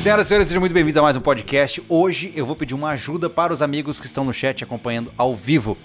Senhoras 0.00 0.24
e 0.24 0.28
senhores, 0.28 0.48
sejam 0.48 0.60
muito 0.60 0.72
bem-vindos 0.72 0.96
a 0.96 1.02
mais 1.02 1.14
um 1.14 1.20
podcast. 1.20 1.82
Hoje 1.86 2.32
eu 2.34 2.46
vou 2.46 2.56
pedir 2.56 2.72
uma 2.72 2.88
ajuda 2.88 3.28
para 3.28 3.52
os 3.52 3.60
amigos 3.60 4.00
que 4.00 4.06
estão 4.06 4.24
no 4.24 4.32
chat 4.32 4.64
acompanhando 4.64 5.12
ao 5.14 5.36
vivo. 5.36 5.76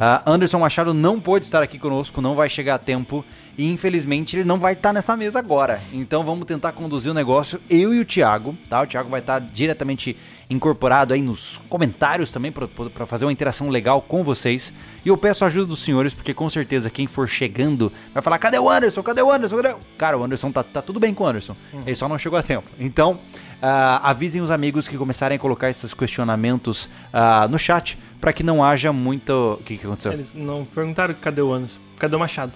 Ah, 0.00 0.22
Anderson 0.24 0.60
Machado 0.60 0.94
não 0.94 1.20
pôde 1.20 1.44
estar 1.44 1.60
aqui 1.60 1.76
conosco, 1.76 2.20
não 2.20 2.36
vai 2.36 2.48
chegar 2.48 2.76
a 2.76 2.78
tempo 2.78 3.24
e 3.58 3.68
infelizmente 3.68 4.36
ele 4.36 4.44
não 4.44 4.60
vai 4.60 4.74
estar 4.74 4.92
nessa 4.92 5.16
mesa 5.16 5.40
agora. 5.40 5.80
Então 5.92 6.22
vamos 6.22 6.46
tentar 6.46 6.70
conduzir 6.70 7.10
o 7.10 7.14
negócio 7.14 7.60
eu 7.68 7.92
e 7.92 7.98
o 7.98 8.04
Thiago, 8.04 8.56
tá? 8.70 8.80
O 8.80 8.86
Thiago 8.86 9.10
vai 9.10 9.18
estar 9.18 9.40
diretamente 9.40 10.16
incorporado 10.48 11.14
aí 11.14 11.22
nos 11.22 11.60
comentários 11.68 12.30
também 12.30 12.52
para 12.52 13.06
fazer 13.06 13.24
uma 13.24 13.32
interação 13.32 13.68
legal 13.68 14.00
com 14.02 14.22
vocês. 14.22 14.72
E 15.04 15.08
eu 15.08 15.16
peço 15.16 15.44
a 15.44 15.48
ajuda 15.48 15.66
dos 15.66 15.82
senhores, 15.82 16.14
porque 16.14 16.34
com 16.34 16.48
certeza 16.48 16.90
quem 16.90 17.06
for 17.06 17.28
chegando 17.28 17.92
vai 18.12 18.22
falar: 18.22 18.38
cadê 18.38 18.58
o 18.58 18.68
Anderson? 18.68 19.02
Cadê 19.02 19.22
o 19.22 19.30
Anderson? 19.30 19.56
Cadê 19.56 19.74
o... 19.74 19.78
Cara, 19.96 20.18
o 20.18 20.24
Anderson 20.24 20.50
tá, 20.52 20.62
tá 20.62 20.82
tudo 20.82 21.00
bem 21.00 21.14
com 21.14 21.24
o 21.24 21.26
Anderson. 21.26 21.56
Ele 21.86 21.96
só 21.96 22.08
não 22.08 22.18
chegou 22.18 22.38
a 22.38 22.42
tempo. 22.42 22.68
Então, 22.78 23.18
ah, 23.62 24.10
avisem 24.10 24.40
os 24.40 24.50
amigos 24.50 24.88
que 24.88 24.96
começarem 24.96 25.36
a 25.36 25.38
colocar 25.38 25.70
esses 25.70 25.94
questionamentos 25.94 26.88
ah, 27.12 27.48
no 27.48 27.58
chat 27.58 27.98
para 28.20 28.32
que 28.32 28.42
não 28.42 28.62
haja 28.62 28.92
muito. 28.92 29.58
O 29.60 29.62
que, 29.64 29.76
que 29.76 29.86
aconteceu? 29.86 30.12
Eles 30.12 30.34
não 30.34 30.64
perguntaram 30.64 31.14
cadê 31.14 31.40
o 31.40 31.52
Anderson, 31.52 31.80
cadê 31.98 32.16
o 32.16 32.18
Machado? 32.18 32.52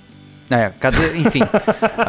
É, 0.51 0.71
cadê? 0.71 1.19
Enfim. 1.19 1.41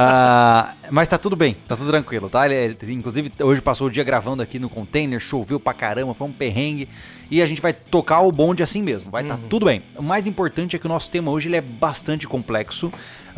Ah, 0.02 0.74
mas 0.92 1.08
tá 1.08 1.18
tudo 1.18 1.36
bem, 1.36 1.58
tá 1.68 1.76
tudo 1.76 1.90
tranquilo, 1.90 2.30
tá? 2.30 2.50
Ele, 2.50 2.78
inclusive, 2.94 3.32
hoje 3.42 3.62
passou 3.62 3.88
o 3.88 3.92
dia 3.92 4.04
gravando 4.04 4.42
aqui 4.42 4.58
no 4.58 4.70
container, 4.70 5.20
choveu 5.20 5.60
pra 5.60 5.74
caramba, 5.74 6.14
foi 6.14 6.28
um 6.28 6.32
perrengue. 6.32 6.88
E 7.30 7.42
a 7.42 7.46
gente 7.46 7.62
vai 7.62 7.74
tocar 7.74 8.22
o 8.22 8.32
bonde 8.32 8.64
assim 8.64 8.82
mesmo, 8.82 9.12
vai 9.12 9.24
tá 9.24 9.38
tudo 9.50 9.66
bem. 9.66 9.82
O 9.96 10.02
mais 10.04 10.26
importante 10.26 10.76
é 10.76 10.80
que 10.80 10.86
o 10.86 10.90
nosso 10.90 11.12
tema 11.12 11.32
hoje 11.32 11.50
ele 11.50 11.58
é 11.58 11.62
bastante 11.62 12.28
complexo. 12.28 12.92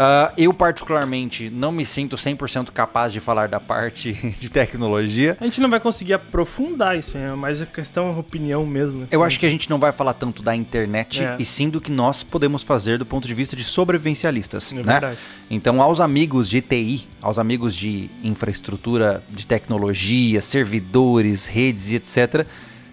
Ah, 0.04 0.34
eu, 0.36 0.52
particularmente, 0.52 1.48
não 1.52 1.72
me 1.72 1.86
sinto 1.86 2.16
100% 2.16 2.72
capaz 2.72 3.14
de 3.14 3.20
falar 3.20 3.48
da 3.48 3.60
parte 3.60 4.14
de 4.40 4.50
tecnologia. 4.50 5.38
A 5.40 5.44
gente 5.46 5.62
não 5.62 5.70
vai 5.70 5.80
conseguir 5.80 6.14
aprofundar 6.14 6.98
isso, 6.98 7.16
é 7.16 7.36
mais 7.36 7.62
a 7.62 7.68
questão 7.68 8.10
opinião 8.18 8.66
mesmo. 8.66 9.02
né? 9.02 9.08
Eu 9.12 9.24
acho 9.24 9.40
que 9.40 9.46
a 9.46 9.50
gente 9.50 9.70
não 9.70 9.78
vai 9.78 9.92
falar 9.92 10.14
tanto 10.16 10.42
da 10.42 10.56
internet 10.56 11.24
É. 11.24 11.36
e 11.38 11.46
sim 11.46 11.70
do 11.70 11.80
que 11.80 11.92
nós 11.92 12.24
podemos 12.24 12.64
fazer 12.64 12.98
do 12.98 13.06
ponto 13.06 13.28
de 13.28 13.34
vista 13.36 13.56
de 13.56 13.64
sobrevivencialistas, 13.64 14.72
É 14.72 14.76
né? 14.78 14.82
verdade. 14.84 15.18
Então, 15.52 15.80
aos 15.84 16.02
amigos 16.02 16.50
de 16.50 16.62
TI, 16.62 17.08
aos 17.22 17.38
amigos 17.38 17.76
de 17.76 18.10
infraestrutura 18.24 19.24
de 19.30 19.46
tecnologia, 19.46 20.42
servidores, 20.42 21.46
redes 21.46 21.92
e 21.92 21.96
etc., 21.98 22.48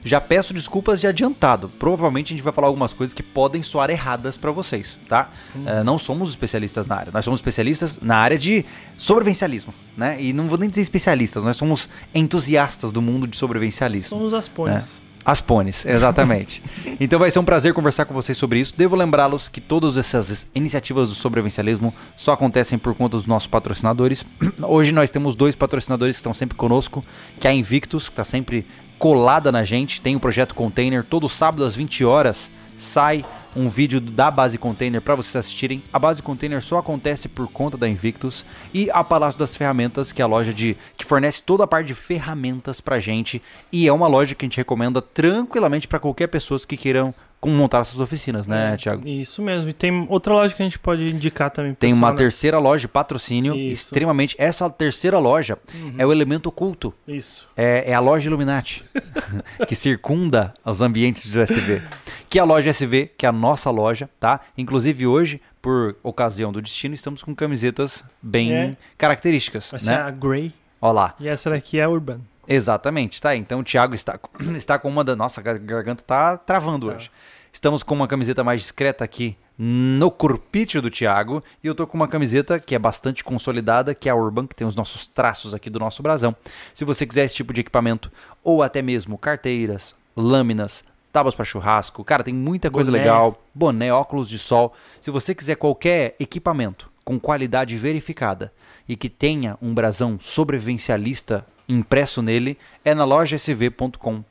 já 0.08 0.20
peço 0.20 0.52
desculpas 0.54 1.00
de 1.00 1.06
adiantado. 1.06 1.68
Provavelmente 1.78 2.32
a 2.32 2.36
gente 2.36 2.44
vai 2.44 2.52
falar 2.52 2.68
algumas 2.68 2.92
coisas 2.92 3.14
que 3.14 3.22
podem 3.22 3.62
soar 3.62 3.90
erradas 3.90 4.36
para 4.36 4.50
vocês, 4.50 4.98
tá? 5.08 5.30
Eh, 5.66 5.82
não 5.84 5.98
somos 5.98 6.30
especialistas 6.30 6.86
na 6.86 6.96
área. 6.96 7.12
Nós 7.12 7.24
somos 7.24 7.38
especialistas 7.38 7.98
na 8.00 8.16
área 8.16 8.38
de 8.38 8.64
sobrevivencialismo, 8.96 9.74
né? 9.96 10.20
E 10.20 10.32
não 10.32 10.48
vou 10.48 10.58
nem 10.58 10.68
dizer 10.68 10.82
especialistas, 10.82 11.44
nós 11.44 11.56
somos 11.56 11.88
entusiastas 12.14 12.92
do 12.92 13.02
mundo 13.02 13.26
de 13.26 13.36
sobrevivencialismo. 13.36 14.08
Somos 14.08 14.34
as 14.34 14.48
pôneis. 14.48 15.00
As 15.28 15.42
pones, 15.42 15.84
exatamente. 15.84 16.62
então 16.98 17.18
vai 17.18 17.30
ser 17.30 17.38
um 17.38 17.44
prazer 17.44 17.74
conversar 17.74 18.06
com 18.06 18.14
vocês 18.14 18.38
sobre 18.38 18.60
isso. 18.60 18.72
Devo 18.74 18.96
lembrá-los 18.96 19.46
que 19.46 19.60
todas 19.60 19.98
essas 19.98 20.46
iniciativas 20.54 21.10
do 21.10 21.14
sobrevivencialismo 21.14 21.92
só 22.16 22.32
acontecem 22.32 22.78
por 22.78 22.94
conta 22.94 23.18
dos 23.18 23.26
nossos 23.26 23.46
patrocinadores. 23.46 24.24
Hoje 24.62 24.90
nós 24.90 25.10
temos 25.10 25.34
dois 25.34 25.54
patrocinadores 25.54 26.16
que 26.16 26.20
estão 26.20 26.32
sempre 26.32 26.56
conosco, 26.56 27.04
que 27.38 27.46
é 27.46 27.50
a 27.50 27.54
Invictus, 27.54 28.08
que 28.08 28.12
está 28.12 28.24
sempre 28.24 28.64
colada 28.98 29.52
na 29.52 29.64
gente, 29.64 30.00
tem 30.00 30.16
o 30.16 30.20
projeto 30.20 30.54
Container, 30.54 31.04
todo 31.04 31.28
sábado 31.28 31.64
às 31.64 31.74
20 31.74 32.04
horas 32.04 32.50
sai 32.76 33.24
um 33.56 33.68
vídeo 33.68 34.00
da 34.00 34.30
base 34.30 34.56
container 34.56 35.00
para 35.00 35.14
vocês 35.14 35.34
assistirem. 35.34 35.82
A 35.92 35.98
base 35.98 36.22
container 36.22 36.62
só 36.62 36.78
acontece 36.78 37.28
por 37.28 37.50
conta 37.50 37.76
da 37.76 37.88
Invictus 37.88 38.44
e 38.72 38.88
a 38.92 39.02
Palácio 39.02 39.38
das 39.38 39.56
Ferramentas, 39.56 40.12
que 40.12 40.22
é 40.22 40.24
a 40.24 40.28
loja 40.28 40.52
de 40.52 40.76
que 40.96 41.04
fornece 41.04 41.42
toda 41.42 41.64
a 41.64 41.66
parte 41.66 41.88
de 41.88 41.94
ferramentas 41.94 42.80
pra 42.80 43.00
gente. 43.00 43.42
E 43.72 43.88
é 43.88 43.92
uma 43.92 44.06
loja 44.06 44.34
que 44.34 44.44
a 44.44 44.48
gente 44.48 44.58
recomenda 44.58 45.02
tranquilamente 45.02 45.88
para 45.88 45.98
qualquer 45.98 46.28
pessoa 46.28 46.60
que 46.60 46.76
queiram 46.76 47.12
como 47.40 47.54
montar 47.54 47.84
suas 47.84 48.00
oficinas, 48.00 48.46
né, 48.46 48.76
Thiago? 48.76 49.06
Isso 49.06 49.40
mesmo. 49.42 49.68
E 49.70 49.72
tem 49.72 50.06
outra 50.08 50.32
loja 50.34 50.54
que 50.54 50.62
a 50.62 50.64
gente 50.66 50.78
pode 50.78 51.06
indicar 51.06 51.50
também. 51.50 51.72
pro 51.72 51.80
Tem 51.80 51.90
pessoal, 51.90 52.04
uma 52.10 52.12
né? 52.12 52.18
terceira 52.18 52.58
loja 52.58 52.80
de 52.82 52.88
patrocínio, 52.88 53.54
Isso. 53.54 53.64
Uhum. 53.66 53.70
extremamente. 53.72 54.34
Essa 54.38 54.68
terceira 54.68 55.18
loja 55.18 55.56
é 55.96 56.04
o 56.04 56.10
elemento 56.10 56.48
oculto. 56.48 56.92
Isso. 57.06 57.48
É, 57.56 57.90
é 57.90 57.94
a 57.94 58.00
loja 58.00 58.28
Illuminati, 58.28 58.84
que 59.68 59.74
circunda 59.74 60.52
os 60.64 60.82
ambientes 60.82 61.30
do 61.30 61.40
SV. 61.40 61.82
Que 62.28 62.38
é 62.38 62.42
a 62.42 62.44
loja 62.44 62.70
SV, 62.70 63.12
que 63.16 63.24
é 63.24 63.28
a 63.28 63.32
nossa 63.32 63.70
loja, 63.70 64.10
tá? 64.18 64.40
Inclusive 64.56 65.06
hoje, 65.06 65.40
por 65.62 65.96
ocasião 66.02 66.50
do 66.52 66.60
destino, 66.60 66.94
estamos 66.94 67.22
com 67.22 67.34
camisetas 67.34 68.02
bem 68.20 68.52
É. 68.52 68.76
características, 68.96 69.72
Essa 69.72 69.92
é 69.92 69.96
né? 69.96 70.02
a 70.02 70.10
Grey 70.10 70.52
Ó 70.80 70.92
lá. 70.92 71.14
e 71.20 71.28
essa 71.28 71.50
daqui 71.50 71.78
é 71.78 71.84
a 71.84 71.88
Urban. 71.88 72.20
Exatamente, 72.48 73.20
tá? 73.20 73.36
Então 73.36 73.60
o 73.60 73.64
Thiago 73.64 73.94
está, 73.94 74.18
está 74.56 74.78
com 74.78 74.88
uma 74.88 75.04
da. 75.04 75.14
Nossa, 75.14 75.40
a 75.40 75.44
garganta 75.44 76.02
tá 76.02 76.36
travando 76.36 76.88
Tá. 76.88 76.96
hoje. 76.96 77.10
Estamos 77.52 77.82
com 77.82 77.94
uma 77.94 78.06
camiseta 78.08 78.42
mais 78.44 78.60
discreta 78.60 79.04
aqui 79.04 79.36
no 79.58 80.10
corpício 80.10 80.80
do 80.80 80.90
Thiago. 80.90 81.42
E 81.62 81.66
eu 81.66 81.74
tô 81.74 81.86
com 81.86 81.96
uma 81.96 82.06
camiseta 82.08 82.58
que 82.60 82.74
é 82.74 82.78
bastante 82.78 83.24
consolidada, 83.24 83.94
que 83.94 84.08
é 84.08 84.12
a 84.12 84.14
Urban, 84.16 84.46
que 84.46 84.54
tem 84.54 84.66
os 84.66 84.76
nossos 84.76 85.06
traços 85.08 85.52
aqui 85.54 85.68
do 85.68 85.78
nosso 85.78 86.02
brasão. 86.02 86.34
Se 86.74 86.84
você 86.84 87.04
quiser 87.06 87.24
esse 87.24 87.34
tipo 87.34 87.52
de 87.52 87.60
equipamento, 87.62 88.10
ou 88.44 88.62
até 88.62 88.80
mesmo 88.80 89.18
carteiras, 89.18 89.94
lâminas, 90.16 90.84
tábuas 91.12 91.34
para 91.34 91.44
churrasco, 91.44 92.04
cara, 92.04 92.22
tem 92.22 92.34
muita 92.34 92.70
coisa 92.70 92.90
Boné. 92.90 93.02
legal. 93.02 93.42
Boné, 93.54 93.92
óculos 93.92 94.28
de 94.28 94.38
sol. 94.38 94.72
Se 95.00 95.10
você 95.10 95.34
quiser 95.34 95.56
qualquer 95.56 96.14
equipamento 96.20 96.88
com 97.04 97.18
qualidade 97.18 97.76
verificada 97.76 98.52
e 98.88 98.94
que 98.94 99.08
tenha 99.08 99.56
um 99.60 99.72
brasão 99.74 100.18
sobrevivencialista 100.20 101.44
impresso 101.68 102.22
nele, 102.22 102.56
é 102.84 102.94
na 102.94 103.04
loja 103.04 103.36
sv.com.br 103.36 104.22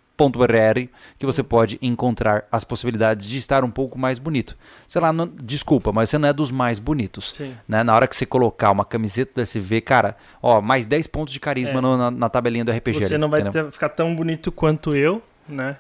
que 1.20 1.26
você 1.26 1.44
pode 1.44 1.78
encontrar 1.82 2.46
as 2.52 2.64
possibilidades 2.64 3.28
de 3.28 3.38
estar 3.38 3.64
um 3.64 3.70
pouco 3.70 4.00
mais 4.00 4.18
bonito. 4.18 4.58
Sei 4.88 5.00
lá, 5.02 5.14
não- 5.14 5.28
desculpa, 5.28 5.92
mas 5.92 6.10
você 6.10 6.18
não 6.18 6.28
é 6.28 6.34
dos 6.34 6.50
mais 6.52 6.80
bonitos. 6.80 7.32
Sim. 7.36 7.54
Né? 7.68 7.84
Na 7.84 7.96
hora 7.96 8.08
que 8.08 8.16
você 8.16 8.26
colocar 8.26 8.72
uma 8.72 8.84
camiseta 8.84 9.34
da 9.36 9.42
SV, 9.44 9.82
cara, 9.82 10.18
ó, 10.42 10.60
mais 10.62 10.86
10 10.88 11.06
pontos 11.08 11.32
de 11.34 11.40
carisma 11.40 11.78
É. 11.78 11.82
no- 11.82 11.98
na, 11.98 12.10
na 12.12 12.30
tabelinha 12.30 12.66
do 12.66 12.72
RPG. 12.72 13.00
Você 13.00 13.06
ali, 13.14 13.18
não 13.20 13.30
vai 13.30 13.48
ter- 13.50 13.72
ficar 13.72 13.90
tão 13.90 14.16
bonito 14.16 14.52
quanto 14.52 14.96
eu, 14.96 15.22
né? 15.48 15.78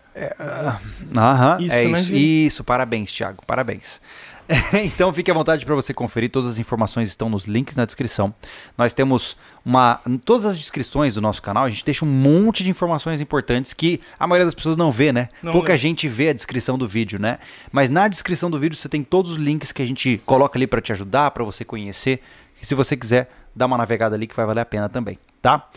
Aham, 1.15 1.57
Isso, 1.61 1.75
é 1.75 1.85
né, 1.85 1.99
isso. 1.99 2.13
Isso, 2.15 2.63
parabéns, 2.63 3.11
Thiago, 3.11 3.43
parabéns. 3.45 3.99
então 4.83 5.13
fique 5.13 5.29
à 5.29 5.33
vontade 5.33 5.65
para 5.65 5.75
você 5.75 5.93
conferir, 5.93 6.29
todas 6.29 6.51
as 6.51 6.59
informações 6.59 7.09
estão 7.09 7.29
nos 7.29 7.45
links 7.45 7.75
na 7.75 7.85
descrição. 7.85 8.33
Nós 8.77 8.93
temos 8.93 9.37
uma. 9.65 9.99
Todas 10.23 10.45
as 10.45 10.57
descrições 10.57 11.15
do 11.15 11.21
nosso 11.21 11.41
canal, 11.41 11.65
a 11.65 11.69
gente 11.69 11.83
deixa 11.83 12.05
um 12.05 12.07
monte 12.07 12.63
de 12.63 12.69
informações 12.69 13.19
importantes 13.19 13.73
que 13.73 13.99
a 14.19 14.25
maioria 14.25 14.45
das 14.45 14.55
pessoas 14.55 14.77
não 14.77 14.91
vê, 14.91 15.11
né? 15.11 15.29
Não 15.43 15.51
Pouca 15.51 15.73
lê. 15.73 15.77
gente 15.77 16.07
vê 16.07 16.29
a 16.29 16.33
descrição 16.33 16.77
do 16.77 16.87
vídeo, 16.87 17.19
né? 17.19 17.39
Mas 17.71 17.89
na 17.89 18.07
descrição 18.07 18.49
do 18.49 18.59
vídeo 18.59 18.75
você 18.75 18.87
tem 18.87 19.03
todos 19.03 19.31
os 19.31 19.37
links 19.37 19.71
que 19.71 19.81
a 19.81 19.85
gente 19.85 20.21
coloca 20.25 20.57
ali 20.57 20.67
para 20.67 20.81
te 20.81 20.91
ajudar, 20.91 21.31
para 21.31 21.43
você 21.43 21.65
conhecer. 21.65 22.21
E 22.61 22.65
se 22.65 22.73
você 22.73 22.95
quiser, 22.95 23.29
dá 23.55 23.65
uma 23.65 23.77
navegada 23.77 24.15
ali 24.15 24.27
que 24.27 24.35
vai 24.35 24.45
valer 24.45 24.61
a 24.61 24.65
pena 24.65 24.87
também, 24.87 25.19
tá? 25.41 25.67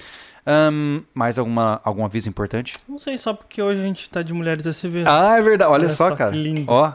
Ahn, 0.47 1.01
mais 1.15 1.39
alguma, 1.39 1.81
algum 1.84 2.05
aviso 2.05 2.28
importante? 2.28 2.75
Não 2.89 2.99
sei, 2.99 3.19
só 3.19 3.33
porque 3.34 3.61
hoje 3.62 3.81
a 3.81 3.84
gente 3.84 4.09
tá 4.09 4.23
de 4.23 4.33
mulheres 4.33 4.65
SV. 4.67 5.05
Ah, 5.06 5.37
é 5.39 5.43
verdade. 5.43 5.71
Olha, 5.71 5.84
Olha 5.84 5.89
só, 5.91 6.09
só 6.09 6.17
cara. 6.17 6.31
que 6.33 6.39
lindo. 6.43 6.73
Ó. 6.73 6.93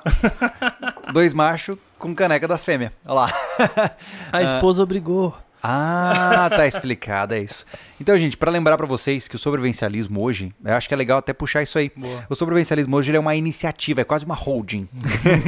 Dois 1.13 1.33
machos 1.33 1.77
com 1.99 2.13
caneca 2.15 2.47
das 2.47 2.65
fêmeas. 2.65 2.91
Olha 3.05 3.13
lá. 3.13 3.33
A 4.31 4.43
esposa 4.43 4.83
obrigou. 4.83 5.35
Ah, 5.67 6.47
tá 6.47 6.67
explicado, 6.67 7.33
é 7.33 7.39
isso. 7.41 7.65
Então, 7.99 8.15
gente, 8.17 8.37
pra 8.37 8.51
lembrar 8.51 8.77
pra 8.77 8.85
vocês 8.85 9.27
que 9.27 9.35
o 9.35 9.39
sobrevivencialismo 9.39 10.21
hoje, 10.21 10.53
eu 10.63 10.73
acho 10.73 10.87
que 10.87 10.93
é 10.93 10.97
legal 10.97 11.17
até 11.17 11.33
puxar 11.33 11.63
isso 11.63 11.79
aí. 11.79 11.91
Boa. 11.95 12.23
O 12.29 12.35
sobrevivencialismo 12.35 12.95
hoje 12.95 13.15
é 13.15 13.19
uma 13.19 13.35
iniciativa, 13.35 14.01
é 14.01 14.03
quase 14.03 14.25
uma 14.25 14.35
holding. 14.35 14.87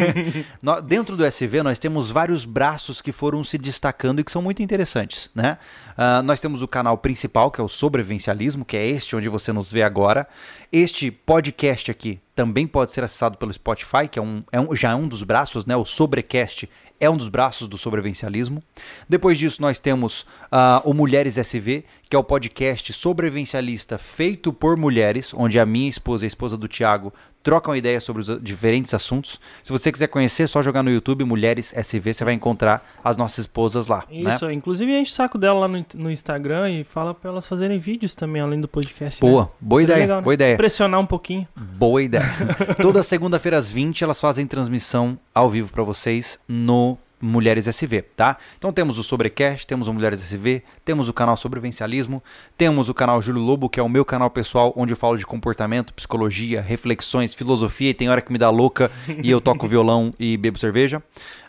Dentro 0.85 1.15
do 1.15 1.23
SV, 1.23 1.61
nós 1.61 1.77
temos 1.77 2.09
vários 2.09 2.45
braços 2.45 2.99
que 2.99 3.11
foram 3.11 3.43
se 3.43 3.59
destacando 3.59 4.19
e 4.19 4.23
que 4.23 4.31
são 4.31 4.41
muito 4.41 4.63
interessantes, 4.63 5.29
né? 5.35 5.59
Ah, 5.95 6.23
nós 6.23 6.41
temos 6.41 6.63
o 6.63 6.67
canal 6.67 6.97
principal, 6.97 7.51
que 7.51 7.61
é 7.61 7.63
o 7.63 7.67
Sobrevivencialismo, 7.67 8.65
que 8.65 8.75
é 8.75 8.87
este 8.87 9.15
onde 9.15 9.29
você 9.29 9.53
nos 9.53 9.71
vê 9.71 9.83
agora. 9.83 10.27
Este 10.71 11.09
podcast 11.09 11.89
aqui 11.89 12.19
também 12.35 12.67
pode 12.67 12.91
ser 12.91 13.03
acessado 13.03 13.37
pelo 13.37 13.53
Spotify, 13.53 14.07
que 14.11 14.19
é 14.19 14.21
um, 14.21 14.43
é 14.51 14.59
um- 14.59 14.75
já 14.75 14.91
é 14.91 14.95
um 14.95 15.07
dos 15.07 15.23
braços, 15.23 15.65
né? 15.65 15.75
O 15.77 15.85
Sobrecast 15.85 16.69
é 16.99 17.09
um 17.09 17.15
dos 17.15 17.29
braços 17.29 17.67
do 17.67 17.77
sobrevivencialismo. 17.77 18.61
Depois 19.07 19.37
disso, 19.39 19.61
nós 19.61 19.79
temos 19.79 20.25
ah, 20.51 20.81
o 20.83 20.93
Mulheres 20.93 21.37
SV, 21.37 21.85
que 22.09 22.15
é 22.15 22.19
o 22.19 22.23
podcast 22.23 22.91
sobrevivencialista 22.91 23.97
feito 23.97 24.51
por 24.51 24.75
mulheres, 24.75 25.33
onde 25.33 25.57
a 25.59 25.65
minha 25.65 25.89
esposa 25.89 26.25
e 26.25 26.27
a 26.27 26.27
esposa 26.27 26.57
do 26.57 26.67
Tiago 26.67 27.13
trocam 27.47 27.73
ideias 27.73 28.03
sobre 28.03 28.21
os 28.21 28.43
diferentes 28.43 28.93
assuntos. 28.93 29.39
Se 29.63 29.71
você 29.71 29.89
quiser 29.89 30.07
conhecer, 30.07 30.43
é 30.43 30.47
só 30.47 30.61
jogar 30.61 30.83
no 30.83 30.91
YouTube 30.91 31.23
Mulheres 31.23 31.73
SV, 31.73 32.13
você 32.13 32.25
vai 32.25 32.33
encontrar 32.33 32.85
as 33.01 33.15
nossas 33.15 33.37
esposas 33.39 33.87
lá. 33.87 34.03
né? 34.11 34.35
Isso, 34.35 34.51
inclusive 34.51 34.93
a 34.93 34.97
gente 34.97 35.13
saco 35.13 35.37
dela 35.37 35.61
lá 35.61 35.67
no, 35.69 35.85
no 35.95 36.11
Instagram 36.11 36.69
e 36.69 36.83
fala 36.83 37.13
pra 37.13 37.29
elas 37.31 37.47
fazerem 37.47 37.77
vídeos 37.77 38.13
também, 38.13 38.41
além 38.41 38.59
do 38.59 38.67
podcast. 38.67 39.23
né? 39.23 39.31
Boa, 39.31 39.49
boa 39.61 39.79
Seria 39.81 39.93
ideia, 39.93 40.03
legal, 40.05 40.17
né? 40.17 40.23
boa 40.23 40.33
ideia. 40.33 40.57
Pressionar 40.57 40.99
um 40.99 41.05
pouquinho. 41.05 41.47
Boa 41.55 42.03
ideia. 42.03 42.25
Toda 42.81 43.01
segunda-feira 43.01 43.57
às 43.57 43.69
20 43.69 44.03
elas 44.03 44.19
fazem 44.19 44.45
transmissão 44.45 45.17
ao 45.33 45.49
vivo 45.49 45.71
pra 45.71 45.83
vocês 45.83 46.37
no 46.49 46.97
Mulheres 47.19 47.67
SV, 47.67 48.03
tá? 48.15 48.37
Então 48.57 48.71
temos 48.71 48.99
o 48.99 49.03
Sobrecast, 49.03 49.65
temos 49.65 49.87
o 49.87 49.93
Mulheres 49.93 50.21
SV, 50.21 50.63
temos 50.85 51.09
o 51.09 51.13
canal 51.13 51.35
Sobrevencialismo, 51.35 52.23
temos 52.57 52.89
o 52.89 52.93
canal 52.93 53.21
Júlio 53.21 53.41
Lobo, 53.41 53.69
que 53.69 53.79
é 53.79 53.83
o 53.83 53.89
meu 53.89 54.05
canal 54.05 54.29
pessoal, 54.29 54.71
onde 54.75 54.93
eu 54.93 54.97
falo 54.97 55.17
de 55.17 55.25
comportamento, 55.25 55.93
psicologia, 55.93 56.61
reflexões, 56.61 57.33
filosofia, 57.33 57.89
e 57.89 57.93
tem 57.93 58.09
hora 58.09 58.21
que 58.21 58.31
me 58.31 58.37
dá 58.37 58.49
louca 58.49 58.91
e 59.23 59.31
eu 59.31 59.41
toco 59.41 59.65
violão 59.67 60.11
e 60.19 60.37
bebo 60.37 60.59
cerveja. 60.59 61.01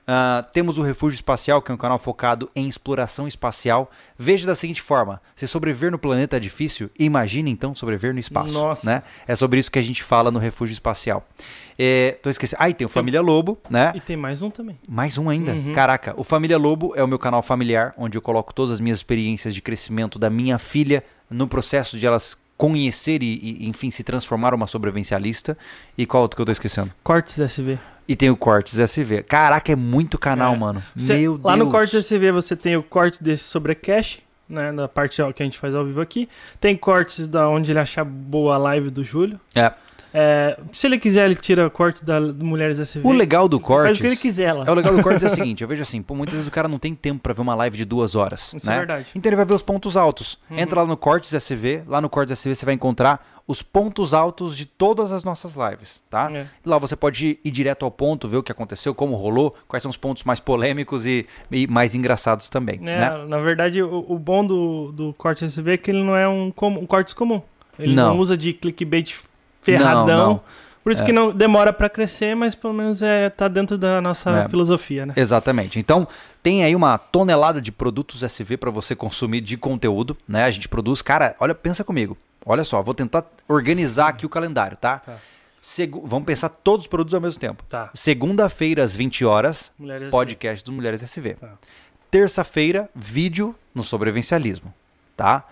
Uh, 0.09 0.43
temos 0.55 0.79
o 0.79 0.83
Refúgio 0.83 1.17
Espacial, 1.17 1.61
que 1.61 1.71
é 1.71 1.75
um 1.75 1.77
canal 1.77 1.99
focado 1.99 2.51
em 2.57 2.67
exploração 2.67 3.29
espacial. 3.29 3.91
Veja 4.19 4.47
da 4.47 4.55
seguinte 4.55 4.81
forma: 4.81 5.21
se 5.37 5.47
sobreviver 5.47 5.91
no 5.91 5.99
planeta 5.99 6.39
é 6.39 6.41
difícil, 6.41 6.91
imagine 6.99 7.51
então 7.51 7.75
sobreviver 7.75 8.15
no 8.15 8.19
espaço. 8.19 8.55
Nossa. 8.55 8.87
Né? 8.87 9.03
É 9.27 9.37
sobre 9.37 9.61
isso 9.61 9.71
que 9.71 9.79
a 9.79 9.83
gente 9.83 10.03
fala 10.03 10.31
no 10.31 10.39
Refúgio 10.39 10.73
Espacial. 10.73 11.29
É, 11.79 12.17
tô 12.23 12.31
esquecendo. 12.31 12.63
Ah, 12.63 12.71
e 12.71 12.75
tem 12.75 12.87
o 12.87 12.89
Família 12.89 13.21
Lobo, 13.21 13.59
né? 13.69 13.93
E 13.95 14.01
tem 14.01 14.17
mais 14.17 14.41
um 14.41 14.49
também. 14.49 14.79
Mais 14.89 15.19
um 15.19 15.29
ainda? 15.29 15.53
Uhum. 15.53 15.75
Caraca, 15.75 16.15
o 16.17 16.25
Família 16.25 16.57
Lobo 16.57 16.95
é 16.97 17.05
o 17.05 17.07
meu 17.07 17.19
canal 17.19 17.43
familiar, 17.43 17.93
onde 17.99 18.17
eu 18.17 18.23
coloco 18.23 18.55
todas 18.55 18.73
as 18.73 18.81
minhas 18.81 18.99
experiências 18.99 19.55
de 19.55 19.61
crescimento 19.61 20.19
da 20.19 20.31
minha 20.31 20.59
filha 20.59 21.05
no 21.29 21.47
processo 21.47 21.99
de 21.99 22.07
elas 22.07 22.35
conhecer 22.57 23.23
e, 23.23 23.59
e 23.61 23.69
enfim, 23.69 23.91
se 23.91 24.03
transformar 24.03 24.55
uma 24.55 24.67
sobrevivencialista. 24.67 25.57
E 25.99 26.07
qual 26.07 26.23
outro 26.23 26.37
que 26.37 26.41
eu 26.41 26.47
tô 26.47 26.53
esquecendo? 26.53 26.91
Cortes 27.05 27.39
SV. 27.39 27.79
E 28.09 28.17
tem 28.17 28.31
o 28.31 28.37
Cortes 28.37 28.79
SV. 28.79 29.23
Caraca, 29.23 29.71
é 29.71 29.77
muito 29.77 30.17
canal, 30.19 30.55
É. 30.55 30.59
mano. 30.59 30.83
Cê- 30.97 31.15
Meu 31.19 31.33
Deus. 31.35 31.45
Lá 31.45 31.57
no 31.57 31.71
Cortes 31.71 31.95
SV 31.95 32.33
você 32.33 32.57
tem 32.57 32.75
o 32.77 32.83
corte 32.83 33.23
desse 33.23 33.45
sobrecash, 33.45 34.21
né? 34.49 34.73
Da 34.73 34.89
parte 34.89 35.17
que 35.35 35.43
a 35.43 35.45
gente 35.47 35.59
faz 35.59 35.75
ao 35.75 35.85
vivo 35.85 36.01
aqui. 36.01 36.27
Tem 36.59 36.75
cortes 36.75 37.27
da 37.27 37.47
onde 37.49 37.71
ele 37.71 37.79
achar 37.79 38.05
boa 38.05 38.55
a 38.55 38.59
live 38.59 38.89
do 38.89 39.05
Júlio. 39.05 39.39
É. 39.55 39.73
É, 40.13 40.59
se 40.73 40.87
ele 40.87 40.99
quiser, 40.99 41.27
ele 41.27 41.35
tira 41.35 41.69
corte 41.69 42.05
da 42.05 42.21
Mulheres 42.21 42.79
SV. 42.79 43.07
O 43.07 43.13
legal 43.13 43.49
do 43.49 43.61
Cortes. 43.61 43.87
Faz 43.87 43.99
o 43.99 44.01
que 44.01 44.07
ele 44.07 44.17
quiser 44.17 44.53
lá. 44.53 44.65
É 44.67 44.71
o 44.71 44.75
legal 44.75 44.95
do 44.97 45.03
Cortes 45.03 45.23
é 45.23 45.27
o 45.27 45.31
seguinte, 45.35 45.63
eu 45.63 45.69
vejo 45.69 45.83
assim, 45.83 46.03
pô, 46.03 46.15
muitas 46.15 46.35
vezes 46.35 46.49
o 46.49 46.51
cara 46.51 46.69
não 46.69 46.79
tem 46.79 46.95
tempo 46.95 47.21
pra 47.21 47.33
ver 47.33 47.41
uma 47.43 47.55
live 47.55 47.77
de 47.77 47.85
duas 47.85 48.15
horas, 48.15 48.53
Isso 48.55 48.67
né? 48.67 48.75
é 48.75 48.79
verdade. 48.79 49.07
Então 49.15 49.29
ele 49.29 49.37
vai 49.37 49.45
ver 49.45 49.55
os 49.55 49.63
pontos 49.63 49.97
altos. 49.97 50.39
Uhum. 50.51 50.59
Entra 50.59 50.81
lá 50.81 50.87
no 50.87 50.97
Cortes 50.97 51.33
SV, 51.35 51.85
lá 51.87 52.01
no 52.01 52.09
Cortes 52.09 52.33
SV 52.33 52.55
você 52.55 52.65
vai 52.65 52.75
encontrar 52.75 53.39
os 53.47 53.63
pontos 53.63 54.13
altos 54.13 54.55
de 54.57 54.67
todas 54.67 55.11
as 55.11 55.25
nossas 55.25 55.55
lives, 55.55 56.03
tá? 56.11 56.31
É. 56.31 56.47
Lá 56.67 56.77
você 56.77 56.95
pode 56.95 57.39
ir 57.43 57.51
direto 57.51 57.83
ao 57.87 57.91
ponto, 57.91 58.29
ver 58.29 58.37
o 58.37 58.43
que 58.43 58.53
aconteceu, 58.53 58.95
como 58.95 59.17
rolou, 59.17 59.55
quais 59.67 59.83
são 59.83 59.89
os 59.89 59.97
pontos 59.97 60.23
mais 60.25 60.39
polêmicos 60.39 61.07
e, 61.07 61.27
e 61.51 61.67
mais 61.67 61.95
engraçados 61.95 62.51
também, 62.51 62.77
É, 62.77 62.81
né? 62.83 63.25
Na 63.27 63.39
verdade, 63.39 63.83
o, 63.83 64.05
o 64.07 64.19
bom 64.19 64.45
do, 64.45 64.93
do 64.93 65.15
corte 65.15 65.47
SV 65.47 65.73
é 65.73 65.77
que 65.79 65.91
ele 65.91 66.03
não 66.03 66.15
é 66.15 66.29
um, 66.29 66.51
com, 66.51 66.69
um 66.69 66.85
cortes 66.85 67.15
comum. 67.15 67.41
Ele 67.79 67.95
não. 67.95 68.09
Não. 68.15 68.19
usa 68.19 68.37
de 68.37 68.53
clickbait 68.53 69.15
ferradão. 69.76 70.06
Não, 70.06 70.29
não. 70.35 70.41
Por 70.82 70.93
isso 70.93 71.03
É. 71.03 71.06
que 71.06 71.12
não 71.12 71.31
demora 71.32 71.70
pra 71.73 71.88
crescer, 71.91 72.35
mas 72.35 72.55
pelo 72.55 72.73
menos 72.73 73.03
é, 73.03 73.29
tá 73.29 73.47
dentro 73.47 73.76
da 73.76 74.00
nossa 74.00 74.31
É. 74.31 74.49
filosofia, 74.49 75.05
né? 75.05 75.12
Exatamente. 75.17 75.79
Então, 75.79 76.09
tem 76.43 76.65
aí 76.65 76.75
uma 76.75 76.97
tonelada 76.97 77.61
de 77.61 77.70
produtos 77.70 78.23
SV 78.23 78.56
para 78.56 78.70
você 78.70 78.97
consumir 78.97 79.43
de 79.43 79.56
conteúdo, 79.59 80.17
né? 80.26 80.44
A 80.44 80.50
gente 80.50 80.67
produz, 80.69 81.03
cara, 81.03 81.37
olha, 81.41 81.55
pensa 81.55 81.85
comigo. 81.85 82.17
Olha 82.47 82.65
só, 82.65 82.81
vou 82.81 82.94
tentar 82.94 83.25
organizar 83.47 84.09
aqui 84.09 84.25
o 84.25 84.29
calendário, 84.31 84.76
tá? 84.79 84.99
Tá. 85.00 85.17
Segu- 85.61 86.05
Vamos 86.06 86.25
pensar 86.25 86.49
todos 86.49 86.85
os 86.85 86.88
produtos 86.88 87.12
ao 87.12 87.21
mesmo 87.21 87.38
tempo. 87.38 87.62
Tá. 87.69 87.91
Segunda-feira 87.93 88.82
às 88.82 88.94
20 88.97 89.25
horas, 89.26 89.71
Mulheres 89.79 90.09
podcast 90.11 90.64
do 90.64 90.73
Mulheres 90.73 91.03
SV. 91.03 91.35
Tá. 91.35 91.50
Terça-feira, 92.11 92.88
vídeo 92.94 93.55
no 93.75 93.82
sobrevivencialismo, 93.82 94.73
tá? 95.14 95.44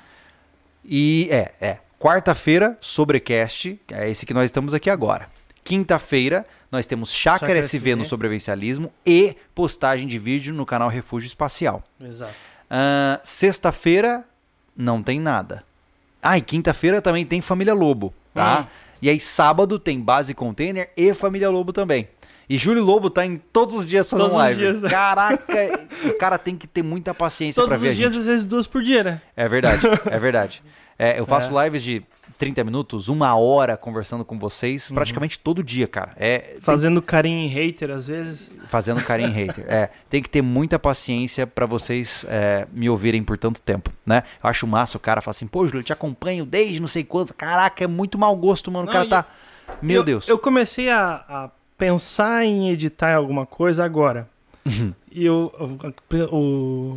E 0.85 1.29
é, 1.31 1.53
é. 1.61 1.79
Quarta-feira, 1.99 2.77
sobrecast, 2.81 3.81
é 3.91 4.11
esse 4.11 4.27
que 4.27 4.35
nós 4.35 4.45
estamos 4.45 4.75
aqui 4.75 4.91
agora. 4.91 5.29
Quinta-feira, 5.65 6.47
nós 6.71 6.87
temos 6.87 7.11
Chácara 7.13 7.55
Chácara 7.55 7.59
SV 7.61 7.97
no 7.97 8.05
sobrevivencialismo 8.05 8.93
e 9.05 9.35
postagem 9.55 10.07
de 10.07 10.19
vídeo 10.19 10.55
no 10.55 10.67
canal 10.67 10.89
Refúgio 10.89 11.27
Espacial. 11.27 11.83
Exato. 12.01 12.35
Ah, 12.71 13.19
Sexta-feira, 13.25 14.25
não 14.77 15.03
tem 15.03 15.19
nada. 15.19 15.65
Ah, 16.23 16.37
e 16.37 16.43
quinta-feira 16.43 17.01
também 17.01 17.25
tem 17.25 17.41
Família 17.41 17.73
Lobo, 17.75 18.13
tá? 18.35 18.61
Hum. 18.63 18.67
E 19.01 19.09
aí 19.09 19.19
sábado 19.19 19.79
tem 19.79 20.01
Base 20.01 20.35
Container 20.35 20.91
e 20.97 21.15
Família 21.15 21.49
Lobo 21.49 21.73
também. 21.73 22.09
E 22.49 22.59
Júlio 22.59 22.85
Lobo 22.85 23.11
tá 23.11 23.27
em 23.27 23.37
todos 23.39 23.75
os 23.75 23.87
dias 23.87 24.09
fazendo 24.09 24.27
Todos 24.31 24.37
os 24.37 24.43
live. 24.43 24.61
dias. 24.61 24.91
Caraca, 24.91 25.89
o 26.09 26.15
cara 26.17 26.39
tem 26.39 26.57
que 26.57 26.67
ter 26.67 26.83
muita 26.83 27.13
paciência 27.13 27.61
pra 27.63 27.71
Todos 27.77 27.83
ver 27.83 27.89
os 27.89 27.95
a 27.95 27.97
dias, 27.97 28.17
às 28.17 28.27
vezes 28.27 28.45
duas 28.45 28.67
por 28.67 28.83
dia, 28.83 29.03
né? 29.03 29.21
É 29.37 29.49
verdade, 29.49 29.83
é 30.11 30.19
verdade. 30.19 30.63
É, 30.99 31.19
eu 31.19 31.27
faço 31.27 31.53
lives 31.63 31.83
de 31.83 32.03
30 32.39 32.65
minutos, 32.65 33.09
uma 33.09 33.35
hora 33.37 33.77
conversando 33.77 34.25
com 34.25 34.39
vocês, 34.39 34.91
praticamente 34.91 35.39
todo 35.39 35.63
dia, 35.63 35.87
cara. 35.87 36.13
É, 36.17 36.39
tem- 36.39 36.61
Fazendo 36.61 37.01
carinho 37.01 37.39
em 37.39 37.49
hater, 37.49 37.91
às 37.91 38.07
vezes. 38.09 38.51
fazendo 38.69 39.01
carinho 39.03 39.29
em 39.29 39.33
hater. 39.47 39.65
É, 39.69 39.91
tem 40.11 40.23
que 40.23 40.29
ter 40.29 40.43
muita 40.43 40.79
paciência 40.79 41.47
pra 41.47 41.65
vocês 41.67 42.25
é, 42.29 42.67
me 42.73 42.89
ouvirem 42.91 43.23
por 43.23 43.39
tanto 43.39 43.61
tempo, 43.61 43.91
né? 44.05 44.23
Eu 44.43 44.51
acho 44.51 44.67
massa 44.67 44.97
o 44.97 45.01
cara 45.01 45.21
fala 45.23 45.31
assim, 45.33 45.47
pô, 45.47 45.67
Júlio, 45.67 45.81
eu 45.81 45.85
te 45.85 45.93
acompanho 45.93 46.45
desde 46.45 46.81
não 46.81 46.89
sei 46.89 47.05
quanto. 47.05 47.33
Caraca, 47.35 47.85
é 47.85 47.87
muito 47.87 48.19
mau 48.19 48.35
gosto, 48.37 48.71
mano. 48.71 48.85
O 48.85 48.87
Não, 48.87 48.93
cara 48.93 49.05
e 49.07 49.09
tá. 49.09 49.25
Meu 49.83 49.97
eu, 49.97 50.05
Deus. 50.05 50.29
Eu 50.29 50.39
comecei 50.39 50.89
a, 50.91 51.25
a 51.29 51.51
pensar 51.79 52.45
em 52.45 52.71
editar 52.71 53.15
alguma 53.15 53.47
coisa 53.47 53.85
agora. 53.85 54.29
Uhum. 55.17 55.23
e 55.23 55.25
eu, 55.27 55.53
o, 56.31 56.37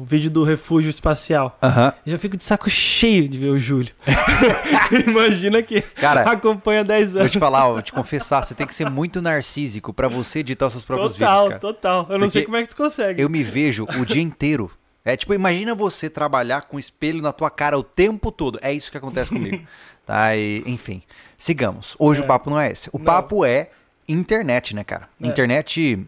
o 0.02 0.06
vídeo 0.06 0.30
do 0.30 0.44
refúgio 0.44 0.90
espacial. 0.90 1.58
Aham. 1.64 1.94
Eu 2.06 2.12
já 2.12 2.18
fico 2.20 2.36
de 2.38 2.44
saco 2.44 2.70
cheio 2.70 3.28
de 3.30 3.38
ver 3.38 3.50
o 3.50 3.58
Júlio. 3.58 3.94
Imagina 5.08 5.62
que 5.62 5.82
Cara, 5.82 6.22
acompanha 6.24 6.84
10 6.84 7.14
Vou 7.14 7.22
anos. 7.22 7.32
te 7.32 7.40
falar, 7.40 7.68
vou 7.70 7.82
te 7.82 7.92
confessar, 7.94 8.44
você 8.44 8.54
tem 8.54 8.68
que 8.68 8.74
ser 8.76 8.90
muito 8.90 9.22
narcísico 9.22 9.94
pra 9.94 10.08
você 10.08 10.40
editar 10.40 10.70
seus 10.70 10.84
próprios 10.84 11.14
Total, 11.14 11.44
vídeos, 11.44 11.50
cara. 11.50 11.60
total. 11.60 12.08
Eu 12.10 12.20
não 12.20 12.30
sei 12.30 12.42
Porque 12.42 12.46
como 12.46 12.58
é 12.58 12.64
que 12.64 12.70
tu 12.70 12.76
consegue. 12.76 13.22
Eu 13.22 13.30
me 13.30 13.44
vejo 13.44 13.86
o 14.00 14.06
dia 14.06 14.22
inteiro. 14.22 14.72
É 15.06 15.16
tipo, 15.16 15.34
imagina 15.34 15.74
você 15.74 16.10
trabalhar 16.10 16.64
com 16.64 16.78
espelho 16.78 17.22
na 17.22 17.32
tua 17.32 17.50
cara 17.50 17.78
o 17.78 17.84
tempo 17.84 18.32
todo. 18.32 18.60
É 18.62 18.72
isso 18.74 18.92
que 18.92 18.98
acontece 18.98 19.30
comigo. 19.32 19.64
tá? 20.06 20.36
E, 20.36 20.62
enfim, 20.66 21.02
sigamos. 21.38 21.96
Hoje 21.98 22.22
É. 22.22 22.24
o 22.24 22.28
papo 22.28 22.50
não 22.50 22.60
é 22.60 22.72
esse. 22.72 22.90
O 22.92 22.98
Não. 22.98 23.06
papo 23.06 23.46
é 23.46 23.70
internet, 24.08 24.76
né, 24.76 24.84
cara? 24.84 25.08
É. 25.22 25.28
Internet 25.28 26.06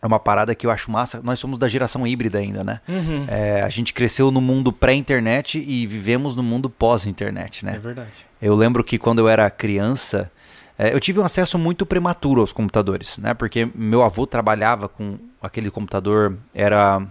é 0.00 0.06
uma 0.06 0.18
parada 0.18 0.54
que 0.54 0.66
eu 0.66 0.70
acho 0.70 0.90
massa. 0.90 1.20
Nós 1.22 1.38
somos 1.40 1.58
da 1.58 1.66
geração 1.66 2.06
híbrida 2.06 2.38
ainda, 2.38 2.62
né? 2.62 2.80
Uhum. 2.88 3.24
É, 3.26 3.62
a 3.62 3.68
gente 3.68 3.92
cresceu 3.92 4.30
no 4.30 4.40
mundo 4.40 4.72
pré-internet 4.72 5.58
e 5.58 5.86
vivemos 5.86 6.36
no 6.36 6.42
mundo 6.42 6.70
pós-internet, 6.70 7.64
né? 7.64 7.74
É 7.76 7.78
verdade. 7.78 8.26
Eu 8.40 8.54
lembro 8.54 8.84
que 8.84 8.98
quando 8.98 9.18
eu 9.18 9.28
era 9.28 9.50
criança, 9.50 10.30
eh, 10.78 10.94
eu 10.94 11.00
tive 11.00 11.18
um 11.18 11.24
acesso 11.24 11.58
muito 11.58 11.84
prematuro 11.84 12.40
aos 12.40 12.52
computadores, 12.52 13.18
né? 13.18 13.34
Porque 13.34 13.68
meu 13.74 14.02
avô 14.02 14.26
trabalhava 14.26 14.88
com 14.88 15.18
aquele 15.42 15.70
computador, 15.70 16.36
era. 16.54 17.02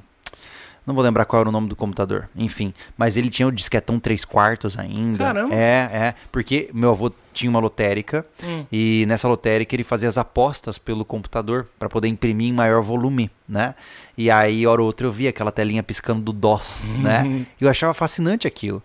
Não 0.88 0.96
vou 0.96 1.04
lembrar 1.04 1.26
qual 1.26 1.42
era 1.42 1.50
o 1.50 1.52
nome 1.52 1.68
do 1.68 1.76
computador, 1.76 2.30
enfim. 2.34 2.74
Mas 2.98 3.18
ele 3.18 3.30
tinha 3.30 3.46
o 3.46 3.52
disquetão 3.52 4.00
3 4.00 4.24
quartos 4.24 4.80
ainda. 4.80 5.18
Caramba! 5.18 5.54
É, 5.54 5.90
é. 5.92 6.16
Porque 6.32 6.70
meu 6.74 6.92
avô 6.92 7.12
tinha 7.34 7.50
uma 7.50 7.60
lotérica 7.60 8.26
Hum. 8.44 8.64
e 8.72 9.06
nessa 9.06 9.28
lotérica 9.28 9.76
ele 9.76 9.84
fazia 9.84 10.08
as 10.08 10.18
apostas 10.18 10.78
pelo 10.78 11.04
computador 11.04 11.68
para 11.78 11.90
poder 11.90 12.08
imprimir 12.08 12.48
em 12.48 12.54
maior 12.54 12.82
volume, 12.82 13.30
né? 13.48 13.76
E 14.18 14.32
aí, 14.32 14.66
hora 14.66 14.80
ou 14.82 14.88
outra, 14.88 15.06
eu 15.06 15.12
via 15.12 15.30
aquela 15.30 15.52
telinha 15.52 15.84
piscando 15.84 16.22
do 16.22 16.32
DOS, 16.32 16.82
né? 17.00 17.46
E 17.60 17.64
eu 17.66 17.70
achava 17.70 17.94
fascinante 17.94 18.48
aquilo. 18.48 18.82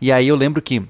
E 0.00 0.10
aí 0.10 0.26
eu 0.26 0.34
lembro 0.36 0.62
que 0.62 0.82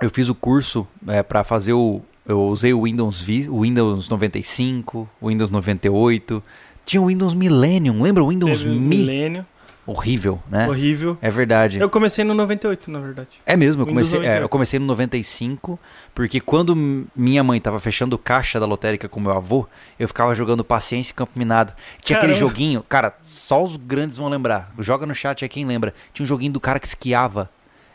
eu 0.00 0.08
fiz 0.10 0.28
o 0.28 0.34
curso 0.34 0.86
é, 1.08 1.22
para 1.24 1.42
fazer 1.42 1.72
o. 1.72 2.00
Eu 2.24 2.40
usei 2.44 2.72
o 2.72 2.82
Windows, 2.84 3.20
o 3.48 3.62
Windows 3.62 4.08
95, 4.08 5.08
o 5.20 5.28
Windows 5.28 5.50
98. 5.50 6.42
Tinha 6.84 7.02
o 7.02 7.06
Windows 7.08 7.34
Millennium, 7.34 8.00
lembra 8.02 8.22
o 8.22 8.28
Windows 8.28 8.62
Teve 8.62 8.74
Mi? 8.74 8.96
milênio, 8.98 9.44
Horrível, 9.90 10.38
né? 10.50 10.68
horrível. 10.68 11.16
É 11.22 11.30
verdade. 11.30 11.80
Eu 11.80 11.88
comecei 11.88 12.22
no 12.22 12.34
98, 12.34 12.90
na 12.90 13.00
verdade. 13.00 13.40
É 13.46 13.56
mesmo, 13.56 13.82
eu 13.82 13.86
Windows 13.86 14.10
comecei, 14.10 14.18
é, 14.18 14.22
98. 14.22 14.42
eu 14.42 14.48
comecei 14.50 14.78
no 14.78 14.84
95, 14.86 15.78
porque 16.14 16.40
quando 16.40 17.06
minha 17.16 17.42
mãe 17.42 17.58
tava 17.58 17.80
fechando 17.80 18.18
caixa 18.18 18.60
da 18.60 18.66
lotérica 18.66 19.08
com 19.08 19.18
meu 19.18 19.32
avô, 19.32 19.66
eu 19.98 20.06
ficava 20.06 20.34
jogando 20.34 20.62
paciência 20.62 21.12
em 21.12 21.14
campo 21.14 21.32
minado. 21.36 21.72
Tinha 22.02 22.18
aquele 22.18 22.34
Caramba. 22.34 22.50
joguinho, 22.50 22.84
cara, 22.86 23.16
só 23.22 23.64
os 23.64 23.76
grandes 23.76 24.18
vão 24.18 24.28
lembrar. 24.28 24.70
Joga 24.78 25.06
no 25.06 25.14
chat 25.14 25.42
aí 25.42 25.48
quem 25.48 25.64
lembra. 25.64 25.94
Tinha 26.12 26.24
um 26.24 26.28
joguinho 26.28 26.52
do 26.52 26.60
cara 26.60 26.78
que 26.78 26.86
esquiava. 26.86 27.48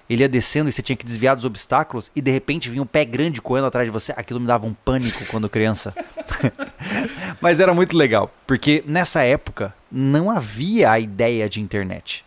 Ele 0.10 0.22
ia 0.22 0.30
descendo 0.30 0.70
e 0.70 0.72
você 0.72 0.82
tinha 0.82 0.96
que 0.96 1.06
desviar 1.06 1.36
dos 1.36 1.46
obstáculos 1.46 2.12
e 2.16 2.22
de 2.22 2.30
repente 2.30 2.70
vinha 2.70 2.82
um 2.82 2.86
pé 2.86 3.06
grande 3.06 3.42
correndo 3.42 3.68
atrás 3.68 3.88
de 3.88 3.92
você. 3.92 4.14
Aquilo 4.16 4.40
me 4.40 4.48
dava 4.48 4.66
um 4.68 4.74
pânico 4.74 5.26
quando 5.32 5.50
criança. 5.50 5.94
Mas 7.42 7.60
era 7.60 7.74
muito 7.74 7.96
legal, 7.96 8.32
porque 8.46 8.84
nessa 8.86 9.24
época 9.24 9.74
não 9.92 10.30
havia 10.30 10.92
a 10.92 11.00
ideia 11.00 11.48
de 11.48 11.62
internet. 11.62 12.24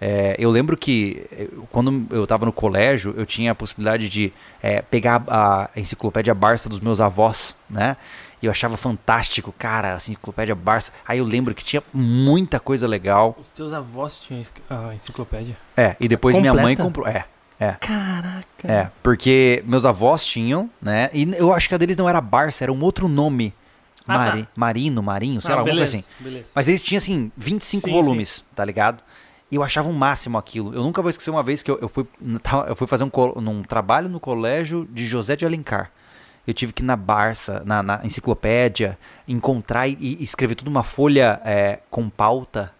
É, 0.00 0.36
eu 0.38 0.48
lembro 0.50 0.76
que 0.76 1.26
eh, 1.32 1.48
quando 1.72 2.06
eu 2.10 2.22
estava 2.22 2.46
no 2.46 2.52
colégio, 2.52 3.14
eu 3.16 3.26
tinha 3.26 3.50
a 3.50 3.54
possibilidade 3.54 4.08
de 4.08 4.32
eh, 4.62 4.80
pegar 4.80 5.24
a 5.26 5.70
enciclopédia 5.74 6.32
Barça 6.34 6.68
dos 6.68 6.78
meus 6.78 7.00
avós, 7.00 7.56
né? 7.68 7.96
E 8.42 8.46
eu 8.46 8.52
achava 8.52 8.76
fantástico, 8.76 9.52
cara, 9.58 9.94
a 9.94 9.96
enciclopédia 9.96 10.54
Barça. 10.54 10.92
Aí 11.06 11.18
eu 11.18 11.24
lembro 11.24 11.54
que 11.54 11.64
tinha 11.64 11.82
muita 11.92 12.60
coisa 12.60 12.86
legal. 12.86 13.36
Os 13.38 13.48
teus 13.48 13.72
avós 13.72 14.18
tinham 14.18 14.42
a 14.70 14.94
enciclopédia. 14.94 15.56
É, 15.76 15.96
e 15.98 16.06
depois 16.08 16.36
minha 16.36 16.54
mãe 16.54 16.76
Completa? 16.76 16.82
comprou. 16.82 17.06
É, 17.08 17.24
é. 17.58 17.72
Caraca. 17.80 18.44
É, 18.64 18.90
porque 19.02 19.62
meus 19.66 19.84
avós 19.84 20.24
tinham, 20.24 20.70
né? 20.80 21.10
E 21.12 21.28
eu 21.36 21.52
acho 21.52 21.68
que 21.68 21.74
a 21.74 21.78
deles 21.78 21.96
não 21.96 22.08
era 22.08 22.20
Barça, 22.20 22.64
era 22.64 22.72
um 22.72 22.80
outro 22.82 23.08
nome. 23.08 23.52
Ah, 24.06 24.12
tá. 24.14 24.18
Mari- 24.24 24.48
Marino, 24.56 25.02
Marinho, 25.02 25.40
sei 25.42 25.50
Ah, 25.50 25.54
lá, 25.56 25.60
alguma 25.60 25.74
beleza, 25.74 25.96
coisa 25.96 26.06
assim. 26.14 26.24
Beleza. 26.24 26.48
Mas 26.54 26.68
ele 26.68 26.78
tinha, 26.78 26.96
assim, 26.98 27.30
25 27.36 27.88
Sim, 27.88 27.92
volumes, 27.92 28.42
tá 28.54 28.64
ligado? 28.64 29.02
E 29.50 29.56
eu 29.56 29.62
achava 29.62 29.88
um 29.88 29.92
máximo 29.92 30.38
aquilo. 30.38 30.74
Eu 30.74 30.82
nunca 30.82 31.02
vou 31.02 31.10
esquecer 31.10 31.30
uma 31.30 31.42
vez 31.42 31.62
que 31.62 31.70
eu, 31.70 31.78
eu 31.80 31.88
fui, 31.88 32.06
eu 32.68 32.76
fui 32.76 32.86
fazer 32.86 33.04
um, 33.04 33.10
num 33.40 33.62
trabalho 33.62 34.08
no 34.08 34.18
colégio 34.20 34.86
de 34.90 35.06
José 35.06 35.36
de 35.36 35.44
Alencar. 35.44 35.90
Eu 36.48 36.54
tive 36.54 36.72
que 36.72 36.82
ir 36.82 36.86
na 36.86 36.96
Barça, 36.96 37.62
na, 37.66 37.82
na 37.82 38.00
enciclopédia, 38.02 38.96
encontrar 39.28 39.86
e, 39.86 39.98
e 40.00 40.24
escrever 40.24 40.54
tudo 40.54 40.68
uma 40.68 40.82
folha 40.82 41.38
é, 41.44 41.80
com 41.90 42.08
pauta, 42.08 42.72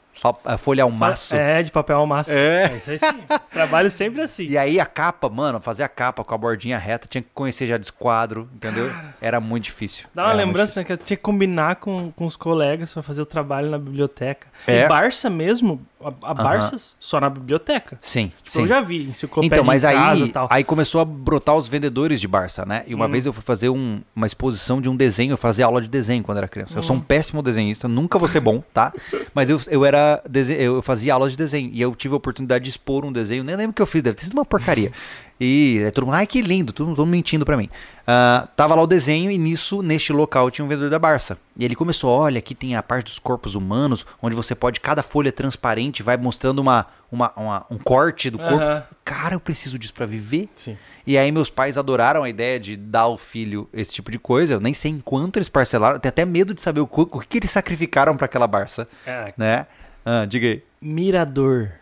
a 0.43 0.57
folha 0.57 0.85
ao 0.85 0.91
maço. 0.91 1.37
É, 1.37 1.63
de 1.63 1.71
papel 1.71 1.99
ao 1.99 2.07
maço. 2.07 2.31
É. 2.31 2.75
Isso 2.75 2.91
aí 2.91 2.99
sim. 2.99 3.07
Esse 3.29 3.51
trabalho 3.51 3.91
sempre 3.91 4.23
assim. 4.23 4.47
E 4.47 4.57
aí 4.57 4.81
a 4.81 4.87
capa, 4.87 5.29
mano, 5.29 5.61
fazer 5.61 5.83
a 5.83 5.89
capa 5.89 6.25
com 6.25 6.35
a 6.35 6.39
bordinha 6.39 6.79
reta, 6.79 7.07
tinha 7.07 7.21
que 7.21 7.29
conhecer 7.35 7.67
já 7.67 7.77
de 7.77 7.85
esquadro, 7.85 8.49
entendeu? 8.55 8.91
Era 9.21 9.39
muito 9.39 9.65
difícil. 9.65 10.07
Dá 10.15 10.23
uma 10.23 10.33
Era 10.33 10.45
lembrança 10.45 10.81
né, 10.81 10.85
que 10.85 10.93
eu 10.95 10.97
tinha 10.97 11.19
que 11.19 11.23
combinar 11.23 11.77
com, 11.77 12.11
com 12.13 12.25
os 12.25 12.37
colegas 12.37 12.95
pra 12.95 13.03
fazer 13.03 13.21
o 13.21 13.27
trabalho 13.27 13.71
na 13.71 13.79
biblioteca. 13.79 14.47
É? 14.67 14.85
E 14.85 14.89
Barça 14.89 15.29
mesmo, 15.29 15.87
a, 16.01 16.31
a 16.31 16.35
Barça 16.35 16.77
só 17.01 17.21
na 17.21 17.29
biblioteca. 17.29 17.99
Sim, 18.01 18.29
Tipo, 18.39 18.51
sim. 18.51 18.61
eu 18.63 18.67
já 18.67 18.81
vi 18.81 19.05
enciclopédia 19.09 19.57
Então, 19.57 19.65
mas 19.65 19.85
aí, 19.85 20.33
aí 20.51 20.65
começou 20.65 21.01
a 21.01 21.05
brotar 21.05 21.57
os 21.57 21.67
vendedores 21.67 22.21
de 22.21 22.29
Barça, 22.29 22.65
né? 22.65 22.85
E 22.87 22.95
uma 22.95 23.07
Hum. 23.07 23.11
vez 23.11 23.27
eu 23.27 23.33
fui 23.33 23.43
fazer 23.43 23.69
um- 23.69 24.01
uma 24.15 24.27
exposição 24.27 24.81
de 24.81 24.89
um 24.89 24.97
desenho, 24.97 25.33
eu 25.33 25.37
fazia 25.37 25.67
aula 25.67 25.81
de 25.83 25.89
desenho 25.89 26.23
quando 26.23 26.39
era 26.39 26.47
criança. 26.49 26.79
Eu 26.79 26.83
sou 26.83 26.95
um 26.97 27.01
péssimo 27.01 27.43
desenhista, 27.43 27.89
nunca 27.89 28.19
vou 28.19 28.29
ser 28.29 28.41
bom, 28.41 28.63
tá? 28.73 28.93
Mas 29.35 29.51
eu, 29.51 29.61
eu 29.71 29.85
era 29.85 30.23
eu 30.59 30.81
fazia 30.83 31.15
aula 31.15 31.29
de 31.29 31.37
desenho 31.37 31.71
e 31.73 31.81
eu 31.81 31.95
tive 31.95 32.15
a 32.15 32.17
oportunidade 32.17 32.65
de 32.65 32.71
expor 32.71 33.05
um 33.05 33.13
desenho, 33.13 33.43
nem 33.43 33.57
lembro 33.57 33.73
o 33.73 33.75
que 33.75 33.83
eu 33.83 33.87
fiz, 33.87 34.03
deve 34.03 34.17
ter 34.17 34.25
sido 34.25 34.35
uma 34.35 34.45
porcaria. 34.45 34.93
E 35.41 35.83
aí 35.85 35.91
todo 35.93 36.05
mundo, 36.07 36.15
ai 36.15 36.27
que 36.27 36.43
lindo, 36.43 36.73
todo 36.73 36.89
mundo 36.89 37.07
mentindo 37.07 37.45
pra 37.45 37.57
mim. 37.57 37.69
Ah, 38.07 38.49
tava 38.57 38.75
lá 38.75 38.83
o 38.83 38.87
desenho 38.87 39.31
e 39.31 39.39
nisso, 39.39 39.83
neste 39.83 40.13
local, 40.13 40.51
tinha 40.51 40.65
um 40.65 40.69
vendedor 40.69 40.91
da 40.91 40.99
Barça. 40.99 41.39
E 41.57 41.65
ele 41.65 41.77
começou, 41.77 42.11
olha, 42.11 42.39
aqui 42.39 42.55
tem 42.55 42.75
a 42.75 42.83
parte 42.83 43.05
dos 43.07 43.19
corpos 43.19 43.55
humanos, 43.55 44.05
onde 44.21 44.35
você 44.35 44.55
pode, 44.55 44.81
cada 44.81 45.03
folha 45.03 45.31
transparente 45.31 46.03
vai 46.03 46.17
mostrando 46.17 46.59
uma, 46.59 46.87
uma, 47.13 47.33
uma- 47.37 47.67
um 47.71 47.79
corte 47.79 48.31
do 48.31 48.39
corpo. 48.39 48.55
Aham. 48.55 48.83
Cara, 49.05 49.35
eu 49.35 49.41
preciso 49.41 49.79
disso 49.79 49.95
pra 49.95 50.07
viver. 50.07 50.49
Sim. 50.57 50.77
E 51.07 51.17
aí 51.17 51.31
meus 51.31 51.49
pais 51.51 51.79
adoraram 51.79 52.25
a 52.25 52.29
ideia 52.29 52.59
de 52.59 52.77
dar 52.77 53.03
ao 53.03 53.17
filho 53.17 53.69
esse 53.73 53.93
tipo 53.93 54.11
de 54.11 54.19
coisa. 54.19 54.55
Eu 54.55 54.61
nem 54.61 54.75
sei 54.75 54.91
em 54.91 54.99
quanto 55.01 55.37
eles 55.39 55.49
parcelaram. 55.49 55.97
Eu 55.97 56.01
tenho 56.01 56.11
até 56.11 56.25
medo 56.25 56.53
de 56.53 56.61
saber 56.61 56.81
o, 56.81 56.89
o 56.91 57.21
que 57.21 57.39
eles 57.39 57.51
sacrificaram 57.51 58.17
pra 58.17 58.27
aquela 58.27 58.47
Barça, 58.47 58.89
É, 59.07 59.33
né? 59.37 59.67
Ah, 60.05 60.25
diga 60.27 60.47
aí. 60.49 60.63
Mirador. 60.81 61.73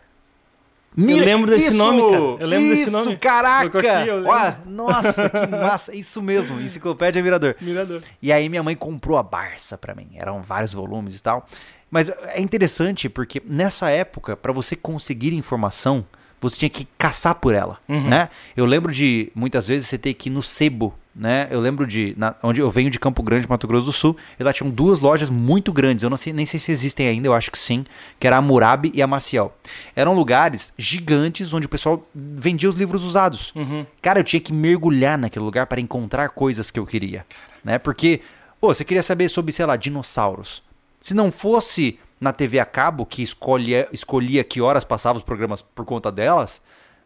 Mira- 0.97 1.25
lembro 1.25 1.51
desse 1.51 1.71
nome, 1.75 2.01
cara. 2.01 2.15
Eu 2.39 2.47
lembro 2.47 2.65
isso, 2.73 2.75
desse 2.85 2.91
nome. 2.91 3.17
caraca! 3.17 3.77
Aqui, 3.77 4.09
eu. 4.09 4.25
Ó, 4.25 4.51
nossa, 4.65 5.29
que 5.29 5.45
massa. 5.47 5.95
Isso 5.95 6.21
mesmo, 6.21 6.59
Enciclopédia 6.59 7.21
Mirador. 7.21 7.55
Mirador. 7.61 8.01
E 8.21 8.31
aí 8.31 8.49
minha 8.49 8.63
mãe 8.63 8.75
comprou 8.75 9.17
a 9.17 9.23
Barça 9.23 9.77
pra 9.77 9.93
mim. 9.93 10.07
Eram 10.15 10.41
vários 10.41 10.73
volumes 10.73 11.17
e 11.19 11.21
tal. 11.21 11.47
Mas 11.91 12.09
é 12.09 12.41
interessante 12.41 13.07
porque 13.07 13.41
nessa 13.45 13.89
época, 13.89 14.35
pra 14.35 14.51
você 14.51 14.75
conseguir 14.75 15.33
informação, 15.33 16.05
você 16.41 16.57
tinha 16.57 16.69
que 16.69 16.87
caçar 16.97 17.35
por 17.35 17.53
ela, 17.53 17.77
Uhum. 17.87 18.09
né? 18.09 18.29
Eu 18.55 18.65
lembro 18.65 18.91
de 18.91 19.31
muitas 19.35 19.67
vezes 19.67 19.87
você 19.87 19.97
ter 19.97 20.13
que 20.15 20.29
ir 20.29 20.31
no 20.31 20.41
sebo, 20.41 20.93
né? 21.17 21.47
Eu 21.49 21.59
lembro 21.59 21.87
de 21.87 22.13
na- 22.15 22.35
onde 22.43 22.61
eu 22.61 22.69
venho 22.69 22.89
de 22.91 22.99
Campo 22.99 23.23
Grande, 23.23 23.49
Mato 23.49 23.65
Grosso 23.67 23.87
do 23.87 23.91
Sul, 23.91 24.15
e 24.39 24.43
lá 24.43 24.53
tinham 24.53 24.69
duas 24.69 24.99
lojas 24.99 25.29
muito 25.29 25.73
grandes. 25.73 26.03
Eu 26.03 26.09
não 26.09 26.17
sei 26.17 26.31
nem 26.31 26.45
sei 26.45 26.59
se 26.59 26.71
existem 26.71 27.07
ainda, 27.07 27.27
eu 27.27 27.33
acho 27.33 27.51
que 27.51 27.57
sim, 27.57 27.85
que 28.19 28.27
era 28.27 28.37
a 28.37 28.41
Murabi 28.41 28.91
e 28.93 29.01
a 29.01 29.07
Maciel. 29.07 29.57
Eram 29.95 30.13
lugares 30.13 30.71
gigantes 30.77 31.53
onde 31.53 31.65
o 31.65 31.69
pessoal 31.69 32.07
vendia 32.13 32.69
os 32.69 32.75
livros 32.75 33.03
usados. 33.03 33.51
Uhum. 33.55 33.85
Cara, 34.01 34.19
eu 34.19 34.23
tinha 34.23 34.39
que 34.39 34.53
mergulhar 34.53 35.17
naquele 35.17 35.43
lugar 35.43 35.65
para 35.67 35.81
encontrar 35.81 36.29
coisas 36.29 36.69
que 36.69 36.79
eu 36.79 36.85
queria, 36.85 37.25
né? 37.63 37.77
Porque, 37.79 38.21
pô, 38.61 38.73
você 38.73 38.85
queria 38.85 39.01
saber 39.03 39.29
sobre, 39.29 39.51
sei 39.51 39.65
lá, 39.65 39.75
dinossauros. 39.75 40.61
Se 41.01 41.13
não 41.13 41.31
fosse 41.31 41.99
na 42.19 42.33
TV 42.33 42.59
a 42.59 42.65
cabo 42.65 43.05
que 43.05 43.21
escolhia, 43.23 43.87
escolhia 43.91 44.43
que 44.43 44.59
horas 44.61 44.83
passavam 44.83 45.17
os 45.19 45.23
programas 45.25 45.61
por 45.61 45.85
conta 45.85 46.11
delas, 46.11 46.61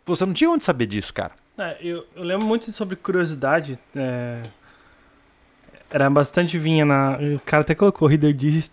você 0.05 0.25
não 0.25 0.33
tinha 0.33 0.49
onde 0.49 0.63
saber 0.63 0.85
disso, 0.85 1.13
cara. 1.13 1.31
É, 1.61 1.77
eu, 1.81 2.05
eu 2.15 2.23
lembro 2.23 2.45
muito 2.45 2.71
sobre 2.71 2.95
curiosidade. 2.95 3.77
é, 3.95 4.41
Era 5.89 6.09
bastante 6.09 6.57
vinha 6.57 6.85
na. 6.85 7.17
O 7.35 7.39
cara 7.45 7.61
até 7.61 7.75
colocou 7.75 8.07
Reader 8.07 8.33
Digit. 8.33 8.71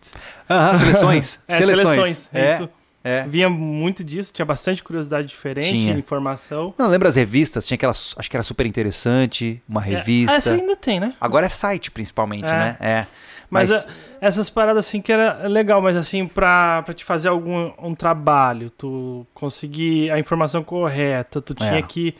Aham, 0.49 0.75
seleções. 0.79 1.41
É, 1.49 1.57
seleções. 1.59 1.89
seleções, 1.89 2.29
É, 2.33 2.55
isso. 2.55 2.69
é. 3.03 3.23
Vinha 3.27 3.49
muito 3.51 4.05
disso, 4.05 4.33
tinha 4.33 4.47
bastante 4.47 4.83
curiosidade 4.85 5.27
diferente, 5.27 5.69
Tinha. 5.71 5.95
informação. 5.99 6.73
Não, 6.79 6.89
lembra 6.89 7.09
as 7.09 7.17
revistas? 7.17 7.67
Tinha 7.67 7.75
aquela, 7.77 7.93
acho 7.93 8.31
que 8.31 8.37
era 8.37 8.43
super 8.45 8.65
interessante, 8.67 9.61
uma 9.69 9.83
É, 9.85 9.97
revista. 9.97 10.37
essa 10.37 10.53
ainda 10.53 10.77
tem, 10.77 11.01
né? 11.01 11.15
Agora 11.21 11.47
é 11.47 11.49
site, 11.49 11.91
principalmente, 11.91 12.47
É. 12.49 12.53
né? 12.57 12.77
É. 12.81 13.07
Mas, 13.51 13.71
Mas- 13.71 13.89
essas 14.21 14.51
paradas 14.51 14.87
assim 14.87 15.01
que 15.01 15.11
era 15.11 15.49
legal, 15.49 15.81
mas 15.81 15.97
assim, 15.97 16.27
pra, 16.27 16.83
pra 16.83 16.93
te 16.93 17.03
fazer 17.05 17.29
algum 17.29 17.73
um 17.83 17.95
trabalho, 17.95 18.69
tu 18.71 19.27
conseguir 19.33 20.11
a 20.11 20.19
informação 20.19 20.63
correta, 20.63 21.41
tu 21.41 21.55
tinha 21.55 21.83
que 21.83 22.15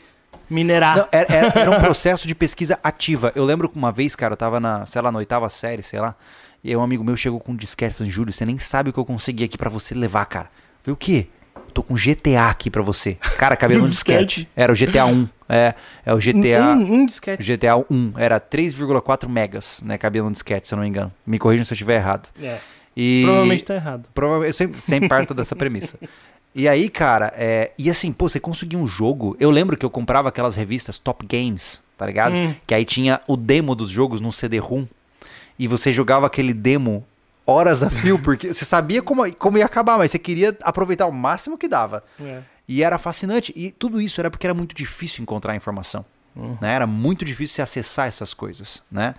minerar. 0.49 0.97
Não, 0.97 1.07
era, 1.11 1.33
era- 1.33 1.59
era 1.61 1.71
um 1.71 1.79
processo 1.79 2.27
de 2.27 2.33
pesquisa 2.35 2.79
ativa. 2.83 3.31
Eu 3.35 3.43
lembro 3.45 3.69
que 3.69 3.77
uma 3.77 3.91
vez, 3.91 4.15
cara, 4.15 4.33
eu 4.33 4.37
tava 4.37 4.59
na, 4.59 4.85
sei 4.85 5.01
lá, 5.01 5.11
na 5.11 5.19
oitava 5.19 5.47
série, 5.49 5.83
sei 5.83 5.99
lá. 5.99 6.15
E 6.63 6.69
aí 6.69 6.75
um 6.75 6.81
amigo 6.83 7.03
meu 7.03 7.15
chegou 7.15 7.39
com 7.39 7.53
um 7.53 7.55
disquete 7.55 7.95
falou, 7.95 8.11
Júlio, 8.11 8.33
você 8.33 8.45
nem 8.45 8.57
sabe 8.57 8.89
o 8.89 8.93
que 8.93 8.99
eu 8.99 9.05
consegui 9.05 9.43
aqui 9.45 9.57
pra 9.57 9.69
você 9.69 9.93
levar, 9.95 10.25
cara. 10.25 10.47
Eu 10.47 10.83
falei, 10.83 10.93
o 10.93 10.97
quê? 10.97 11.27
Eu 11.55 11.71
tô 11.73 11.83
com 11.83 11.93
GTA 11.93 12.49
aqui 12.49 12.69
pra 12.69 12.81
você. 12.81 13.13
Cara, 13.37 13.55
cabia 13.55 13.77
Um 13.81 13.85
disquete. 13.85 14.25
disquete? 14.25 14.49
Era 14.55 14.73
o 14.73 14.75
GTA 14.75 15.05
1. 15.05 15.29
É, 15.47 15.73
é 16.05 16.13
o 16.13 16.17
GTA... 16.17 16.63
Um, 16.75 16.93
um 16.95 17.05
disquete. 17.05 17.43
GTA 17.43 17.77
1 17.77 18.13
era 18.17 18.39
3,4 18.41 19.27
megas, 19.29 19.81
né? 19.85 19.97
Cabia 19.97 20.21
num 20.23 20.31
disquete, 20.31 20.67
se 20.67 20.73
eu 20.73 20.77
não 20.77 20.83
me 20.83 20.89
engano. 20.89 21.11
Me 21.25 21.37
corrijam 21.39 21.63
se 21.65 21.71
eu 21.71 21.75
estiver 21.75 21.95
errado. 21.95 22.27
É, 22.41 22.57
E... 22.97 23.21
provavelmente 23.23 23.65
tá 23.65 23.75
errado. 23.75 24.05
Provavelmente, 24.13 24.49
eu 24.49 24.53
sempre, 24.53 24.81
sempre 24.81 25.07
parto 25.09 25.33
dessa 25.33 25.55
premissa. 25.55 25.97
E 26.53 26.67
aí, 26.67 26.89
cara, 26.89 27.33
é, 27.35 27.71
e 27.77 27.89
assim, 27.89 28.11
pô, 28.11 28.27
você 28.27 28.39
conseguia 28.39 28.79
um 28.79 28.87
jogo. 28.87 29.35
Eu 29.39 29.51
lembro 29.51 29.77
que 29.77 29.85
eu 29.85 29.89
comprava 29.89 30.29
aquelas 30.29 30.55
revistas 30.55 30.97
Top 30.97 31.25
Games, 31.25 31.79
tá 31.97 32.05
ligado? 32.05 32.33
Hum. 32.33 32.55
Que 32.65 32.73
aí 32.73 32.83
tinha 32.83 33.21
o 33.27 33.37
demo 33.37 33.75
dos 33.75 33.89
jogos 33.89 34.19
num 34.19 34.31
CD-ROM. 34.31 34.85
E 35.57 35.67
você 35.67 35.93
jogava 35.93 36.25
aquele 36.25 36.53
demo 36.53 37.05
horas 37.45 37.83
a 37.83 37.89
fio, 37.89 38.17
porque 38.23 38.51
você 38.53 38.65
sabia 38.65 39.01
como, 39.01 39.31
como 39.35 39.57
ia 39.57 39.65
acabar, 39.65 39.97
mas 39.97 40.11
você 40.11 40.19
queria 40.19 40.57
aproveitar 40.63 41.05
o 41.05 41.11
máximo 41.11 41.57
que 41.57 41.67
dava. 41.67 42.03
É. 42.19 42.41
E 42.67 42.83
era 42.83 42.97
fascinante. 42.97 43.53
E 43.55 43.71
tudo 43.71 44.01
isso 44.01 44.19
era 44.19 44.29
porque 44.29 44.47
era 44.47 44.53
muito 44.53 44.75
difícil 44.75 45.21
encontrar 45.21 45.55
informação. 45.55 46.05
Uhum. 46.35 46.57
Né? 46.61 46.73
Era 46.73 46.87
muito 46.87 47.25
difícil 47.25 47.55
se 47.55 47.61
acessar 47.61 48.07
essas 48.07 48.33
coisas, 48.33 48.83
né? 48.91 49.15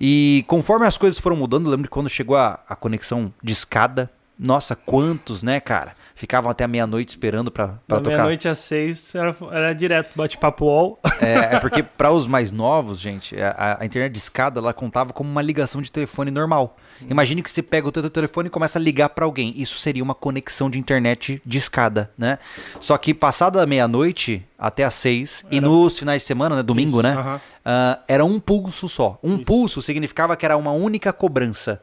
E 0.00 0.44
conforme 0.48 0.86
as 0.86 0.96
coisas 0.96 1.18
foram 1.18 1.36
mudando, 1.36 1.66
eu 1.66 1.70
lembro 1.70 1.84
que 1.84 1.90
quando 1.90 2.10
chegou 2.10 2.36
a, 2.36 2.60
a 2.68 2.74
conexão 2.74 3.32
de 3.42 3.52
escada, 3.52 4.10
nossa, 4.38 4.74
quantos, 4.74 5.42
né, 5.42 5.60
cara? 5.60 5.92
Ficavam 6.16 6.50
até 6.50 6.66
meia-noite 6.66 7.10
esperando 7.10 7.50
pra, 7.50 7.68
pra 7.86 7.98
Da 7.98 8.02
tocar. 8.02 8.16
meia-noite 8.16 8.48
às 8.48 8.58
seis 8.58 9.14
era, 9.14 9.34
era 9.52 9.72
direto, 9.74 10.10
bate-papo 10.14 10.64
wall. 10.66 10.98
É, 11.20 11.56
é 11.56 11.58
porque 11.60 11.82
para 11.82 12.10
os 12.10 12.26
mais 12.26 12.50
novos, 12.52 12.98
gente, 12.98 13.34
a, 13.40 13.78
a 13.80 13.84
internet 13.86 14.12
de 14.12 14.18
escada 14.18 14.58
ela 14.60 14.72
contava 14.72 15.12
como 15.12 15.30
uma 15.30 15.42
ligação 15.42 15.80
de 15.82 15.90
telefone 15.92 16.30
normal. 16.30 16.76
Imagine 17.08 17.42
que 17.42 17.50
você 17.50 17.62
pega 17.62 17.88
o 17.88 17.92
teu 17.92 18.08
telefone 18.08 18.46
e 18.46 18.50
começa 18.50 18.78
a 18.78 18.82
ligar 18.82 19.08
para 19.10 19.24
alguém. 19.24 19.52
Isso 19.56 19.78
seria 19.78 20.02
uma 20.02 20.14
conexão 20.14 20.70
de 20.70 20.78
internet 20.78 21.42
de 21.44 21.58
escada, 21.58 22.10
né? 22.16 22.38
Só 22.80 22.96
que 22.96 23.12
passada 23.12 23.58
da 23.60 23.66
meia-noite 23.66 24.44
até 24.58 24.84
às 24.84 24.94
seis 24.94 25.44
e 25.50 25.58
Era- 25.58 25.66
nos 25.66 25.98
finais 25.98 26.22
de 26.22 26.26
semana, 26.26 26.56
né, 26.56 26.62
domingo, 26.62 26.90
Isso, 26.98 27.02
né? 27.02 27.10
aham. 27.16 27.40
ah, 27.64 27.98
era 28.08 28.24
um 28.24 28.38
pulso 28.40 28.88
só. 28.88 29.18
Um 29.22 29.34
Isso. 29.36 29.44
pulso 29.44 29.82
significava 29.82 30.36
que 30.36 30.44
era 30.46 30.56
uma 30.56 30.70
única 30.72 31.12
cobrança. 31.12 31.80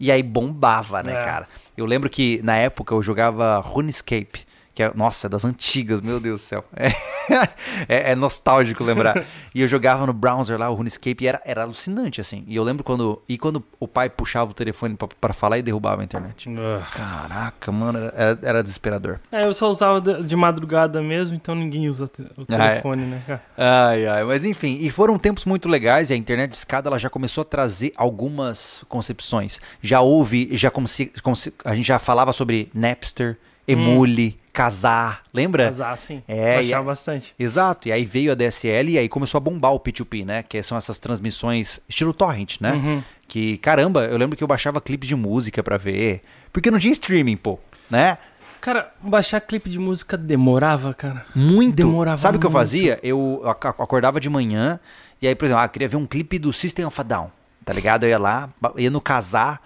E 0.00 0.10
aí 0.10 0.22
bombava, 0.22 1.00
né, 1.02 1.12
É. 1.20 1.24
cara? 1.24 1.48
Eu 1.76 1.86
lembro 1.86 2.10
que 2.10 2.40
na 2.42 2.56
época 2.56 2.94
eu 2.94 3.02
jogava 3.02 3.58
RuneScape, 3.58 4.46
que 4.74 4.82
é, 4.82 4.90
nossa, 4.94 5.26
é 5.26 5.30
das 5.30 5.44
antigas, 5.44 6.00
meu 6.00 6.18
Deus 6.18 6.40
do 6.40 6.44
céu. 6.44 6.64
É, 6.74 6.88
é- 7.88 8.12
é 8.12 8.14
nostálgico 8.14 8.82
lembrar. 8.84 9.24
e 9.54 9.60
eu 9.60 9.68
jogava 9.68 10.06
no 10.06 10.12
browser 10.12 10.58
lá, 10.58 10.70
o 10.70 10.74
RuneScape, 10.74 11.24
e 11.24 11.26
era, 11.28 11.40
era 11.44 11.62
alucinante, 11.62 12.20
assim. 12.20 12.44
E 12.46 12.56
eu 12.56 12.62
lembro 12.62 12.82
quando. 12.82 13.20
E 13.28 13.36
quando 13.38 13.62
o 13.78 13.86
pai 13.86 14.08
puxava 14.08 14.50
o 14.50 14.54
telefone 14.54 14.94
pra, 14.96 15.08
pra 15.20 15.32
falar 15.32 15.58
e 15.58 15.62
derrubava 15.62 16.00
a 16.00 16.04
internet. 16.04 16.48
Caraca, 16.92 17.70
mano, 17.72 17.98
era, 18.14 18.38
era 18.42 18.62
desesperador. 18.62 19.18
É, 19.30 19.44
eu 19.44 19.54
só 19.54 19.68
usava 19.70 20.00
de, 20.00 20.22
de 20.24 20.36
madrugada 20.36 21.02
mesmo, 21.02 21.34
então 21.36 21.54
ninguém 21.54 21.88
usa 21.88 22.10
o 22.36 22.46
Ah, 22.48 22.64
é. 22.64 22.68
telefone, 22.70 23.02
né, 23.04 23.22
cara? 23.26 23.42
Ai, 23.56 24.06
ai, 24.06 24.24
mas 24.24 24.44
enfim, 24.44 24.78
e 24.80 24.90
foram 24.90 25.18
tempos 25.18 25.44
muito 25.44 25.68
legais 25.68 26.10
e 26.10 26.14
a 26.14 26.16
internet 26.16 26.50
de 26.50 26.56
escada 26.56 26.88
ela 26.88 26.98
já 26.98 27.10
começou 27.10 27.42
a 27.42 27.44
trazer 27.44 27.92
algumas 27.96 28.84
concepções. 28.88 29.60
Já 29.82 30.00
houve, 30.00 30.48
já 30.56 30.70
como 30.70 30.86
se, 30.88 31.06
como 31.22 31.34
se- 31.36 31.52
a 31.64 31.74
gente 31.74 31.86
já 31.86 31.98
falava 31.98 32.32
sobre 32.32 32.70
Napster, 32.74 33.36
Emule, 33.66 34.38
Casar, 34.52 35.22
lembra? 35.32 35.64
Casar, 35.66 35.96
sim. 35.96 36.22
É, 36.28 36.56
Baixava 36.56 36.82
e 36.82 36.86
bastante. 36.86 37.34
Exato, 37.38 37.88
e 37.88 37.92
aí 37.92 38.04
veio 38.04 38.32
a 38.32 38.34
DSL 38.34 38.90
e 38.92 38.98
aí 38.98 39.08
começou 39.08 39.38
a 39.38 39.40
bombar 39.40 39.72
o 39.72 39.80
P2P, 39.80 40.24
né? 40.26 40.42
Que 40.42 40.62
são 40.62 40.76
essas 40.76 40.98
transmissões 40.98 41.80
estilo 41.88 42.12
torrent, 42.12 42.60
né? 42.60 42.72
Uhum. 42.72 43.02
Que, 43.26 43.56
caramba, 43.58 44.04
eu 44.04 44.18
lembro 44.18 44.36
que 44.36 44.44
eu 44.44 44.48
baixava 44.48 44.80
clipes 44.80 45.08
de 45.08 45.16
música 45.16 45.62
pra 45.62 45.76
ver, 45.78 46.22
porque 46.52 46.70
não 46.70 46.78
tinha 46.78 46.92
streaming, 46.92 47.36
pô, 47.36 47.58
né? 47.90 48.18
Cara, 48.60 48.92
baixar 49.00 49.40
clipe 49.40 49.68
de 49.70 49.78
música 49.78 50.16
demorava, 50.16 50.92
cara. 50.94 51.24
Muito. 51.34 51.74
Demorava 51.74 52.18
Sabe 52.18 52.36
o 52.36 52.40
que 52.40 52.46
eu 52.46 52.50
fazia? 52.50 53.00
Eu 53.02 53.42
ac- 53.44 53.66
acordava 53.80 54.20
de 54.20 54.28
manhã 54.30 54.78
e 55.20 55.26
aí, 55.26 55.34
por 55.34 55.46
exemplo, 55.46 55.62
ah, 55.64 55.68
queria 55.68 55.88
ver 55.88 55.96
um 55.96 56.06
clipe 56.06 56.38
do 56.38 56.52
System 56.52 56.84
of 56.84 57.00
a 57.00 57.02
Down. 57.02 57.30
tá 57.64 57.72
ligado? 57.72 58.04
Eu 58.04 58.10
ia 58.10 58.18
lá, 58.18 58.50
ia 58.76 58.90
no 58.90 59.00
casar, 59.00 59.60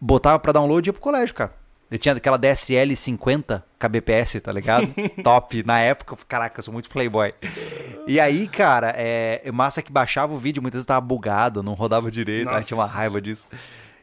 botava 0.00 0.38
pra 0.38 0.52
download 0.52 0.86
e 0.86 0.88
ia 0.88 0.92
pro 0.92 1.02
colégio, 1.02 1.34
cara. 1.34 1.52
Eu 1.92 1.98
tinha 1.98 2.14
aquela 2.14 2.38
DSL 2.38 2.96
50 2.96 3.62
kbps, 3.78 4.40
tá 4.40 4.50
ligado? 4.50 4.88
Top. 5.22 5.62
Na 5.62 5.78
época, 5.78 6.16
caraca, 6.26 6.58
eu 6.58 6.62
sou 6.62 6.72
muito 6.72 6.88
playboy. 6.88 7.34
E 8.06 8.18
aí, 8.18 8.48
cara, 8.48 8.94
é 8.96 9.52
massa 9.52 9.82
que 9.82 9.92
baixava 9.92 10.32
o 10.32 10.38
vídeo, 10.38 10.62
muitas 10.62 10.78
vezes 10.78 10.86
tava 10.86 11.02
bugado, 11.02 11.62
não 11.62 11.74
rodava 11.74 12.10
direito, 12.10 12.48
aí 12.48 12.54
Nossa. 12.54 12.66
tinha 12.66 12.78
uma 12.78 12.86
raiva 12.86 13.20
disso. 13.20 13.46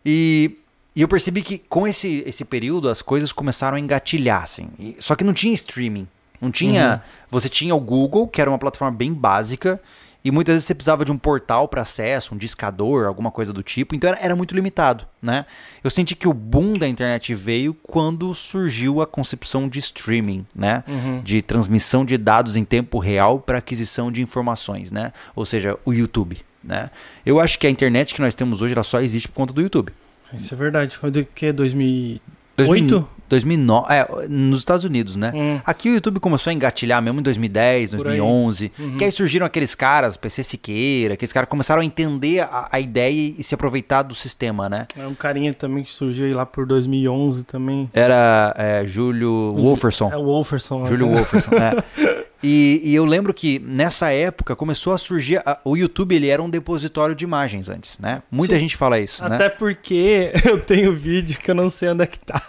E, 0.06 0.60
e 0.96 1.02
eu 1.02 1.08
percebi 1.08 1.42
que 1.42 1.58
com 1.58 1.88
esse, 1.88 2.24
esse 2.28 2.46
período 2.46 2.90
as 2.90 3.02
coisas 3.02 3.32
começaram 3.34 3.76
a 3.76 3.80
engatilhar, 3.80 4.44
assim. 4.44 4.70
E- 4.78 4.96
só 5.00 5.16
que 5.16 5.24
não 5.24 5.34
tinha 5.34 5.54
streaming. 5.56 6.08
Não 6.40 6.52
tinha. 6.52 7.04
Você 7.28 7.50
tinha 7.50 7.74
o 7.76 7.80
Google, 7.80 8.28
que 8.28 8.40
era 8.40 8.50
uma 8.50 8.58
plataforma 8.60 8.96
bem 8.96 9.12
básica, 9.14 9.82
e 10.24 10.32
muitas 10.32 10.54
vezes 10.54 10.68
você 10.68 10.76
precisava 10.76 11.06
de 11.06 11.12
um 11.12 11.18
portal 11.18 11.68
para 11.68 11.82
acesso, 11.82 12.36
um 12.36 12.38
discador, 12.38 13.06
alguma 13.06 13.32
coisa 13.32 13.54
do 13.54 13.64
tipo. 13.64 13.96
Então 13.96 14.10
era, 14.10 14.20
era 14.20 14.36
muito 14.36 14.54
limitado, 14.54 15.06
né? 15.22 15.46
Eu 15.84 15.90
senti 15.90 16.16
que 16.16 16.28
o 16.28 16.34
boom 16.34 16.74
da 16.74 16.88
internet 16.88 17.34
veio 17.34 17.74
quando 17.74 18.34
surgiu 18.34 19.02
a 19.02 19.08
concepção 19.08 19.70
de 19.70 19.80
streaming, 19.80 20.46
né? 20.54 20.84
Uhum. 20.88 21.22
De 21.22 21.42
transmissão 21.42 22.04
de 22.04 22.18
dados 22.18 22.58
em 22.58 22.66
tempo 22.66 23.00
real 23.00 23.40
para 23.40 23.60
aquisição 23.60 24.12
de 24.12 24.22
informações, 24.22 24.92
né? 24.92 25.14
Ou 25.36 25.46
seja, 25.46 25.78
o 25.86 25.94
YouTube, 25.94 26.38
né? 26.62 26.92
Eu 27.26 27.40
acho 27.40 27.58
que 27.58 27.66
a 27.66 27.70
internet 27.70 28.14
que 28.14 28.22
nós 28.22 28.36
temos 28.36 28.62
hoje 28.62 28.74
ela 28.74 28.84
só 28.84 29.00
existe 29.00 29.30
por 29.30 29.36
conta 29.36 29.54
do 29.54 29.62
YouTube. 29.62 29.94
Isso 30.34 30.54
é 30.54 30.58
verdade. 30.58 30.98
Foi 30.98 31.10
do 31.10 31.24
que? 31.24 31.52
2008? 31.52 32.22
2000 32.58 33.19
2009, 33.30 33.94
é, 33.94 34.28
nos 34.28 34.60
Estados 34.60 34.84
Unidos, 34.84 35.16
né? 35.16 35.32
Hum. 35.34 35.60
Aqui 35.66 35.90
o 35.90 35.94
YouTube 35.94 36.20
começou 36.20 36.52
a 36.52 36.54
engatilhar 36.54 37.02
mesmo 37.02 37.20
em 37.20 37.24
2010, 37.24 37.92
Por 37.92 38.08
aí. 38.08 38.18
2011. 38.18 38.72
Uhum. 38.78 38.98
Que 38.98 39.06
aí 39.06 39.12
surgiram 39.12 39.46
aqueles 39.46 39.76
caras, 39.76 40.18
PC 40.18 40.44
Siqueira, 40.44 41.14
aqueles 41.14 41.32
caras 41.32 41.48
começaram 41.48 41.82
a 41.82 41.86
entender 41.86 42.42
a, 42.42 42.68
a 42.72 42.80
ideia 42.80 43.36
e 43.38 43.44
se 43.44 43.54
aproveitar 43.54 44.02
do 44.02 44.16
sistema, 44.16 44.68
né? 44.68 44.88
É 44.98 45.06
um 45.06 45.14
carinha 45.14 45.54
também 45.54 45.84
que 45.84 45.94
surgiu 45.94 46.26
aí 46.26 46.34
lá 46.34 46.46
por 46.46 46.66
2011 46.66 47.44
também. 47.44 47.90
Era 47.94 48.54
é, 48.58 48.84
Júlio 48.86 49.54
Wolferson. 49.56 50.12
É 50.12 50.18
o 50.18 50.24
Wolferson. 50.24 50.86
Júlio 50.86 51.08
né? 51.08 51.16
Wolferson, 51.16 51.52
né? 51.52 51.72
E, 52.42 52.80
e 52.84 52.96
eu 52.96 53.04
lembro 53.06 53.34
que 53.34 53.60
nessa 53.60 54.12
época 54.12 54.56
começou 54.56 54.94
a 54.94 54.98
surgir. 54.98 55.42
a- 55.46 55.60
o 55.66 55.76
YouTube 55.76 56.16
ele 56.16 56.28
era 56.30 56.42
um 56.42 56.50
depositório 56.50 57.14
de 57.14 57.24
imagens 57.26 57.68
antes, 57.70 58.00
né? 58.00 58.24
Muita 58.32 58.54
Sim. 58.56 58.62
gente 58.62 58.78
fala 58.78 59.00
isso, 59.00 59.24
né? 59.28 59.36
Até 59.36 59.50
porque 59.50 60.32
eu 60.46 60.60
tenho 60.62 60.94
vídeo 60.96 61.38
que 61.38 61.52
eu 61.52 61.56
não 61.56 61.70
sei 61.70 61.90
onde 61.90 62.04
é 62.04 62.08
que 62.08 62.20
tá. 62.20 62.42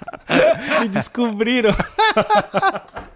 Me 0.81 0.89
descobriram. 0.89 1.75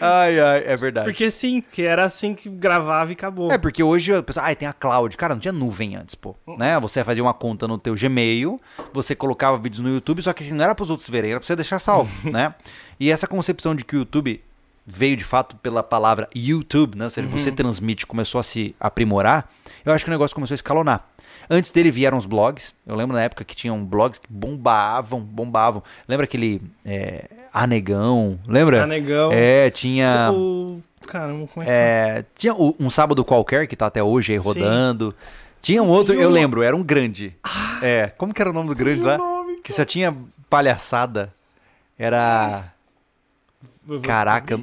Ai, 0.00 0.40
ai, 0.40 0.62
é 0.66 0.76
verdade. 0.76 1.06
Porque 1.06 1.30
sim, 1.30 1.62
que 1.72 1.82
era 1.82 2.02
assim 2.04 2.34
que 2.34 2.48
gravava 2.48 3.12
e 3.12 3.14
acabou. 3.14 3.52
É, 3.52 3.56
porque 3.56 3.82
hoje 3.84 4.12
a 4.12 4.20
pessoa, 4.20 4.44
ah, 4.48 4.54
tem 4.54 4.66
a 4.66 4.72
cloud. 4.72 5.16
Cara, 5.16 5.34
não 5.34 5.40
tinha 5.40 5.52
nuvem 5.52 5.94
antes, 5.94 6.16
pô. 6.16 6.34
Né? 6.58 6.78
Você 6.80 7.04
fazia 7.04 7.22
uma 7.22 7.32
conta 7.34 7.68
no 7.68 7.78
teu 7.78 7.94
Gmail, 7.94 8.60
você 8.92 9.14
colocava 9.14 9.56
vídeos 9.56 9.80
no 9.80 9.90
YouTube, 9.90 10.22
só 10.22 10.32
que 10.32 10.42
assim, 10.42 10.54
não 10.54 10.64
era 10.64 10.74
pros 10.74 10.90
outros 10.90 11.08
verem, 11.08 11.30
era 11.30 11.38
pra 11.40 11.46
você 11.46 11.54
deixar 11.54 11.78
salvo, 11.78 12.10
né? 12.28 12.52
E 12.98 13.12
essa 13.12 13.28
concepção 13.28 13.76
de 13.76 13.84
que 13.84 13.94
o 13.94 14.00
YouTube 14.00 14.40
veio 14.90 15.16
de 15.16 15.24
fato 15.24 15.54
pela 15.56 15.82
palavra 15.82 16.28
YouTube, 16.34 16.96
né? 16.96 17.04
Ou 17.04 17.10
seja, 17.10 17.28
você 17.28 17.52
transmite, 17.52 18.06
começou 18.06 18.38
a 18.38 18.42
se 18.42 18.74
aprimorar, 18.80 19.50
eu 19.84 19.92
acho 19.92 20.04
que 20.04 20.10
o 20.10 20.12
negócio 20.12 20.34
começou 20.34 20.54
a 20.54 20.56
escalonar. 20.56 21.06
Antes 21.50 21.70
dele 21.72 21.90
vieram 21.90 22.16
os 22.18 22.26
blogs. 22.26 22.74
Eu 22.86 22.94
lembro 22.94 23.16
na 23.16 23.22
época 23.22 23.42
que 23.44 23.54
tinham 23.56 23.82
blogs 23.84 24.18
que 24.18 24.26
bombavam, 24.30 25.18
bombavam. 25.20 25.82
Lembra 26.06 26.24
aquele 26.24 26.60
é, 26.84 27.24
Anegão? 27.52 28.38
Lembra? 28.46 28.82
Anegão. 28.82 29.30
É, 29.32 29.70
tinha. 29.70 30.30
O... 30.32 30.82
Caramba, 31.06 31.46
como 31.46 31.62
é 31.62 31.66
que 31.66 31.70
É, 31.72 32.24
tinha 32.34 32.54
um 32.54 32.90
sábado 32.90 33.24
qualquer 33.24 33.66
que 33.66 33.74
tá 33.76 33.86
até 33.86 34.02
hoje 34.02 34.32
aí 34.32 34.38
Sim. 34.38 34.44
rodando. 34.44 35.14
Tinha 35.62 35.82
um 35.82 35.88
outro, 35.88 36.14
eu 36.14 36.28
o- 36.28 36.32
lembro, 36.32 36.62
era 36.62 36.76
um 36.76 36.82
grande. 36.82 37.34
É, 37.82 38.08
como 38.18 38.34
que 38.34 38.40
era 38.42 38.50
o 38.50 38.52
nome 38.52 38.68
do 38.68 38.76
grande 38.76 39.00
lá? 39.00 39.16
Nome, 39.16 39.60
Que 39.62 39.72
só 39.72 39.84
tinha 39.86 40.14
palhaçada. 40.50 41.32
Era. 41.98 42.72
Eu 43.88 44.00
Caraca. 44.00 44.60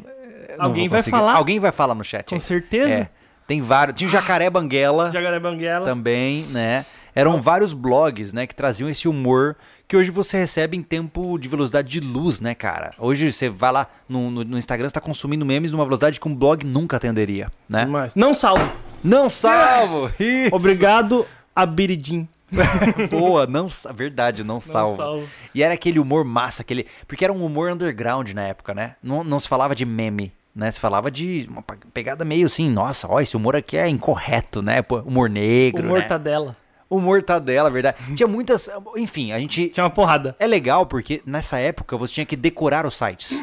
Alguém 0.58 0.88
vai 0.88 1.02
falar? 1.04 1.34
Alguém 1.36 1.60
vai 1.60 1.72
falar 1.72 1.96
no 1.96 2.04
chat. 2.04 2.30
Com 2.30 2.36
aí. 2.36 2.42
certeza. 2.42 2.90
É. 2.90 3.10
Tem 3.48 3.62
vários. 3.62 3.96
Tinha 3.98 4.08
o 4.08 4.12
Jacaré 4.12 4.50
Banguela 4.50 5.12
Jacaré 5.14 5.40
Banguela. 5.40 5.86
também, 5.86 6.44
né? 6.44 6.86
Eram 7.14 7.42
vários 7.42 7.72
blogs, 7.72 8.34
né, 8.34 8.46
que 8.46 8.54
traziam 8.54 8.90
esse 8.90 9.08
humor 9.08 9.56
que 9.88 9.96
hoje 9.96 10.12
você 10.12 10.38
recebe 10.38 10.76
em 10.76 10.82
tempo 10.82 11.38
de 11.38 11.48
velocidade 11.48 11.88
de 11.88 12.00
luz, 12.02 12.42
né, 12.42 12.54
cara? 12.54 12.92
Hoje 13.00 13.32
você 13.32 13.48
vai 13.50 13.72
lá 13.72 13.88
no, 14.10 14.30
no, 14.30 14.44
no 14.44 14.58
Instagram, 14.58 14.90
você 14.90 14.96
tá 14.96 15.00
consumindo 15.00 15.46
memes 15.46 15.72
numa 15.72 15.86
velocidade 15.86 16.20
que 16.20 16.28
um 16.28 16.36
blog 16.36 16.66
nunca 16.66 16.98
atenderia, 16.98 17.50
né? 17.70 17.86
Mas 17.86 18.16
não 18.16 18.34
salvo. 18.34 18.70
Não 19.02 19.30
salvo! 19.30 20.12
Isso. 20.20 20.54
Obrigado, 20.56 21.26
Abiridim. 21.56 22.28
Boa, 23.10 23.46
não, 23.48 23.68
verdade, 23.94 24.44
não 24.44 24.56
Não 24.56 24.62
salvo. 24.62 24.98
salvo. 24.98 25.28
E 25.54 25.64
era 25.64 25.74
aquele 25.74 26.00
humor 26.00 26.24
massa, 26.24 26.62
aquele, 26.62 26.86
porque 27.08 27.24
era 27.24 27.34
um 27.34 27.44
humor 27.46 27.72
underground 27.72 28.30
na 28.34 28.44
época, 28.48 28.74
né? 28.74 28.96
Não, 29.02 29.24
não 29.24 29.40
se 29.40 29.48
falava 29.48 29.76
de 29.76 29.86
meme, 29.86 30.32
né? 30.56 30.70
Se 30.72 30.80
falava 30.80 31.10
de 31.10 31.48
uma 31.50 31.64
pegada 31.94 32.24
meio 32.24 32.46
assim, 32.46 32.70
nossa, 32.70 33.08
ó, 33.10 33.20
esse 33.20 33.36
humor 33.36 33.56
aqui 33.56 33.78
é 33.78 33.88
incorreto, 33.88 34.62
né? 34.62 34.82
Pô, 34.82 35.00
humor 35.00 35.30
negro, 35.30 35.82
O 35.82 35.86
né? 35.86 35.90
Mortadela. 35.90 36.56
Humor 36.88 37.24
tá 37.24 37.40
dela, 37.40 37.70
verdade. 37.72 37.98
Tinha 38.16 38.28
muitas, 38.28 38.70
enfim, 38.96 39.32
a 39.32 39.40
gente 39.40 39.70
Tinha 39.70 39.84
uma 39.84 39.90
porrada. 39.90 40.36
é 40.40 40.46
legal 40.46 40.86
porque 40.86 41.22
nessa 41.26 41.58
época 41.58 41.98
você 41.98 42.14
tinha 42.14 42.26
que 42.28 42.36
decorar 42.36 42.86
os 42.86 42.96
sites. 42.96 43.34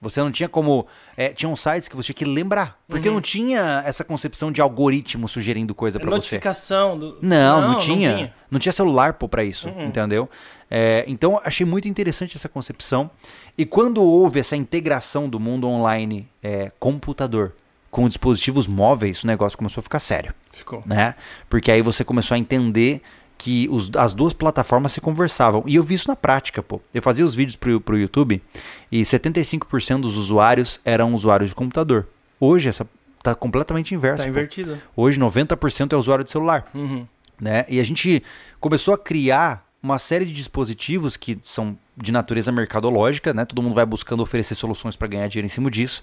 Você 0.00 0.20
não 0.20 0.30
tinha 0.30 0.48
como. 0.48 0.86
é, 1.16 1.30
tinham 1.30 1.54
sites 1.56 1.88
que 1.88 1.96
você 1.96 2.12
tinha 2.12 2.14
que 2.14 2.24
lembrar. 2.24 2.78
Porque 2.86 3.10
não 3.10 3.20
tinha 3.20 3.82
essa 3.84 4.04
concepção 4.04 4.52
de 4.52 4.60
algoritmo 4.60 5.26
sugerindo 5.26 5.74
coisa 5.74 5.98
pra 5.98 6.08
você. 6.10 6.36
Notificação 6.36 6.96
do. 6.96 7.18
Não, 7.20 7.60
não, 7.72 7.78
tinha. 7.78 8.32
Não 8.50 8.60
tinha 8.60 8.72
celular 8.72 9.14
pô, 9.14 9.28
pra 9.28 9.42
isso, 9.42 9.68
Uhum. 9.68 9.86
entendeu? 9.86 10.28
É, 10.70 11.04
então 11.08 11.40
achei 11.44 11.66
muito 11.66 11.88
interessante 11.88 12.36
essa 12.36 12.48
concepção. 12.48 13.10
E 13.56 13.66
quando 13.66 14.02
houve 14.02 14.38
essa 14.38 14.54
integração 14.54 15.28
do 15.28 15.40
mundo 15.40 15.66
online 15.68 16.28
é, 16.42 16.70
computador 16.78 17.54
com 17.90 18.06
dispositivos 18.06 18.66
móveis, 18.68 19.24
o 19.24 19.26
negócio 19.26 19.58
começou 19.58 19.80
a 19.80 19.82
ficar 19.82 19.98
sério 19.98 20.32
Ficou. 20.52 20.82
né? 20.86 21.14
Porque 21.48 21.72
aí 21.72 21.82
você 21.82 22.04
começou 22.04 22.34
a 22.34 22.38
entender 22.38 23.02
que 23.38 23.68
os- 23.70 23.90
as 23.96 24.12
duas 24.12 24.32
plataformas 24.32 24.90
se 24.92 25.00
conversavam. 25.00 25.62
E 25.64 25.76
eu 25.76 25.82
vi 25.84 25.94
isso 25.94 26.08
na 26.08 26.16
prática, 26.16 26.60
pô. 26.62 26.80
Eu 26.92 27.00
fazia 27.00 27.24
os 27.24 27.34
vídeos 27.36 27.54
pro, 27.56 27.80
pro 27.80 27.96
YouTube 27.96 28.42
e 28.90 29.04
75% 29.04 30.00
dos 30.02 30.16
usuários 30.16 30.80
eram 30.84 31.14
usuários 31.14 31.50
de 31.50 31.54
computador. 31.54 32.06
Hoje 32.40 32.68
essa 32.68 32.86
tá 33.22 33.34
completamente 33.34 33.94
inverso. 33.94 34.18
Tá 34.18 34.24
pô. 34.24 34.28
invertido. 34.30 34.78
Hoje 34.96 35.18
90% 35.20 35.92
é 35.92 35.96
usuário 35.96 36.24
de 36.24 36.30
celular, 36.32 36.68
Uhum. 36.74 37.06
né? 37.40 37.64
E 37.68 37.78
a 37.78 37.84
gente 37.84 38.22
começou 38.60 38.92
a 38.92 38.98
criar 38.98 39.64
uma 39.80 39.98
série 40.00 40.24
de 40.24 40.32
dispositivos 40.32 41.16
que 41.16 41.38
são 41.40 41.78
de 41.96 42.10
natureza 42.10 42.50
mercadológica, 42.50 43.32
né? 43.32 43.44
Todo 43.44 43.62
mundo 43.62 43.74
vai 43.76 43.86
buscando 43.86 44.20
oferecer 44.20 44.56
soluções 44.56 44.96
para 44.96 45.06
ganhar 45.06 45.28
dinheiro 45.28 45.46
em 45.46 45.48
cima 45.48 45.70
disso. 45.70 46.02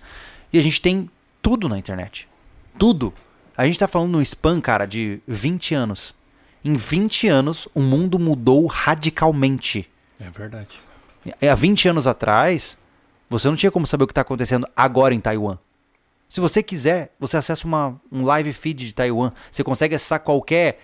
E 0.53 0.57
a 0.57 0.61
gente 0.61 0.81
tem 0.81 1.09
tudo 1.41 1.67
na 1.67 1.77
internet. 1.77 2.29
Tudo. 2.79 3.13
A 3.57 3.65
gente 3.67 3.77
tá 3.77 3.87
falando 3.89 4.11
num 4.13 4.21
spam, 4.21 4.61
cara, 4.61 4.85
de 4.85 5.19
20 5.27 5.75
anos. 5.75 6.14
Em 6.65 6.77
20 6.77 7.27
anos, 7.27 7.67
o 7.75 7.79
mundo 7.79 8.17
mudou 8.17 8.65
radicalmente. 8.65 9.87
É 10.19 10.31
verdade. 10.31 10.79
Há 11.39 11.53
20 11.53 11.89
anos 11.89 12.07
atrás, 12.07 12.75
você 13.29 13.47
não 13.47 13.55
tinha 13.55 13.71
como 13.71 13.85
saber 13.85 14.03
o 14.05 14.07
que 14.07 14.11
está 14.11 14.21
acontecendo 14.21 14.67
agora 14.75 15.13
em 15.13 15.19
Taiwan. 15.19 15.59
Se 16.27 16.41
você 16.41 16.63
quiser, 16.63 17.13
você 17.19 17.37
acessa 17.37 17.67
uma, 17.67 18.01
um 18.11 18.23
live 18.23 18.51
feed 18.51 18.87
de 18.87 18.95
Taiwan. 18.95 19.31
Você 19.51 19.63
consegue 19.63 19.93
acessar 19.93 20.19
qualquer 20.21 20.79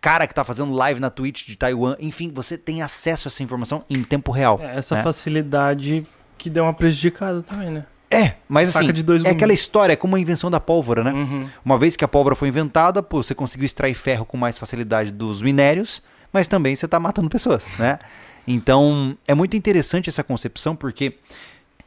cara 0.00 0.26
que 0.26 0.32
está 0.32 0.44
fazendo 0.44 0.72
live 0.72 0.98
na 0.98 1.10
Twitch 1.10 1.46
de 1.46 1.56
Taiwan. 1.56 1.94
Enfim, 2.00 2.32
você 2.34 2.56
tem 2.56 2.80
acesso 2.80 3.28
a 3.28 3.30
essa 3.30 3.42
informação 3.42 3.84
em 3.90 4.02
tempo 4.02 4.32
real. 4.32 4.58
É, 4.62 4.76
essa 4.76 4.96
né? 4.96 5.02
facilidade 5.02 6.06
que 6.38 6.48
deu 6.48 6.64
uma 6.64 6.72
prejudicada 6.72 7.42
também, 7.42 7.68
né? 7.68 7.84
É, 8.12 8.34
mas 8.48 8.74
assim, 8.76 8.92
de 8.92 9.02
dois 9.02 9.24
é 9.24 9.30
aquela 9.30 9.52
história, 9.52 9.94
é 9.94 9.96
como 9.96 10.16
a 10.16 10.20
invenção 10.20 10.50
da 10.50 10.60
pólvora, 10.60 11.02
né? 11.02 11.12
Uhum. 11.12 11.48
Uma 11.64 11.78
vez 11.78 11.96
que 11.96 12.04
a 12.04 12.08
pólvora 12.08 12.34
foi 12.36 12.48
inventada, 12.48 13.02
pô, 13.02 13.22
você 13.22 13.34
conseguiu 13.34 13.64
extrair 13.66 13.94
ferro 13.94 14.24
com 14.24 14.36
mais 14.36 14.58
facilidade 14.58 15.10
dos 15.10 15.40
minérios, 15.42 16.02
mas 16.32 16.46
também 16.46 16.74
você 16.76 16.84
está 16.84 17.00
matando 17.00 17.28
pessoas, 17.28 17.68
né? 17.78 17.98
Então, 18.46 19.16
é 19.26 19.34
muito 19.34 19.56
interessante 19.56 20.08
essa 20.08 20.22
concepção 20.24 20.74
porque, 20.74 21.14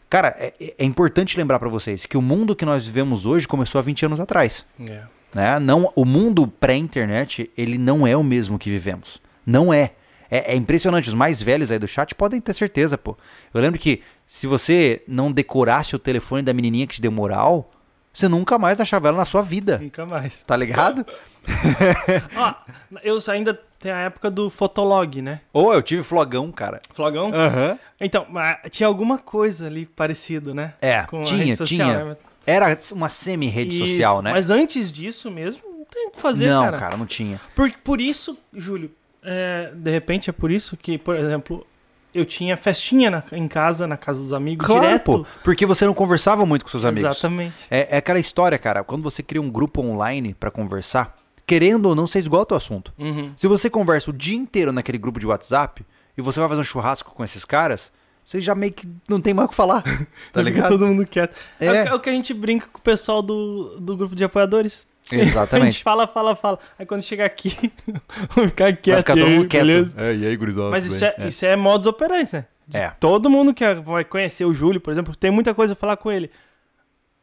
cara, 0.09 0.35
é, 0.39 0.53
é 0.77 0.85
importante 0.85 1.37
lembrar 1.37 1.59
para 1.59 1.69
vocês 1.69 2.05
que 2.05 2.17
o 2.17 2.21
mundo 2.21 2.55
que 2.55 2.65
nós 2.65 2.85
vivemos 2.85 3.25
hoje 3.25 3.47
começou 3.47 3.79
há 3.79 3.81
20 3.81 4.05
anos 4.05 4.19
atrás, 4.19 4.65
É. 4.79 5.01
né? 5.33 5.59
Não, 5.59 5.91
o 5.95 6.05
mundo 6.05 6.47
pré-internet, 6.47 7.51
ele 7.57 7.77
não 7.77 8.07
é 8.07 8.15
o 8.15 8.23
mesmo 8.23 8.57
que 8.57 8.69
vivemos. 8.69 9.21
Não 9.45 9.73
é. 9.73 9.91
É, 10.31 10.53
é 10.53 10.55
impressionante. 10.55 11.07
Os 11.07 11.13
mais 11.13 11.41
velhos 11.41 11.71
aí 11.71 11.77
do 11.77 11.87
chat 11.87 12.15
podem 12.15 12.41
ter 12.41 12.53
certeza, 12.53 12.97
pô. 12.97 13.15
Eu 13.53 13.61
lembro 13.61 13.79
que 13.79 14.01
se 14.25 14.47
você 14.47 15.03
não 15.07 15.31
decorasse 15.31 15.95
o 15.95 15.99
telefone 15.99 16.41
da 16.41 16.53
menininha 16.53 16.87
que 16.87 16.95
te 16.95 17.01
deu 17.01 17.11
moral, 17.11 17.71
você 18.11 18.27
nunca 18.27 18.57
mais 18.57 18.79
achava 18.79 19.09
ela 19.09 19.17
na 19.17 19.25
sua 19.25 19.41
vida. 19.41 19.77
Nunca 19.77 20.05
mais. 20.05 20.39
Tá 20.47 20.55
ligado? 20.55 21.05
Ó, 22.35 22.53
eu 23.03 23.17
ainda 23.27 23.59
tenho 23.79 23.93
a 23.93 23.99
época 23.99 24.31
do 24.31 24.49
Fotolog, 24.49 25.21
né? 25.21 25.41
Ou 25.53 25.73
eu 25.73 25.81
tive 25.81 26.01
flogão, 26.01 26.51
cara. 26.51 26.81
Flogão. 26.93 27.31
Aham. 27.33 27.77
Então, 27.99 28.25
mas 28.29 28.57
tinha 28.71 28.87
alguma 28.87 29.17
coisa 29.17 29.67
ali 29.67 29.85
parecido, 29.85 30.53
né? 30.53 30.73
É, 30.81 31.03
Com 31.03 31.21
a 31.21 31.23
tinha, 31.23 31.43
rede 31.45 31.57
social, 31.57 31.87
tinha. 31.89 32.05
né? 32.05 32.17
Era 32.47 32.77
uma 32.93 33.09
semi-rede 33.09 33.77
social, 33.77 34.21
né? 34.21 34.31
Mas 34.31 34.49
antes 34.49 34.91
disso 34.91 35.29
mesmo, 35.29 35.63
não 35.65 35.85
tem 35.85 36.09
fazer, 36.15 36.49
não, 36.49 36.65
cara. 36.65 36.77
cara, 36.77 36.97
não 36.97 37.05
tinha. 37.05 37.39
Por, 37.55 37.71
por 37.83 37.99
isso, 37.99 38.37
Júlio, 38.53 38.91
é, 39.23 39.71
de 39.73 39.91
repente 39.91 40.29
é 40.29 40.33
por 40.33 40.51
isso 40.51 40.77
que, 40.77 40.97
por 40.97 41.15
exemplo, 41.15 41.65
eu 42.15 42.25
tinha 42.25 42.55
festinha 42.57 43.09
na- 43.11 43.23
em 43.33 43.47
casa, 43.47 43.85
na 43.85 43.97
casa 43.97 44.19
dos 44.21 44.33
amigos, 44.33 44.65
Claro, 44.65 44.81
direto. 44.85 45.03
pô, 45.03 45.25
porque 45.43 45.65
você 45.65 45.85
não 45.85 45.93
conversava 45.93 46.45
muito 46.45 46.63
com 46.63 46.69
seus 46.71 46.85
amigos. 46.85 47.11
Exatamente. 47.11 47.53
É, 47.69 47.95
é 47.95 47.97
aquela 47.97 48.19
história, 48.19 48.57
cara, 48.57 48.83
quando 48.83 49.03
você 49.03 49.21
cria 49.21 49.41
um 49.41 49.49
grupo 49.51 49.81
online 49.81 50.33
pra 50.33 50.49
conversar, 50.49 51.15
querendo 51.45 51.87
ou 51.87 51.95
não, 51.95 52.07
você 52.07 52.17
esgota 52.19 52.53
o 52.53 52.57
assunto. 52.57 52.93
Uhum. 52.97 53.31
Se 53.35 53.47
você 53.47 53.69
conversa 53.69 54.09
o 54.09 54.13
dia 54.13 54.35
inteiro 54.35 54.71
naquele 54.71 54.97
grupo 54.97 55.19
de 55.19 55.27
WhatsApp 55.27 55.85
e 56.17 56.21
você 56.21 56.39
vai 56.39 56.49
fazer 56.49 56.61
um 56.61 56.65
churrasco 56.65 57.13
com 57.13 57.23
esses 57.23 57.45
caras, 57.45 57.91
você 58.23 58.41
já 58.41 58.55
meio 58.55 58.73
que 58.73 58.87
não 59.07 59.21
tem 59.21 59.33
mais 59.33 59.45
o 59.45 59.49
que 59.49 59.55
falar, 59.55 59.83
tá 60.33 60.41
ligado? 60.41 60.69
Todo 60.69 60.87
mundo 60.87 61.05
quieto. 61.05 61.35
É. 61.59 61.65
É. 61.67 61.69
o 61.69 61.73
que- 61.83 61.89
é 61.89 61.93
o 61.93 61.99
que 61.99 62.09
a 62.09 62.13
gente 62.13 62.33
brinca 62.33 62.67
com 62.71 62.79
o 62.79 62.81
pessoal 62.81 63.21
do, 63.21 63.77
do 63.79 63.95
grupo 63.95 64.15
de 64.15 64.23
apoiadores. 64.23 64.87
A 65.11 65.15
Exatamente. 65.15 65.73
gente 65.73 65.83
fala, 65.83 66.07
fala, 66.07 66.35
fala. 66.35 66.57
Aí 66.79 66.85
quando 66.85 67.03
chegar 67.03 67.25
aqui, 67.25 67.71
vamos 68.35 68.49
ficar 68.51 68.75
quieto. 68.75 68.95
Vai 68.95 68.97
ficar 69.01 69.17
e 69.17 69.19
todo 69.19 69.29
aí, 69.29 69.37
mundo 69.37 69.47
quieto. 69.47 69.65
beleza? 69.65 69.93
É, 69.97 70.15
e 70.15 70.25
aí, 70.25 70.35
gurizada? 70.35 70.69
Mas 70.71 70.85
isso 70.85 70.99
bem? 70.99 71.13
é, 71.17 71.27
isso 71.27 71.45
é 71.45 71.55
modus 71.55 71.85
operandi, 71.87 72.33
né? 72.33 72.45
É. 72.73 72.89
Todo 72.99 73.29
mundo 73.29 73.53
que 73.53 73.63
vai 73.75 74.03
conhecer 74.03 74.45
o 74.45 74.53
Júlio, 74.53 74.81
por 74.81 74.91
exemplo, 74.91 75.15
tem 75.15 75.29
muita 75.29 75.53
coisa 75.53 75.73
a 75.73 75.75
falar 75.75 75.97
com 75.97 76.11
ele. 76.11 76.31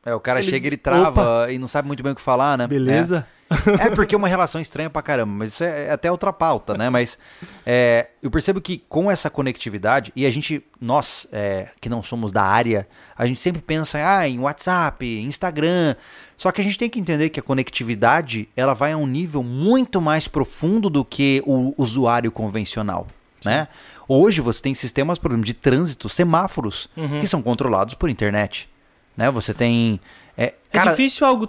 É, 0.04 0.14
o 0.14 0.20
cara 0.20 0.40
Ele- 0.40 0.48
chega, 0.50 0.66
ele 0.66 0.76
trava 0.76 1.50
e 1.52 1.58
não 1.58 1.66
sabe 1.68 1.86
muito 1.88 2.02
bem 2.02 2.12
o 2.12 2.14
que 2.16 2.20
falar, 2.22 2.56
né? 2.58 2.66
Beleza? 2.66 3.26
É, 3.41 3.41
é 3.80 3.90
porque 3.90 4.14
é 4.14 4.18
uma 4.18 4.28
relação 4.28 4.60
estranha 4.60 4.88
pra 4.90 5.02
caramba, 5.02 5.32
mas 5.32 5.50
isso 5.54 5.64
é, 5.64 5.86
é 5.86 5.90
até 5.92 6.10
outra 6.10 6.32
pauta, 6.32 6.74
né? 6.76 6.88
Mas 6.90 7.18
é, 7.66 8.08
eu 8.22 8.30
percebo 8.30 8.60
que 8.60 8.82
com 8.88 9.10
essa 9.10 9.28
conectividade, 9.30 10.12
e 10.14 10.26
a 10.26 10.30
gente, 10.30 10.62
nós 10.80 11.26
é, 11.32 11.68
que 11.80 11.88
não 11.88 12.02
somos 12.02 12.32
da 12.32 12.42
área, 12.42 12.86
a 13.16 13.26
gente 13.26 13.40
sempre 13.40 13.60
pensa 13.62 13.98
ah, 14.04 14.28
em 14.28 14.38
WhatsApp, 14.38 15.06
Instagram. 15.20 15.94
Só 16.36 16.50
que 16.50 16.60
a 16.60 16.64
gente 16.64 16.78
tem 16.78 16.90
que 16.90 16.98
entender 16.98 17.28
que 17.30 17.38
a 17.38 17.42
conectividade 17.42 18.48
ela 18.56 18.74
vai 18.74 18.92
a 18.92 18.96
um 18.96 19.06
nível 19.06 19.42
muito 19.42 20.00
mais 20.00 20.26
profundo 20.26 20.90
do 20.90 21.04
que 21.04 21.42
o 21.46 21.72
usuário 21.76 22.32
convencional. 22.32 23.06
Né? 23.44 23.68
Hoje 24.08 24.40
você 24.40 24.62
tem 24.62 24.74
sistemas, 24.74 25.18
por 25.18 25.30
exemplo, 25.30 25.46
de 25.46 25.54
trânsito, 25.54 26.08
semáforos, 26.08 26.88
Uhum. 26.96 27.20
que 27.20 27.26
são 27.26 27.40
controlados 27.42 27.94
por 27.94 28.08
internet. 28.08 28.68
Né? 29.16 29.30
Você 29.30 29.52
tem. 29.54 30.00
É, 30.36 30.44
É 30.46 30.54
cara, 30.70 30.90
difícil 30.90 31.26
algo 31.26 31.48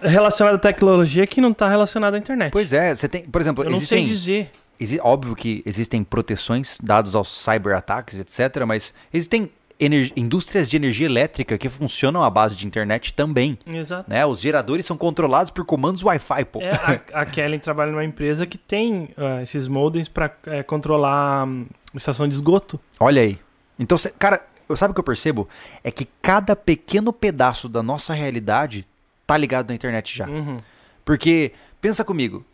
relacionado 0.00 0.54
à 0.54 0.58
tecnologia 0.58 1.26
que 1.26 1.40
não 1.40 1.50
está 1.52 1.68
relacionado 1.68 2.14
à 2.14 2.18
internet. 2.18 2.52
Pois 2.52 2.72
é, 2.72 2.94
você 2.94 3.08
tem, 3.08 3.22
por 3.24 3.40
exemplo, 3.40 3.64
Eu 3.64 3.70
não 3.70 3.76
existem, 3.76 4.06
sei 4.06 4.06
dizer. 4.06 4.50
exi- 4.78 5.00
óbvio 5.02 5.34
que 5.34 5.62
existem 5.66 6.02
proteções 6.04 6.78
dados 6.82 7.14
aos 7.14 7.28
cyberataques, 7.44 8.18
etc, 8.18 8.64
mas 8.66 8.92
existem 9.12 9.50
ener- 9.78 10.12
indústrias 10.16 10.68
de 10.70 10.76
energia 10.76 11.06
elétrica 11.06 11.58
que 11.58 11.68
funcionam 11.68 12.22
à 12.24 12.30
base 12.30 12.56
de 12.56 12.66
internet 12.66 13.12
também, 13.14 13.58
Exato. 13.66 14.08
né? 14.08 14.24
Os 14.24 14.40
geradores 14.40 14.86
são 14.86 14.96
controlados 14.96 15.50
por 15.50 15.64
comandos 15.64 16.02
Wi-Fi, 16.02 16.44
pô. 16.46 16.60
É, 16.60 16.70
a, 17.12 17.20
a 17.22 17.24
Kellen 17.26 17.58
trabalha 17.60 17.90
numa 17.90 18.04
empresa 18.04 18.46
que 18.46 18.56
tem 18.58 19.10
ah, 19.16 19.42
esses 19.42 19.68
modems 19.68 20.08
para 20.08 20.30
controlar 20.66 21.46
hum, 21.46 21.66
estação 21.94 22.26
de 22.28 22.34
esgoto. 22.34 22.80
Olha 23.00 23.22
aí. 23.22 23.38
Então, 23.78 23.98
cê- 23.98 24.12
cara, 24.18 24.42
eu- 24.68 24.76
sabe 24.76 24.92
o 24.92 24.94
que 24.94 25.00
eu 25.00 25.04
percebo? 25.04 25.48
É 25.84 25.90
que 25.90 26.06
cada 26.22 26.56
pequeno 26.56 27.12
pedaço 27.12 27.68
da 27.68 27.82
nossa 27.82 28.14
realidade 28.14 28.86
tá 29.26 29.36
ligado 29.36 29.68
na 29.68 29.74
internet 29.74 30.16
já. 30.16 30.26
Uhum. 30.28 30.56
Porque, 31.04 31.52
pensa 31.80 32.04
comigo, 32.04 32.44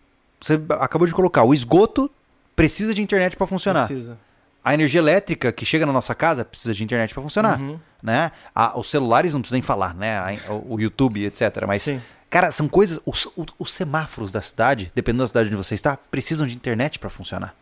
você 0.41 0.61
acabou 0.81 1.07
de 1.07 1.13
colocar, 1.15 1.43
o 1.45 1.55
esgoto 1.55 2.11
precisa 2.55 2.95
de 2.95 3.03
internet 3.03 3.37
para 3.37 3.47
funcionar. 3.47 3.87
Precisa. 3.87 4.19
A 4.65 4.75
energia 4.75 5.01
elétrica 5.01 5.51
que 5.53 5.65
chega 5.65 5.85
na 5.85 5.93
nossa 5.93 6.15
casa 6.15 6.45
precisa 6.45 6.73
de 6.73 6.85
internet 6.85 7.13
para 7.13 7.23
funcionar, 7.23 7.61
Uhum. 7.61 7.79
né? 8.03 8.31
A- 8.55 8.79
os 8.79 8.89
celulares 8.91 9.33
não 9.33 9.41
precisam 9.41 9.57
nem 9.57 9.63
falar, 9.63 9.95
né? 9.95 10.19
A- 10.19 10.53
o, 10.53 10.81
YouTube, 10.81 11.25
etc. 11.25 11.65
Mas, 11.67 11.83
Sim. 11.83 12.01
cara, 12.31 12.53
são 12.53 12.69
coisas. 12.69 13.01
Os, 13.05 13.27
os 13.59 13.73
semáforos 13.73 14.31
da 14.31 14.41
cidade, 14.41 14.93
dependendo 14.95 15.25
da 15.25 15.27
cidade 15.27 15.49
onde 15.49 15.57
você 15.57 15.75
está, 15.75 15.97
precisam 15.97 16.47
de 16.47 16.55
internet 16.55 16.99
para 17.01 17.11
funcionar. 17.11 17.55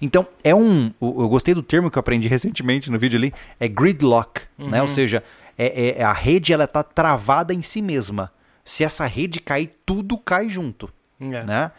Então, 0.00 0.26
é 0.42 0.52
um. 0.54 0.92
Eu 1.00 1.28
gostei 1.28 1.54
do 1.54 1.62
termo 1.62 1.90
que 1.90 1.98
eu 1.98 2.00
aprendi 2.00 2.26
recentemente 2.28 2.90
no 2.90 2.98
vídeo 2.98 3.18
ali. 3.18 3.32
É 3.60 3.68
gridlock, 3.68 4.40
né? 4.58 4.82
Ou 4.82 4.88
seja, 4.88 5.22
é, 5.56 6.00
é- 6.00 6.02
a 6.02 6.12
rede 6.12 6.52
ela 6.52 6.66
tá 6.66 6.82
travada 6.82 7.54
em 7.54 7.62
si 7.62 7.80
mesma. 7.80 8.32
Se 8.68 8.84
essa 8.84 9.06
rede 9.06 9.40
cair, 9.40 9.70
tudo 9.86 10.18
cai 10.18 10.48
junto 10.48 10.90
É. 11.20 11.42
né? 11.44 11.70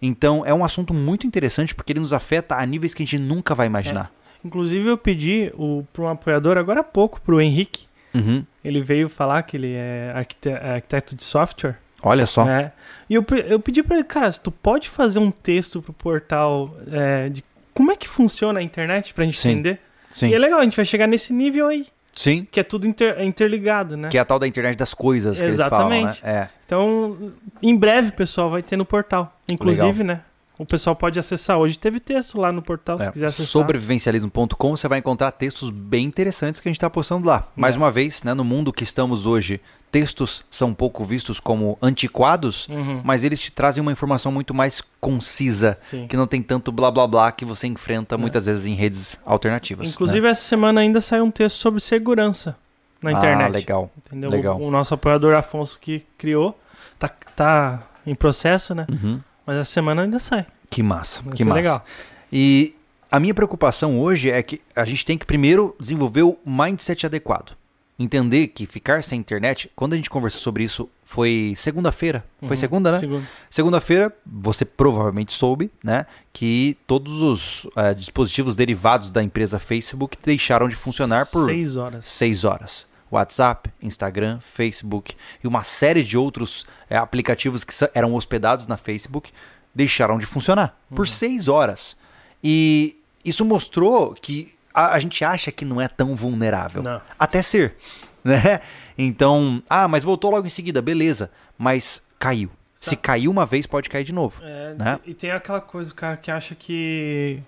Então 0.00 0.46
é 0.46 0.54
um 0.54 0.64
assunto 0.64 0.94
muito 0.94 1.26
interessante 1.26 1.74
porque 1.74 1.92
ele 1.92 2.00
nos 2.00 2.12
afeta 2.12 2.54
a 2.56 2.64
níveis 2.64 2.94
que 2.94 3.02
a 3.02 3.06
gente 3.06 3.18
nunca 3.18 3.54
vai 3.54 3.66
imaginar. 3.66 4.10
Inclusive, 4.44 4.88
eu 4.88 4.96
pedi 4.96 5.52
para 5.92 6.02
um 6.04 6.08
apoiador 6.08 6.56
agora 6.56 6.80
há 6.80 6.84
pouco, 6.84 7.20
para 7.20 7.34
o 7.34 7.40
Henrique. 7.40 7.86
Uhum. 8.14 8.44
Ele 8.64 8.80
veio 8.80 9.08
falar 9.08 9.42
que 9.42 9.56
ele 9.56 9.72
é 9.74 10.12
arquite- 10.14 10.48
é 10.48 10.74
arquiteto 10.76 11.14
de 11.16 11.24
software. 11.24 11.76
Olha 12.02 12.24
só. 12.26 12.44
né? 12.44 12.72
E 13.10 13.14
eu, 13.14 13.26
eu 13.48 13.58
pedi 13.58 13.82
para 13.82 13.96
ele, 13.96 14.04
cara, 14.04 14.30
se 14.30 14.40
tu 14.40 14.50
pode 14.52 14.88
fazer 14.88 15.18
um 15.18 15.30
texto 15.32 15.82
pro 15.82 15.92
portal 15.92 16.74
é, 16.90 17.28
de 17.28 17.44
como 17.74 17.90
é 17.92 17.96
que 17.96 18.08
funciona 18.08 18.60
a 18.60 18.62
internet 18.62 19.12
pra 19.12 19.24
gente 19.24 19.38
Sim. 19.38 19.50
entender? 19.50 19.80
Sim. 20.08 20.28
E 20.28 20.34
é 20.34 20.38
legal, 20.38 20.60
a 20.60 20.64
gente 20.64 20.76
vai 20.76 20.84
chegar 20.86 21.06
nesse 21.08 21.32
nível 21.32 21.66
aí, 21.66 21.86
Sim. 22.18 22.44
que 22.50 22.58
é 22.58 22.64
tudo 22.64 22.86
inter- 22.88 23.20
interligado, 23.22 23.96
né? 23.96 24.08
Que 24.08 24.18
é 24.18 24.20
a 24.20 24.24
tal 24.24 24.40
da 24.40 24.46
internet 24.48 24.76
das 24.76 24.92
coisas 24.92 25.38
que 25.40 25.46
eles 25.46 25.56
falam, 25.56 25.88
né? 25.88 25.98
Exatamente. 26.00 26.26
É. 26.26 26.48
Então, 26.66 27.32
em 27.62 27.76
breve, 27.76 28.10
pessoal, 28.10 28.50
vai 28.50 28.60
ter 28.60 28.76
no 28.76 28.84
portal. 28.84 29.38
Inclusive, 29.50 30.02
né? 30.02 30.20
O 30.58 30.66
pessoal 30.66 30.96
pode 30.96 31.18
acessar. 31.20 31.56
Hoje 31.56 31.78
teve 31.78 32.00
texto 32.00 32.38
lá 32.40 32.50
no 32.50 32.60
portal, 32.60 32.98
se 32.98 33.04
É. 33.04 33.12
quiser 33.12 33.26
acessar. 33.26 33.46
Sobrevivencialismo.com 33.46 34.76
você 34.76 34.88
vai 34.88 34.98
encontrar 34.98 35.30
textos 35.30 35.70
bem 35.70 36.04
interessantes 36.06 36.60
que 36.60 36.68
a 36.68 36.70
gente 36.70 36.76
está 36.78 36.90
postando 36.90 37.26
lá. 37.28 37.46
Mais 37.54 37.76
É. 37.76 37.78
uma 37.78 37.90
vez, 37.90 38.22
né, 38.24 38.34
no 38.34 38.44
mundo 38.44 38.72
que 38.72 38.82
estamos 38.82 39.24
hoje, 39.24 39.60
textos 39.90 40.44
são 40.50 40.74
pouco 40.74 41.04
vistos 41.04 41.38
como 41.40 41.78
antiquados, 41.80 42.68
Uhum. 42.68 43.00
mas 43.04 43.24
eles 43.24 43.38
te 43.40 43.50
trazem 43.52 43.80
uma 43.80 43.92
informação 43.92 44.30
muito 44.32 44.52
mais 44.52 44.82
concisa, 45.00 45.74
Sim. 45.74 46.06
que 46.08 46.16
não 46.16 46.26
tem 46.26 46.42
tanto 46.42 46.70
blá 46.72 46.90
blá 46.90 47.06
blá 47.06 47.32
que 47.32 47.44
você 47.44 47.66
enfrenta 47.66 48.18
muitas 48.18 48.46
vezes 48.46 48.66
em 48.66 48.74
redes 48.74 49.18
alternativas. 49.24 49.86
né? 49.88 49.92
Inclusive, 49.94 50.26
essa 50.28 50.42
semana 50.42 50.80
ainda 50.80 51.00
saiu 51.00 51.24
um 51.24 51.30
texto 51.30 51.56
sobre 51.56 51.80
segurança 51.80 52.56
na 53.00 53.12
internet. 53.12 53.46
Ah, 53.46 53.48
legal. 53.48 53.90
Entendeu? 53.96 54.28
legal. 54.30 54.58
O, 54.60 54.66
o 54.66 54.70
nosso 54.70 54.92
apoiador 54.92 55.34
Afonso 55.34 55.78
que 55.80 56.04
criou. 56.18 56.58
Tá, 56.98 57.08
tá 57.08 57.82
em 58.04 58.14
processo, 58.14 58.74
né? 58.74 58.86
Uhum. 58.90 59.20
Mas 59.48 59.56
essa 59.56 59.72
semana 59.72 60.02
ainda 60.02 60.18
sai. 60.18 60.46
Que 60.68 60.82
massa, 60.82 61.22
Vai 61.22 61.34
que 61.34 61.42
massa. 61.44 61.56
legal. 61.56 61.84
E 62.30 62.74
a 63.10 63.18
minha 63.18 63.32
preocupação 63.32 63.98
hoje 63.98 64.30
é 64.30 64.42
que 64.42 64.60
a 64.76 64.84
gente 64.84 65.06
tem 65.06 65.16
que 65.16 65.24
primeiro 65.24 65.74
desenvolver 65.80 66.22
o 66.22 66.36
mindset 66.44 67.06
adequado. 67.06 67.56
Entender 67.98 68.48
que 68.48 68.66
ficar 68.66 69.02
sem 69.02 69.18
internet, 69.18 69.68
quando 69.74 69.94
a 69.94 69.96
gente 69.96 70.10
conversou 70.10 70.40
sobre 70.40 70.62
isso, 70.62 70.88
foi 71.02 71.54
segunda-feira. 71.56 72.22
Foi 72.40 72.50
Uhum. 72.50 72.56
segunda, 72.56 72.92
né? 72.92 73.00
Segunda. 73.00 73.24
Segunda-feira, 73.50 74.14
você 74.24 74.64
provavelmente 74.66 75.32
soube, 75.32 75.70
né? 75.82 76.04
Que 76.32 76.76
todos 76.86 77.20
os 77.22 77.66
eh, 77.74 77.94
dispositivos 77.94 78.54
derivados 78.54 79.10
da 79.10 79.22
empresa 79.22 79.58
Facebook 79.58 80.16
deixaram 80.22 80.68
de 80.68 80.76
funcionar 80.76 81.24
por 81.26 81.46
Seis 81.46 81.76
horas. 81.76 82.04
seis 82.04 82.44
horas. 82.44 82.86
WhatsApp, 83.10 83.70
Instagram, 83.80 84.40
Facebook 84.40 85.16
e 85.42 85.46
uma 85.46 85.62
série 85.62 86.02
de 86.02 86.16
outros 86.16 86.66
eh, 86.90 86.96
aplicativos 86.96 87.64
que 87.64 87.72
eram 87.94 88.14
hospedados 88.14 88.66
na 88.66 88.76
Facebook 88.76 89.32
deixaram 89.74 90.18
de 90.18 90.26
funcionar 90.26 90.78
por 90.94 91.06
seis 91.08 91.48
horas. 91.48 91.96
E 92.42 92.96
isso 93.24 93.44
mostrou 93.44 94.14
que 94.14 94.54
a, 94.72 94.94
a 94.94 94.98
gente 94.98 95.24
acha 95.24 95.50
que 95.50 95.64
não 95.64 95.80
é 95.80 95.88
tão 95.88 96.14
vulnerável. 96.14 96.82
Não. 96.82 97.00
Até 97.18 97.42
ser, 97.42 97.74
né? 98.22 98.60
Então, 98.96 99.62
ah, 99.68 99.88
mas 99.88 100.04
voltou 100.04 100.30
logo 100.30 100.46
em 100.46 100.50
seguida, 100.50 100.82
beleza. 100.82 101.30
Mas 101.56 102.02
caiu. 102.18 102.50
Se 102.80 102.94
caiu 102.94 103.30
uma 103.30 103.44
vez, 103.44 103.66
pode 103.66 103.88
cair 103.88 104.04
de 104.04 104.12
novo. 104.12 104.40
É, 104.42 104.74
Né? 104.74 105.00
E 105.04 105.12
tem 105.12 105.32
aquela 105.32 105.60
coisa, 105.60 105.92
cara 105.92 106.16
que 106.16 106.30
acha 106.30 106.54
que. 106.54 107.42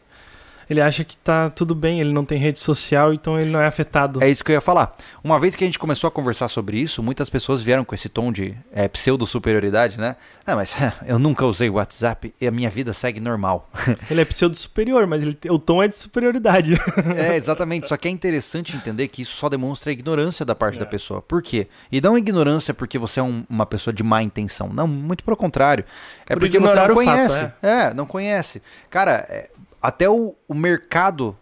Ele 0.70 0.80
acha 0.80 1.02
que 1.02 1.16
tá 1.16 1.50
tudo 1.50 1.74
bem, 1.74 2.00
ele 2.00 2.12
não 2.12 2.24
tem 2.24 2.38
rede 2.38 2.60
social, 2.60 3.12
então 3.12 3.38
ele 3.40 3.50
não 3.50 3.60
é 3.60 3.66
afetado. 3.66 4.22
É 4.22 4.30
isso 4.30 4.44
que 4.44 4.52
eu 4.52 4.54
ia 4.54 4.60
falar. 4.60 4.96
Uma 5.22 5.38
vez 5.40 5.56
que 5.56 5.64
a 5.64 5.66
gente 5.66 5.80
começou 5.80 6.06
a 6.06 6.10
conversar 6.12 6.46
sobre 6.46 6.78
isso, 6.78 7.02
muitas 7.02 7.28
pessoas 7.28 7.60
vieram 7.60 7.84
com 7.84 7.92
esse 7.92 8.08
tom 8.08 8.30
de 8.30 8.54
é, 8.72 8.86
pseudo-superioridade, 8.86 9.98
né? 9.98 10.14
Ah, 10.46 10.54
mas 10.54 10.76
eu 11.06 11.18
nunca 11.18 11.44
usei 11.44 11.68
o 11.68 11.74
WhatsApp 11.74 12.32
e 12.40 12.46
a 12.46 12.50
minha 12.52 12.70
vida 12.70 12.92
segue 12.92 13.18
normal. 13.20 13.68
Ele 14.10 14.20
é 14.20 14.24
pseudo 14.24 14.56
superior, 14.56 15.06
mas 15.08 15.22
ele, 15.22 15.36
o 15.50 15.58
tom 15.58 15.82
é 15.82 15.88
de 15.88 15.96
superioridade. 15.96 16.74
É, 17.16 17.34
exatamente. 17.34 17.88
Só 17.88 17.96
que 17.96 18.06
é 18.06 18.10
interessante 18.10 18.76
entender 18.76 19.08
que 19.08 19.22
isso 19.22 19.34
só 19.36 19.48
demonstra 19.48 19.90
a 19.90 19.92
ignorância 19.92 20.44
da 20.46 20.54
parte 20.54 20.76
É. 20.76 20.80
da 20.80 20.86
pessoa. 20.86 21.20
Por 21.20 21.42
quê? 21.42 21.66
E 21.90 22.00
não 22.00 22.16
ignorância 22.16 22.72
porque 22.72 22.98
você 22.98 23.18
é 23.18 23.22
um- 23.22 23.44
uma 23.50 23.66
pessoa 23.66 23.92
de 23.92 24.02
má 24.02 24.22
intenção. 24.22 24.68
Não, 24.72 24.86
muito 24.86 25.24
pelo 25.24 25.36
contrário. 25.36 25.84
É 26.28 26.34
Por 26.34 26.40
porque 26.40 26.58
você 26.60 26.74
não 26.74 26.82
o 26.82 26.86
fato, 26.86 26.94
conhece. 26.94 27.50
é. 27.62 27.92
não 27.94 28.06
conhece. 28.06 28.62
Cara, 28.88 29.26
é, 29.28 29.50
até 29.80 30.08
o, 30.08 30.34
o 30.48 30.54
mercado 30.54 31.36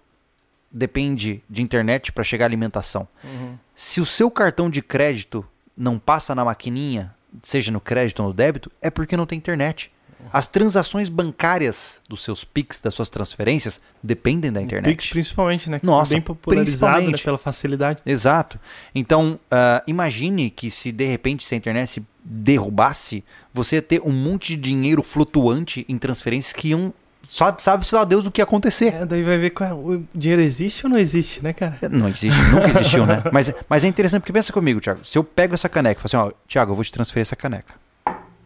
depende 0.71 1.43
de 1.49 1.63
internet 1.63 2.13
para 2.13 2.25
chegar 2.25 2.45
à 2.45 2.49
alimentação. 2.49 3.09
Uhum. 3.25 3.57
Se 3.75 4.01
o 4.01 4.07
seu 4.07 4.31
cartão 4.31 4.69
de 4.69 4.83
crédito 4.83 5.45
não 5.77 5.99
passa 5.99 6.35
na 6.35 6.45
maquininha, 6.45 7.15
seja 7.43 7.71
no 7.71 7.81
crédito 7.81 8.21
ou 8.21 8.29
no 8.29 8.35
débito, 8.35 8.71
é 8.83 8.91
porque 8.91 9.17
não 9.17 9.27
tem 9.27 9.39
internet. 9.39 9.91
As 10.33 10.47
transações 10.47 11.09
bancárias 11.09 12.03
dos 12.09 12.23
seus 12.23 12.45
Pix, 12.45 12.81
das 12.81 12.95
suas 12.95 13.09
transferências, 13.09 13.81
dependem 14.03 14.53
da 14.53 14.61
internet. 14.61 14.93
Pix 14.93 15.11
principalmente, 15.11 15.71
né? 15.71 15.79
Que 15.79 15.87
Nossa, 15.87 16.13
bem 16.13 16.21
popularizado 16.21 17.11
né, 17.11 17.19
pela 17.23 17.39
facilidade. 17.39 18.01
Exato. 18.05 18.59
Então, 18.95 19.39
ah, 19.51 19.83
imagine 19.87 20.51
que 20.51 20.71
se 20.71 20.93
de 20.93 21.07
repente 21.07 21.45
se 21.45 21.55
a 21.55 21.59
internet 21.59 21.91
se 21.91 22.07
derrubasse, 22.23 23.25
você 23.55 23.77
ia 23.77 23.83
ter 23.83 24.03
um 24.05 24.13
monte 24.13 24.57
de 24.57 24.71
dinheiro 24.71 25.03
flutuante 25.03 25.87
em 25.89 25.97
transferências 25.97 26.53
que 26.53 26.69
iam. 26.69 26.93
Só 27.29 27.55
sabe-se 27.59 27.95
lá 27.95 28.05
Deus 28.05 28.25
o 28.25 28.31
que 28.31 28.41
ia 28.41 28.45
acontecer. 28.45 28.95
É, 28.95 29.05
daí 29.05 29.23
vai 29.23 29.37
ver 29.37 29.51
qual, 29.51 29.77
o 29.79 30.03
dinheiro 30.15 30.41
existe 30.41 30.87
ou 30.87 30.91
não 30.91 30.99
existe, 30.99 31.45
né, 31.45 31.53
cara? 31.53 31.77
Não 31.91 32.09
existe, 32.09 32.41
nunca 32.51 32.71
existiu, 32.71 33.05
né? 33.05 33.23
Mas, 33.31 33.53
mas 33.69 33.85
é 33.85 33.89
interessante, 33.89 34.23
porque 34.23 34.33
pensa 34.33 34.51
comigo, 34.51 34.81
Thiago. 34.81 35.05
Se 35.05 35.19
eu 35.19 35.23
pego 35.23 35.53
essa 35.53 35.69
caneca 35.69 36.01
e 36.01 36.09
falo 36.09 36.25
assim, 36.25 36.35
ó, 36.35 36.39
Thiago, 36.49 36.73
eu 36.73 36.75
vou 36.75 36.83
te 36.83 36.91
transferir 36.91 37.21
essa 37.21 37.37
caneca. 37.37 37.75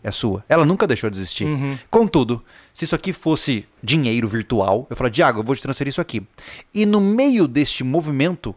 É 0.02 0.10
sua. 0.10 0.44
Ela 0.48 0.64
nunca 0.64 0.84
deixou 0.84 1.08
de 1.08 1.16
existir. 1.16 1.44
Uhum. 1.44 1.78
Contudo, 1.88 2.42
se 2.74 2.84
isso 2.84 2.94
aqui 2.96 3.12
fosse 3.12 3.64
dinheiro 3.80 4.26
virtual, 4.26 4.84
eu 4.90 4.96
falo, 4.96 5.08
Thiago, 5.08 5.38
eu 5.40 5.44
vou 5.44 5.54
te 5.54 5.62
transferir 5.62 5.90
isso 5.90 6.00
aqui. 6.00 6.20
E 6.74 6.84
no 6.84 7.00
meio 7.00 7.46
deste 7.46 7.84
movimento, 7.84 8.52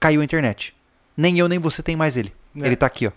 caiu 0.00 0.22
a 0.22 0.24
internet. 0.24 0.74
Nem 1.14 1.38
eu 1.38 1.46
nem 1.46 1.58
você 1.58 1.82
tem 1.82 1.94
mais 1.94 2.16
ele. 2.16 2.32
É. 2.58 2.66
Ele 2.66 2.76
tá 2.76 2.86
aqui, 2.86 3.06
ó. 3.06 3.12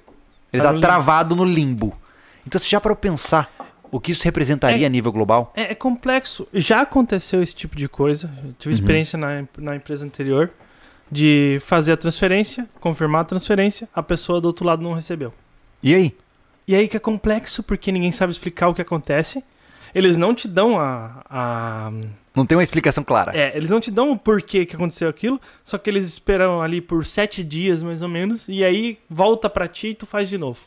Ele 0.51 0.61
Tá 0.61 0.73
tá 0.73 0.79
travado 0.81 1.33
no 1.33 1.45
limbo. 1.45 1.97
Então, 2.45 2.59
você 2.59 2.67
já 2.67 2.81
parou 2.81 2.95
pra 2.97 3.09
pensar 3.09 3.49
o 3.91 3.99
que 3.99 4.11
isso 4.11 4.23
representaria 4.23 4.83
É. 4.83 4.87
a 4.87 4.89
nível 4.89 5.11
global? 5.11 5.51
É, 5.55 5.71
é 5.71 5.75
complexo. 5.75 6.47
Já 6.53 6.81
aconteceu 6.81 7.41
esse 7.41 7.55
tipo 7.55 7.75
de 7.75 7.87
coisa. 7.89 8.29
Eu 8.43 8.53
tive 8.59 8.73
Uhum. 8.73 8.79
experiência 8.79 9.17
na, 9.17 9.43
na 9.57 9.75
empresa 9.75 10.05
anterior 10.05 10.49
de 11.11 11.57
fazer 11.61 11.93
a 11.93 11.97
transferência, 11.97 12.67
confirmar 12.79 13.21
a 13.21 13.25
transferência, 13.25 13.87
a 13.93 14.03
pessoa 14.03 14.39
do 14.39 14.45
outro 14.45 14.65
lado 14.65 14.81
não 14.83 14.93
recebeu. 14.93 15.33
E 15.81 15.93
aí? 15.95 16.15
E 16.67 16.75
aí 16.75 16.87
que 16.87 16.95
é 16.97 16.99
complexo, 16.99 17.63
porque 17.63 17.91
ninguém 17.91 18.11
sabe 18.11 18.31
explicar 18.31 18.67
o 18.67 18.73
que 18.75 18.81
acontece. 18.81 19.43
Eles 19.95 20.17
não 20.17 20.35
te 20.35 20.47
dão 20.47 20.79
a. 20.79 21.23
a 21.27 21.91
Não 22.35 22.45
tem 22.45 22.55
uma 22.55 22.61
explicação 22.61 23.03
clara. 23.03 23.35
é, 23.35 23.57
eles 23.57 23.71
não 23.71 23.79
te 23.79 23.89
dão 23.89 24.11
o 24.11 24.17
porquê 24.19 24.63
que 24.67 24.75
aconteceu 24.75 25.09
aquilo, 25.09 25.41
só 25.63 25.79
que 25.79 25.89
eles 25.89 26.05
esperam 26.05 26.61
ali 26.61 26.79
por 26.79 27.03
sete 27.07 27.43
dias, 27.43 27.81
mais 27.81 28.03
ou 28.03 28.07
menos, 28.07 28.47
e 28.47 28.63
aí 28.63 28.99
volta 29.09 29.49
pra 29.49 29.67
ti 29.67 29.87
e 29.87 29.95
tu 29.95 30.05
faz 30.05 30.29
de 30.29 30.37
novo. 30.37 30.59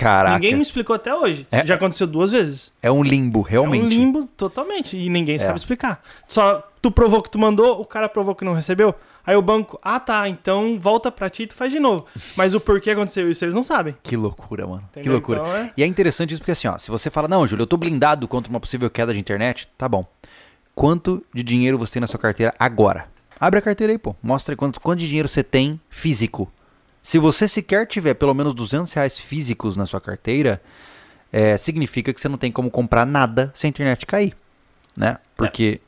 Caraca. 0.00 0.34
Ninguém 0.34 0.54
me 0.54 0.62
explicou 0.62 0.96
até 0.96 1.14
hoje. 1.14 1.46
É- 1.50 1.64
Já 1.66 1.74
aconteceu 1.74 2.06
duas 2.06 2.32
vezes. 2.32 2.72
É 2.82 2.90
um 2.90 3.02
limbo, 3.02 3.42
realmente. 3.42 3.82
É 3.82 3.86
um 3.86 3.88
limbo 3.88 4.24
totalmente. 4.36 4.96
E 4.96 5.08
ninguém 5.10 5.34
É. 5.36 5.38
sabe 5.38 5.58
explicar. 5.58 6.02
Só 6.26 6.66
tu 6.80 6.90
provou 6.90 7.22
que 7.22 7.30
tu 7.30 7.38
mandou, 7.38 7.80
o 7.80 7.84
cara 7.84 8.08
provou 8.08 8.34
que 8.34 8.44
não 8.44 8.54
recebeu. 8.54 8.94
Aí 9.26 9.36
o 9.36 9.42
banco, 9.42 9.78
ah 9.82 10.00
tá, 10.00 10.26
então 10.28 10.78
volta 10.80 11.12
pra 11.12 11.28
ti 11.28 11.42
e 11.42 11.46
tu 11.46 11.54
faz 11.54 11.70
de 11.70 11.78
novo. 11.78 12.06
Mas 12.36 12.54
o 12.54 12.60
porquê 12.60 12.90
aconteceu 12.92 13.30
isso 13.30 13.44
eles 13.44 13.54
não 13.54 13.62
sabem. 13.62 13.94
Que 14.02 14.16
loucura, 14.16 14.66
mano. 14.66 14.82
Que 14.92 15.00
entendeu? 15.00 15.12
loucura. 15.12 15.40
Então, 15.40 15.56
é- 15.56 15.72
E 15.76 15.82
é 15.82 15.86
interessante 15.86 16.32
isso 16.32 16.40
porque 16.40 16.52
assim, 16.52 16.66
ó, 16.68 16.78
se 16.78 16.90
você 16.90 17.10
fala, 17.10 17.28
não, 17.28 17.46
Júlio, 17.46 17.62
eu 17.64 17.66
tô 17.66 17.76
blindado 17.76 18.26
contra 18.26 18.50
uma 18.50 18.58
possível 18.58 18.88
queda 18.88 19.12
de 19.12 19.20
internet, 19.20 19.68
tá 19.76 19.86
bom. 19.88 20.06
Quanto 20.74 21.22
de 21.34 21.42
dinheiro 21.42 21.76
você 21.76 21.94
tem 21.94 22.00
na 22.00 22.06
sua 22.06 22.18
carteira 22.18 22.54
agora? 22.58 23.06
Abre 23.38 23.58
a 23.58 23.62
carteira 23.62 23.92
aí, 23.92 23.98
pô. 23.98 24.14
Mostra 24.22 24.52
aí 24.52 24.56
quanto, 24.56 24.80
quanto 24.80 24.98
de 25.00 25.08
dinheiro 25.08 25.28
você 25.28 25.42
tem 25.42 25.78
físico. 25.90 26.50
Se 27.02 27.18
você 27.18 27.48
sequer 27.48 27.86
tiver 27.86 28.14
pelo 28.14 28.34
menos 28.34 28.54
200 28.54 28.92
reais 28.92 29.18
físicos 29.18 29.76
na 29.76 29.86
sua 29.86 30.00
carteira, 30.00 30.60
é, 31.32 31.56
significa 31.56 32.12
que 32.12 32.20
você 32.20 32.28
não 32.28 32.38
tem 32.38 32.52
como 32.52 32.70
comprar 32.70 33.06
nada 33.06 33.50
se 33.54 33.66
a 33.66 33.68
internet 33.68 34.06
cair, 34.06 34.34
né? 34.96 35.18
Porque... 35.36 35.80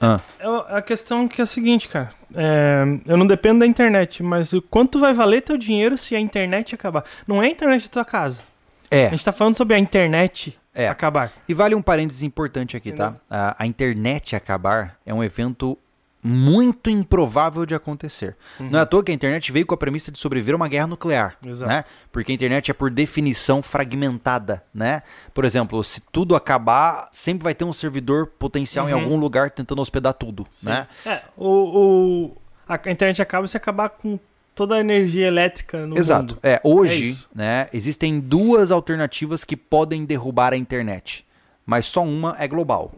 Ah, 0.00 0.20
É 0.38 0.76
a 0.76 0.82
questão 0.82 1.26
que 1.26 1.40
é 1.40 1.44
a 1.44 1.46
seguinte, 1.46 1.88
cara. 1.88 2.10
É, 2.34 2.84
eu 3.06 3.16
não 3.16 3.26
dependo 3.26 3.60
da 3.60 3.66
internet, 3.66 4.22
mas 4.22 4.52
o 4.52 4.62
quanto 4.62 5.00
vai 5.00 5.12
valer 5.12 5.42
teu 5.42 5.56
dinheiro 5.56 5.96
se 5.96 6.14
a 6.14 6.20
internet 6.20 6.74
acabar? 6.74 7.04
Não 7.26 7.42
é 7.42 7.46
a 7.46 7.50
internet 7.50 7.84
da 7.84 7.88
tua 7.88 8.04
casa. 8.04 8.42
A 8.90 8.96
é, 8.96 9.10
gente 9.10 9.24
tá 9.24 9.32
falando 9.32 9.56
sobre 9.56 9.74
a 9.74 9.78
internet 9.78 10.56
É. 10.72 10.88
acabar. 10.88 11.32
E 11.48 11.54
vale 11.54 11.74
um 11.74 11.82
parênteses 11.82 12.22
importante 12.22 12.76
aqui, 12.76 12.92
tá? 12.92 13.14
A, 13.28 13.56
a 13.58 13.66
internet 13.66 14.36
acabar 14.36 14.96
é 15.04 15.12
um 15.12 15.22
evento 15.22 15.76
muito 16.22 16.90
improvável 16.90 17.64
de 17.64 17.74
acontecer. 17.74 18.36
Não 18.58 18.78
é 18.78 18.82
à 18.82 18.86
toa 18.86 19.04
que 19.04 19.12
a 19.12 19.14
internet 19.14 19.52
veio 19.52 19.64
com 19.64 19.74
a 19.74 19.78
premissa 19.78 20.10
de 20.10 20.18
sobreviver 20.18 20.54
a 20.54 20.56
uma 20.56 20.68
guerra 20.68 20.86
nuclear, 20.88 21.36
Exato. 21.44 21.70
né? 21.70 21.84
Porque 22.10 22.32
a 22.32 22.34
internet 22.34 22.70
é 22.70 22.74
por 22.74 22.90
definição 22.90 23.62
fragmentada, 23.62 24.62
né? 24.74 25.02
Por 25.32 25.44
exemplo, 25.44 25.82
se 25.84 26.00
tudo 26.12 26.34
acabar, 26.34 27.08
sempre 27.12 27.44
vai 27.44 27.54
ter 27.54 27.64
um 27.64 27.72
servidor 27.72 28.26
potencial 28.38 28.88
em 28.88 28.92
Uhum. 28.94 29.00
algum 29.00 29.16
lugar 29.18 29.50
tentando 29.50 29.80
hospedar 29.80 30.12
tudo, 30.14 30.46
né? 30.62 30.88
É, 31.06 31.22
o, 31.36 31.46
o- 31.48 32.36
a 32.68 32.74
internet 32.90 33.22
acaba 33.22 33.46
se 33.48 33.56
acabar 33.56 33.88
com 33.88 34.18
toda 34.54 34.74
a 34.74 34.80
energia 34.80 35.26
elétrica 35.28 35.86
no 35.86 35.96
Exato. 35.96 36.34
mundo. 36.34 36.38
É, 36.42 36.54
É 36.54 36.60
hoje, 36.64 37.10
isso. 37.10 37.30
né, 37.32 37.68
existem 37.72 38.18
duas 38.18 38.72
alternativas 38.72 39.44
que 39.44 39.56
podem 39.56 40.04
derrubar 40.04 40.52
a 40.52 40.56
internet, 40.56 41.24
mas 41.64 41.86
só 41.86 42.02
uma 42.02 42.34
é 42.38 42.48
global. 42.48 42.92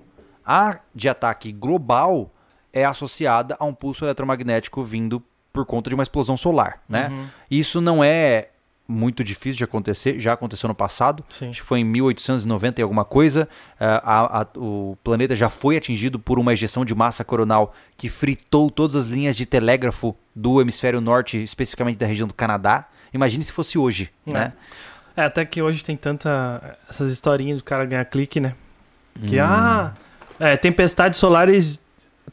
A 0.44 0.80
de 0.94 1.06
ataque 1.08 1.52
global 1.52 2.32
é 2.72 2.84
associada 2.84 3.56
a 3.58 3.64
um 3.64 3.74
pulso 3.74 4.04
eletromagnético 4.04 4.82
vindo 4.82 5.22
por 5.52 5.66
conta 5.66 5.88
de 5.90 5.94
uma 5.94 6.02
explosão 6.02 6.36
solar, 6.36 6.80
né? 6.88 7.08
Uhum. 7.10 7.26
Isso 7.50 7.80
não 7.80 8.02
é 8.04 8.48
muito 8.86 9.22
difícil 9.22 9.58
de 9.58 9.64
acontecer, 9.64 10.18
já 10.18 10.32
aconteceu 10.32 10.66
no 10.66 10.74
passado. 10.74 11.24
Sim. 11.28 11.50
Acho 11.50 11.60
que 11.60 11.66
foi 11.66 11.78
em 11.80 11.84
1890 11.84 12.80
e 12.80 12.82
alguma 12.82 13.04
coisa. 13.04 13.48
ah, 13.78 14.00
a- 14.04 14.42
a- 14.42 14.46
o 14.58 14.96
planeta 15.04 15.34
já 15.36 15.48
foi 15.48 15.76
atingido 15.76 16.18
por 16.18 16.38
uma 16.40 16.52
ejeção 16.52 16.84
de 16.84 16.94
massa 16.94 17.24
coronal 17.24 17.72
que 17.96 18.08
fritou 18.08 18.68
todas 18.70 18.96
as 18.96 19.06
linhas 19.06 19.36
de 19.36 19.46
telégrafo 19.46 20.14
do 20.34 20.60
hemisfério 20.60 21.00
norte, 21.00 21.40
especificamente 21.42 21.98
da 21.98 22.06
região 22.06 22.26
do 22.26 22.34
Canadá. 22.34 22.86
Imagine 23.14 23.42
se 23.44 23.52
fosse 23.52 23.78
hoje, 23.78 24.10
É. 24.26 24.32
né? 24.32 24.52
É, 25.16 25.24
até 25.24 25.44
que 25.44 25.60
hoje 25.62 25.82
tem 25.84 25.96
tanta. 25.96 26.76
essas 26.88 27.12
historinhas 27.12 27.58
do 27.58 27.64
cara 27.64 27.84
ganhar 27.84 28.04
clique, 28.06 28.38
né? 28.40 28.54
Que, 29.26 29.40
Hum. 29.40 29.44
ah. 29.44 29.92
É, 30.38 30.56
tempestades 30.56 31.18
solares 31.18 31.80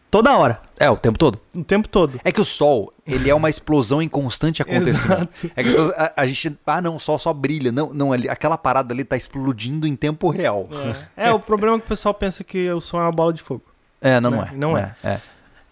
toda 0.09 0.37
hora, 0.37 0.59
É, 0.79 0.89
o 0.89 0.97
tempo 0.97 1.17
todo. 1.17 1.39
o 1.55 1.63
tempo 1.63 1.87
todo. 1.87 2.19
É 2.23 2.31
que 2.31 2.39
o 2.41 2.45
Sol, 2.45 2.93
ele 3.05 3.29
é 3.29 3.35
uma 3.35 3.49
explosão 3.49 4.01
em 4.01 4.07
constante 4.09 4.61
acontecimento. 4.63 5.29
É 5.55 5.63
que 5.63 5.69
a, 5.95 6.13
a 6.17 6.25
gente. 6.25 6.57
Ah, 6.65 6.81
não, 6.81 6.95
o 6.95 6.99
Sol 6.99 7.17
só 7.19 7.33
brilha. 7.33 7.71
Não, 7.71 7.93
não 7.93 8.11
ali, 8.13 8.29
aquela 8.29 8.57
parada 8.57 8.93
ali 8.93 9.03
tá 9.03 9.15
explodindo 9.17 9.85
em 9.87 9.95
tempo 9.95 10.29
real. 10.29 10.67
É. 11.15 11.27
É, 11.29 11.31
o 11.33 11.39
problema 11.39 11.77
é 11.77 11.79
que 11.79 11.85
o 11.85 11.89
pessoal 11.89 12.13
pensa 12.13 12.43
que 12.43 12.69
o 12.71 12.79
som 12.81 12.97
é 12.99 13.01
uma 13.03 13.11
bola 13.11 13.33
de 13.33 13.41
fogo. 13.41 13.63
É, 14.01 14.19
não, 14.19 14.29
Não, 14.31 14.37
não 14.37 14.43
é. 14.45 14.51
não 14.55 14.77
é. 14.77 14.95
é. 15.03 15.19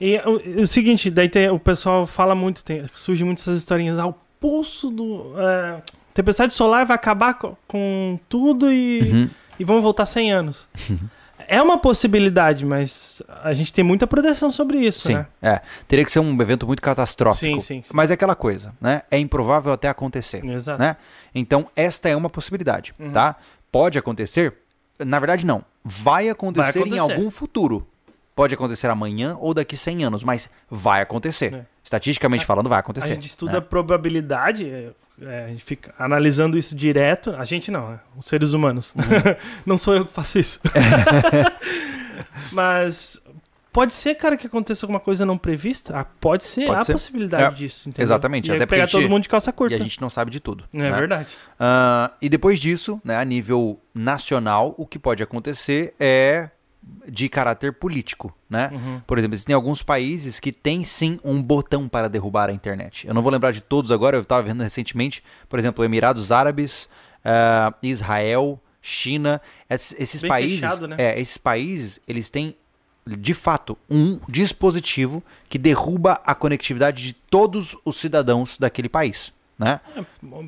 E 0.02 0.18
o, 0.26 0.62
o 0.64 0.68
seguinte, 0.68 1.10
daí 1.10 1.30
tem- 1.30 1.50
o 1.50 1.60
pessoal 1.60 2.06
fala 2.06 2.36
muito, 2.36 2.64
tem, 2.66 2.84
surge 2.94 3.24
muito 3.24 3.40
essas 3.40 3.58
historinhas. 3.58 3.98
Ah, 3.98 4.08
o 4.08 4.16
pulso 4.40 4.90
do. 4.90 5.34
é, 5.40 5.82
tempestade 6.14 6.54
solar 6.54 6.86
vai 6.86 6.96
acabar 6.96 7.34
co- 7.36 7.58
com, 7.68 8.20
tudo 8.28 8.72
e, 8.72 9.02
Uhum. 9.02 9.30
e 9.60 9.64
vão 9.64 9.82
voltar 9.82 10.06
100 10.06 10.32
anos. 10.34 10.68
É 11.48 11.62
uma 11.62 11.78
possibilidade, 11.78 12.66
mas 12.66 13.22
a 13.44 13.54
gente 13.54 13.72
tem 13.74 13.84
muita 13.84 14.06
proteção 14.08 14.52
sobre 14.52 14.80
isso, 14.80 15.08
Sim, 15.08 15.16
né? 15.16 15.28
é. 15.42 15.62
Teria 15.88 16.04
que 16.06 16.12
ser 16.12 16.20
um 16.20 16.42
evento 16.42 16.66
muito 16.68 16.82
catastrófico. 16.82 17.46
Sim, 17.46 17.60
sim, 17.60 17.84
sim. 17.84 17.94
Mas 17.94 18.12
é 18.12 18.16
aquela 18.16 18.36
coisa, 18.36 18.74
né? 18.82 19.04
É 19.12 19.18
improvável 19.18 19.72
até 19.74 19.88
acontecer, 19.90 20.44
Exato. 20.46 20.80
né? 20.80 20.96
Então, 21.34 21.68
esta 21.76 22.10
é 22.10 22.16
uma 22.16 22.30
possibilidade, 22.30 22.94
Uhum. 23.00 23.12
tá? 23.12 23.36
Pode 23.72 23.98
acontecer? 23.98 24.54
Na 25.00 25.20
verdade, 25.20 25.46
não. 25.46 25.64
Vai 25.84 26.30
acontecer, 26.30 26.80
em 26.80 26.82
acontecer. 26.98 27.00
algum 27.00 27.30
futuro. 27.30 27.86
Pode 28.36 28.54
acontecer 28.54 28.90
amanhã 28.90 29.38
ou 29.40 29.54
daqui 29.54 29.78
100 29.78 30.04
anos, 30.04 30.24
mas 30.24 30.50
vai 30.70 31.02
acontecer. 31.02 31.54
É. 31.54 31.66
Estatisticamente 31.84 32.46
falando, 32.46 32.68
vai 32.68 32.78
A 32.78 32.80
acontecer. 32.82 33.08
gente 33.14 33.28
estuda 33.28 33.54
né? 33.54 33.58
a 33.60 33.62
probabilidade, 33.62 34.70
é, 34.70 34.90
é, 35.22 35.46
a 35.46 35.48
gente 35.48 35.64
fica 35.64 35.94
analisando 35.98 36.58
isso 36.58 36.76
direto. 36.76 37.32
A 37.38 37.46
gente 37.46 37.72
não, 37.72 37.94
é, 37.94 38.00
os 38.18 38.26
seres 38.26 38.52
humanos. 38.52 38.94
Uhum. 38.96 39.04
não 39.66 39.78
sou 39.78 39.96
eu 39.96 40.06
que 40.06 40.12
faço 40.14 40.38
isso. 40.38 40.60
Mas 42.52 43.22
pode 43.72 43.94
ser, 43.94 44.16
cara, 44.16 44.38
que 44.38 44.48
aconteça 44.48 44.86
alguma 44.86 45.00
coisa 45.00 45.26
não 45.26 45.38
prevista? 45.38 45.98
Ah, 46.00 46.04
pode 46.06 46.44
ser, 46.44 46.66
Pode 46.68 46.80
há 46.80 46.82
ser. 46.84 46.92
possibilidade 46.94 47.44
É, 47.44 47.52
disso. 47.52 47.88
Entendeu? 47.90 48.04
exatamente, 48.04 48.50
E 48.50 48.56
até 48.56 48.66
pegar 48.66 48.84
a 48.84 48.88
gente- 48.88 49.02
todo 49.02 49.10
mundo 49.10 49.24
de 49.24 49.30
calça 49.30 49.52
curta. 49.52 49.76
E 49.76 49.80
a 49.80 49.84
gente 49.84 50.00
não 50.02 50.10
sabe 50.10 50.32
de 50.32 50.40
tudo. 50.40 50.64
É 50.74 50.78
né? 50.78 50.92
verdade. 50.92 51.30
Ah, 51.60 52.12
e 52.22 52.30
depois 52.30 52.60
disso, 52.60 53.00
né, 53.04 53.16
a 53.18 53.26
nível 53.26 53.80
nacional, 53.94 54.74
o 54.78 54.86
que 54.86 54.98
pode 55.00 55.22
acontecer 55.24 55.94
é 56.00 56.50
de 57.08 57.30
caráter 57.30 57.74
político, 57.74 58.36
né? 58.50 58.70
Uhum. 58.72 59.02
Por 59.06 59.18
exemplo, 59.18 59.36
existem 59.36 59.56
alguns 59.56 59.84
países 59.84 60.40
que 60.40 60.52
têm 60.52 60.84
sim 60.84 61.20
um 61.24 61.42
botão 61.42 61.88
para 61.88 62.08
derrubar 62.08 62.50
a 62.50 62.54
internet. 62.54 63.08
Eu 63.08 63.14
não 63.14 63.22
vou 63.22 63.32
lembrar 63.32 63.52
de 63.52 63.62
todos 63.62 63.92
agora, 63.92 64.18
eu 64.18 64.22
estava 64.22 64.44
vendo 64.44 64.62
recentemente, 64.62 65.24
por 65.48 65.60
exemplo, 65.60 65.84
Emirados 65.84 66.32
Árabes, 66.32 66.90
ah, 67.24 67.74
Israel, 67.82 68.60
China, 68.82 69.42
esses, 69.70 70.22
países, 70.22 70.60
fechado, 70.60 70.88
né? 70.88 70.96
é, 71.00 71.20
esses 71.20 71.38
países, 71.38 72.00
eles 72.08 72.30
têm 72.30 72.56
de 73.08 73.34
fato 73.34 73.78
um 73.90 74.20
dispositivo 74.28 75.24
que 75.48 75.58
derruba 75.58 76.22
a 76.26 76.34
conectividade 76.34 77.04
de 77.04 77.14
todos 77.14 77.76
os 77.86 77.98
cidadãos 77.98 78.58
daquele 78.58 78.90
país, 78.90 79.32
né? 79.58 79.80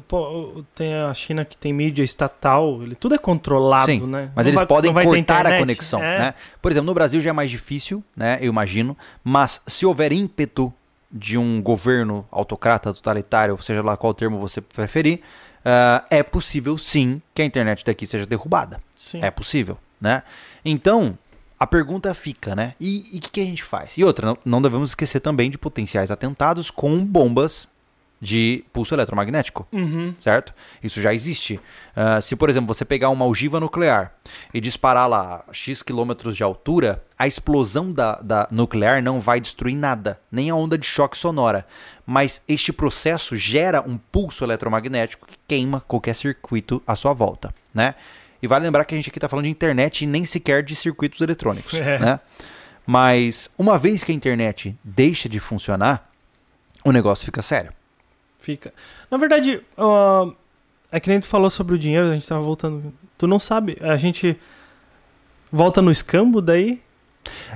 Pô, 0.07 0.63
tem 0.75 0.93
a 0.95 1.13
China 1.13 1.45
que 1.45 1.57
tem 1.57 1.71
mídia 1.71 2.03
estatal, 2.03 2.81
ele, 2.83 2.95
tudo 2.95 3.15
é 3.15 3.17
controlado, 3.17 3.85
Sim, 3.85 4.01
né? 4.05 4.31
Mas 4.35 4.45
Não 4.45 4.49
eles 4.49 4.55
vai- 4.59 4.65
podem 4.67 4.93
cortar 4.93 5.47
a 5.47 5.57
conexão, 5.59 6.03
É. 6.03 6.19
né? 6.19 6.33
Por 6.61 6.71
exemplo, 6.71 6.85
no 6.87 6.93
Brasil 6.93 7.21
já 7.21 7.29
é 7.29 7.33
mais 7.33 7.49
difícil, 7.49 8.03
né? 8.15 8.37
Eu 8.41 8.49
imagino. 8.49 8.97
Mas 9.23 9.61
se 9.65 9.85
houver 9.85 10.11
ímpeto 10.11 10.73
de 11.11 11.37
um 11.37 11.61
governo 11.61 12.27
autocrata, 12.31 12.93
totalitário, 12.93 13.57
seja 13.61 13.81
lá 13.81 13.95
qual 13.95 14.13
termo 14.13 14.39
você 14.39 14.59
preferir, 14.59 15.21
ah, 15.63 16.03
é 16.09 16.21
possível 16.21 16.77
sim 16.77 17.21
que 17.33 17.41
a 17.41 17.45
internet 17.45 17.85
daqui 17.85 18.05
seja 18.05 18.25
derrubada. 18.25 18.79
Sim. 18.95 19.19
É 19.23 19.31
possível, 19.31 19.77
né? 20.01 20.23
Então, 20.65 21.17
a 21.57 21.65
pergunta 21.65 22.13
fica, 22.13 22.53
né? 22.55 22.73
E 22.79 23.17
o 23.17 23.21
que, 23.21 23.31
que 23.31 23.41
a 23.41 23.45
gente 23.45 23.63
faz? 23.63 23.97
E 23.97 24.03
outra, 24.03 24.27
não, 24.27 24.37
não 24.45 24.61
devemos 24.61 24.89
esquecer 24.89 25.21
também 25.21 25.49
de 25.49 25.57
potenciais 25.57 26.11
atentados 26.11 26.69
com 26.69 27.03
bombas 27.05 27.69
de 28.19 28.63
pulso 28.73 28.95
eletromagnético, 28.95 29.67
Uhum. 29.71 30.13
certo? 30.17 30.51
Isso 30.83 30.99
já 30.99 31.13
existe. 31.13 31.59
Ah, 31.95 32.19
se, 32.19 32.35
por 32.35 32.49
exemplo, 32.49 32.73
você 32.73 32.83
pegar 32.83 33.09
uma 33.09 33.25
ogiva 33.25 33.59
nuclear 33.59 34.11
e 34.53 34.59
disparar 34.59 35.07
lá 35.07 35.43
X 35.51 35.83
quilômetros 35.83 36.35
de 36.35 36.41
altura, 36.43 37.03
a 37.17 37.27
explosão 37.27 37.91
da, 37.91 38.15
da 38.15 38.47
nuclear 38.49 39.03
não 39.03 39.19
vai 39.19 39.39
destruir 39.39 39.75
nada, 39.75 40.19
nem 40.31 40.49
a 40.49 40.55
onda 40.55 40.77
de 40.77 40.85
choque 40.87 41.15
sonora. 41.17 41.65
Mas 42.05 42.41
este 42.47 42.73
processo 42.73 43.37
gera 43.37 43.81
um 43.81 43.97
pulso 43.97 44.43
eletromagnético 44.43 45.27
que 45.27 45.37
queima 45.47 45.81
qualquer 45.81 46.15
circuito 46.15 46.81
à 46.87 46.95
sua 46.95 47.13
volta, 47.13 47.53
né? 47.73 47.93
E 48.41 48.47
vale 48.47 48.65
lembrar 48.65 48.85
que 48.85 48.95
a 48.95 48.97
gente 48.97 49.09
aqui 49.09 49.17
está 49.17 49.27
falando 49.29 49.45
de 49.45 49.51
internet 49.51 50.03
e 50.03 50.07
nem 50.07 50.23
sequer 50.25 50.63
de 50.63 50.75
circuitos 50.75 51.21
eletrônicos, 51.21 51.73
É. 51.75 51.99
né? 51.99 52.19
Mas 52.85 53.49
uma 53.57 53.77
vez 53.77 54.03
que 54.03 54.11
a 54.11 54.15
internet 54.15 54.75
deixa 54.83 55.27
de 55.27 55.39
funcionar, 55.39 56.09
o 56.85 56.91
negócio 56.91 57.25
fica 57.25 57.41
sério. 57.41 57.73
Fica. 58.47 58.73
Na 59.11 59.17
verdade, 59.17 59.61
ó, 59.75 60.31
é 60.89 61.01
que 61.01 61.09
nem 61.09 61.19
tu 61.19 61.27
falou 61.27 61.49
sobre 61.49 61.75
o 61.75 61.77
dinheiro, 61.77 62.09
a 62.09 62.13
gente 62.13 62.25
tava 62.25 62.41
voltando. 62.41 62.93
Tu 63.17 63.27
não 63.27 63.37
sabe, 63.37 63.77
a 63.81 63.97
gente 63.97 64.39
volta 65.51 65.81
no 65.81 65.91
escambo 65.91 66.41
daí, 66.41 66.81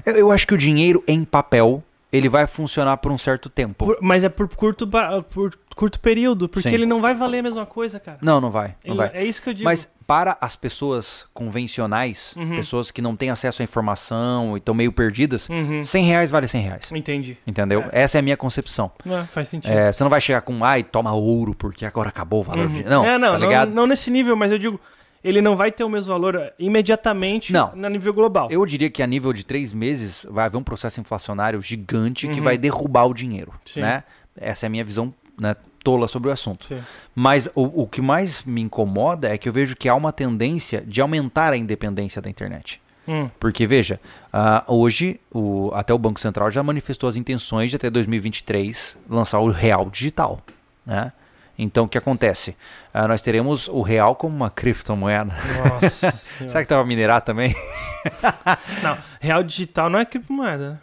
Eu, 0.05 0.15
eu 0.17 0.31
acho 0.33 0.45
que 0.45 0.53
o 0.53 0.57
dinheiro 0.57 1.01
em 1.07 1.23
papel 1.23 1.81
ele 2.11 2.27
vai 2.27 2.45
funcionar 2.45 2.97
por 2.97 3.09
um 3.09 3.17
certo 3.17 3.49
tempo. 3.49 3.85
por- 3.85 3.97
mas 4.01 4.21
é 4.25 4.27
por 4.27 4.49
curto, 4.53 4.85
por 5.29 5.57
curto 5.77 5.97
período, 6.01 6.49
porque 6.49 6.67
Sim. 6.67 6.75
ele 6.75 6.85
não 6.85 6.99
vai 6.99 7.13
valer 7.15 7.39
a 7.39 7.43
mesma 7.43 7.65
coisa, 7.65 7.97
cara. 7.97 8.17
Não, 8.21 8.41
não 8.41 8.49
vai, 8.49 8.75
não 8.85 8.95
Ele- 8.95 8.97
vai. 8.97 9.11
É 9.13 9.23
isso 9.23 9.41
que 9.41 9.47
eu 9.47 9.53
digo. 9.53 9.63
Mas 9.69 9.87
para 10.11 10.37
as 10.41 10.57
pessoas 10.57 11.25
convencionais, 11.33 12.33
Uhum. 12.35 12.57
pessoas 12.57 12.91
que 12.91 13.01
não 13.01 13.15
têm 13.15 13.29
acesso 13.29 13.61
à 13.61 13.63
informação 13.63 14.57
e 14.57 14.59
estão 14.59 14.73
meio 14.75 14.91
perdidas, 14.91 15.47
Uhum. 15.47 15.81
100 15.81 16.03
reais 16.05 16.29
vale 16.29 16.49
100 16.49 16.61
reais. 16.63 16.91
Entendi. 16.91 17.37
Entendeu? 17.47 17.85
Essa 17.93 18.17
é 18.17 18.19
a 18.19 18.21
minha 18.21 18.35
concepção. 18.35 18.91
É, 19.05 19.23
faz 19.27 19.47
sentido. 19.47 19.71
É, 19.71 19.89
você 19.89 20.03
não 20.03 20.09
vai 20.09 20.19
chegar 20.19 20.41
com, 20.41 20.65
ai, 20.65 20.83
toma 20.83 21.13
ouro 21.13 21.55
porque 21.55 21.85
agora 21.85 22.09
acabou 22.09 22.41
o 22.41 22.43
valor 22.43 22.63
Uhum. 22.63 22.67
dinheiro. 22.67 22.89
Não, 22.89 23.05
é, 23.05 23.17
não, 23.17 23.31
tá 23.31 23.39
não, 23.39 23.47
ligado? 23.47 23.71
não 23.71 23.87
nesse 23.87 24.11
nível, 24.11 24.35
mas 24.35 24.51
eu 24.51 24.57
digo, 24.59 24.81
ele 25.23 25.41
não 25.41 25.55
vai 25.55 25.71
ter 25.71 25.85
o 25.85 25.89
mesmo 25.89 26.11
valor 26.11 26.35
eh, 26.35 26.51
imediatamente 26.59 27.53
Não. 27.53 27.71
no 27.73 27.87
nível 27.87 28.13
global. 28.13 28.49
Eu 28.51 28.65
diria 28.65 28.89
que 28.89 29.01
a 29.01 29.07
nível 29.07 29.31
de 29.31 29.45
três 29.45 29.71
meses 29.71 30.25
vai 30.29 30.45
haver 30.45 30.57
um 30.57 30.63
processo 30.63 30.99
inflacionário 30.99 31.61
gigante 31.61 32.27
que 32.27 32.39
Uhum. 32.39 32.43
vai 32.43 32.57
derrubar 32.57 33.05
o 33.05 33.13
dinheiro, 33.13 33.53
Sim. 33.63 33.79
né? 33.81 34.03
Essa 34.35 34.65
é 34.65 34.67
a 34.67 34.69
minha 34.69 34.83
visão 34.83 35.13
né, 35.39 35.55
tola 35.83 36.07
sobre 36.07 36.29
o 36.29 36.31
assunto. 36.31 36.65
Sim. 36.65 36.79
Mas 37.15 37.47
o, 37.55 37.83
o 37.83 37.87
que 37.87 38.01
mais 38.01 38.43
me 38.43 38.61
incomoda 38.61 39.29
é 39.33 39.37
que 39.37 39.47
eu 39.49 39.53
vejo 39.53 39.75
que 39.75 39.89
há 39.89 39.95
uma 39.95 40.11
tendência 40.11 40.81
de 40.85 41.01
aumentar 41.01 41.53
a 41.53 41.57
independência 41.57 42.21
da 42.21 42.29
internet. 42.29 42.81
Hum, 43.07 43.29
Porque, 43.39 43.65
veja, 43.65 43.99
ah, 44.31 44.63
hoje 44.67 45.19
o- 45.33 45.71
até 45.73 45.91
o 45.93 45.97
Banco 45.97 46.19
Central 46.19 46.51
já 46.51 46.61
manifestou 46.61 47.09
as 47.09 47.15
intenções 47.15 47.71
de 47.71 47.75
até 47.75 47.89
2023 47.89 48.95
lançar 49.09 49.39
o 49.39 49.49
real 49.49 49.89
digital. 49.89 50.39
Né? 50.85 51.11
Então, 51.57 51.85
o 51.85 51.87
que 51.87 51.97
acontece? 51.97 52.55
Ah, 52.93 53.07
nós 53.07 53.21
teremos 53.21 53.67
o 53.67 53.81
real 53.81 54.15
como 54.15 54.35
uma 54.35 54.49
criptomoeda. 54.51 55.33
Nossa. 55.81 56.11
Será 56.47 56.61
que 56.61 56.67
tava 56.69 56.85
minerar 56.85 57.21
também? 57.21 57.53
Não, 58.83 58.97
real 59.19 59.43
digital 59.43 59.89
não 59.89 59.99
é 59.99 60.05
criptomoeda, 60.05 60.71
né? 60.71 60.79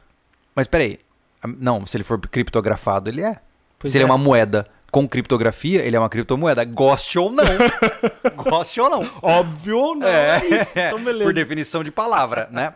Mas 0.54 0.66
peraí. 0.66 0.98
Ah, 1.42 1.48
Não, 1.48 1.86
se 1.86 1.96
ele 1.96 2.04
for 2.04 2.18
criptografado, 2.20 3.08
ele 3.10 3.22
é. 3.22 3.36
Pois 3.78 3.92
se 3.92 3.96
ele 3.98 4.02
é 4.02 4.06
uma 4.06 4.18
moeda 4.18 4.66
com 4.90 5.06
criptografia, 5.06 5.82
ele 5.84 5.96
é 5.96 5.98
uma 5.98 6.08
criptomoeda. 6.08 6.64
Goste 6.64 7.18
ou 7.18 7.30
não. 7.30 7.44
Goste 8.36 8.80
ou 8.80 8.88
não. 8.88 9.10
Óbvio, 9.22 9.94
não 9.94 10.08
é, 10.08 10.38
isso. 10.46 10.78
Então, 10.78 11.02
beleza. 11.02 11.24
Por 11.24 11.34
definição 11.34 11.84
de 11.84 11.90
palavra, 11.90 12.48
né? 12.50 12.72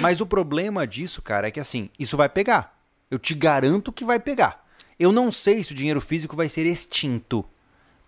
Mas 0.00 0.20
o 0.20 0.26
problema 0.26 0.86
disso, 0.86 1.22
cara, 1.22 1.48
é 1.48 1.50
que 1.50 1.60
assim, 1.60 1.88
isso 1.98 2.16
vai 2.16 2.28
pegar. 2.28 2.76
Eu 3.10 3.18
te 3.18 3.34
garanto 3.34 3.92
que 3.92 4.04
vai 4.04 4.18
pegar. 4.18 4.64
Eu 4.98 5.10
não 5.10 5.32
sei 5.32 5.64
se 5.64 5.72
o 5.72 5.74
dinheiro 5.74 6.00
físico 6.00 6.36
vai 6.36 6.48
ser 6.48 6.66
extinto. 6.66 7.44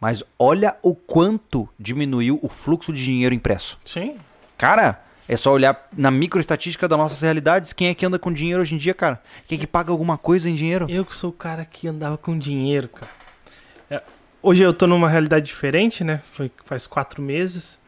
Mas 0.01 0.23
olha 0.39 0.77
o 0.83 0.95
quanto 0.95 1.69
diminuiu 1.79 2.39
o 2.43 2.49
fluxo 2.49 2.93
de 2.93 3.03
dinheiro 3.03 3.35
impresso. 3.35 3.79
Sim. 3.85 4.17
Cara, 4.59 5.03
é 5.29 5.37
só 5.37 5.53
olhar 5.53 5.89
na 5.97 6.11
microestatística 6.11 6.87
das 6.87 6.99
nossas 6.99 7.21
realidades. 7.23 7.73
Quem 7.73 7.89
é 7.89 7.95
que 7.95 8.05
anda 8.05 8.19
com 8.19 8.33
dinheiro 8.33 8.61
hoje 8.61 8.75
em 8.75 8.79
dia, 8.79 8.95
cara? 8.95 9.21
Quem 9.49 9.57
é 9.57 9.61
que 9.61 9.67
paga 9.67 9.91
alguma 9.91 10.19
coisa 10.19 10.49
em 10.49 10.55
dinheiro? 10.55 10.87
Eu 10.89 11.05
que 11.05 11.15
sou 11.15 11.31
o 11.31 11.33
cara 11.33 11.65
que 11.65 11.89
andava 11.89 12.17
com 12.19 12.39
dinheiro, 12.39 12.89
cara. 12.89 13.11
É, 13.91 14.03
hoje 14.43 14.63
eu 14.63 14.73
tô 14.73 14.87
numa 14.87 15.09
realidade 15.09 15.47
diferente, 15.47 16.03
né? 16.05 16.21
Foi, 16.33 16.51
faz 16.65 16.87
quatro 16.87 17.23
meses. 17.23 17.79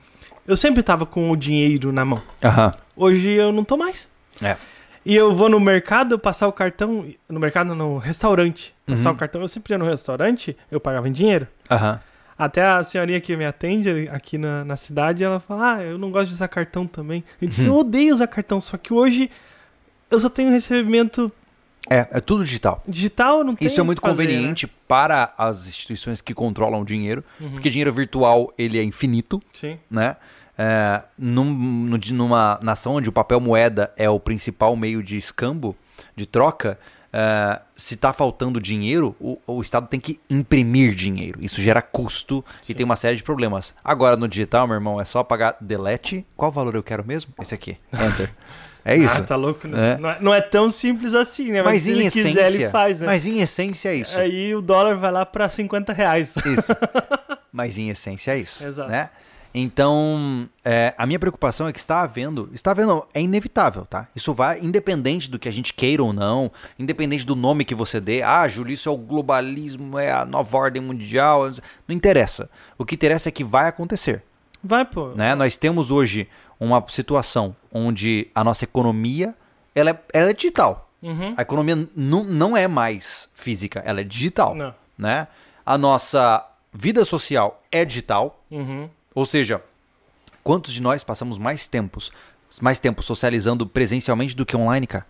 Eu 0.46 0.56
sempre 0.56 0.82
tava 0.82 1.04
com 1.04 1.30
o 1.30 1.36
dinheiro 1.36 1.92
na 1.92 2.04
mão. 2.04 2.22
Aham. 2.42 2.72
Hoje 2.96 3.30
eu 3.30 3.52
não 3.52 3.64
tô 3.64 3.76
mais. 3.76 4.08
É. 4.42 4.56
E 5.04 5.14
eu 5.14 5.34
vou 5.34 5.48
no 5.48 5.60
mercado 5.60 6.18
passar 6.18 6.48
o 6.48 6.52
cartão. 6.52 7.06
No 7.28 7.38
mercado, 7.40 7.74
no 7.74 7.98
restaurante. 7.98 8.74
Passar 8.86 9.10
Uhum. 9.10 9.14
o 9.16 9.18
cartão. 9.18 9.40
Eu 9.40 9.48
sempre 9.48 9.72
ia 9.74 9.78
no 9.78 9.84
restaurante, 9.84 10.56
eu 10.70 10.80
pagava 10.80 11.08
em 11.08 11.12
dinheiro. 11.12 11.46
Aham. 11.70 12.00
Até 12.38 12.62
a 12.62 12.84
senhorinha 12.84 13.20
que 13.20 13.36
me 13.36 13.44
atende 13.44 14.08
aqui 14.12 14.38
na, 14.38 14.64
na 14.64 14.76
cidade, 14.76 15.24
ela 15.24 15.40
fala: 15.40 15.74
Ah, 15.76 15.82
eu 15.82 15.98
não 15.98 16.10
gosto 16.10 16.28
de 16.28 16.34
usar 16.34 16.46
cartão 16.48 16.86
também. 16.86 17.24
Eu 17.42 17.48
disse: 17.48 17.62
Uhum. 17.62 17.74
Eu 17.74 17.80
odeio 17.80 18.14
usar 18.14 18.26
cartão, 18.28 18.60
só 18.60 18.76
que 18.76 18.92
hoje 18.92 19.28
eu 20.10 20.18
só 20.20 20.28
tenho 20.30 20.50
recebimento 20.50 21.30
É, 21.90 22.06
é 22.12 22.20
tudo 22.20 22.44
digital. 22.44 22.82
digital, 22.86 23.42
não 23.44 23.54
tenho 23.54 23.66
Isso 23.68 23.80
é 23.80 23.82
muito 23.82 24.00
fazer, 24.00 24.22
né? 24.26 24.32
conveniente 24.34 24.66
para 24.66 25.32
as 25.38 25.66
instituições 25.68 26.20
que 26.20 26.34
controlam 26.34 26.82
o 26.82 26.84
dinheiro, 26.84 27.24
Uhum. 27.40 27.50
porque 27.52 27.70
dinheiro 27.70 27.92
virtual 27.92 28.52
ele 28.58 28.78
é 28.78 28.82
infinito, 28.82 29.40
Sim. 29.52 29.78
né? 29.90 30.16
É, 30.60 31.02
num- 31.16 31.96
numa 32.12 32.58
nação 32.62 32.94
onde 32.96 33.08
o 33.08 33.12
papel 33.12 33.38
moeda 33.40 33.92
é 33.96 34.10
o 34.10 34.18
principal 34.18 34.74
meio 34.76 35.02
de 35.02 35.16
escambo, 35.16 35.76
de 36.16 36.26
troca, 36.26 36.78
é, 37.12 37.60
se 37.76 37.94
está 37.94 38.12
faltando 38.12 38.60
dinheiro, 38.60 39.14
o, 39.20 39.38
o 39.46 39.60
Estado 39.62 39.86
tem 39.86 39.98
que 40.00 40.20
imprimir 40.28 40.94
dinheiro. 40.94 41.38
Isso 41.42 41.60
gera 41.62 41.80
custo 41.80 42.44
Sim. 42.60 42.72
e 42.72 42.74
tem 42.74 42.84
uma 42.84 42.96
série 42.96 43.16
de 43.16 43.22
problemas. 43.22 43.72
Agora 43.84 44.16
no 44.16 44.26
digital, 44.28 44.66
meu 44.66 44.74
irmão, 44.74 45.00
é 45.00 45.04
só 45.04 45.22
pagar 45.22 45.56
delete. 45.60 46.26
Qual 46.36 46.50
valor 46.52 46.74
eu 46.74 46.82
quero 46.82 47.06
mesmo? 47.06 47.32
Esse 47.40 47.54
aqui. 47.54 47.78
Enter. 47.92 48.30
É 48.84 48.96
isso. 48.96 49.20
Ah, 49.20 49.24
tá 49.24 49.36
louco, 49.36 49.68
né? 49.68 49.92
É. 49.92 49.98
Não, 49.98 50.08
é, 50.10 50.18
não 50.20 50.34
é 50.34 50.40
tão 50.40 50.70
simples 50.70 51.14
assim, 51.14 51.52
né? 51.52 51.62
Mas, 51.62 51.74
Mas 51.74 51.82
se 51.82 51.90
em 51.90 51.92
ele 51.92 52.06
essência, 52.06 52.28
quiser, 52.28 52.46
ele 52.54 52.70
faz, 52.70 53.00
né? 53.00 53.06
mas 53.06 53.26
em 53.26 53.40
essência 53.40 53.88
é 53.90 53.94
isso. 53.96 54.18
Aí 54.18 54.54
o 54.54 54.62
dólar 54.62 54.96
vai 54.96 55.12
lá 55.12 55.26
pra 55.26 55.48
50 55.48 55.92
reais. 55.92 56.34
Isso. 56.46 56.72
Mas 57.52 57.78
em 57.78 57.88
essência 57.88 58.32
é 58.32 58.38
isso. 58.38 58.64
Exato. 58.64 58.90
Né? 58.90 59.10
Então, 59.54 60.48
é, 60.64 60.94
a 60.96 61.06
minha 61.06 61.18
preocupação 61.18 61.66
é 61.66 61.72
que 61.72 61.78
está 61.78 62.02
havendo, 62.02 62.50
está 62.52 62.70
havendo, 62.70 63.04
é 63.14 63.20
inevitável, 63.20 63.84
tá? 63.86 64.06
Isso 64.14 64.32
vai, 64.34 64.60
independente 64.60 65.30
do 65.30 65.38
que 65.38 65.48
a 65.48 65.52
gente 65.52 65.72
queira 65.72 66.02
ou 66.02 66.12
não, 66.12 66.52
independente 66.78 67.24
do 67.24 67.34
nome 67.34 67.64
que 67.64 67.74
você 67.74 68.00
dê, 68.00 68.22
ah, 68.22 68.46
Júlio, 68.46 68.74
isso 68.74 68.88
é 68.88 68.92
o 68.92 68.96
globalismo, 68.96 69.98
é 69.98 70.12
a 70.12 70.24
nova 70.24 70.56
ordem 70.56 70.82
mundial, 70.82 71.50
não 71.88 71.96
interessa. 71.96 72.48
O 72.76 72.84
que 72.84 72.94
interessa 72.94 73.30
é 73.30 73.32
que 73.32 73.42
vai 73.42 73.66
acontecer, 73.68 74.22
Vai, 74.62 74.84
pô. 74.84 75.08
né? 75.14 75.34
Nós 75.34 75.56
temos 75.56 75.90
hoje 75.90 76.28
uma 76.58 76.84
situação 76.88 77.54
onde 77.72 78.28
a 78.34 78.42
nossa 78.42 78.64
economia, 78.64 79.34
ela 79.74 79.90
é, 79.90 79.98
ela 80.12 80.30
é 80.30 80.32
digital. 80.32 80.90
Uhum. 81.00 81.34
A 81.36 81.42
economia 81.42 81.88
não, 81.94 82.24
não 82.24 82.56
é 82.56 82.66
mais 82.66 83.28
física, 83.34 83.80
ela 83.86 84.00
é 84.00 84.04
digital, 84.04 84.54
Não. 84.54 84.74
né? 84.96 85.28
A 85.64 85.78
nossa 85.78 86.44
vida 86.72 87.04
social 87.04 87.62
é 87.70 87.84
digital, 87.84 88.42
Uhum. 88.50 88.88
ou 89.14 89.24
seja, 89.24 89.62
quantos 90.42 90.72
de 90.72 90.82
nós 90.82 91.04
passamos 91.04 91.38
mais 91.38 91.68
tempos, 91.68 92.10
mais 92.60 92.78
tempo 92.80 93.02
socializando 93.02 93.64
presencialmente 93.66 94.34
do 94.34 94.44
que 94.44 94.56
online, 94.56 94.86
cara? 94.86 95.06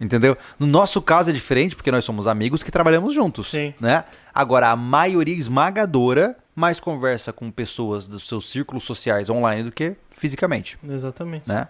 Entendeu? 0.00 0.36
No 0.58 0.66
nosso 0.66 1.00
caso 1.02 1.30
é 1.30 1.32
diferente 1.32 1.76
porque 1.76 1.90
nós 1.90 2.04
somos 2.04 2.26
amigos 2.26 2.62
que 2.62 2.70
trabalhamos 2.70 3.14
juntos, 3.14 3.48
Sim. 3.50 3.72
né? 3.80 4.04
Agora 4.34 4.68
a 4.68 4.76
maioria 4.76 5.34
esmagadora 5.34 6.36
mais 6.54 6.80
conversa 6.80 7.32
com 7.32 7.50
pessoas 7.50 8.08
dos 8.08 8.26
seus 8.26 8.50
círculos 8.50 8.82
sociais 8.84 9.28
online 9.30 9.62
do 9.62 9.70
que 9.72 9.94
fisicamente, 10.20 10.78
Exatamente. 10.88 11.42
né? 11.48 11.66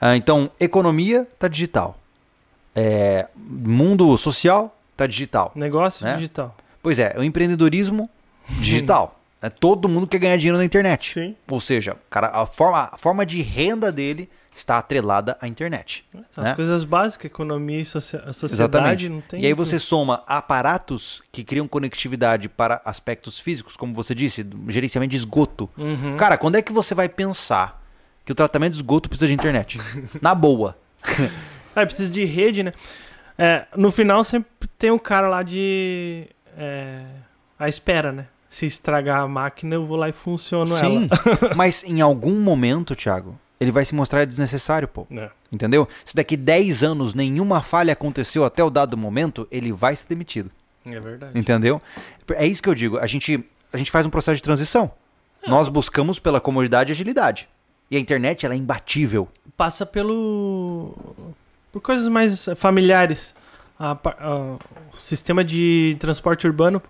Ah, 0.00 0.14
então 0.16 0.50
economia 0.60 1.26
tá 1.38 1.48
digital, 1.48 1.98
É, 2.74 3.26
mundo 3.34 4.16
social 4.18 4.76
tá 4.96 5.06
digital. 5.06 5.50
Negócio 5.54 6.04
Né? 6.04 6.14
digital. 6.16 6.54
Pois 6.82 6.98
é, 6.98 7.14
o 7.18 7.22
empreendedorismo 7.24 8.08
digital. 8.60 9.18
É, 9.40 9.48
todo 9.50 9.88
mundo 9.88 10.06
quer 10.06 10.18
ganhar 10.18 10.36
dinheiro 10.36 10.58
na 10.58 10.64
internet. 10.64 11.14
Sim. 11.14 11.34
Ou 11.50 11.58
seja, 11.60 11.96
cara, 12.10 12.28
a, 12.28 12.46
forma, 12.46 12.90
a 12.92 12.98
forma 12.98 13.24
de 13.24 13.40
renda 13.42 13.90
dele 13.92 14.28
está 14.54 14.78
atrelada 14.78 15.36
à 15.40 15.46
internet. 15.48 16.04
São 16.30 16.42
as 16.42 16.50
né? 16.50 16.54
coisas 16.54 16.84
básicas, 16.84 17.26
economia 17.26 17.80
e 17.80 17.84
socia- 17.84 18.20
sociedade, 18.32 18.54
Exatamente. 18.54 19.08
não 19.10 19.20
tem. 19.20 19.42
E 19.42 19.46
aí 19.46 19.52
que- 19.52 19.58
você 19.58 19.78
soma 19.78 20.22
aparatos 20.26 21.22
que 21.30 21.44
criam 21.44 21.68
conectividade 21.68 22.48
para 22.48 22.80
aspectos 22.84 23.38
físicos, 23.38 23.76
como 23.76 23.92
você 23.92 24.14
disse, 24.14 24.46
gerenciamento 24.68 25.10
de 25.10 25.16
esgoto. 25.18 25.68
Uhum. 25.76 26.16
Cara, 26.16 26.38
quando 26.38 26.56
é 26.56 26.62
que 26.62 26.72
você 26.72 26.94
vai 26.94 27.08
pensar 27.08 27.82
que 28.26 28.32
o 28.32 28.34
tratamento 28.34 28.72
de 28.72 28.78
esgoto 28.78 29.08
precisa 29.08 29.28
de 29.28 29.34
internet? 29.34 29.78
Na 30.20 30.34
boa. 30.34 30.76
Ah, 31.74 31.86
precisa 31.86 32.10
de 32.10 32.24
rede, 32.24 32.64
né? 32.64 32.72
É, 33.38 33.66
no 33.76 33.92
final 33.92 34.24
sempre 34.24 34.50
tem 34.76 34.90
um 34.90 34.98
cara 34.98 35.28
lá 35.28 35.42
de. 35.44 36.26
É, 36.58 37.04
a 37.58 37.68
espera, 37.68 38.10
né? 38.10 38.26
Se 38.50 38.66
estragar 38.66 39.20
a 39.20 39.28
máquina, 39.28 39.76
eu 39.76 39.86
vou 39.86 39.96
lá 39.96 40.08
e 40.08 40.12
funciono 40.12 40.66
Sim. 40.66 41.08
ela. 41.08 41.54
Mas 41.54 41.84
em 41.84 42.00
algum 42.00 42.40
momento, 42.40 42.96
Thiago, 42.96 43.38
ele 43.60 43.70
vai 43.70 43.84
se 43.84 43.94
mostrar 43.94 44.24
desnecessário, 44.24 44.88
pô. 44.88 45.06
É. 45.10 45.30
Entendeu? 45.52 45.88
Se 46.04 46.14
daqui 46.16 46.36
10 46.36 46.82
anos 46.82 47.14
nenhuma 47.14 47.62
falha 47.62 47.92
aconteceu 47.92 48.44
até 48.44 48.64
o 48.64 48.70
dado 48.70 48.96
momento, 48.96 49.46
ele 49.52 49.70
vai 49.70 49.94
ser 49.94 50.08
demitido. 50.08 50.50
É 50.84 50.98
verdade. 50.98 51.38
Entendeu? 51.38 51.80
É 52.30 52.46
isso 52.46 52.62
que 52.62 52.68
eu 52.68 52.74
digo. 52.74 52.98
A 52.98 53.06
gente, 53.06 53.44
a 53.72 53.76
gente 53.76 53.90
faz 53.90 54.04
um 54.04 54.10
processo 54.10 54.36
de 54.36 54.42
transição. 54.42 54.90
Nós 55.46 55.68
buscamos 55.68 56.18
pela 56.18 56.40
comodidade 56.40 56.90
e 56.90 56.92
agilidade. 56.92 57.48
E 57.90 57.96
a 57.96 58.00
internet, 58.00 58.44
ela 58.44 58.54
é 58.54 58.58
imbatível. 58.58 59.28
Passa 59.56 59.86
pelo. 59.86 60.94
por 61.72 61.80
coisas 61.80 62.08
mais 62.08 62.48
familiares. 62.56 63.34
A 63.78 63.92
a- 63.92 64.56
o 64.92 64.96
sistema 64.96 65.44
de 65.44 65.96
transporte 66.00 66.46
urbano 66.46 66.82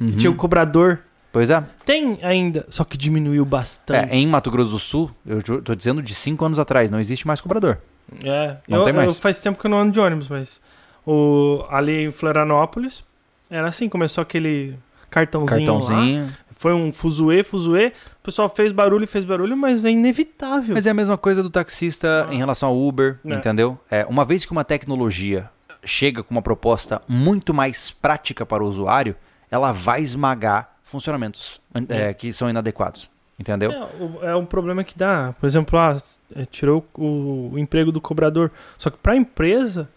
Uhum. 0.00 0.16
tinha 0.16 0.30
o 0.30 0.34
cobrador. 0.34 1.00
Pois 1.30 1.48
é. 1.50 1.62
Tem 1.84 2.18
ainda, 2.22 2.66
só 2.68 2.84
que 2.84 2.96
diminuiu 2.96 3.44
bastante. 3.44 4.10
É, 4.12 4.16
Em 4.16 4.26
Mato 4.26 4.50
Grosso 4.50 4.72
do 4.72 4.78
Sul, 4.78 5.10
eu 5.26 5.40
tô 5.62 5.74
dizendo 5.74 6.02
de 6.02 6.14
cinco 6.14 6.44
anos 6.44 6.58
atrás, 6.58 6.90
não 6.90 6.98
existe 7.00 7.26
mais 7.26 7.40
cobrador. 7.40 7.78
É, 8.22 8.56
Não 8.68 8.78
eu, 8.78 8.84
tem 8.84 8.92
mais. 8.92 9.14
eu- 9.14 9.20
faz 9.20 9.38
tempo 9.38 9.58
que 9.58 9.66
eu 9.66 9.70
não 9.70 9.80
ando 9.80 9.92
de 9.92 10.00
ônibus, 10.00 10.28
mas 10.28 10.60
o, 11.06 11.64
ali 11.70 12.04
em 12.06 12.10
Florianópolis 12.10 13.04
era 13.50 13.68
assim, 13.68 13.88
começou 13.88 14.20
aquele 14.22 14.76
cartãozinho, 15.10 15.60
lá. 15.60 15.78
Cartãozinho. 15.78 16.32
Foi 16.56 16.72
um 16.74 16.92
fuzuê, 16.92 17.42
fuzuê. 17.42 17.92
O 18.22 18.24
pessoal 18.24 18.48
fez 18.48 18.70
barulho, 18.70 19.04
fez 19.06 19.24
barulho, 19.24 19.56
mas 19.56 19.84
é 19.84 19.90
inevitável. 19.90 20.74
Mas 20.76 20.86
é 20.86 20.90
a 20.90 20.94
mesma 20.94 21.18
coisa 21.18 21.42
do 21.42 21.50
taxista 21.50 22.28
Ah. 22.30 22.32
em 22.32 22.38
relação 22.38 22.68
ao 22.68 22.78
Uber, 22.78 23.18
É. 23.24 23.34
entendeu? 23.34 23.76
É, 23.90 24.06
uma 24.08 24.24
vez 24.24 24.44
que 24.46 24.52
uma 24.52 24.62
tecnologia 24.62 25.50
chega 25.84 26.22
com 26.22 26.32
uma 26.32 26.40
proposta 26.42 27.02
muito 27.08 27.52
mais 27.52 27.90
prática 27.90 28.46
para 28.46 28.62
o 28.62 28.66
usuário, 28.68 29.16
ela 29.50 29.72
vai 29.72 30.02
esmagar 30.02 30.70
funcionamentos 30.84 31.60
é, 31.88 32.14
que 32.14 32.32
são 32.32 32.48
inadequados, 32.48 33.10
entendeu? 33.36 33.72
É, 34.22 34.26
é 34.30 34.36
um 34.36 34.46
problema 34.46 34.84
que 34.84 34.96
dá. 34.96 35.34
Por 35.40 35.46
exemplo, 35.46 35.76
ah, 35.76 35.96
é, 36.36 36.44
tirou 36.44 36.86
o, 36.94 37.50
o 37.54 37.58
emprego 37.58 37.90
do 37.90 38.00
cobrador. 38.00 38.52
Só 38.78 38.88
que 38.88 38.98
para 38.98 39.14
a 39.14 39.16
empresa, 39.16 39.88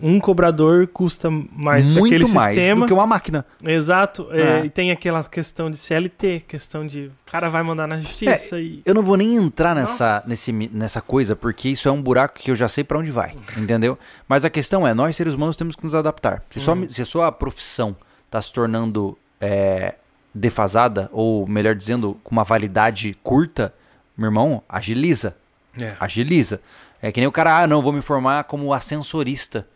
um 0.00 0.18
cobrador 0.18 0.86
custa 0.88 1.30
mais 1.30 1.86
que 1.92 1.98
muito 1.98 2.14
aquele 2.16 2.32
mais 2.32 2.56
sistema. 2.56 2.80
do 2.80 2.86
que 2.86 2.92
uma 2.92 3.06
máquina. 3.06 3.44
Exato. 3.64 4.28
é, 4.32 4.40
É. 4.60 4.64
e 4.66 4.70
tem 4.70 4.90
aquela 4.90 5.22
questão 5.24 5.70
de 5.70 5.76
CLT, 5.76 6.44
questão 6.48 6.86
de 6.86 7.06
o 7.26 7.30
cara 7.30 7.48
vai 7.48 7.62
mandar 7.62 7.86
na 7.86 8.00
justiça 8.00 8.58
e. 8.60 8.82
Eu 8.84 8.94
não 8.94 9.02
vou 9.02 9.16
nem 9.16 9.36
entrar 9.36 9.74
nessa, 9.74 10.14
Nossa. 10.16 10.28
nesse, 10.28 10.52
nessa 10.52 11.00
coisa, 11.00 11.34
porque 11.36 11.68
isso 11.68 11.88
é 11.88 11.92
um 11.92 12.02
buraco 12.02 12.38
que 12.38 12.50
eu 12.50 12.56
já 12.56 12.68
sei 12.68 12.82
pra 12.84 12.98
onde 12.98 13.10
vai, 13.10 13.34
entendeu? 13.56 13.98
Mas 14.28 14.44
a 14.44 14.50
questão 14.50 14.86
é, 14.86 14.92
nós 14.94 15.14
seres 15.16 15.34
humanos 15.34 15.56
temos 15.56 15.76
que 15.76 15.84
nos 15.84 15.94
adaptar. 15.94 16.42
Se, 16.50 16.60
só, 16.60 16.72
Uhum. 16.74 16.88
se 16.88 17.00
a 17.02 17.06
sua 17.06 17.30
profissão 17.32 17.96
tá 18.30 18.40
se 18.42 18.52
tornando 18.52 19.16
é, 19.40 19.94
defasada, 20.34 21.08
ou 21.12 21.46
melhor 21.46 21.74
dizendo, 21.74 22.18
com 22.24 22.32
uma 22.32 22.42
validade 22.44 23.16
curta, 23.22 23.72
meu 24.16 24.26
irmão, 24.28 24.62
agiliza. 24.68 25.36
É. 25.80 25.94
Agiliza. 26.00 26.60
É 27.00 27.12
que 27.12 27.20
nem 27.20 27.26
o 27.28 27.32
cara, 27.32 27.58
ah, 27.60 27.66
não, 27.66 27.82
vou 27.82 27.92
me 27.92 28.00
formar 28.00 28.44
como 28.44 28.72
ascensorista. 28.72 29.66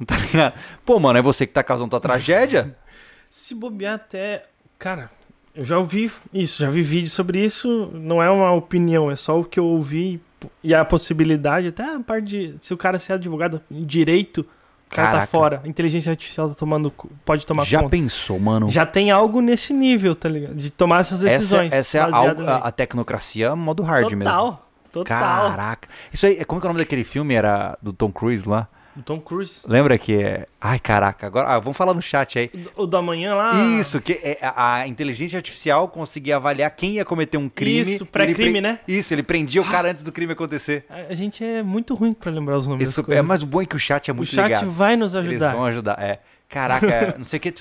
Tá 0.06 0.16
ligado? 0.16 0.54
Pô, 0.84 0.98
mano, 1.00 1.18
é 1.18 1.22
você 1.22 1.46
que 1.46 1.52
tá 1.52 1.62
causando 1.62 1.90
tua 1.90 2.00
tragédia? 2.00 2.76
Se 3.30 3.54
bobear 3.54 3.94
até. 3.94 4.46
Cara, 4.78 5.10
eu 5.54 5.64
já 5.64 5.76
ouvi 5.78 6.10
isso, 6.32 6.62
já 6.62 6.70
vi 6.70 6.82
vídeo 6.82 7.10
sobre 7.10 7.44
isso. 7.44 7.90
Não 7.92 8.22
é 8.22 8.30
uma 8.30 8.52
opinião, 8.52 9.10
é 9.10 9.16
só 9.16 9.38
o 9.38 9.44
que 9.44 9.58
eu 9.58 9.64
ouvi 9.64 10.20
e 10.62 10.72
a 10.74 10.84
possibilidade, 10.84 11.66
até 11.68 11.82
a 11.82 12.00
parte 12.00 12.24
de. 12.26 12.54
Se 12.60 12.72
o 12.72 12.76
cara 12.76 12.98
ser 12.98 13.14
advogado 13.14 13.60
em 13.70 13.84
direito, 13.84 14.42
o 14.86 14.94
cara 14.94 15.08
tá 15.08 15.12
Caraca. 15.14 15.26
fora. 15.32 15.60
A 15.64 15.68
inteligência 15.68 16.10
artificial 16.10 16.48
tá 16.48 16.54
tomando, 16.54 16.90
pode 17.24 17.44
tomar 17.44 17.64
Já 17.64 17.80
conta. 17.80 17.90
pensou, 17.90 18.38
mano? 18.38 18.70
Já 18.70 18.86
tem 18.86 19.10
algo 19.10 19.40
nesse 19.40 19.74
nível, 19.74 20.14
tá 20.14 20.28
ligado? 20.28 20.54
De 20.54 20.70
tomar 20.70 21.00
essas 21.00 21.22
essa, 21.24 21.36
decisões. 21.38 21.72
essa 21.72 21.98
é 21.98 22.00
a, 22.00 22.14
algo- 22.16 22.46
a, 22.46 22.70
tecnocracia 22.70 23.54
modo 23.56 23.82
hard 23.82 24.04
mesmo. 24.12 24.24
Total. 24.24 24.68
Total. 24.92 25.50
Caraca. 25.50 25.88
Isso 26.12 26.24
aí, 26.24 26.42
como 26.44 26.60
que 26.60 26.66
é 26.66 26.70
o 26.70 26.72
nome 26.72 26.82
daquele 26.82 27.04
filme? 27.04 27.34
Era 27.34 27.76
do 27.82 27.92
Tom 27.92 28.10
Cruise 28.10 28.48
lá? 28.48 28.68
O 28.98 29.02
Tom 29.02 29.20
Cruise. 29.20 29.60
Lembra 29.66 29.96
que 29.96 30.20
é. 30.20 30.46
Ai, 30.60 30.78
caraca. 30.80 31.26
Agora, 31.26 31.48
ah, 31.50 31.58
vamos 31.60 31.76
falar 31.76 31.94
no 31.94 32.02
chat 32.02 32.38
aí. 32.38 32.50
O 32.76 32.84
da 32.86 33.00
manhã 33.00 33.34
lá. 33.34 33.52
Isso, 33.78 34.00
que 34.00 34.14
é 34.14 34.38
a, 34.42 34.86
inteligência 34.88 35.36
artificial 35.36 35.86
conseguia 35.88 36.34
avaliar 36.36 36.68
quem 36.72 36.92
ia 36.94 37.04
cometer 37.04 37.38
um 37.38 37.48
crime. 37.48 37.94
Isso, 37.94 38.04
pré-crime, 38.04 38.50
pre- 38.52 38.60
né? 38.60 38.80
Isso, 38.88 39.14
ele 39.14 39.22
prendia 39.22 39.62
o 39.62 39.64
cara 39.64 39.90
antes 39.90 40.02
do 40.02 40.10
crime 40.10 40.32
acontecer. 40.32 40.84
A 41.08 41.14
gente 41.14 41.44
é 41.44 41.62
muito 41.62 41.94
ruim 41.94 42.12
pra 42.12 42.32
lembrar 42.32 42.58
os 42.58 42.66
nomes 42.66 42.90
Isso, 42.90 43.04
é, 43.12 43.22
mas 43.22 43.42
o 43.42 43.46
bom 43.46 43.62
é 43.62 43.66
que 43.66 43.76
o 43.76 43.78
chat 43.78 44.08
é 44.10 44.12
o 44.12 44.16
muito 44.16 44.30
chat 44.34 44.48
ligado. 44.48 44.70
vai 44.70 44.96
nos 44.96 45.14
Eles 45.14 45.28
ajudar. 45.42 45.52
vão 45.52 45.64
ajudar. 45.66 45.96
É. 46.02 46.18
Caraca, 46.48 47.14
não 47.16 47.24
sei 47.24 47.36
o 47.38 47.40
que. 47.40 47.54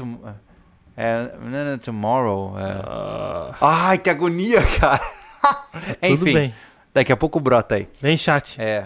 É, 0.95 1.31
não, 1.39 1.65
não, 1.65 1.77
tomorrow. 1.77 2.57
é. 2.57 2.63
Ah, 2.83 3.55
Ai, 3.61 3.97
que 3.99 4.09
agonia, 4.09 4.61
cara. 4.79 4.97
tudo 6.01 6.13
Enfim, 6.23 6.33
bem. 6.33 6.55
daqui 6.93 7.11
a 7.11 7.17
pouco 7.17 7.39
brota 7.39 7.75
aí. 7.75 7.87
Vem, 8.01 8.17
chat. 8.17 8.59
É. 8.59 8.85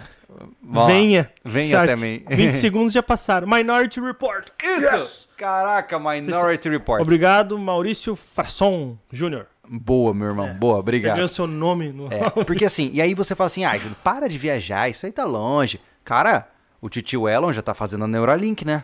Vamos 0.61 0.75
lá. 0.75 0.85
Venha. 0.87 1.31
Venha 1.43 1.85
chat. 1.85 1.99
mim. 1.99 2.23
20 2.29 2.53
segundos 2.55 2.93
já 2.93 3.03
passaram. 3.03 3.47
Minority 3.47 3.99
Report. 3.99 4.49
Isso! 4.63 5.29
Caraca, 5.37 5.97
Minority 5.99 6.69
Report. 6.69 7.01
Obrigado, 7.01 7.57
Maurício 7.57 8.15
Frasson 8.15 8.97
Júnior. 9.11 9.47
Boa, 9.67 10.13
meu 10.13 10.27
irmão. 10.27 10.47
É. 10.47 10.53
Boa, 10.53 10.75
Você 10.75 10.79
obrigado. 10.79 11.15
ganhou 11.15 11.27
seu 11.27 11.47
nome 11.47 11.91
no. 11.91 12.11
É, 12.11 12.29
porque 12.45 12.65
assim, 12.65 12.91
e 12.93 13.01
aí 13.01 13.13
você 13.13 13.33
fala 13.33 13.47
assim, 13.47 13.63
ah, 13.65 13.77
Júlio, 13.77 13.95
para 14.03 14.27
de 14.27 14.37
viajar, 14.37 14.89
isso 14.89 15.05
aí 15.05 15.11
tá 15.11 15.23
longe. 15.25 15.79
Cara, 16.03 16.47
o 16.81 16.89
titio 16.89 17.27
Elon 17.27 17.53
já 17.53 17.61
tá 17.61 17.73
fazendo 17.73 18.03
a 18.03 18.07
Neuralink, 18.07 18.65
né? 18.65 18.83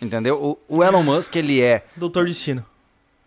Entendeu? 0.00 0.58
O, 0.68 0.76
o 0.78 0.84
Elon 0.84 1.02
Musk, 1.02 1.34
ele 1.36 1.60
é... 1.60 1.84
Doutor 1.96 2.26
Destino. 2.26 2.64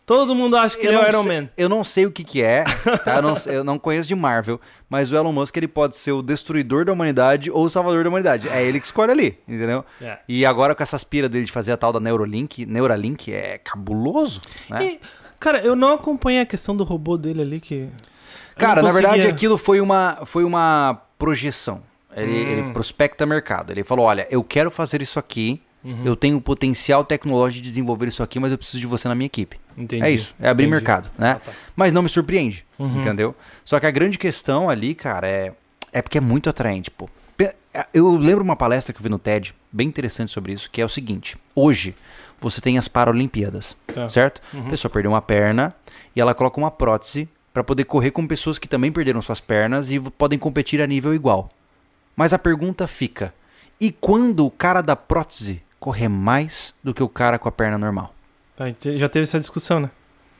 Todo 0.09 0.33
mundo 0.33 0.57
acha 0.57 0.75
que 0.75 0.87
ele 0.87 0.95
é 0.95 0.99
o 0.99 1.07
Iron 1.07 1.21
sei, 1.21 1.41
Man. 1.41 1.49
eu 1.55 1.69
não 1.69 1.83
sei 1.83 2.07
o 2.07 2.11
que 2.11 2.23
que 2.23 2.41
é, 2.41 2.63
tá? 3.05 3.17
eu, 3.17 3.21
não, 3.21 3.33
eu 3.45 3.63
não 3.63 3.77
conheço 3.77 4.07
de 4.07 4.15
Marvel, 4.15 4.59
mas 4.89 5.11
o 5.11 5.15
Elon 5.15 5.31
Musk, 5.31 5.55
ele 5.55 5.67
pode 5.67 5.95
ser 5.95 6.13
o 6.13 6.23
destruidor 6.23 6.83
da 6.83 6.91
humanidade 6.91 7.51
ou 7.51 7.65
o 7.65 7.69
salvador 7.69 8.03
da 8.03 8.09
humanidade. 8.09 8.49
É 8.49 8.63
ele 8.63 8.79
que 8.79 8.87
escolhe 8.87 9.11
ali, 9.11 9.37
entendeu? 9.47 9.85
É. 10.01 10.17
E 10.27 10.47
agora 10.47 10.73
com 10.73 10.81
essas 10.81 11.03
pira 11.03 11.29
dele 11.29 11.45
de 11.45 11.51
fazer 11.51 11.73
a 11.73 11.77
tal 11.77 11.93
da 11.93 11.99
Neuralink, 11.99 12.65
Neuralink 12.65 13.31
é 13.31 13.59
cabuloso, 13.59 14.41
né? 14.67 14.83
E, 14.83 14.99
cara, 15.39 15.61
eu 15.61 15.75
não 15.75 15.93
acompanhei 15.93 16.41
a 16.41 16.45
questão 16.47 16.75
do 16.75 16.83
robô 16.83 17.15
dele 17.15 17.43
ali 17.43 17.59
que. 17.59 17.75
eu 17.75 17.89
Cara, 18.57 18.81
na 18.81 18.89
verdade 18.89 19.27
aquilo 19.27 19.59
foi 19.59 19.79
uma, 19.79 20.21
foi 20.25 20.43
uma 20.43 21.03
projeção. 21.19 21.83
Ele, 22.15 22.31
Hum. 22.31 22.47
ele 22.47 22.73
prospecta 22.73 23.27
mercado. 23.27 23.71
Ele 23.71 23.83
falou: 23.83 24.05
olha, 24.05 24.27
eu 24.31 24.43
quero 24.43 24.71
fazer 24.71 25.03
isso 25.03 25.19
aqui, 25.19 25.61
Uhum. 25.83 26.03
eu 26.05 26.15
tenho 26.15 26.41
potencial 26.41 27.05
tecnológico 27.05 27.61
de 27.63 27.69
desenvolver 27.69 28.07
isso 28.07 28.21
aqui, 28.21 28.37
mas 28.39 28.51
eu 28.51 28.57
preciso 28.57 28.79
de 28.81 28.87
você 28.87 29.07
na 29.07 29.15
minha 29.15 29.27
equipe. 29.27 29.57
Entendi. 29.77 30.03
É 30.03 30.11
isso, 30.11 30.35
é 30.39 30.49
abrir 30.49 30.65
Entendi. 30.65 30.75
mercado, 30.75 31.09
né? 31.17 31.31
Ah, 31.31 31.39
tá. 31.39 31.51
Mas 31.75 31.93
não 31.93 32.01
me 32.01 32.09
surpreende, 32.09 32.65
Uhum. 32.77 32.99
entendeu? 32.99 33.33
Só 33.63 33.79
que 33.79 33.85
a 33.85 33.91
grande 33.91 34.17
questão 34.17 34.69
ali, 34.69 34.93
cara, 34.93 35.27
é, 35.27 35.53
é 35.93 36.01
porque 36.01 36.17
é 36.17 36.21
muito 36.21 36.49
atraente, 36.49 36.91
pô. 36.91 37.09
Pe- 37.37 37.55
Eu 37.93 38.15
lembro 38.17 38.43
uma 38.43 38.55
palestra 38.57 38.91
que 38.93 38.99
eu 38.99 39.03
vi 39.03 39.09
no 39.09 39.17
TED, 39.19 39.55
bem 39.71 39.87
interessante 39.87 40.31
sobre 40.31 40.51
isso, 40.51 40.69
que 40.69 40.81
é 40.81 40.85
o 40.85 40.89
seguinte: 40.89 41.37
hoje 41.55 41.95
você 42.41 42.59
tem 42.59 42.77
as 42.77 42.87
Paralimpíadas, 42.89 43.77
Tá. 43.87 44.09
certo? 44.09 44.41
Uhum. 44.53 44.65
A 44.67 44.69
pessoa 44.71 44.91
perdeu 44.91 45.11
uma 45.11 45.21
perna 45.21 45.73
e 46.15 46.19
ela 46.19 46.33
coloca 46.33 46.59
uma 46.59 46.71
prótese 46.71 47.29
para 47.53 47.63
poder 47.63 47.85
correr 47.85 48.11
com 48.11 48.27
pessoas 48.27 48.59
que 48.59 48.67
também 48.67 48.91
perderam 48.91 49.21
suas 49.21 49.39
pernas 49.39 49.89
e 49.91 49.99
podem 49.99 50.37
competir 50.37 50.81
a 50.81 50.87
nível 50.87 51.13
igual. 51.15 51.49
Mas 52.17 52.33
a 52.33 52.37
pergunta 52.39 52.85
fica: 52.85 53.33
e 53.79 53.91
quando 53.93 54.45
o 54.45 54.51
cara 54.51 54.81
da 54.81 54.95
prótese 54.97 55.61
correr 55.79 56.07
mais 56.09 56.73
do 56.83 56.93
que 56.93 57.01
o 57.03 57.09
cara 57.09 57.39
com 57.39 57.47
a 57.47 57.51
perna 57.51 57.77
normal? 57.77 58.13
Tá, 58.55 58.65
Já 58.95 59.07
teve 59.07 59.23
essa 59.23 59.39
discussão, 59.39 59.79
né? 59.79 59.89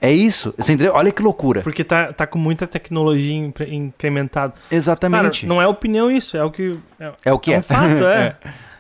É 0.02 0.12
isso? 0.12 0.54
Você 0.58 0.74
entendeu? 0.74 0.94
Olha 0.96 1.12
que 1.12 1.22
loucura. 1.22 1.62
Porque 1.62 1.84
tá, 1.84 2.14
tá 2.14 2.26
com 2.26 2.40
muita 2.40 2.66
tecnologia 2.66 3.52
incrementada. 3.68 4.54
Cara, 4.54 4.66
Exatamente. 4.72 5.46
não 5.46 5.62
é 5.62 5.68
opinião 5.68 6.10
isso, 6.10 6.38
é 6.38 6.44
o 6.44 6.50
que. 6.52 6.78
É, 7.00 7.12
É 7.26 7.34
o 7.34 7.40
que 7.40 7.52
é 7.52 7.56
é. 7.56 7.60
um 7.60 7.64
fato, 7.64 8.04
é. 8.08 8.38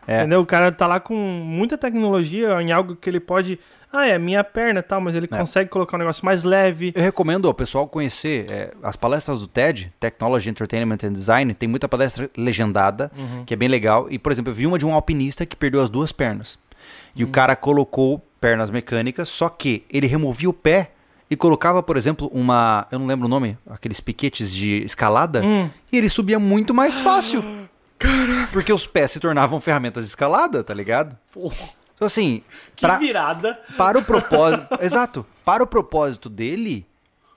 É. 0.07 0.19
Entendeu? 0.19 0.41
O 0.41 0.45
cara 0.45 0.71
tá 0.71 0.87
lá 0.87 0.99
com 0.99 1.13
muita 1.13 1.77
tecnologia 1.77 2.61
em 2.61 2.71
algo 2.71 2.95
que 2.95 3.09
ele 3.09 3.19
pode. 3.19 3.59
Ah, 3.91 4.05
é 4.05 4.17
minha 4.19 4.43
perna 4.43 4.81
e 4.81 4.83
tal, 4.83 5.01
mas 5.01 5.15
ele 5.15 5.27
É. 5.31 5.37
consegue 5.37 5.69
colocar 5.69 5.97
um 5.97 5.99
negócio 5.99 6.23
mais 6.23 6.43
leve. 6.43 6.91
Eu 6.95 7.01
recomendo 7.01 7.47
ao 7.47 7.53
pessoal 7.53 7.87
conhecer 7.87 8.45
é, 8.49 8.71
as 8.83 8.95
palestras 8.95 9.39
do 9.39 9.47
TED, 9.47 9.91
Technology, 9.99 10.49
Entertainment 10.49 10.97
and 11.03 11.13
Design. 11.13 11.53
Tem 11.55 11.67
muita 11.67 11.87
palestra 11.89 12.29
legendada, 12.37 13.11
Uhum. 13.17 13.43
que 13.45 13.53
é 13.53 13.57
bem 13.57 13.67
legal. 13.67 14.07
E, 14.11 14.19
por 14.19 14.31
exemplo, 14.31 14.51
eu 14.51 14.55
vi 14.55 14.67
uma 14.67 14.77
de 14.77 14.85
um 14.85 14.93
alpinista 14.93 15.45
que 15.45 15.55
perdeu 15.55 15.81
as 15.81 15.89
duas 15.89 16.11
pernas. 16.11 16.59
E 17.15 17.23
o 17.23 17.27
cara 17.27 17.55
colocou 17.55 18.19
pernas 18.39 18.69
mecânicas, 18.71 19.27
só 19.29 19.49
que 19.49 19.83
ele 19.89 20.05
removia 20.07 20.49
o 20.49 20.53
pé 20.53 20.91
e 21.29 21.35
colocava, 21.35 21.81
por 21.83 21.97
exemplo, 21.97 22.29
uma. 22.33 22.87
Eu 22.91 22.99
não 22.99 23.05
lembro 23.07 23.25
o 23.25 23.29
nome, 23.29 23.57
aqueles 23.69 23.99
piquetes 23.99 24.53
de 24.53 24.83
escalada. 24.83 25.41
Hum. 25.43 25.69
E 25.91 25.97
ele 25.97 26.09
subia 26.09 26.39
muito 26.39 26.73
mais 26.73 26.99
fácil. 26.99 27.43
Porque 28.53 28.71
os 28.71 28.87
pés 28.87 29.11
se 29.11 29.19
tornavam 29.19 29.59
ferramentas 29.59 30.05
de 30.05 30.09
escalada, 30.11 30.63
tá 30.63 30.73
ligado? 30.73 31.17
Então, 31.99 32.05
assim, 32.05 32.41
Que 32.77 32.85
pra- 32.85 32.97
virada. 32.97 33.59
para 33.75 33.99
o 33.99 34.01
propósito. 34.03 34.67
exato. 34.79 35.25
Para 35.43 35.61
o 35.61 35.67
propósito 35.67 36.29
dele, 36.29 36.85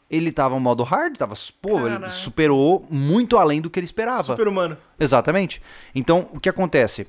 ele 0.08 0.30
tava 0.30 0.54
no 0.54 0.60
modo 0.60 0.84
hard, 0.84 1.16
tava, 1.16 1.34
pô, 1.60 1.80
ele 1.80 1.96
Caraca. 1.96 2.10
superou 2.12 2.86
muito 2.88 3.36
além 3.36 3.60
do 3.60 3.68
que 3.68 3.80
ele 3.80 3.86
esperava. 3.86 4.22
Super 4.22 4.46
humano. 4.46 4.76
Exatamente. 5.00 5.60
Então, 5.92 6.28
o 6.32 6.38
que 6.38 6.48
acontece? 6.48 7.08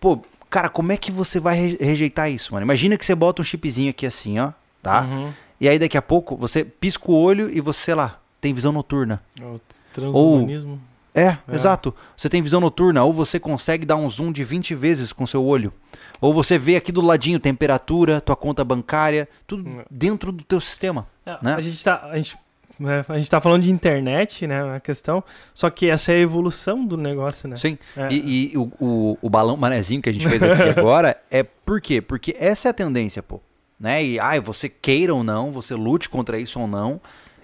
Pô, 0.00 0.20
cara, 0.48 0.70
como 0.70 0.90
é 0.92 0.96
que 0.96 1.10
você 1.10 1.38
vai 1.38 1.54
re- 1.54 1.76
rejeitar 1.78 2.30
isso, 2.30 2.54
mano? 2.54 2.64
Imagina 2.64 2.96
que 2.96 3.04
você 3.04 3.14
bota 3.14 3.42
um 3.42 3.44
chipzinho 3.44 3.90
aqui 3.90 4.06
assim, 4.06 4.38
ó, 4.38 4.52
tá? 4.82 5.02
Uhum. 5.02 5.32
E 5.60 5.68
aí 5.68 5.78
daqui 5.78 5.98
a 5.98 6.02
pouco 6.02 6.34
você 6.36 6.64
pisca 6.64 7.10
o 7.10 7.14
olho 7.14 7.50
e 7.50 7.60
você, 7.60 7.80
sei 7.80 7.94
lá, 7.94 8.18
tem 8.40 8.54
visão 8.54 8.72
noturna. 8.72 9.22
O 9.42 9.60
transhumanismo. 9.92 10.80
É, 11.14 11.38
exato. 11.52 11.94
Você 12.16 12.28
tem 12.28 12.42
visão 12.42 12.60
noturna, 12.60 13.04
ou 13.04 13.12
você 13.12 13.38
consegue 13.38 13.86
dar 13.86 13.94
um 13.96 14.08
zoom 14.08 14.32
de 14.32 14.42
20 14.42 14.74
vezes 14.74 15.12
com 15.12 15.24
seu 15.24 15.44
olho. 15.44 15.72
Ou 16.20 16.34
você 16.34 16.58
vê 16.58 16.74
aqui 16.74 16.90
do 16.90 17.00
ladinho 17.00 17.38
temperatura, 17.38 18.20
tua 18.20 18.34
conta 18.34 18.64
bancária, 18.64 19.28
tudo 19.46 19.68
É. 19.78 19.84
dentro 19.90 20.32
do 20.32 20.42
teu 20.42 20.60
sistema. 20.60 21.06
É, 21.24 21.36
Né? 21.40 21.54
A 21.54 21.60
gente 21.60 21.84
tá. 21.84 22.08
A 22.10 22.16
gente, 22.16 22.36
né, 22.80 23.04
a 23.08 23.16
gente 23.16 23.30
tá 23.30 23.40
falando 23.40 23.62
de 23.62 23.70
internet, 23.70 24.44
né? 24.46 24.74
A 24.74 24.80
questão. 24.80 25.22
Só 25.54 25.70
que 25.70 25.88
essa 25.88 26.10
é 26.10 26.16
a 26.16 26.18
evolução 26.18 26.84
do 26.84 26.96
negócio, 26.96 27.48
né? 27.48 27.56
Sim. 27.56 27.78
É. 27.96 28.08
E, 28.10 28.52
e 28.52 28.58
o, 28.58 28.72
o, 28.80 29.18
o 29.22 29.30
balão 29.30 29.56
manezinho 29.56 30.02
que 30.02 30.08
a 30.08 30.12
gente 30.12 30.28
fez 30.28 30.42
aqui 30.42 30.62
agora 30.76 31.16
é 31.30 31.44
por 31.44 31.80
quê? 31.80 32.00
Porque 32.00 32.34
essa 32.40 32.68
é 32.68 32.70
a 32.70 32.74
tendência, 32.74 33.22
pô. 33.22 33.40
Né? 33.78 34.04
E 34.04 34.18
ai, 34.18 34.40
você 34.40 34.68
queira 34.68 35.14
ou 35.14 35.22
não, 35.22 35.52
você 35.52 35.74
lute 35.74 36.08
contra 36.08 36.38
isso 36.40 36.58
ou 36.58 36.66
não, 36.66 37.00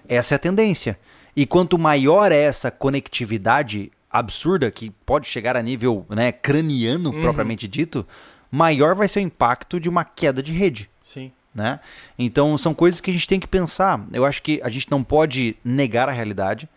essa 0.09 0.33
é 0.33 0.37
a 0.37 0.39
tendência. 0.39 0.97
E 1.35 1.45
quanto 1.45 1.77
maior 1.77 2.31
é 2.31 2.41
essa 2.41 2.69
conectividade 2.69 3.91
absurda, 4.09 4.69
que 4.69 4.89
pode 5.05 5.27
chegar 5.27 5.55
a 5.55 5.61
nível 5.61 6.05
né, 6.09 6.31
craniano 6.31 7.11
Uhum. 7.11 7.21
propriamente 7.21 7.67
dito, 7.67 8.05
maior 8.51 8.93
vai 8.93 9.07
ser 9.07 9.19
o 9.19 9.21
impacto 9.21 9.79
de 9.79 9.87
uma 9.87 10.03
queda 10.03 10.43
de 10.43 10.51
rede. 10.51 10.89
Sim. 11.01 11.31
né? 11.53 11.79
Então 12.17 12.57
são 12.57 12.73
coisas 12.73 13.01
que 13.01 13.11
a 13.11 13.13
gente 13.13 13.27
tem 13.27 13.39
que 13.39 13.47
pensar. 13.47 14.05
Eu 14.13 14.25
acho 14.25 14.41
que 14.41 14.61
a 14.63 14.69
gente 14.69 14.89
não 14.89 15.03
pode 15.03 15.57
negar 15.63 16.07
a 16.07 16.11
realidade. 16.11 16.67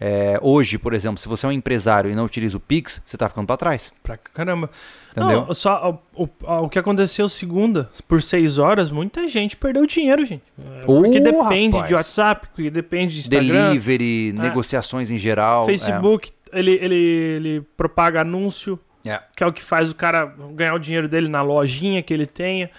É, 0.00 0.38
hoje, 0.42 0.78
por 0.78 0.92
exemplo, 0.94 1.18
se 1.18 1.28
você 1.28 1.46
é 1.46 1.48
um 1.48 1.52
empresário 1.52 2.10
e 2.10 2.14
não 2.14 2.24
utiliza 2.24 2.56
o 2.56 2.60
Pix, 2.60 3.00
você 3.04 3.16
está 3.16 3.28
ficando 3.28 3.46
para 3.46 3.56
trás. 3.56 3.92
Pra 4.02 4.16
caramba. 4.16 4.70
Entendeu? 5.12 5.46
Não, 5.46 5.54
só 5.54 6.00
o, 6.14 6.24
o, 6.24 6.28
o 6.64 6.68
que 6.68 6.78
aconteceu 6.78 7.28
segunda, 7.28 7.90
por 8.06 8.22
seis 8.22 8.58
horas, 8.58 8.90
muita 8.90 9.26
gente 9.28 9.56
perdeu 9.56 9.84
dinheiro, 9.86 10.24
gente. 10.24 10.42
É, 10.58 10.80
Porque 10.86 11.18
depende 11.20 11.74
rapaz. 11.76 11.88
de 11.88 11.94
WhatsApp, 11.94 12.48
porque 12.54 12.70
depende 12.70 13.14
de 13.14 13.20
Instagram, 13.20 13.68
Delivery, 13.68 14.30
É. 14.30 14.32
negociações 14.42 15.10
em 15.10 15.18
geral. 15.18 15.66
Facebook, 15.66 16.32
ele, 16.52 16.72
ele, 16.80 16.94
ele 16.94 17.60
propaga 17.76 18.20
anúncio, 18.20 18.78
É. 19.04 19.10
É. 19.10 19.22
que 19.36 19.42
é 19.42 19.46
o 19.46 19.52
que 19.52 19.62
faz 19.62 19.90
o 19.90 19.94
cara 19.94 20.26
ganhar 20.54 20.74
o 20.74 20.78
dinheiro 20.78 21.08
dele 21.08 21.28
na 21.28 21.42
lojinha 21.42 22.02
que 22.02 22.12
ele 22.14 22.26
tenha. 22.26 22.70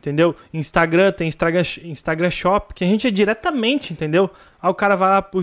Entendeu? 0.00 0.34
Instagram, 0.54 1.10
tem 1.12 1.26
Instagram, 1.28 1.62
Instagram 1.84 2.30
Shop, 2.30 2.72
que 2.72 2.84
a 2.84 2.86
gente 2.86 3.06
é 3.06 3.10
diretamente, 3.10 3.92
entendeu? 3.92 4.30
Aí 4.62 4.70
o 4.70 4.74
cara 4.74 4.94
vai 4.94 5.08
lá 5.10 5.20
pro, 5.22 5.42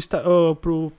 pro, 0.62 0.94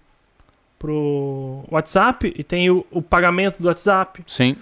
pro 0.78 1.64
WhatsApp 1.70 2.32
e 2.36 2.44
tem 2.44 2.70
o, 2.70 2.84
o 2.90 3.00
pagamento 3.00 3.61
do 3.61 3.68
WhatsApp. 3.68 4.22
Sim, 4.26 4.57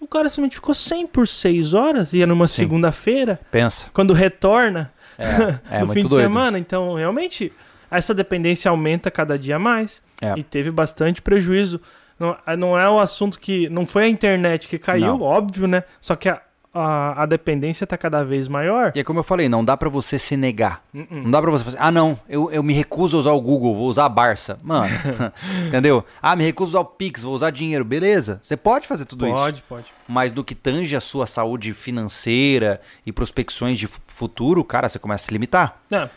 O 0.00 0.06
cara 0.06 0.28
simplesmente 0.28 0.56
ficou 0.56 0.74
100 0.74 1.06
por 1.08 1.26
6 1.26 1.74
horas, 1.74 2.12
ia 2.12 2.26
numa 2.26 2.46
Sim. 2.46 2.62
segunda-feira, 2.62 3.40
pensa. 3.50 3.88
quando 3.92 4.12
retorna 4.12 4.92
É, 5.18 5.78
é 5.78 5.80
no 5.84 5.92
fim 5.92 6.02
de 6.02 6.08
doido. 6.08 6.22
semana. 6.22 6.58
Então, 6.58 6.94
realmente, 6.94 7.52
essa 7.90 8.14
dependência 8.14 8.70
aumenta 8.70 9.10
cada 9.10 9.38
dia 9.38 9.58
mais. 9.58 10.00
É. 10.20 10.34
E 10.36 10.42
teve 10.42 10.70
bastante 10.70 11.20
prejuízo. 11.20 11.80
Não, 12.18 12.36
não 12.58 12.78
é 12.78 12.88
o 12.88 12.98
assunto 12.98 13.38
que. 13.40 13.68
Não 13.68 13.84
foi 13.86 14.04
a 14.04 14.08
internet 14.08 14.68
que 14.68 14.78
caiu, 14.78 15.06
Não. 15.18 15.22
óbvio, 15.22 15.66
né? 15.66 15.84
Só 16.00 16.14
que 16.16 16.28
a, 16.28 16.40
a, 16.78 17.22
a 17.22 17.26
dependência 17.26 17.84
está 17.84 17.96
cada 17.96 18.22
vez 18.24 18.48
maior. 18.48 18.92
E 18.94 19.00
é 19.00 19.04
como 19.04 19.18
eu 19.18 19.22
falei, 19.24 19.48
não 19.48 19.64
dá 19.64 19.76
para 19.76 19.88
você 19.88 20.18
se 20.18 20.36
negar. 20.36 20.82
Uh-uh. 20.94 21.06
Não 21.10 21.30
dá 21.30 21.40
pra 21.40 21.50
você 21.50 21.64
fazer, 21.64 21.78
ah 21.80 21.90
não, 21.90 22.18
eu, 22.28 22.50
eu 22.52 22.62
me 22.62 22.72
recuso 22.72 23.16
a 23.16 23.20
usar 23.20 23.32
o 23.32 23.40
Google, 23.40 23.74
vou 23.74 23.88
usar 23.88 24.04
a 24.04 24.08
Barça. 24.08 24.58
Mano, 24.62 24.88
entendeu? 25.66 26.04
Ah, 26.20 26.36
me 26.36 26.44
recuso 26.44 26.76
a 26.76 26.80
usar 26.80 26.88
o 26.88 26.92
Pix, 26.92 27.22
vou 27.22 27.34
usar 27.34 27.50
dinheiro. 27.50 27.84
Beleza, 27.84 28.38
você 28.42 28.56
pode 28.56 28.86
fazer 28.86 29.04
tudo 29.06 29.26
isso. 29.26 29.34
Pode, 29.34 29.62
pode. 29.62 29.84
Mas 30.08 30.32
no 30.32 30.44
que 30.44 30.54
tange 30.54 30.94
a 30.96 31.00
sua 31.00 31.26
saúde 31.26 31.72
financeira 31.72 32.80
e 33.04 33.12
prospecções 33.12 33.78
de 33.78 33.86
fu- 33.86 34.00
futuro, 34.06 34.62
cara, 34.64 34.88
você 34.88 34.98
começa 34.98 35.24
a 35.24 35.26
se 35.26 35.32
limitar. 35.32 35.80
É, 35.90 36.08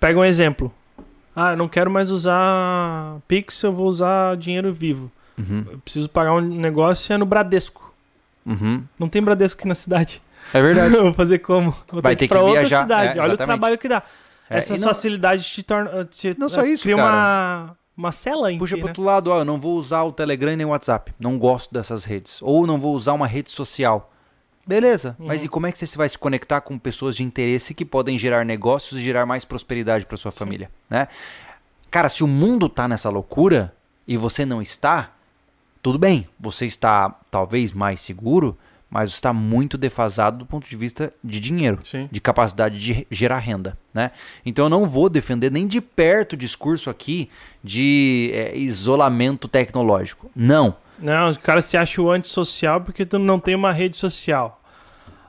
pega 0.00 0.18
um 0.18 0.24
exemplo. 0.24 0.72
Ah, 1.36 1.50
eu 1.52 1.56
não 1.56 1.66
quero 1.68 1.90
mais 1.90 2.10
usar 2.10 3.16
Pix, 3.26 3.62
eu 3.62 3.72
vou 3.72 3.86
usar 3.88 4.36
dinheiro 4.36 4.72
vivo. 4.72 5.10
Uhum, 5.36 5.64
Eu 5.72 5.78
preciso 5.78 6.08
pagar 6.08 6.32
um 6.34 6.40
negócio 6.40 7.12
é 7.12 7.18
no 7.18 7.26
Bradesco. 7.26 7.83
Uhum. 8.46 8.84
Não 8.98 9.08
tem 9.08 9.22
Bradesco 9.22 9.60
aqui 9.60 9.68
na 9.68 9.74
cidade. 9.74 10.22
É 10.52 10.60
verdade. 10.60 10.94
Vou 10.96 11.14
fazer 11.14 11.38
como? 11.38 11.74
Vou 11.90 12.02
Vai 12.02 12.14
ter 12.16 12.26
que 12.28 12.34
ir 12.34 12.36
pra 12.36 12.38
que 12.38 12.44
outra 12.44 12.60
viajar, 12.60 12.82
cidade. 12.82 13.18
é, 13.18 13.22
Olha 13.22 13.34
o 13.34 13.36
trabalho 13.36 13.78
que 13.78 13.88
dá. 13.88 14.02
É, 14.50 14.58
Essas 14.58 14.80
não- 14.80 14.88
facilidades 14.88 15.46
te 15.46 15.62
tornam. 15.62 16.04
Te, 16.04 16.36
Não 16.38 16.48
só 16.48 16.64
isso, 16.64 16.82
cria 16.82 16.96
cara. 16.96 17.08
uma, 17.08 17.76
uma 17.96 18.12
cela 18.12 18.52
em 18.52 18.58
Puxa 18.58 18.76
pro 18.76 18.84
né? 18.84 18.90
outro 18.90 19.02
lado, 19.02 19.28
ó, 19.30 19.38
eu 19.38 19.44
não 19.44 19.58
vou 19.58 19.76
usar 19.76 20.02
o 20.02 20.12
Telegram 20.12 20.52
e 20.52 20.56
nem 20.56 20.66
o 20.66 20.70
WhatsApp. 20.70 21.14
Não 21.18 21.38
gosto 21.38 21.72
dessas 21.72 22.04
redes. 22.04 22.40
Ou 22.42 22.66
não 22.66 22.78
vou 22.78 22.94
usar 22.94 23.14
uma 23.14 23.26
rede 23.26 23.50
social. 23.50 24.10
Beleza, 24.66 25.14
mas 25.18 25.40
Uhum. 25.40 25.46
e 25.46 25.48
como 25.48 25.66
é 25.66 25.72
que 25.72 25.78
você 25.78 25.96
vai 25.98 26.08
se 26.08 26.16
conectar 26.18 26.60
com 26.62 26.78
pessoas 26.78 27.14
de 27.16 27.22
interesse 27.22 27.74
que 27.74 27.84
podem 27.84 28.16
gerar 28.16 28.44
negócios 28.46 28.98
e 28.98 29.04
gerar 29.04 29.26
mais 29.26 29.44
prosperidade 29.44 30.06
para 30.06 30.16
sua 30.16 30.32
família, 30.32 30.70
né? 30.88 31.06
Cara, 31.90 32.08
se 32.08 32.24
o 32.24 32.26
mundo 32.26 32.66
tá 32.68 32.88
nessa 32.88 33.10
loucura 33.10 33.74
e 34.08 34.16
você 34.16 34.44
não 34.46 34.62
está, 34.62 35.10
tudo 35.84 35.98
bem, 35.98 36.26
você 36.40 36.64
está 36.64 37.10
talvez 37.30 37.70
mais 37.70 38.00
seguro, 38.00 38.56
mas 38.88 39.10
está 39.10 39.34
muito 39.34 39.76
defasado 39.76 40.38
do 40.38 40.46
ponto 40.46 40.66
de 40.66 40.74
vista 40.74 41.12
de 41.22 41.38
dinheiro 41.38 41.78
Sim. 41.84 42.08
de 42.10 42.22
capacidade 42.22 42.78
de 42.78 43.06
gerar 43.10 43.36
renda, 43.36 43.76
né? 43.92 44.10
Então 44.46 44.64
eu 44.64 44.70
não 44.70 44.86
vou 44.86 45.10
defender 45.10 45.52
nem 45.52 45.66
de 45.66 45.82
perto 45.82 46.32
o 46.32 46.36
discurso 46.38 46.88
aqui 46.88 47.28
de 47.62 48.30
é, 48.32 48.56
isolamento 48.56 49.46
tecnológico. 49.46 50.30
Não. 50.34 50.74
Não, 50.98 51.32
o 51.32 51.38
cara 51.38 51.60
se 51.60 51.76
acha 51.76 52.00
o 52.00 52.10
antissocial 52.10 52.80
porque 52.80 53.04
tu 53.04 53.18
não 53.18 53.38
tem 53.38 53.54
uma 53.54 53.70
rede 53.70 53.98
social. 53.98 54.63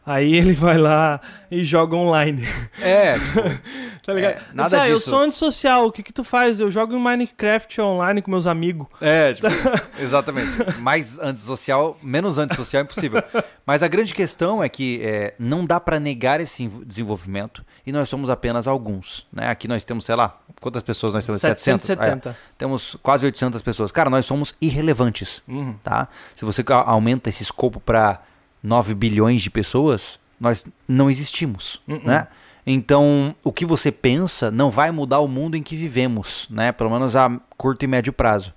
Aí 0.06 0.36
ele 0.36 0.54
vai 0.54 0.78
lá 0.78 1.20
e 1.50 1.64
joga 1.64 1.96
online. 1.96 2.48
É, 2.80 3.16
Tá 4.06 4.14
ligado? 4.14 4.34
É, 4.34 4.42
nada 4.54 4.70
Diz, 4.70 4.74
ah, 4.80 4.88
Eu 4.88 4.98
disso. 4.98 5.10
sou 5.10 5.20
antissocial, 5.20 5.88
o 5.88 5.92
que 5.92 6.04
que 6.04 6.14
tu 6.14 6.24
faz? 6.24 6.60
Eu 6.60 6.70
jogo 6.70 6.96
em 6.96 7.00
Minecraft 7.00 7.82
online 7.82 8.22
com 8.22 8.30
meus 8.30 8.46
amigos. 8.46 8.86
é, 9.02 9.34
tipo, 9.34 9.48
exatamente. 10.00 10.80
Mais 10.80 11.18
antissocial, 11.18 11.98
menos 12.04 12.38
antissocial 12.38 12.82
é 12.82 12.84
impossível. 12.84 13.24
Mas 13.66 13.82
a 13.82 13.88
grande 13.88 14.14
questão 14.14 14.64
é 14.64 14.70
que 14.70 15.02
é, 15.04 15.34
não 15.40 15.66
dá 15.66 15.80
para 15.80 16.00
negar 16.00 16.40
esse 16.40 16.68
desenvolvimento 16.86 17.66
e 17.84 17.92
nós 17.92 18.08
somos 18.08 18.30
apenas 18.30 18.68
alguns, 18.68 19.26
né? 19.34 19.50
Aqui 19.50 19.68
nós 19.68 19.84
temos, 19.84 20.06
sei 20.06 20.16
lá, 20.16 20.38
quantas 20.62 20.84
pessoas 20.84 21.12
nós 21.12 21.26
temos? 21.26 21.42
700? 21.42 21.90
Ah, 21.90 21.94
é. 21.94 21.96
770. 21.96 22.38
Temos 22.60 22.96
quase 23.02 23.26
800 23.26 23.60
pessoas. 23.64 23.92
Cara, 23.92 24.12
nós 24.12 24.28
somos 24.28 24.54
irrelevantes. 24.62 25.42
Uhum. 25.48 25.74
tá? 25.84 26.08
Se 26.36 26.46
você 26.46 26.64
aumenta 26.86 27.28
esse 27.30 27.42
escopo 27.42 27.80
para 27.80 28.22
9 28.66 28.94
bilhões 28.96 29.42
de 29.42 29.50
pessoas, 29.50 30.20
nós 30.40 30.66
não 30.88 31.10
existimos, 31.10 31.82
Uh-uh. 31.88 32.02
né? 32.04 32.28
Então, 32.68 33.36
o 33.44 33.52
que 33.52 33.64
você 33.66 33.92
pensa 33.92 34.50
não 34.50 34.72
vai 34.72 34.90
mudar 34.90 35.20
o 35.20 35.28
mundo 35.28 35.56
em 35.56 35.62
que 35.62 35.76
vivemos, 35.76 36.48
né? 36.50 36.72
Pelo 36.72 36.90
menos 36.90 37.16
a 37.16 37.30
curto 37.56 37.84
e 37.84 37.88
médio 37.88 38.12
prazo. 38.12 38.54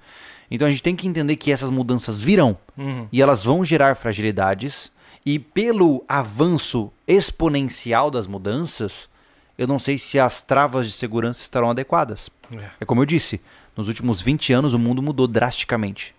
Então, 0.51 0.67
a 0.67 0.71
gente 0.71 0.83
tem 0.83 0.97
que 0.97 1.07
entender 1.07 1.37
que 1.37 1.53
essas 1.53 1.71
mudanças 1.71 2.21
virão 2.21 2.57
Uhum. 2.77 3.07
e 3.13 3.21
elas 3.21 3.45
vão 3.45 3.63
gerar 3.65 3.95
fragilidades 3.97 4.91
e 5.27 5.39
pelo 5.39 6.03
avanço 6.09 6.91
exponencial 7.07 8.11
das 8.11 8.27
mudanças, 8.27 9.11
eu 9.59 9.67
não 9.67 9.79
sei 9.79 9.99
se 9.99 10.19
as 10.19 10.43
travas 10.43 10.87
de 10.87 10.93
segurança 10.93 11.43
estarão 11.43 11.69
adequadas. 11.71 12.31
É. 12.57 12.71
É 12.81 12.85
como 12.87 13.03
eu 13.03 13.05
disse, 13.07 13.41
nos 13.77 13.89
últimos 13.89 14.23
20 14.23 14.53
anos 14.55 14.73
o 14.73 14.79
mundo 14.79 15.03
mudou 15.03 15.27
drasticamente. 15.27 16.15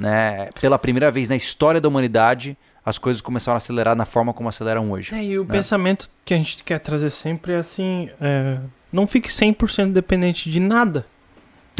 Né? 0.00 0.48
Pela 0.60 0.78
primeira 0.78 1.10
vez 1.10 1.28
na 1.30 1.36
história 1.36 1.80
da 1.80 1.88
humanidade, 1.88 2.56
as 2.84 2.96
coisas 2.98 3.20
começaram 3.20 3.54
a 3.54 3.58
acelerar 3.58 3.94
na 3.94 4.04
forma 4.04 4.32
como 4.32 4.48
aceleram 4.48 4.90
hoje. 4.90 5.14
É, 5.14 5.22
e 5.22 5.38
o 5.38 5.44
né? 5.44 5.50
pensamento 5.52 6.10
que 6.24 6.32
a 6.34 6.36
gente 6.36 6.62
quer 6.64 6.78
trazer 6.80 7.10
sempre 7.10 7.52
é 7.52 7.56
assim: 7.56 8.08
é, 8.20 8.58
não 8.92 9.06
fique 9.06 9.28
100% 9.28 9.92
dependente 9.92 10.50
de 10.50 10.58
nada. 10.60 11.06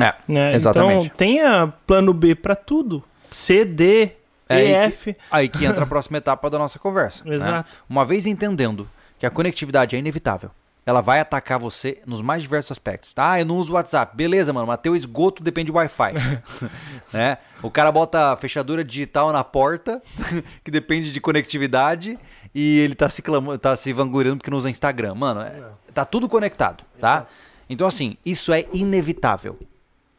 É, 0.00 0.14
Né? 0.28 0.54
exatamente. 0.54 1.06
Então, 1.06 1.16
tenha 1.16 1.72
plano 1.86 2.12
B 2.12 2.34
pra 2.34 2.54
tudo: 2.54 3.02
C, 3.30 3.64
D, 3.64 4.12
É 4.48 4.56
aí 4.56 4.66
E, 4.74 4.78
que- 4.80 4.86
F. 4.86 5.16
Aí 5.30 5.48
que 5.48 5.64
entra 5.64 5.84
a 5.84 5.86
próxima 5.86 6.18
etapa 6.18 6.48
da 6.50 6.58
nossa 6.58 6.78
conversa. 6.78 7.24
né? 7.24 7.34
Exato. 7.36 7.78
Uma 7.88 8.04
vez 8.04 8.26
entendendo 8.26 8.88
que 9.18 9.26
a 9.26 9.30
conectividade 9.30 9.94
é 9.96 9.98
inevitável, 9.98 10.50
ela 10.90 11.00
vai 11.00 11.20
atacar 11.20 11.58
você 11.58 12.02
nos 12.06 12.20
mais 12.20 12.42
diversos 12.42 12.72
aspectos. 12.72 13.12
Ah, 13.16 13.40
eu 13.40 13.46
não 13.46 13.56
uso 13.56 13.72
WhatsApp. 13.72 14.16
Beleza, 14.16 14.52
mano, 14.52 14.66
mas 14.66 14.80
teu 14.80 14.94
esgoto 14.94 15.42
depende 15.42 15.70
do 15.72 15.76
Wi-Fi. 15.76 16.12
né? 17.12 17.38
O 17.62 17.70
cara 17.70 17.90
bota 17.92 18.36
fechadura 18.36 18.84
digital 18.84 19.32
na 19.32 19.44
porta, 19.44 20.02
que 20.64 20.70
depende 20.70 21.12
de 21.12 21.20
conectividade, 21.20 22.18
e 22.54 22.78
ele 22.80 22.94
tá 22.94 23.08
se, 23.08 23.22
clama- 23.22 23.56
tá 23.58 23.74
se 23.76 23.92
vangloriando 23.92 24.38
porque 24.38 24.50
não 24.50 24.58
usa 24.58 24.68
Instagram. 24.70 25.14
Mano, 25.14 25.40
é- 25.40 25.62
tá 25.94 26.04
tudo 26.04 26.28
conectado, 26.28 26.84
tá? 27.00 27.26
Então, 27.68 27.86
assim, 27.86 28.16
isso 28.26 28.52
é 28.52 28.66
inevitável. 28.72 29.58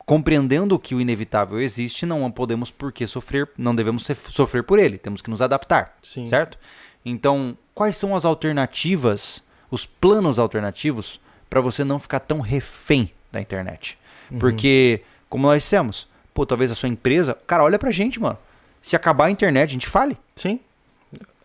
Compreendendo 0.05 0.79
que 0.79 0.95
o 0.95 1.01
inevitável 1.01 1.59
existe, 1.59 2.05
não 2.05 2.29
podemos 2.31 2.71
por 2.71 2.91
que 2.91 3.05
sofrer, 3.05 3.49
não 3.57 3.75
devemos 3.75 4.07
sofrer 4.29 4.63
por 4.63 4.79
ele, 4.79 4.97
temos 4.97 5.21
que 5.21 5.29
nos 5.29 5.41
adaptar, 5.41 5.95
Sim. 6.01 6.25
certo? 6.25 6.57
Então, 7.05 7.57
quais 7.73 7.97
são 7.97 8.15
as 8.15 8.25
alternativas, 8.25 9.43
os 9.71 9.85
planos 9.85 10.37
alternativos 10.37 11.19
para 11.49 11.59
você 11.61 11.83
não 11.83 11.97
ficar 11.97 12.19
tão 12.19 12.39
refém 12.41 13.09
da 13.31 13.41
internet? 13.41 13.97
Uhum. 14.29 14.37
Porque, 14.37 15.01
como 15.29 15.47
nós 15.47 15.63
dissemos, 15.63 16.07
pô, 16.33 16.45
talvez 16.45 16.69
a 16.71 16.75
sua 16.75 16.89
empresa, 16.89 17.35
cara, 17.47 17.63
olha 17.63 17.79
pra 17.79 17.89
gente, 17.91 18.19
mano. 18.19 18.37
Se 18.81 18.95
acabar 18.95 19.25
a 19.25 19.31
internet, 19.31 19.69
a 19.69 19.73
gente 19.73 19.87
fale. 19.87 20.17
Sim. 20.35 20.59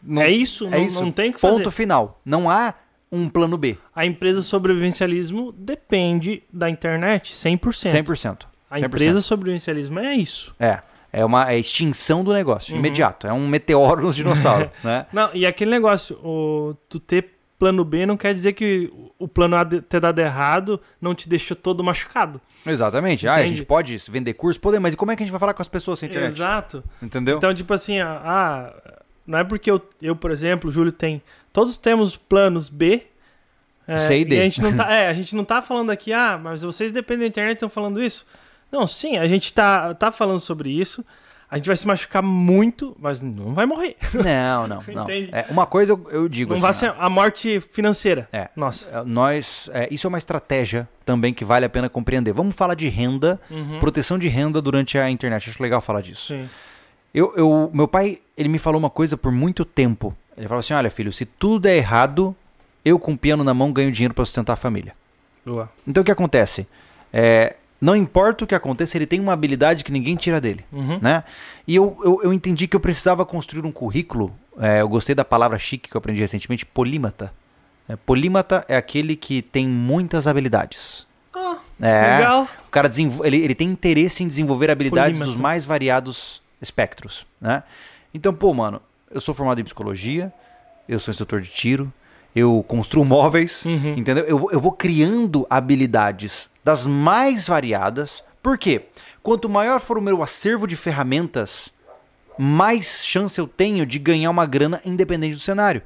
Não- 0.02 0.22
é 0.22 0.30
isso, 0.30 0.66
é 0.66 0.70
não, 0.70 0.78
isso. 0.86 1.00
não 1.02 1.10
tem 1.12 1.30
o 1.30 1.32
que 1.34 1.40
Ponto 1.40 1.58
fazer. 1.64 1.70
final. 1.70 2.20
Não 2.24 2.48
há 2.48 2.74
um 3.10 3.28
plano 3.28 3.56
B. 3.56 3.76
A 3.94 4.04
empresa 4.06 4.40
sobrevivencialismo 4.40 5.52
depende 5.52 6.42
da 6.52 6.68
internet 6.70 7.32
100%. 7.34 7.88
100%. 7.90 8.46
A 8.70 8.78
100%. 8.78 8.84
empresa 8.86 9.20
sobrevivencialismo 9.20 9.98
é 10.00 10.14
isso. 10.14 10.54
É. 10.58 10.80
É 11.12 11.24
uma 11.24 11.50
é 11.50 11.58
extinção 11.58 12.22
do 12.22 12.32
negócio, 12.32 12.72
Uhum. 12.74 12.78
imediato. 12.80 13.26
É 13.26 13.32
um 13.32 13.46
meteoro 13.48 14.02
nos 14.02 14.16
dinossauros, 14.16 14.68
né? 14.84 15.06
Não, 15.12 15.30
e 15.32 15.46
aquele 15.46 15.70
negócio, 15.70 16.16
o, 16.22 16.74
tu 16.88 17.00
ter 17.00 17.35
plano 17.58 17.84
B 17.84 18.04
não 18.06 18.16
quer 18.16 18.34
dizer 18.34 18.52
que 18.52 18.92
o 19.18 19.26
plano 19.26 19.56
A 19.56 19.64
de- 19.64 19.80
ter 19.80 20.00
dado 20.00 20.18
errado 20.18 20.80
não 21.00 21.14
te 21.14 21.28
deixou 21.28 21.56
todo 21.56 21.82
machucado. 21.82 22.40
Exatamente. 22.64 23.26
Ah, 23.26 23.34
a 23.34 23.46
gente 23.46 23.64
pode 23.64 23.96
vender 24.08 24.34
curso? 24.34 24.60
Poder, 24.60 24.78
mas 24.78 24.94
e 24.94 24.96
como 24.96 25.10
é 25.12 25.16
que 25.16 25.22
a 25.22 25.26
gente 25.26 25.32
vai 25.32 25.40
falar 25.40 25.54
com 25.54 25.62
as 25.62 25.68
pessoas 25.68 25.98
sem 25.98 26.08
internet? 26.08 26.32
Exato. 26.32 26.84
Entendeu? 27.02 27.38
Então, 27.38 27.54
tipo 27.54 27.72
assim, 27.72 28.00
ah, 28.00 28.74
não 29.26 29.38
é 29.38 29.44
porque 29.44 29.70
eu, 29.70 29.80
eu, 30.02 30.14
por 30.14 30.30
exemplo, 30.30 30.68
o 30.68 30.72
Júlio 30.72 30.92
tem. 30.92 31.22
Todos 31.52 31.76
temos 31.78 32.16
planos 32.16 32.68
B. 32.68 33.06
É, 33.88 33.96
C 33.98 34.20
e 34.20 34.24
D. 34.24 34.40
a 34.40 34.42
gente 34.42 34.60
não 34.62 34.76
tá, 34.76 34.90
é, 34.92 35.08
a 35.08 35.12
gente 35.12 35.34
não 35.36 35.44
tá 35.44 35.62
falando 35.62 35.90
aqui, 35.90 36.12
ah, 36.12 36.38
mas 36.42 36.62
vocês 36.62 36.90
dependem 36.92 37.22
da 37.22 37.28
internet 37.28 37.52
e 37.52 37.54
estão 37.54 37.68
falando 37.70 38.02
isso. 38.02 38.26
Não, 38.70 38.86
sim, 38.86 39.16
a 39.16 39.28
gente 39.28 39.52
tá, 39.52 39.94
tá 39.94 40.10
falando 40.10 40.40
sobre 40.40 40.70
isso. 40.70 41.04
A 41.48 41.56
gente 41.56 41.66
vai 41.66 41.76
se 41.76 41.86
machucar 41.86 42.22
muito, 42.22 42.96
mas 42.98 43.22
não 43.22 43.54
vai 43.54 43.66
morrer. 43.66 43.96
Não, 44.12 44.66
não, 44.66 44.82
não. 44.92 45.06
É, 45.08 45.46
uma 45.48 45.64
coisa 45.64 45.92
eu, 45.92 46.06
eu 46.10 46.28
digo 46.28 46.50
Não 46.50 46.56
assim, 46.56 46.62
vai 46.64 46.72
ser 46.72 46.94
a 47.00 47.08
morte 47.08 47.60
financeira. 47.60 48.28
É. 48.32 48.48
Nossa. 48.56 48.88
é, 48.88 49.04
nós, 49.04 49.70
é, 49.72 49.86
isso 49.90 50.06
é 50.06 50.08
uma 50.08 50.18
estratégia 50.18 50.88
também 51.04 51.32
que 51.32 51.44
vale 51.44 51.64
a 51.64 51.68
pena 51.68 51.88
compreender. 51.88 52.32
Vamos 52.32 52.56
falar 52.56 52.74
de 52.74 52.88
renda, 52.88 53.40
Uhum. 53.48 53.78
proteção 53.78 54.18
de 54.18 54.26
renda 54.26 54.60
durante 54.60 54.98
a 54.98 55.08
internet. 55.08 55.48
Acho 55.48 55.62
legal 55.62 55.80
falar 55.80 56.00
disso. 56.00 56.34
Sim. 56.34 56.48
Eu, 57.14 57.32
eu, 57.36 57.70
meu 57.72 57.86
pai, 57.86 58.18
ele 58.36 58.48
me 58.48 58.58
falou 58.58 58.78
uma 58.78 58.90
coisa 58.90 59.16
por 59.16 59.30
muito 59.30 59.64
tempo. 59.64 60.14
Ele 60.36 60.48
falou 60.48 60.58
assim: 60.60 60.74
olha, 60.74 60.90
filho, 60.90 61.12
se 61.12 61.24
tudo 61.24 61.60
der 61.60 61.76
errado, 61.76 62.34
eu 62.84 62.98
com 62.98 63.12
o 63.12 63.16
piano 63.16 63.44
na 63.44 63.54
mão 63.54 63.72
ganho 63.72 63.92
dinheiro 63.92 64.12
para 64.12 64.24
sustentar 64.24 64.54
a 64.54 64.56
família. 64.56 64.92
Boa. 65.44 65.70
Então 65.86 66.02
o 66.02 66.04
que 66.04 66.10
acontece? 66.12 66.66
É, 67.12 67.54
não 67.80 67.94
importa 67.96 68.44
o 68.44 68.46
que 68.46 68.54
aconteça, 68.54 68.96
ele 68.96 69.06
tem 69.06 69.20
uma 69.20 69.32
habilidade 69.32 69.84
que 69.84 69.92
ninguém 69.92 70.16
tira 70.16 70.40
dele. 70.40 70.64
Uhum. 70.72 70.98
né? 71.00 71.24
E 71.66 71.74
eu, 71.76 71.96
eu, 72.02 72.20
eu 72.24 72.32
entendi 72.32 72.66
que 72.66 72.74
eu 72.76 72.80
precisava 72.80 73.24
construir 73.26 73.66
um 73.66 73.72
currículo. 73.72 74.32
é, 74.58 74.80
eu 74.80 74.88
gostei 74.88 75.14
da 75.14 75.24
palavra 75.24 75.58
chique 75.58 75.88
que 75.90 75.96
eu 75.96 75.98
aprendi 75.98 76.20
recentemente, 76.20 76.64
polímata. 76.64 77.32
É, 77.88 77.94
polímata 77.96 78.64
é 78.68 78.76
aquele 78.76 79.14
que 79.14 79.42
tem 79.42 79.68
muitas 79.68 80.26
habilidades. 80.26 81.06
Ah, 81.34 81.56
É, 81.80 82.16
legal. 82.18 82.48
o 82.66 82.70
cara 82.70 82.90
ele, 83.24 83.36
ele 83.36 83.54
tem 83.54 83.68
interesse 83.68 84.24
em 84.24 84.28
desenvolver 84.28 84.70
habilidades 84.70 85.18
Polímata. 85.18 85.30
dos 85.32 85.40
mais 85.40 85.64
variados 85.66 86.40
espectros, 86.62 87.26
né? 87.40 87.62
Então, 88.14 88.32
pô, 88.32 88.52
mano, 88.54 88.80
eu 89.10 89.20
sou 89.20 89.34
formado 89.34 89.60
em 89.60 89.64
psicologia, 89.64 90.32
eu 90.88 90.98
sou 90.98 91.12
instrutor 91.12 91.40
de 91.42 91.50
tiro, 91.50 91.92
eu 92.34 92.64
construo 92.66 93.04
móveis, 93.04 93.64
Uhum. 93.66 93.94
entendeu? 93.98 94.24
Eu, 94.24 94.48
eu 94.50 94.58
vou 94.58 94.72
criando 94.72 95.46
habilidades 95.50 96.48
das 96.66 96.84
mais 96.84 97.46
variadas. 97.46 98.24
Por 98.42 98.58
quê? 98.58 98.86
Quanto 99.22 99.48
maior 99.48 99.80
for 99.80 99.96
o 99.98 100.02
meu 100.02 100.20
acervo 100.20 100.66
de 100.66 100.74
ferramentas, 100.74 101.72
mais 102.36 103.06
chance 103.06 103.38
eu 103.40 103.46
tenho 103.46 103.86
de 103.86 104.00
ganhar 104.00 104.30
uma 104.30 104.44
grana 104.46 104.80
independente 104.84 105.34
do 105.36 105.40
cenário. 105.40 105.80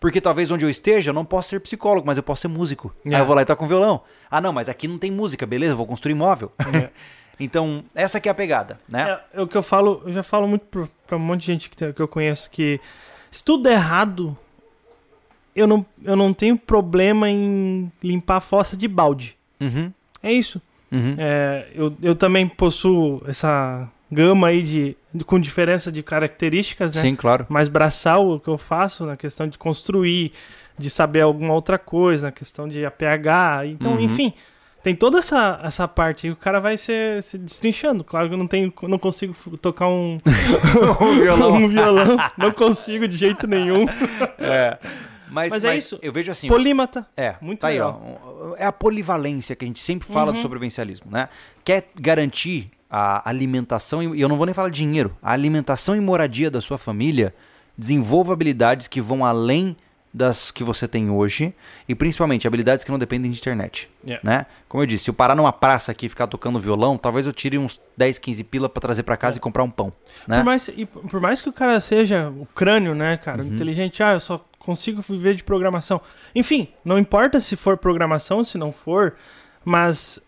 Porque 0.00 0.20
talvez 0.20 0.50
onde 0.50 0.64
eu 0.64 0.68
esteja 0.70 1.10
eu 1.10 1.14
não 1.14 1.24
possa 1.24 1.50
ser 1.50 1.60
psicólogo, 1.60 2.04
mas 2.04 2.16
eu 2.16 2.22
posso 2.24 2.42
ser 2.42 2.48
músico. 2.48 2.92
Aí 3.06 3.14
É. 3.14 3.20
eu 3.20 3.24
vou 3.24 3.36
lá 3.36 3.42
e 3.42 3.44
toco 3.44 3.64
violão. 3.64 4.02
Ah, 4.28 4.40
não, 4.40 4.52
mas 4.52 4.68
aqui 4.68 4.88
não 4.88 4.98
tem 4.98 5.08
música, 5.08 5.46
beleza? 5.46 5.74
Eu 5.74 5.76
vou 5.76 5.86
construir 5.86 6.14
móvel. 6.14 6.50
É. 6.58 6.90
então, 7.38 7.84
essa 7.94 8.20
que 8.20 8.28
é 8.28 8.32
a 8.32 8.34
pegada, 8.34 8.80
né? 8.88 9.20
É, 9.32 9.38
é 9.38 9.40
o 9.40 9.46
que 9.46 9.56
eu 9.56 9.62
falo, 9.62 10.02
eu 10.04 10.12
já 10.12 10.24
falo 10.24 10.48
muito 10.48 10.66
pra, 10.66 10.88
pra 11.06 11.16
um 11.16 11.20
monte 11.20 11.42
de 11.42 11.46
gente 11.46 11.70
que, 11.70 11.92
que 11.92 12.02
eu 12.02 12.08
conheço 12.08 12.50
que 12.50 12.80
se 13.30 13.42
tudo 13.42 13.62
der 13.62 13.74
errado, 13.74 14.36
eu 15.54 15.66
não, 15.68 15.86
eu 16.02 16.16
não 16.16 16.34
tenho 16.34 16.58
problema 16.58 17.30
em 17.30 17.90
limpar 18.02 18.38
a 18.38 18.40
fossa 18.40 18.76
de 18.76 18.88
balde. 18.88 19.36
Uhum, 19.60 19.92
É 20.24 20.32
isso. 20.32 20.60
uhum. 20.90 21.14
É, 21.18 21.66
eu, 21.74 21.94
eu 22.02 22.14
também 22.14 22.48
possuo 22.48 23.22
essa 23.26 23.88
gama 24.10 24.48
aí 24.48 24.62
de, 24.62 24.96
de- 25.12 25.24
com 25.24 25.38
diferença 25.40 25.90
de 25.92 26.02
características, 26.02 26.94
né? 26.94 27.00
Sim, 27.02 27.14
claro. 27.14 27.46
mais 27.48 27.68
braçal 27.68 28.28
o 28.28 28.40
que 28.40 28.48
eu 28.48 28.58
faço 28.58 29.04
na 29.06 29.16
questão 29.16 29.46
de 29.48 29.58
construir, 29.58 30.32
de 30.78 30.88
saber 30.90 31.20
alguma 31.22 31.52
outra 31.52 31.78
coisa, 31.78 32.26
na 32.28 32.32
questão 32.32 32.68
de 32.68 32.84
APH. 32.84 33.66
Então, 33.66 33.92
Uhum. 33.94 34.00
enfim, 34.00 34.32
tem 34.82 34.94
toda 34.94 35.18
essa, 35.18 35.58
essa 35.64 35.88
parte 35.88 36.26
aí. 36.26 36.32
O 36.32 36.36
cara 36.36 36.60
vai 36.60 36.76
se, 36.76 36.92
se 37.22 37.38
destrinchando. 37.38 38.04
Claro 38.04 38.28
que 38.28 38.34
eu 38.34 38.38
não, 38.38 38.46
tenho, 38.46 38.72
não 38.82 38.98
consigo 38.98 39.34
tocar 39.56 39.88
um, 39.88 40.18
o 41.00 41.12
violão. 41.20 41.54
um 41.56 41.68
violão. 41.68 42.16
Não 42.36 42.52
consigo 42.52 43.08
de 43.08 43.16
jeito 43.16 43.46
nenhum. 43.46 43.86
É. 44.38 44.78
Mas, 45.34 45.52
Mas 45.52 45.64
é 45.64 45.74
isso. 45.76 45.98
Eu 46.00 46.12
vejo 46.12 46.30
assim. 46.30 46.46
Polímata. 46.48 47.04
É, 47.16 47.34
Muito 47.40 47.60
tá 47.60 47.68
aí, 47.68 47.80
ó. 47.80 47.88
legal. 47.88 48.54
É 48.56 48.64
a 48.66 48.72
polivalência 48.72 49.56
que 49.56 49.64
a 49.64 49.68
gente 49.68 49.80
sempre 49.80 50.06
fala 50.06 50.28
Uhum. 50.30 50.36
do 50.36 50.40
sobrevivencialismo, 50.40 51.10
né? 51.10 51.28
Quer 51.64 51.88
garantir 52.00 52.70
a 52.88 53.28
alimentação, 53.28 54.14
e 54.14 54.20
eu 54.20 54.28
não 54.28 54.36
vou 54.36 54.46
nem 54.46 54.54
falar 54.54 54.68
de 54.68 54.76
dinheiro, 54.78 55.16
a 55.20 55.32
alimentação 55.32 55.96
e 55.96 56.00
moradia 56.00 56.48
da 56.50 56.60
sua 56.60 56.78
família, 56.78 57.34
desenvolva 57.76 58.32
habilidades 58.32 58.86
que 58.86 59.00
vão 59.00 59.24
além 59.24 59.76
das 60.16 60.52
que 60.52 60.62
você 60.62 60.86
tem 60.86 61.10
hoje 61.10 61.52
e 61.88 61.94
principalmente 61.96 62.46
habilidades 62.46 62.84
que 62.84 62.90
não 62.92 62.98
dependem 63.00 63.28
de 63.32 63.36
internet, 63.40 63.90
Yeah. 64.06 64.22
né? 64.24 64.46
Como 64.68 64.80
eu 64.80 64.86
disse, 64.86 65.04
se 65.04 65.10
eu 65.10 65.14
parar 65.14 65.34
numa 65.34 65.52
praça 65.52 65.90
aqui 65.90 66.06
e 66.06 66.08
ficar 66.08 66.28
tocando 66.28 66.60
violão, 66.60 66.96
talvez 66.96 67.26
eu 67.26 67.32
tire 67.32 67.58
uns 67.58 67.80
10, 67.96 68.18
15 68.20 68.44
pila 68.44 68.68
pra 68.68 68.80
trazer 68.80 69.02
pra 69.02 69.16
casa 69.16 69.38
e 69.38 69.40
comprar 69.40 69.64
um 69.64 69.70
pão, 69.70 69.92
né? 70.28 70.36
Por, 70.36 70.44
mais, 70.44 70.68
e 70.68 70.86
por 70.86 71.20
mais 71.20 71.40
que 71.40 71.48
o 71.48 71.52
cara 71.52 71.80
seja 71.80 72.28
o 72.30 72.46
crânio, 72.54 72.94
né, 72.94 73.16
cara, 73.16 73.42
Uhum. 73.42 73.54
inteligente, 73.54 74.04
ah, 74.04 74.12
eu 74.12 74.20
só 74.20 74.40
consigo 74.64 75.00
viver 75.02 75.34
de 75.34 75.44
programação. 75.44 76.00
Enfim, 76.34 76.68
não 76.84 76.98
importa 76.98 77.40
se 77.40 77.54
for 77.56 77.76
programação, 77.76 78.42
se 78.42 78.56
não 78.58 78.72
for, 78.72 79.14
mas 79.64 80.20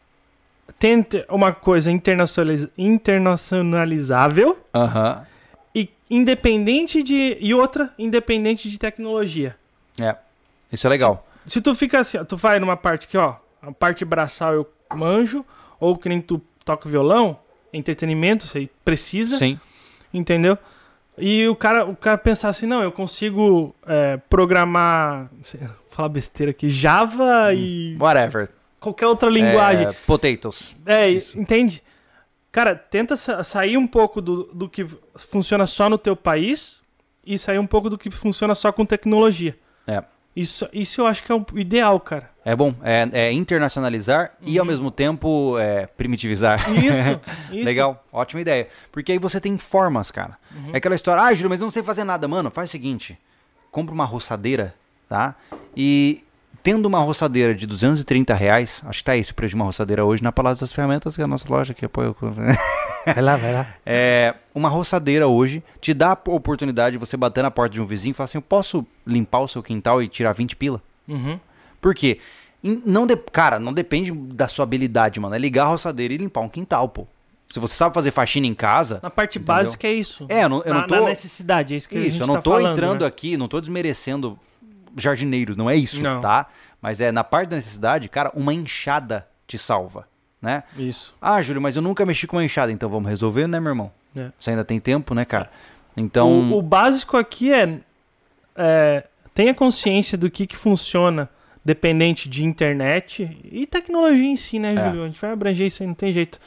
tente 0.78 1.24
uma 1.28 1.52
coisa 1.52 1.90
internacionaliz- 1.90 2.68
internacionalizável 2.76 4.58
Aham. 4.74 5.26
e 5.74 5.88
independente 6.10 7.02
de 7.02 7.36
e 7.40 7.54
outra 7.54 7.92
independente 7.98 8.68
de 8.70 8.78
tecnologia. 8.78 9.56
É. 10.00 10.16
Isso 10.70 10.86
é 10.86 10.90
legal. 10.90 11.26
Se 11.46 11.60
tu 11.60 11.74
fica 11.74 12.00
assim, 12.00 12.18
ó, 12.18 12.24
tu 12.24 12.36
vai 12.36 12.58
numa 12.58 12.76
parte 12.76 13.06
que, 13.06 13.16
ó, 13.16 13.36
a 13.62 13.72
parte 13.72 14.04
braçal 14.04 14.52
eu 14.54 14.68
manjo, 14.94 15.44
ou 15.78 15.96
que 15.96 16.08
nem 16.08 16.20
tu 16.20 16.40
toca 16.64 16.88
violão, 16.88 17.38
entretenimento, 17.72 18.46
você 18.46 18.68
precisa, 18.84 19.36
Sim. 19.38 19.58
entendeu? 20.12 20.58
E 21.18 21.48
o 21.48 21.56
cara, 21.56 21.84
o 21.86 21.96
cara 21.96 22.18
pensar 22.18 22.48
assim, 22.50 22.66
não, 22.66 22.82
eu 22.82 22.92
consigo 22.92 23.74
é, 23.86 24.18
programar, 24.28 25.30
sei 25.44 25.60
vou 25.60 25.70
falar 25.90 26.08
besteira 26.10 26.50
aqui, 26.50 26.68
Java 26.68 27.54
e 27.54 27.96
Whatever. 27.98 28.50
qualquer 28.78 29.06
outra 29.06 29.30
linguagem. 29.30 29.86
É, 29.86 29.92
potatoes. 30.06 30.76
É, 30.84 31.08
isso. 31.08 31.38
entende? 31.40 31.82
Cara, 32.52 32.74
tenta 32.74 33.16
sa- 33.16 33.42
sair 33.42 33.76
um 33.76 33.86
pouco 33.86 34.20
do, 34.20 34.44
do 34.52 34.68
que 34.68 34.86
funciona 35.14 35.66
só 35.66 35.88
no 35.88 35.96
teu 35.98 36.14
país 36.16 36.82
e 37.24 37.38
sair 37.38 37.58
um 37.58 37.66
pouco 37.66 37.88
do 37.90 37.96
que 37.98 38.10
funciona 38.10 38.54
só 38.54 38.70
com 38.70 38.84
tecnologia. 38.84 39.56
É. 39.86 40.02
Isso, 40.36 40.68
isso 40.70 41.00
eu 41.00 41.06
acho 41.06 41.24
que 41.24 41.32
é 41.32 41.34
o 41.34 41.44
ideal, 41.54 41.98
cara. 41.98 42.30
É 42.44 42.54
bom, 42.54 42.74
é, 42.82 43.08
é 43.10 43.32
internacionalizar 43.32 44.32
e 44.42 44.58
ao 44.58 44.66
mesmo 44.66 44.90
tempo 44.90 45.58
é, 45.58 45.86
primitivizar. 45.86 46.68
Uhum. 46.68 46.76
Isso, 46.76 47.20
isso. 47.50 47.64
Legal, 47.64 48.04
ótima 48.12 48.42
ideia. 48.42 48.68
Porque 48.92 49.12
aí 49.12 49.18
você 49.18 49.40
tem 49.40 49.56
formas, 49.56 50.10
cara. 50.10 50.36
Uhum. 50.54 50.70
É 50.74 50.76
aquela 50.76 50.94
história, 50.94 51.22
ah, 51.22 51.32
Júlio, 51.32 51.48
mas 51.48 51.60
eu 51.60 51.64
não 51.64 51.72
sei 51.72 51.82
fazer 51.82 52.04
nada. 52.04 52.28
Mano, 52.28 52.50
faz 52.50 52.68
o 52.68 52.72
seguinte: 52.72 53.18
compra 53.70 53.94
uma 53.94 54.04
roçadeira, 54.04 54.74
tá? 55.08 55.34
E 55.74 56.22
tendo 56.66 56.86
uma 56.86 56.98
roçadeira 56.98 57.54
de 57.54 57.64
230 57.64 58.34
reais, 58.34 58.82
acho 58.86 58.98
que 58.98 59.04
tá 59.04 59.16
esse 59.16 59.30
o 59.30 59.34
preço 59.36 59.50
de 59.50 59.54
uma 59.54 59.64
roçadeira 59.66 60.04
hoje 60.04 60.20
na 60.20 60.32
Palácio 60.32 60.62
das 60.64 60.72
Ferramentas, 60.72 61.14
que 61.14 61.20
é 61.22 61.24
a 61.24 61.28
nossa 61.28 61.46
loja 61.48 61.72
que 61.72 61.84
apoia 61.84 62.10
o. 62.10 62.16
Vai 63.14 63.22
lá, 63.22 63.36
vai 63.36 63.52
lá. 63.52 63.66
É, 63.86 64.34
uma 64.52 64.68
roçadeira 64.68 65.28
hoje 65.28 65.62
te 65.80 65.94
dá 65.94 66.08
a 66.10 66.30
oportunidade 66.30 66.94
de 66.94 66.98
você 66.98 67.16
bater 67.16 67.40
na 67.40 67.52
porta 67.52 67.74
de 67.74 67.80
um 67.80 67.86
vizinho 67.86 68.10
e 68.10 68.14
falar 68.14 68.24
assim: 68.24 68.38
eu 68.38 68.42
posso 68.42 68.84
limpar 69.06 69.38
o 69.42 69.46
seu 69.46 69.62
quintal 69.62 70.02
e 70.02 70.08
tirar 70.08 70.32
20 70.32 70.56
pila? 70.56 70.82
Uhum. 71.06 71.38
Por 71.80 71.94
quê? 71.94 72.18
Não 72.60 73.06
de- 73.06 73.14
Cara, 73.16 73.60
não 73.60 73.72
depende 73.72 74.10
da 74.10 74.48
sua 74.48 74.64
habilidade, 74.64 75.20
mano. 75.20 75.36
É 75.36 75.38
ligar 75.38 75.66
a 75.66 75.68
roçadeira 75.68 76.14
e 76.14 76.16
limpar 76.16 76.40
um 76.40 76.48
quintal, 76.48 76.88
pô. 76.88 77.06
Se 77.48 77.60
você 77.60 77.74
sabe 77.76 77.94
fazer 77.94 78.10
faxina 78.10 78.44
em 78.44 78.54
casa. 78.54 78.98
Na 79.00 79.08
parte 79.08 79.38
Entendeu? 79.38 79.54
básica 79.54 79.86
é 79.86 79.92
isso. 79.94 80.26
É, 80.28 80.42
eu 80.42 80.48
não, 80.48 80.62
eu 80.64 80.74
na, 80.74 80.80
não 80.80 80.86
tô. 80.88 80.96
na 80.96 81.02
necessidade, 81.02 81.74
é 81.74 81.76
isso 81.76 81.88
que 81.88 81.96
a 81.96 82.00
Isso, 82.00 82.10
gente 82.10 82.20
eu 82.22 82.26
não 82.26 82.34
tá 82.34 82.42
tô 82.42 82.50
falando, 82.50 82.72
entrando 82.72 83.00
né? 83.02 83.06
aqui, 83.06 83.36
não 83.36 83.46
tô 83.46 83.60
desmerecendo 83.60 84.36
jardineiros, 84.96 85.56
não 85.56 85.68
é 85.68 85.76
isso, 85.76 86.02
Não. 86.02 86.20
tá? 86.20 86.46
Mas 86.80 87.00
é 87.00 87.12
na 87.12 87.22
parte 87.24 87.50
da 87.50 87.56
necessidade, 87.56 88.08
cara, 88.08 88.30
uma 88.34 88.52
enxada 88.54 89.26
te 89.46 89.58
salva, 89.58 90.08
né? 90.40 90.62
Isso. 90.76 91.14
Ah, 91.20 91.40
Júlio, 91.42 91.60
mas 91.60 91.76
eu 91.76 91.82
nunca 91.82 92.04
mexi 92.06 92.26
com 92.26 92.36
uma 92.36 92.44
enxada, 92.44 92.72
então 92.72 92.88
vamos 92.88 93.08
resolver, 93.08 93.46
né, 93.46 93.60
meu 93.60 93.70
irmão? 93.70 93.92
É. 94.16 94.30
Você 94.40 94.50
ainda 94.50 94.64
tem 94.64 94.80
tempo, 94.80 95.14
né, 95.14 95.24
cara? 95.24 95.50
Então, 95.96 96.52
O, 96.52 96.58
o 96.58 96.62
básico 96.62 97.16
aqui 97.16 97.52
é, 97.52 97.78
é 98.56 99.04
tenha 99.34 99.54
consciência 99.54 100.16
do 100.16 100.30
que, 100.30 100.46
que 100.46 100.56
funciona 100.56 101.28
dependente 101.64 102.28
de 102.28 102.44
internet 102.44 103.36
e 103.50 103.66
tecnologia 103.66 104.26
em 104.26 104.36
si, 104.36 104.58
né, 104.58 104.74
É. 104.74 104.84
Júlio? 104.88 105.02
A 105.04 105.06
gente 105.06 105.20
vai 105.20 105.32
abranger 105.32 105.66
isso 105.66 105.82
aí, 105.82 105.86
não 105.86 105.94
tem 105.94 106.12
jeito. 106.12 106.38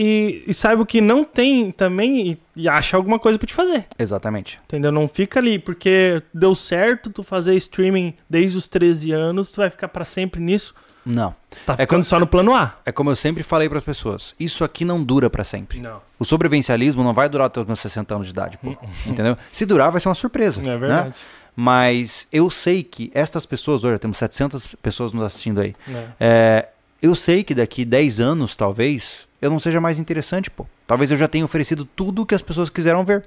E, 0.00 0.44
e 0.46 0.54
saiba 0.54 0.86
que 0.86 1.00
não 1.00 1.24
tem 1.24 1.72
também 1.72 2.30
e, 2.30 2.38
e 2.62 2.68
acha 2.68 2.96
alguma 2.96 3.18
coisa 3.18 3.36
pra 3.36 3.48
te 3.48 3.52
fazer, 3.54 3.84
exatamente. 3.98 4.60
entendeu? 4.64 4.92
Não 4.92 5.08
fica 5.08 5.40
ali, 5.40 5.58
porque 5.58 6.22
deu 6.32 6.54
certo 6.54 7.10
tu 7.10 7.24
fazer 7.24 7.56
streaming 7.56 8.14
desde 8.30 8.56
os 8.56 8.68
13 8.68 9.10
anos, 9.10 9.50
tu 9.50 9.56
vai 9.56 9.68
ficar 9.70 9.88
pra 9.88 10.04
sempre 10.04 10.40
nisso. 10.40 10.72
Não. 11.04 11.34
Tá 11.66 11.72
É 11.72 11.78
ficando 11.78 12.00
co- 12.00 12.04
só 12.04 12.20
no 12.20 12.26
plano 12.26 12.54
A. 12.54 12.76
É 12.86 12.92
como 12.92 13.10
eu 13.10 13.16
sempre 13.16 13.42
falei 13.42 13.68
pras 13.68 13.82
pessoas, 13.82 14.34
isso 14.38 14.62
aqui 14.62 14.84
não 14.84 15.02
dura 15.02 15.28
pra 15.28 15.42
sempre. 15.42 15.80
Não. 15.80 16.00
O 16.18 16.24
sobrevivencialismo 16.24 17.02
não 17.02 17.12
vai 17.14 17.28
durar 17.28 17.46
até 17.48 17.60
os 17.60 17.66
meus 17.66 17.80
60 17.80 18.14
anos 18.14 18.26
de 18.28 18.32
idade, 18.32 18.56
pô. 18.58 18.76
Entendeu? 19.06 19.36
Se 19.50 19.66
durar, 19.66 19.90
vai 19.90 20.00
ser 20.00 20.08
uma 20.08 20.14
surpresa. 20.14 20.60
É 20.60 20.64
né? 20.64 20.76
verdade. 20.76 21.14
Mas 21.56 22.28
eu 22.32 22.48
sei 22.50 22.84
que 22.84 23.10
estas 23.12 23.44
pessoas, 23.44 23.82
olha, 23.82 23.98
temos 23.98 24.16
700 24.18 24.76
pessoas 24.80 25.12
nos 25.12 25.24
assistindo 25.24 25.60
aí. 25.60 25.74
É. 25.88 26.06
É, 26.20 26.68
eu 27.00 27.14
sei 27.14 27.42
que 27.44 27.54
daqui 27.54 27.84
10 27.84 28.20
anos, 28.20 28.56
talvez, 28.56 29.26
eu 29.40 29.50
não 29.50 29.58
seja 29.58 29.80
mais 29.80 29.98
interessante, 29.98 30.50
pô. 30.50 30.66
Talvez 30.86 31.10
eu 31.10 31.16
já 31.16 31.28
tenha 31.28 31.44
oferecido 31.44 31.84
tudo 31.84 32.26
que 32.26 32.34
as 32.34 32.42
pessoas 32.42 32.68
quiseram 32.70 33.04
ver. 33.04 33.24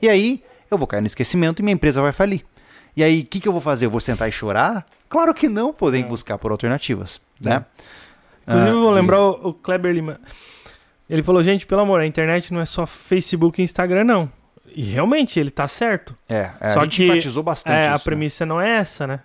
E 0.00 0.08
aí, 0.08 0.42
eu 0.70 0.78
vou 0.78 0.86
cair 0.86 1.00
no 1.00 1.06
esquecimento 1.06 1.60
e 1.60 1.62
minha 1.62 1.74
empresa 1.74 2.00
vai 2.02 2.12
falir. 2.12 2.44
E 2.96 3.02
aí, 3.04 3.20
o 3.20 3.26
que, 3.26 3.40
que 3.40 3.48
eu 3.48 3.52
vou 3.52 3.60
fazer? 3.60 3.86
Eu 3.86 3.90
vou 3.90 4.00
sentar 4.00 4.28
e 4.28 4.32
chorar? 4.32 4.84
Claro 5.08 5.32
que 5.34 5.48
não, 5.48 5.72
que 5.72 5.84
É. 5.84 6.02
buscar 6.02 6.38
por 6.38 6.50
alternativas, 6.50 7.20
né? 7.40 7.64
Inclusive, 8.46 8.70
Ah, 8.70 8.74
eu 8.74 8.80
vou 8.80 8.90
de- 8.94 9.00
lembrar 9.00 9.20
o, 9.20 9.48
o 9.48 9.54
Kleber 9.54 9.92
Lima. 9.94 10.18
Ele 11.08 11.22
falou, 11.22 11.42
gente, 11.42 11.66
pelo 11.66 11.82
amor, 11.82 12.00
a 12.00 12.06
internet 12.06 12.52
não 12.52 12.60
é 12.60 12.64
só 12.64 12.86
Facebook 12.86 13.60
e 13.60 13.64
Instagram, 13.64 14.04
não. 14.04 14.32
E 14.74 14.82
realmente, 14.84 15.38
ele 15.38 15.50
tá 15.50 15.68
certo. 15.68 16.14
É, 16.28 16.50
é, 16.58 16.68
Só 16.70 16.80
a 16.80 16.84
gente 16.84 16.96
que, 16.96 17.04
enfatizou 17.04 17.42
bastante 17.42 17.74
É, 17.76 17.80
isso. 17.82 17.90
a 17.90 17.92
né? 17.94 17.98
premissa 18.02 18.46
não 18.46 18.58
é 18.60 18.70
essa, 18.78 19.06
né? 19.06 19.20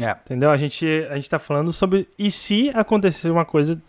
É. 0.00 0.10
Entendeu? 0.24 0.50
A 0.50 0.56
gente, 0.56 0.86
a 1.10 1.14
gente 1.16 1.28
tá 1.28 1.38
falando 1.38 1.72
sobre. 1.72 2.08
E 2.18 2.30
se 2.30 2.70
acontecer 2.74 3.30
uma 3.30 3.44
coisa 3.44 3.80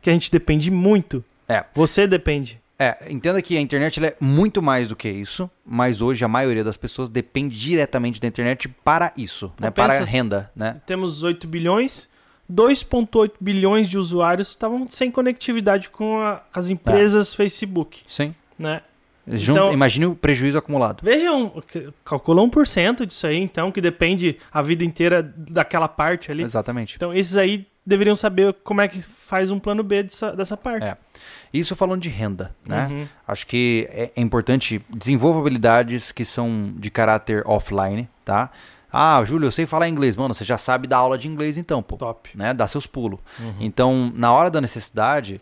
que 0.00 0.08
a 0.10 0.12
gente 0.12 0.30
depende 0.30 0.70
muito? 0.70 1.24
É. 1.48 1.64
Você 1.74 2.06
depende. 2.06 2.60
É, 2.80 2.96
entenda 3.10 3.42
que 3.42 3.56
a 3.56 3.60
internet 3.60 4.04
é 4.04 4.16
muito 4.20 4.62
mais 4.62 4.86
do 4.86 4.94
que 4.94 5.08
isso, 5.08 5.50
mas 5.66 6.00
hoje 6.00 6.24
a 6.24 6.28
maioria 6.28 6.62
das 6.62 6.76
pessoas 6.76 7.08
depende 7.08 7.58
diretamente 7.58 8.20
da 8.20 8.28
internet 8.28 8.68
para 8.68 9.12
isso, 9.16 9.46
né? 9.46 9.52
Então 9.68 9.72
Para 9.72 9.92
pensa- 9.94 10.04
renda, 10.04 10.50
né? 10.54 10.80
Temos 10.86 11.24
8 11.24 11.48
bilhões. 11.48 12.08
2,8 12.48 13.32
bilhões 13.40 13.88
de 13.88 13.98
usuários 13.98 14.48
estavam 14.50 14.88
sem 14.88 15.10
conectividade 15.10 15.90
com 15.90 16.18
a- 16.22 16.42
as 16.54 16.68
empresas 16.68 17.34
Facebook, 17.34 18.00
Sim. 18.08 18.34
né? 18.58 18.80
Junta- 19.32 19.60
Então- 19.60 19.72
imagine 19.72 20.06
o 20.06 20.14
prejuízo 20.14 20.58
acumulado. 20.58 21.02
Vejam, 21.02 21.52
calcula 22.04 22.42
1% 22.42 23.04
disso 23.06 23.26
aí, 23.26 23.36
então, 23.38 23.70
que 23.72 23.80
depende 23.80 24.36
a 24.52 24.62
vida 24.62 24.84
inteira 24.84 25.22
daquela 25.22 25.88
parte 25.88 26.30
ali. 26.30 26.42
Exatamente. 26.42 26.96
Então, 26.96 27.12
esses 27.14 27.36
aí 27.36 27.66
deveriam 27.84 28.14
saber 28.14 28.54
como 28.62 28.80
é 28.82 28.88
que 28.88 29.00
faz 29.02 29.50
um 29.50 29.58
plano 29.58 29.82
B 29.82 30.02
dessa, 30.02 30.32
dessa 30.32 30.56
parte. 30.56 30.84
É. 30.86 30.96
Isso 31.52 31.74
falando 31.74 32.02
de 32.02 32.08
renda, 32.10 32.54
né? 32.66 32.86
Uhum. 32.90 33.08
Acho 33.26 33.46
que 33.46 33.88
é, 33.90 34.10
é 34.14 34.20
importante 34.20 34.80
desenvolver 34.90 35.40
habilidades 35.40 36.12
que 36.12 36.24
são 36.24 36.72
de 36.76 36.90
caráter 36.90 37.42
offline, 37.46 38.06
tá? 38.24 38.50
Ah, 38.92 39.22
Júlio, 39.24 39.46
eu 39.46 39.52
sei 39.52 39.64
falar 39.66 39.88
inglês. 39.88 40.16
Mano, 40.16 40.32
você 40.34 40.44
já 40.44 40.56
sabe 40.58 40.86
dar 40.86 40.98
aula 40.98 41.16
de 41.18 41.28
inglês 41.28 41.56
então, 41.58 41.82
pô. 41.82 41.96
Top. 41.96 42.30
Né? 42.34 42.52
Dá 42.54 42.66
seus 42.68 42.86
pulos. 42.86 43.20
Uhum. 43.38 43.54
Então, 43.60 44.12
na 44.14 44.32
hora 44.32 44.50
da 44.50 44.60
necessidade, 44.60 45.40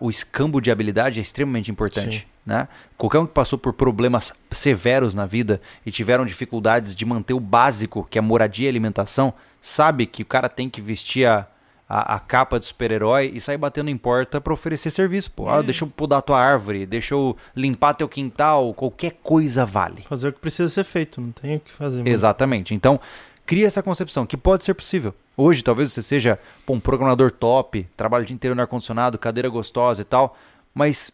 o 0.00 0.08
escambo 0.10 0.60
de 0.60 0.70
habilidade 0.70 1.18
é 1.18 1.22
extremamente 1.22 1.70
importante. 1.70 2.18
Sim. 2.20 2.24
Né? 2.44 2.68
Qualquer 2.96 3.18
um 3.18 3.26
que 3.26 3.32
passou 3.32 3.58
por 3.58 3.72
problemas 3.72 4.32
severos 4.50 5.14
na 5.14 5.26
vida 5.26 5.60
e 5.84 5.90
tiveram 5.90 6.24
dificuldades 6.24 6.94
de 6.94 7.04
manter 7.04 7.34
o 7.34 7.40
básico, 7.40 8.06
que 8.08 8.18
é 8.18 8.22
moradia 8.22 8.66
e 8.66 8.68
alimentação, 8.68 9.34
sabe 9.60 10.06
que 10.06 10.22
o 10.22 10.26
cara 10.26 10.48
tem 10.48 10.70
que 10.70 10.80
vestir 10.80 11.26
a, 11.26 11.46
a, 11.88 12.14
a 12.14 12.20
capa 12.20 12.60
de 12.60 12.66
super-herói 12.66 13.32
e 13.34 13.40
sair 13.40 13.58
batendo 13.58 13.90
em 13.90 13.96
porta 13.96 14.40
para 14.40 14.52
oferecer 14.52 14.90
serviço. 14.90 15.30
Pô. 15.32 15.48
Ah, 15.48 15.58
É. 15.58 15.62
deixa 15.64 15.84
eu 15.84 15.88
podar 15.88 16.22
tua 16.22 16.40
árvore, 16.40 16.86
deixa 16.86 17.14
eu 17.14 17.36
limpar 17.54 17.94
teu 17.94 18.08
quintal, 18.08 18.72
qualquer 18.74 19.18
coisa 19.24 19.66
vale. 19.66 20.02
Fazer 20.02 20.28
o 20.28 20.32
que 20.32 20.38
precisa 20.38 20.68
ser 20.68 20.84
feito, 20.84 21.20
não 21.20 21.32
tem 21.32 21.56
o 21.56 21.60
que 21.60 21.72
fazer. 21.72 22.06
Exatamente. 22.06 22.74
Então, 22.74 23.00
cria 23.46 23.66
essa 23.66 23.82
concepção 23.82 24.26
que 24.26 24.36
pode 24.36 24.64
ser 24.64 24.74
possível. 24.74 25.14
Hoje, 25.36 25.62
talvez 25.62 25.92
você 25.92 26.02
seja 26.02 26.38
pô, 26.64 26.72
um 26.74 26.80
programador 26.80 27.30
top, 27.30 27.86
trabalha 27.96 28.22
o 28.24 28.26
dia 28.26 28.34
inteiro 28.34 28.54
no 28.54 28.60
ar-condicionado, 28.62 29.18
cadeira 29.18 29.48
gostosa 29.48 30.02
e 30.02 30.04
tal, 30.04 30.36
mas 30.74 31.12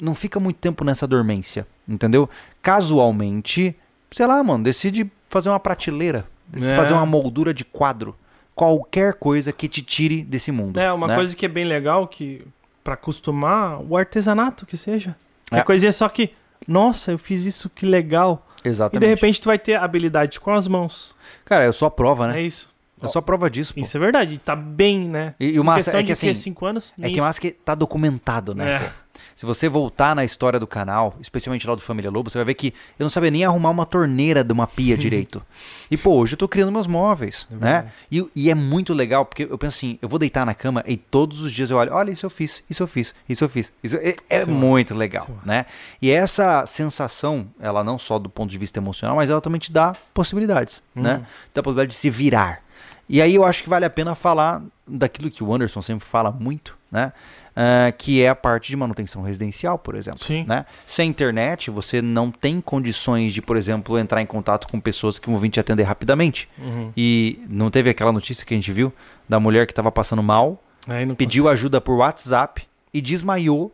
não 0.00 0.14
fica 0.14 0.40
muito 0.40 0.56
tempo 0.56 0.84
nessa 0.84 1.06
dormência, 1.06 1.66
entendeu? 1.88 2.28
Casualmente, 2.62 3.74
sei 4.10 4.26
lá, 4.26 4.42
mano, 4.42 4.62
decide 4.64 5.10
fazer 5.28 5.48
uma 5.48 5.58
prateleira, 5.60 6.26
decide 6.46 6.72
É. 6.72 6.76
fazer 6.76 6.92
uma 6.92 7.06
moldura 7.06 7.52
de 7.54 7.64
quadro. 7.64 8.14
Qualquer 8.54 9.14
coisa 9.14 9.52
que 9.52 9.66
te 9.68 9.82
tire 9.82 10.22
desse 10.22 10.52
mundo. 10.52 10.78
É, 10.78 10.92
uma 10.92 11.08
né? 11.08 11.14
coisa 11.16 11.34
que 11.34 11.44
é 11.46 11.48
bem 11.48 11.64
legal, 11.64 12.06
que 12.06 12.46
pra 12.84 12.94
acostumar, 12.94 13.80
o 13.80 13.96
artesanato 13.96 14.64
que 14.66 14.76
seja. 14.76 15.16
É, 15.50 15.58
É. 15.58 15.62
coisinha 15.62 15.90
só 15.90 16.08
que, 16.08 16.30
nossa, 16.68 17.10
eu 17.12 17.18
fiz 17.18 17.44
isso, 17.44 17.68
que 17.70 17.84
legal. 17.86 18.46
E 18.64 18.68
Exatamente. 18.68 19.00
de 19.00 19.14
repente 19.14 19.40
tu 19.40 19.46
vai 19.46 19.58
ter 19.58 19.74
habilidade 19.74 20.40
com 20.40 20.52
as 20.52 20.66
mãos. 20.66 21.14
Cara, 21.44 21.64
eu 21.64 21.72
sou 21.72 21.86
a 21.86 21.90
prova, 21.90 22.28
né? 22.28 22.40
É 22.40 22.42
isso. 22.42 22.72
Eu 23.02 23.08
sou 23.08 23.20
a 23.20 23.22
prova 23.22 23.50
disso, 23.50 23.74
pô. 23.74 23.80
Isso 23.80 23.96
é 23.96 24.00
verdade. 24.00 24.38
Tá 24.38 24.56
bem, 24.56 25.06
né? 25.08 25.34
E, 25.38 25.50
e 25.50 25.60
o 25.60 25.64
massa 25.64 25.98
é 25.98 26.02
que 26.02 26.12
assim, 26.12 26.34
cinco 26.34 26.64
anos? 26.64 26.94
É 26.98 27.02
Nem 27.02 27.14
que 27.14 27.20
massa 27.20 27.38
que 27.38 27.50
tá 27.50 27.74
documentado, 27.74 28.54
né? 28.54 28.76
É. 28.76 28.92
Se 29.34 29.44
você 29.44 29.68
voltar 29.68 30.14
na 30.14 30.24
história 30.24 30.60
do 30.60 30.66
canal, 30.66 31.16
especialmente 31.20 31.66
lá 31.66 31.74
do 31.74 31.80
Família 31.80 32.10
Lobo, 32.10 32.30
você 32.30 32.38
vai 32.38 32.44
ver 32.44 32.54
que 32.54 32.72
eu 32.98 33.04
não 33.04 33.10
sabia 33.10 33.30
nem 33.30 33.44
arrumar 33.44 33.70
uma 33.70 33.84
torneira 33.84 34.44
de 34.44 34.52
uma 34.52 34.66
pia 34.66 34.96
direito. 34.98 35.42
E, 35.90 35.96
pô, 35.96 36.16
hoje 36.16 36.34
eu 36.34 36.38
tô 36.38 36.48
criando 36.48 36.70
meus 36.70 36.86
móveis, 36.86 37.46
É 37.50 37.56
né? 37.56 37.92
E, 38.10 38.24
e 38.34 38.50
é 38.50 38.54
muito 38.54 38.92
legal, 38.92 39.24
porque 39.24 39.44
eu 39.44 39.58
penso 39.58 39.78
assim, 39.78 39.98
eu 40.00 40.08
vou 40.08 40.18
deitar 40.18 40.46
na 40.46 40.54
cama 40.54 40.84
e 40.86 40.96
todos 40.96 41.40
os 41.40 41.52
dias 41.52 41.70
eu 41.70 41.76
olho, 41.76 41.92
olha, 41.92 42.10
isso 42.10 42.24
eu 42.24 42.30
fiz, 42.30 42.62
isso 42.68 42.82
eu 42.82 42.86
fiz, 42.86 43.14
isso 43.28 43.44
eu 43.44 43.48
fiz. 43.48 43.72
Isso 43.82 43.96
é, 43.96 44.14
é 44.30 44.44
é 44.44 44.46
muito 44.46 44.94
legal, 44.94 45.26
isso 45.28 45.40
é 45.44 45.48
né? 45.48 45.66
E 46.00 46.10
essa 46.10 46.66
sensação, 46.66 47.46
ela 47.58 47.82
não 47.82 47.98
só 47.98 48.18
do 48.18 48.28
ponto 48.28 48.50
de 48.50 48.58
vista 48.58 48.78
emocional, 48.78 49.16
mas 49.16 49.30
ela 49.30 49.40
também 49.40 49.58
te 49.58 49.72
dá 49.72 49.96
possibilidades, 50.12 50.82
né? 50.94 51.14
Uhum. 51.14 51.24
Dá 51.52 51.60
a 51.60 51.62
possibilidade 51.62 51.90
de 51.90 51.96
se 51.96 52.10
virar. 52.10 52.63
E 53.08 53.20
aí 53.20 53.34
eu 53.34 53.44
acho 53.44 53.62
que 53.62 53.68
vale 53.68 53.84
a 53.84 53.90
pena 53.90 54.14
falar 54.14 54.62
daquilo 54.86 55.30
que 55.30 55.42
o 55.42 55.52
Anderson 55.52 55.82
sempre 55.82 56.06
fala 56.06 56.30
muito, 56.30 56.76
né? 56.90 57.12
Ah, 57.56 57.92
que 57.96 58.20
é 58.20 58.28
a 58.28 58.34
parte 58.34 58.68
de 58.68 58.76
manutenção 58.76 59.22
residencial, 59.22 59.78
por 59.78 59.94
exemplo. 59.94 60.24
Sim. 60.24 60.44
Né? 60.44 60.66
Sem 60.84 61.08
internet, 61.08 61.70
você 61.70 62.02
não 62.02 62.30
tem 62.30 62.60
condições 62.60 63.32
de, 63.32 63.40
por 63.40 63.56
exemplo, 63.56 63.96
entrar 63.98 64.20
em 64.20 64.26
contato 64.26 64.66
com 64.66 64.80
pessoas 64.80 65.18
que 65.18 65.30
vão 65.30 65.38
vir 65.38 65.50
te 65.50 65.60
atender 65.60 65.84
rapidamente. 65.84 66.48
Uhum. 66.58 66.92
E 66.96 67.38
não 67.48 67.70
teve 67.70 67.90
aquela 67.90 68.10
notícia 68.10 68.44
que 68.44 68.52
a 68.54 68.56
gente 68.56 68.72
viu 68.72 68.92
da 69.28 69.38
mulher 69.38 69.66
que 69.66 69.72
estava 69.72 69.92
passando 69.92 70.22
mal, 70.22 70.60
não 71.06 71.14
pediu 71.14 71.48
ajuda 71.48 71.80
por 71.80 71.96
WhatsApp 71.96 72.66
e 72.92 73.00
desmaiou 73.00 73.72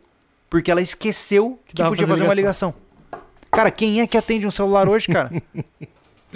porque 0.49 0.69
ela 0.69 0.81
esqueceu 0.81 1.59
que, 1.65 1.75
dava 1.75 1.89
podia 1.89 2.05
fazer 2.05 2.19
fazer 2.19 2.29
uma 2.29 2.33
ligação. 2.33 2.73
Cara, 3.49 3.71
quem 3.71 3.99
é 3.99 4.07
que 4.07 4.17
atende 4.17 4.45
um 4.45 4.51
celular 4.51 4.87
hoje, 4.87 5.07
cara? 5.07 5.31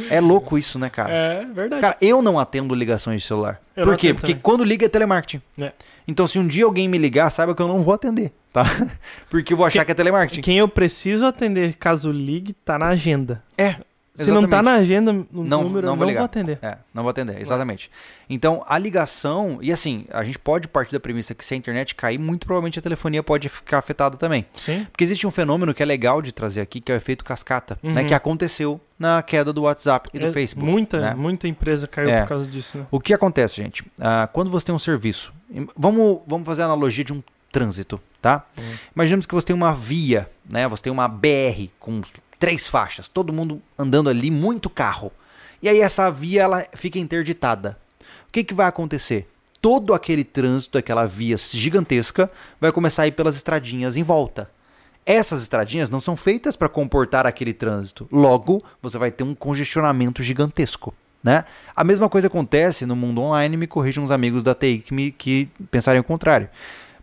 é 0.10 0.20
louco 0.20 0.58
isso, 0.58 0.78
né, 0.78 0.90
cara? 0.90 1.14
É 1.14 1.46
verdade. 1.46 1.82
Cara, 1.82 1.98
eu 2.02 2.22
não 2.22 2.40
atendo 2.40 2.74
ligações 2.76 3.22
de 3.22 3.28
celular. 3.28 3.62
Eu 3.76 3.86
Por 3.86 3.98
quê? 3.98 4.14
Porque 4.14 4.34
também. 4.34 4.42
quando 4.42 4.64
liga 4.64 4.86
é 4.86 4.90
telemarketing. 4.90 5.42
É. 5.60 5.72
Então, 6.08 6.28
se 6.28 6.38
um 6.40 6.48
dia 6.48 6.66
alguém 6.66 6.88
me 6.88 6.98
ligar, 6.98 7.30
saiba 7.30 7.56
que 7.56 7.62
eu 7.62 7.68
não 7.68 7.82
vou 7.82 7.94
atender, 7.94 8.32
tá? 8.54 8.64
Porque 9.30 9.54
eu 9.54 9.58
vou 9.58 9.66
achar 9.66 9.84
que, 9.84 9.92
é 9.92 9.96
telemarketing. 9.96 10.42
Quem 10.42 10.58
eu 10.58 10.68
preciso 10.68 11.26
atender 11.26 11.76
caso 11.76 12.12
ligue, 12.12 12.54
tá 12.54 12.78
na 12.78 12.88
agenda. 12.88 13.44
É. 13.58 13.76
Se 14.16 14.32
não 14.32 14.48
tá 14.48 14.62
na 14.64 14.76
agenda, 14.76 15.12
no 15.12 15.28
Não- 15.32 15.64
número, 15.64 15.86
não 15.88 15.96
vou 15.98 16.08
não 16.08 16.14
vou 16.16 16.24
atender. 16.24 16.58
É, 16.62 16.78
não 16.94 17.04
vou 17.04 17.10
atender, 17.10 17.40
exatamente. 17.42 17.92
Então, 18.30 18.64
a 18.68 18.78
ligação, 18.78 19.60
e 19.62 19.72
assim, 19.72 20.06
a 20.10 20.24
gente 20.24 20.40
pode 20.40 20.68
partir 20.68 20.94
da 20.94 21.00
premissa 21.00 21.36
que 21.36 21.44
se 21.44 21.54
a 21.54 21.58
internet 21.58 21.94
cair, 21.96 22.18
muito 22.18 22.46
provavelmente 22.48 22.80
a 22.80 22.82
telefonia 22.82 23.22
pode 23.22 23.50
ficar 23.50 23.80
afetada 23.80 24.16
também. 24.18 24.46
Sim. 24.56 24.88
Porque 24.92 25.04
existe 25.04 25.28
um 25.28 25.32
fenômeno 25.32 25.74
que 25.74 25.84
é 25.84 25.86
legal 25.86 26.22
de 26.22 26.32
trazer 26.32 26.62
aqui, 26.62 26.80
que 26.80 26.92
é 26.92 26.96
o 26.96 26.98
efeito 26.98 27.24
cascata, 27.26 27.78
né? 27.84 28.02
Uhum. 28.02 28.08
Que 28.08 28.14
aconteceu 28.14 28.80
na 28.98 29.22
queda 29.22 29.52
do 29.52 29.64
WhatsApp 29.64 30.10
e 30.14 30.20
do 30.20 30.28
É, 30.28 30.32
Facebook. 30.32 30.72
Muita, 30.72 31.00
né? 31.02 31.14
muita 31.14 31.48
empresa 31.48 31.86
caiu 31.88 32.10
É. 32.10 32.22
por 32.22 32.30
causa 32.30 32.50
disso, 32.50 32.78
né? 32.78 32.86
O 32.90 33.00
que 33.00 33.14
acontece, 33.14 33.58
gente? 33.58 33.84
Ah, 34.00 34.30
quando 34.32 34.50
você 34.50 34.66
tem 34.68 34.74
um 34.76 34.80
serviço, 34.80 35.34
vamos, 35.76 36.20
vamos 36.26 36.46
fazer 36.46 36.62
a 36.62 36.66
analogia 36.66 37.04
de 37.04 37.12
um 37.14 37.22
trânsito, 37.52 38.02
tá? 38.22 38.46
Hum. 38.60 38.64
Imaginemos 38.96 39.26
que 39.26 39.34
você 39.34 39.48
tem 39.48 39.56
uma 39.56 39.74
via, 39.74 40.30
né? 40.50 40.68
Você 40.68 40.84
tem 40.84 40.92
uma 40.92 41.08
BR 41.08 41.70
com 41.80 42.02
três 42.46 42.68
faixas, 42.68 43.08
todo 43.08 43.34
mundo 43.34 43.60
andando 43.76 44.08
ali, 44.08 44.30
muito 44.30 44.70
carro. 44.70 45.12
E 45.64 45.68
aí 45.68 45.80
essa 45.80 46.12
via 46.12 46.44
ela 46.44 46.68
fica 46.76 47.00
interditada. 47.00 47.76
O 48.30 48.32
que, 48.32 48.44
que 48.44 48.54
vai 48.54 48.68
acontecer? 48.68 49.28
Todo 49.60 49.96
aquele 49.96 50.24
trânsito, 50.24 50.78
aquela 50.78 51.06
via 51.06 51.38
gigantesca, 51.38 52.32
vai 52.62 52.72
começar 52.72 53.02
a 53.02 53.08
ir 53.08 53.14
pelas 53.14 53.36
estradinhas 53.36 53.98
em 53.98 54.04
volta. 54.04 54.48
Essas 55.04 55.42
estradinhas 55.42 55.90
não 55.90 56.00
são 56.00 56.16
feitas 56.16 56.56
para 56.56 56.70
comportar 56.70 57.26
aquele 57.26 57.52
trânsito. 57.52 58.08
Logo, 58.12 58.64
você 58.80 59.00
vai 59.00 59.10
ter 59.10 59.24
um 59.24 59.34
congestionamento 59.34 60.22
gigantesco. 60.22 60.94
Né? 61.24 61.46
A 61.76 61.84
mesma 61.84 62.08
coisa 62.08 62.28
acontece 62.28 62.86
no 62.86 62.96
mundo 62.96 63.22
online, 63.22 63.58
me 63.58 63.66
corrijam 63.66 64.04
os 64.04 64.12
amigos 64.12 64.44
da 64.44 64.54
TI 64.54 64.84
que, 64.86 64.94
me, 64.94 65.12
que 65.12 65.50
pensarem 65.72 66.00
o 66.00 66.04
contrário. 66.04 66.48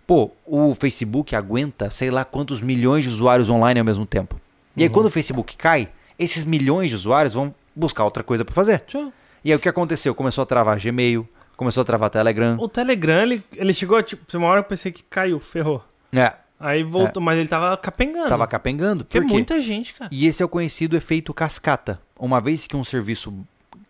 Pô, 0.07 0.31
o 0.47 0.73
Facebook 0.77 1.35
aguenta 1.35 1.91
sei 1.91 2.13
lá 2.13 2.25
quantos 2.25 2.61
milhões 2.61 3.03
de 3.03 3.11
usuários 3.11 3.51
online 3.51 3.81
ao 3.81 3.85
mesmo 3.85 4.07
tempo. 4.07 4.41
E 4.77 4.83
aí 4.83 4.89
quando 4.89 5.07
o 5.07 5.11
Facebook 5.11 5.57
cai, 5.57 5.89
esses 6.19 6.45
milhões 6.45 6.91
de 6.91 6.97
usuários 6.97 7.35
vão 7.35 7.55
buscar 7.75 8.05
outra 8.05 8.23
coisa 8.23 8.45
para 8.45 8.55
fazer. 8.55 8.81
Tchau. 8.81 9.13
E 9.45 9.51
aí 9.51 9.57
o 9.57 9.61
que 9.61 9.69
aconteceu? 9.69 10.15
Começou 10.15 10.43
a 10.43 10.47
travar 10.47 10.79
Gmail, 10.81 11.29
começou 11.57 11.83
a 11.83 11.85
travar 11.85 12.11
Telegram. 12.11 12.57
O 12.59 12.69
Telegram, 12.69 13.23
ele, 13.23 13.43
ele 13.55 13.75
chegou, 13.75 14.03
tipo, 14.03 14.25
uma 14.37 14.49
hora 14.49 14.61
eu 14.61 14.65
pensei 14.65 14.93
que 14.93 15.03
caiu, 15.03 15.41
ferrou. 15.41 15.83
É, 16.13 16.33
Aí 16.63 16.85
voltou, 16.85 17.21
mas 17.21 17.37
ele 17.41 17.49
tava 17.49 17.77
capengando. 17.77 18.29
tava 18.29 18.47
capengando. 18.47 19.05
Porque 19.05 19.21
Por 19.21 19.27
quê? 19.27 19.33
muita 19.33 19.61
gente, 19.61 19.95
cara. 19.95 20.09
E 20.13 20.29
esse 20.29 20.45
é 20.45 20.47
o 20.47 20.49
conhecido 20.49 20.97
efeito 20.97 21.35
cascata. 21.35 22.01
Uma 22.17 22.41
vez 22.41 22.69
que 22.69 22.77
um 22.77 22.85
serviço 22.85 23.45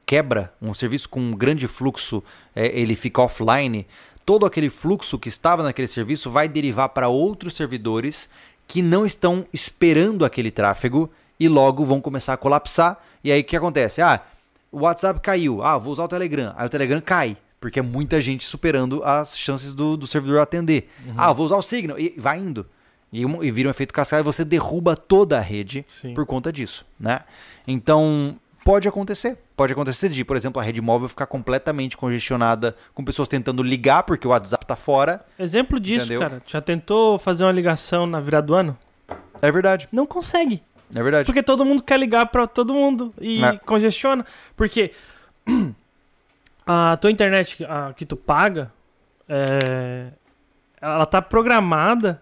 quebra, 0.06 0.54
um 0.60 0.72
serviço 0.72 1.06
com 1.06 1.20
um 1.20 1.32
grande 1.32 1.68
fluxo, 1.68 2.24
é, 2.56 2.66
ele 2.68 2.96
fica 2.96 3.20
offline, 3.20 3.86
todo 4.24 4.46
aquele 4.46 4.70
fluxo 4.70 5.18
que 5.18 5.28
estava 5.28 5.62
naquele 5.62 5.86
serviço 5.86 6.30
vai 6.30 6.48
derivar 6.48 6.88
para 6.88 7.08
outros 7.08 7.54
servidores 7.54 8.26
que 8.66 8.82
não 8.82 9.04
estão 9.04 9.46
esperando 9.52 10.24
aquele 10.24 10.50
tráfego 10.50 11.10
e 11.38 11.48
logo 11.48 11.84
vão 11.84 12.00
começar 12.00 12.32
a 12.32 12.36
colapsar. 12.36 12.98
E 13.22 13.30
aí 13.30 13.40
o 13.40 13.44
que 13.44 13.56
acontece? 13.56 14.00
Ah, 14.00 14.20
o 14.70 14.80
WhatsApp 14.80 15.20
caiu. 15.20 15.62
Ah, 15.62 15.76
vou 15.76 15.92
usar 15.92 16.04
o 16.04 16.08
Telegram. 16.08 16.54
Aí 16.56 16.66
o 16.66 16.70
Telegram 16.70 17.00
cai. 17.00 17.36
Porque 17.60 17.78
é 17.78 17.82
muita 17.82 18.20
gente 18.20 18.44
superando 18.44 19.04
as 19.04 19.38
chances 19.38 19.72
do, 19.72 19.96
do 19.96 20.06
servidor 20.06 20.40
atender. 20.40 20.90
Uhum. 21.06 21.14
Ah, 21.16 21.32
vou 21.32 21.46
usar 21.46 21.56
o 21.56 21.62
Signal. 21.62 21.98
E 21.98 22.14
vai 22.18 22.38
indo. 22.38 22.66
E, 23.12 23.22
e 23.22 23.50
vira 23.50 23.68
um 23.68 23.70
efeito 23.70 23.92
cascata 23.92 24.20
e 24.20 24.24
você 24.24 24.44
derruba 24.44 24.96
toda 24.96 25.36
a 25.36 25.40
rede 25.40 25.84
Sim. 25.86 26.14
por 26.14 26.24
conta 26.24 26.52
disso, 26.52 26.84
né? 26.98 27.20
Então, 27.66 28.36
pode 28.64 28.88
acontecer. 28.88 29.38
Pode 29.56 29.72
acontecer 29.72 30.08
de, 30.08 30.24
por 30.24 30.36
exemplo, 30.36 30.60
a 30.60 30.64
rede 30.64 30.80
móvel 30.80 31.08
ficar 31.08 31.26
completamente 31.26 31.96
congestionada 31.96 32.74
com 32.94 33.04
pessoas 33.04 33.28
tentando 33.28 33.62
ligar 33.62 34.02
porque 34.02 34.26
o 34.26 34.30
WhatsApp 34.30 34.64
tá 34.66 34.76
fora. 34.76 35.24
Exemplo 35.38 35.78
disso, 35.80 36.06
Entendeu? 36.06 36.20
cara. 36.20 36.42
Já 36.46 36.60
tentou 36.60 37.18
fazer 37.18 37.44
uma 37.44 37.52
ligação 37.52 38.06
na 38.06 38.20
virada 38.20 38.46
do 38.46 38.54
ano? 38.54 38.78
É 39.40 39.50
verdade. 39.50 39.88
Não 39.92 40.06
consegue. 40.06 40.62
É 40.94 41.02
verdade. 41.02 41.26
Porque 41.26 41.42
todo 41.42 41.64
mundo 41.64 41.82
quer 41.82 41.98
ligar 41.98 42.26
pra 42.26 42.46
todo 42.46 42.74
mundo 42.74 43.12
e 43.20 43.42
É. 43.42 43.56
congestiona. 43.58 44.24
Porque 44.56 44.92
a 46.66 46.96
tua 47.00 47.10
internet 47.10 47.64
a, 47.64 47.92
que 47.94 48.04
tu 48.06 48.16
paga, 48.16 48.70
é, 49.28 50.08
ela 50.80 51.06
tá 51.06 51.20
programada 51.22 52.20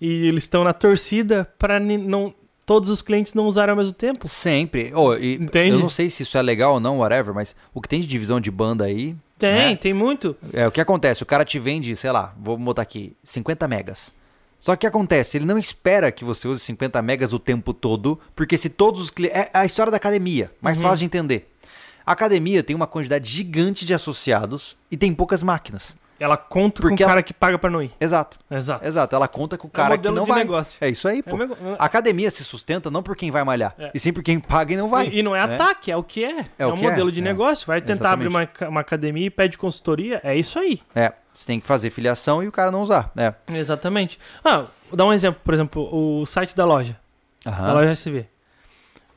e 0.00 0.26
eles 0.26 0.44
estão 0.44 0.64
na 0.64 0.72
torcida 0.72 1.48
para 1.58 1.78
não 1.80 2.34
todos 2.72 2.88
os 2.88 3.02
clientes 3.02 3.34
não 3.34 3.44
usarem 3.46 3.70
ao 3.72 3.76
mesmo 3.76 3.92
tempo. 3.92 4.26
Sempre. 4.26 4.92
Oh, 4.94 5.14
e? 5.14 5.38
Eu 5.52 5.78
não 5.78 5.90
sei 5.90 6.08
se 6.08 6.22
isso 6.22 6.38
é 6.38 6.42
legal 6.42 6.72
ou 6.74 6.80
não, 6.80 7.00
whatever, 7.00 7.34
mas 7.34 7.54
o 7.74 7.82
que 7.82 7.88
tem 7.88 8.00
de 8.00 8.06
divisão 8.06 8.40
de 8.40 8.50
banda 8.50 8.86
aí. 8.86 9.14
Tem, 9.38 9.52
né? 9.52 9.76
tem 9.76 9.92
muito. 9.92 10.34
É 10.54 10.66
o 10.66 10.72
que 10.72 10.80
acontece. 10.80 11.22
O 11.22 11.26
cara 11.26 11.44
te 11.44 11.58
vende, 11.58 11.94
sei 11.96 12.10
lá, 12.10 12.34
vou 12.40 12.56
botar 12.56 12.80
aqui, 12.80 13.14
50 13.22 13.68
megas. 13.68 14.10
Só 14.58 14.72
que 14.72 14.76
o 14.76 14.80
que 14.80 14.86
acontece? 14.86 15.36
Ele 15.36 15.44
não 15.44 15.58
espera 15.58 16.10
que 16.10 16.24
você 16.24 16.48
use 16.48 16.62
50 16.64 17.02
megas 17.02 17.34
o 17.34 17.38
tempo 17.38 17.74
todo, 17.74 18.18
porque 18.34 18.56
se 18.56 18.70
todos 18.70 19.02
os 19.02 19.10
clientes. 19.10 19.36
É 19.38 19.50
a 19.52 19.66
história 19.66 19.90
da 19.90 19.98
academia, 19.98 20.50
mais 20.58 20.78
Uhum. 20.78 20.84
fácil 20.84 21.00
de 21.00 21.04
entender. 21.04 21.52
A 22.06 22.12
academia 22.12 22.62
tem 22.62 22.74
uma 22.74 22.86
quantidade 22.86 23.28
gigante 23.28 23.84
de 23.84 23.92
associados 23.92 24.78
e 24.90 24.96
tem 24.96 25.12
poucas 25.12 25.42
máquinas. 25.42 25.94
Ela 26.22 26.36
conta 26.36 26.80
Porque 26.82 26.96
com 26.96 27.02
o 27.02 27.04
ela- 27.04 27.10
cara 27.10 27.22
que 27.22 27.34
paga 27.34 27.58
pra 27.58 27.68
não 27.68 27.82
ir. 27.82 27.90
Exato. 28.00 28.38
Exato. 28.50 28.84
Exato. 28.86 29.16
Ela 29.16 29.26
conta 29.26 29.58
com 29.58 29.66
o 29.66 29.68
É 29.68 29.70
um 29.70 29.72
cara 29.72 29.98
que 29.98 30.08
modelo 30.08 30.14
não 30.16 30.24
vai. 30.26 30.38
negócio. 30.38 30.78
É 30.84 30.88
isso 30.88 31.08
aí, 31.08 31.18
É 31.18 31.22
pô. 31.22 31.34
o 31.34 31.38
meu- 31.38 31.56
A 31.78 31.84
academia 31.84 32.30
se 32.30 32.44
sustenta 32.44 32.90
não 32.90 33.02
por 33.02 33.16
quem 33.16 33.30
vai 33.30 33.42
malhar, 33.42 33.74
É. 33.78 33.90
e 33.92 33.98
sim 33.98 34.12
por 34.12 34.22
quem 34.22 34.38
paga 34.38 34.72
e 34.72 34.76
não 34.76 34.88
vai. 34.88 35.08
E, 35.08 35.18
e 35.18 35.22
não 35.22 35.34
é 35.34 35.44
né? 35.46 35.54
ataque, 35.54 35.90
é 35.90 35.96
o 35.96 36.02
que 36.04 36.24
é. 36.24 36.40
É 36.40 36.46
É, 36.60 36.66
o 36.66 36.70
um 36.74 36.76
que 36.76 36.86
é, 36.86 36.90
modelo 36.90 37.10
de 37.10 37.20
é. 37.20 37.24
negócio. 37.24 37.66
Vai 37.66 37.80
tentar 37.80 38.12
abrir 38.12 38.28
uma, 38.28 38.48
uma 38.68 38.80
academia 38.80 39.26
e 39.26 39.30
pede 39.30 39.58
consultoria. 39.58 40.20
É 40.22 40.36
isso 40.36 40.58
aí. 40.58 40.80
É, 40.94 41.12
você 41.32 41.44
tem 41.46 41.58
que 41.58 41.66
fazer 41.66 41.90
filiação 41.90 42.42
e 42.42 42.46
o 42.48 42.52
cara 42.52 42.70
não 42.70 42.82
usar. 42.82 43.10
É. 43.16 43.34
Exatamente. 43.52 44.18
Ah, 44.44 44.66
vou 44.88 44.96
dar 44.96 45.06
um 45.06 45.12
exemplo. 45.12 45.40
Por 45.44 45.52
exemplo, 45.52 45.88
o 45.92 46.24
site 46.24 46.54
da 46.54 46.64
loja. 46.64 46.96
Da 47.44 47.50
Aham. 47.50 47.72
loja 47.72 47.90
SV. 47.90 48.26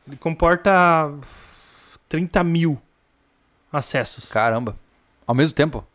Ele 0.07 0.17
comporta 0.17 1.11
30 2.09 2.43
mil 2.43 2.81
acessos. 3.71 4.31
Caramba. 4.31 4.75
Ao 5.27 5.35
mesmo 5.35 5.53
tempo. 5.55 5.85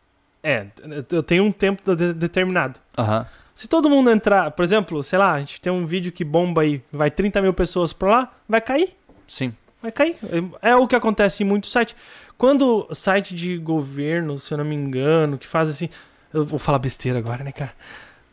É, 0.43 0.65
eu 1.11 1.21
tenho 1.23 1.43
um 1.43 1.51
tempo 1.51 1.95
de- 1.95 2.13
determinado. 2.13 2.79
Aham. 2.97 3.25
Se 3.53 3.67
todo 3.67 3.89
mundo 3.89 4.09
entrar, 4.09 4.49
por 4.51 4.63
exemplo, 4.63 5.03
sei 5.03 5.19
lá, 5.19 5.33
a 5.33 5.39
gente 5.39 5.61
tem 5.61 5.71
um 5.71 5.85
vídeo 5.85 6.11
que 6.11 6.23
bomba 6.23 6.61
aí, 6.61 6.81
vai 6.91 7.11
30 7.11 7.41
mil 7.41 7.53
pessoas 7.53 7.93
pra 7.93 8.09
lá, 8.09 8.31
vai 8.49 8.59
cair. 8.61 8.95
Sim. 9.27 9.53
Vai 9.81 9.91
cair. 9.91 10.15
É 10.61 10.75
o 10.75 10.87
que 10.87 10.95
acontece 10.95 11.43
em 11.43 11.45
muitos 11.45 11.71
sites. 11.71 11.95
Quando 12.37 12.87
site 12.93 13.35
de 13.35 13.57
governo, 13.57 14.37
se 14.37 14.51
eu 14.53 14.57
não 14.57 14.65
me 14.65 14.73
engano, 14.75 15.37
que 15.37 15.45
faz 15.47 15.69
assim. 15.69 15.89
Eu 16.33 16.45
vou 16.45 16.57
falar 16.57 16.79
besteira 16.79 17.19
agora, 17.19 17.43
né, 17.43 17.51
cara? 17.51 17.73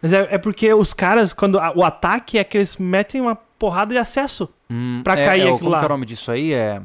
Mas 0.00 0.12
é, 0.12 0.28
é 0.30 0.38
porque 0.38 0.72
os 0.72 0.94
caras, 0.94 1.32
quando 1.32 1.59
a- 1.59 1.72
o 1.76 1.84
ataque 1.84 2.38
é 2.38 2.44
que 2.44 2.56
eles 2.56 2.76
metem 2.76 3.20
uma 3.20 3.34
porrada 3.34 3.92
de 3.92 3.98
acesso. 3.98 4.48
Hum, 4.70 5.00
Pra 5.02 5.18
é, 5.18 5.24
cair 5.26 5.40
é, 5.40 5.42
aquilo 5.44 5.59
Como 5.59 5.70
lá. 5.70 5.78
que 5.80 5.84
é 5.84 5.86
o 5.86 5.90
nome 5.90 6.06
disso 6.06 6.30
aí? 6.30 6.52
É... 6.54 6.80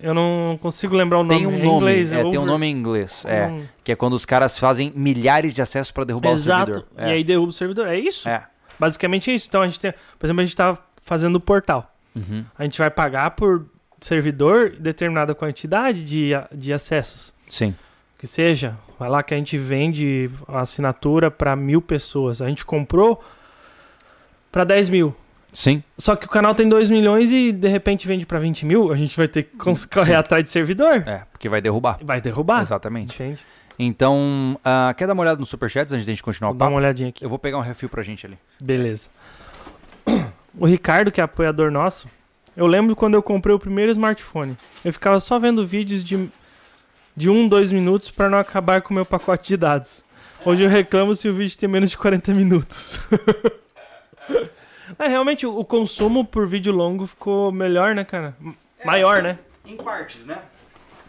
Eu 0.00 0.14
não 0.14 0.58
consigo 0.62 0.94
lembrar 0.94 1.18
o 1.18 1.24
nome. 1.24 1.38
Tem 1.40 1.46
um 1.46 1.54
É 1.54 1.62
nome. 1.62 1.76
inglês, 1.76 2.12
é, 2.12 2.22
tem 2.22 2.38
um 2.38 2.44
nome 2.44 2.66
em 2.66 2.70
inglês. 2.70 3.24
É. 3.26 3.48
Hum, 3.48 3.64
Que 3.82 3.92
é 3.92 3.96
quando 3.96 4.12
os 4.12 4.24
caras 4.24 4.56
fazem 4.58 4.92
milhares 4.94 5.52
de 5.52 5.60
acessos 5.60 5.90
pra 5.90 6.04
derrubar 6.04 6.30
o 6.30 6.32
Exato. 6.34 6.72
servidor. 6.74 6.88
E 6.98 7.10
aí 7.10 7.24
derruba 7.24 7.48
o 7.48 7.52
servidor. 7.52 7.88
É 7.88 7.98
isso. 7.98 8.28
É. 8.28 8.44
Basicamente 8.78 9.30
é 9.30 9.34
isso. 9.34 9.46
Então 9.48 9.60
a 9.60 9.66
gente 9.66 9.80
tem. 9.80 9.92
Por 10.18 10.26
exemplo, 10.26 10.40
a 10.42 10.44
gente 10.44 10.56
tava 10.56 10.78
fazendo 11.02 11.36
o 11.36 11.40
portal. 11.40 11.92
Uhum. 12.14 12.44
A 12.56 12.62
gente 12.62 12.78
vai 12.78 12.90
pagar 12.90 13.30
por 13.32 13.66
servidor 14.00 14.70
determinada 14.78 15.34
quantidade 15.34 16.04
de, 16.04 16.30
de 16.54 16.72
acessos. 16.72 17.34
Sim. 17.48 17.74
Que 18.18 18.26
seja, 18.26 18.76
vai 18.98 19.08
lá 19.08 19.22
que 19.22 19.34
a 19.34 19.36
gente 19.36 19.58
vende 19.58 20.30
a 20.46 20.60
assinatura 20.60 21.30
para 21.30 21.56
mil 21.56 21.80
pessoas. 21.82 22.40
A 22.40 22.48
gente 22.48 22.64
comprou 22.64 23.20
para 24.52 24.62
10 24.64 24.90
mil. 24.90 25.14
Sim. 25.52 25.82
Só 25.96 26.14
que 26.14 26.26
o 26.26 26.28
canal 26.28 26.54
tem 26.54 26.68
2 26.68 26.90
milhões 26.90 27.30
e 27.30 27.52
de 27.52 27.68
repente 27.68 28.06
vende 28.06 28.26
para 28.26 28.38
20 28.38 28.66
mil. 28.66 28.92
A 28.92 28.96
gente 28.96 29.16
vai 29.16 29.26
ter 29.26 29.44
que 29.44 29.56
correr 29.88 30.14
atrás 30.14 30.44
de 30.44 30.50
servidor. 30.50 31.02
É, 31.06 31.22
porque 31.32 31.48
vai 31.48 31.60
derrubar. 31.60 31.98
Vai 32.02 32.20
derrubar. 32.20 32.60
Exatamente. 32.62 33.14
Entende? 33.14 33.40
Então, 33.78 34.58
ah, 34.64 34.92
quer 34.96 35.06
dar 35.06 35.12
uma 35.12 35.22
olhada 35.22 35.38
nos 35.38 35.48
superchats 35.48 35.92
antes 35.92 36.04
de 36.04 36.10
a 36.10 36.14
gente 36.14 36.22
continuar 36.22 36.50
Vou 36.50 36.56
o 36.56 36.58
papo? 36.58 36.72
uma 36.72 36.78
olhadinha 36.78 37.08
aqui. 37.10 37.24
Eu 37.24 37.28
vou 37.28 37.38
pegar 37.38 37.58
um 37.58 37.62
refil 37.62 37.88
pra 37.88 38.02
gente 38.02 38.26
ali. 38.26 38.36
Beleza. 38.60 39.08
O 40.58 40.66
Ricardo, 40.66 41.12
que 41.12 41.20
é 41.20 41.24
apoiador 41.24 41.70
nosso, 41.70 42.08
eu 42.56 42.66
lembro 42.66 42.96
quando 42.96 43.14
eu 43.14 43.22
comprei 43.22 43.54
o 43.54 43.58
primeiro 43.58 43.92
smartphone. 43.92 44.56
Eu 44.84 44.92
ficava 44.92 45.20
só 45.20 45.38
vendo 45.38 45.64
vídeos 45.64 46.02
de, 46.02 46.28
de 47.16 47.30
1, 47.30 47.48
2 47.48 47.70
minutos 47.70 48.10
para 48.10 48.28
não 48.28 48.38
acabar 48.38 48.82
com 48.82 48.90
o 48.90 48.94
meu 48.94 49.06
pacote 49.06 49.48
de 49.48 49.56
dados. 49.56 50.04
Hoje 50.44 50.64
eu 50.64 50.68
reclamo 50.68 51.14
se 51.14 51.28
o 51.28 51.34
vídeo 51.34 51.56
tem 51.56 51.68
menos 51.68 51.90
de 51.90 51.96
40 51.98 52.34
minutos. 52.34 52.98
é, 54.98 55.08
realmente, 55.08 55.46
o, 55.46 55.64
consumo 55.64 56.24
por 56.24 56.46
vídeo 56.46 56.72
longo 56.72 57.06
ficou 57.06 57.50
melhor, 57.50 57.94
né, 57.94 58.04
cara? 58.04 58.36
Maior, 58.84 59.22
né? 59.22 59.38
Em 59.66 59.76
partes, 59.76 60.24
né? 60.24 60.38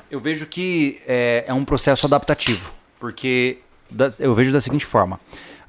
Eu 0.09 0.19
vejo 0.19 0.45
que 0.47 1.01
é, 1.07 1.45
é 1.47 1.53
um 1.53 1.63
processo 1.63 2.05
adaptativo. 2.05 2.71
Porque 2.99 3.59
das- 3.89 4.19
eu 4.19 4.33
vejo 4.33 4.51
da 4.51 4.59
seguinte 4.59 4.85
forma. 4.85 5.19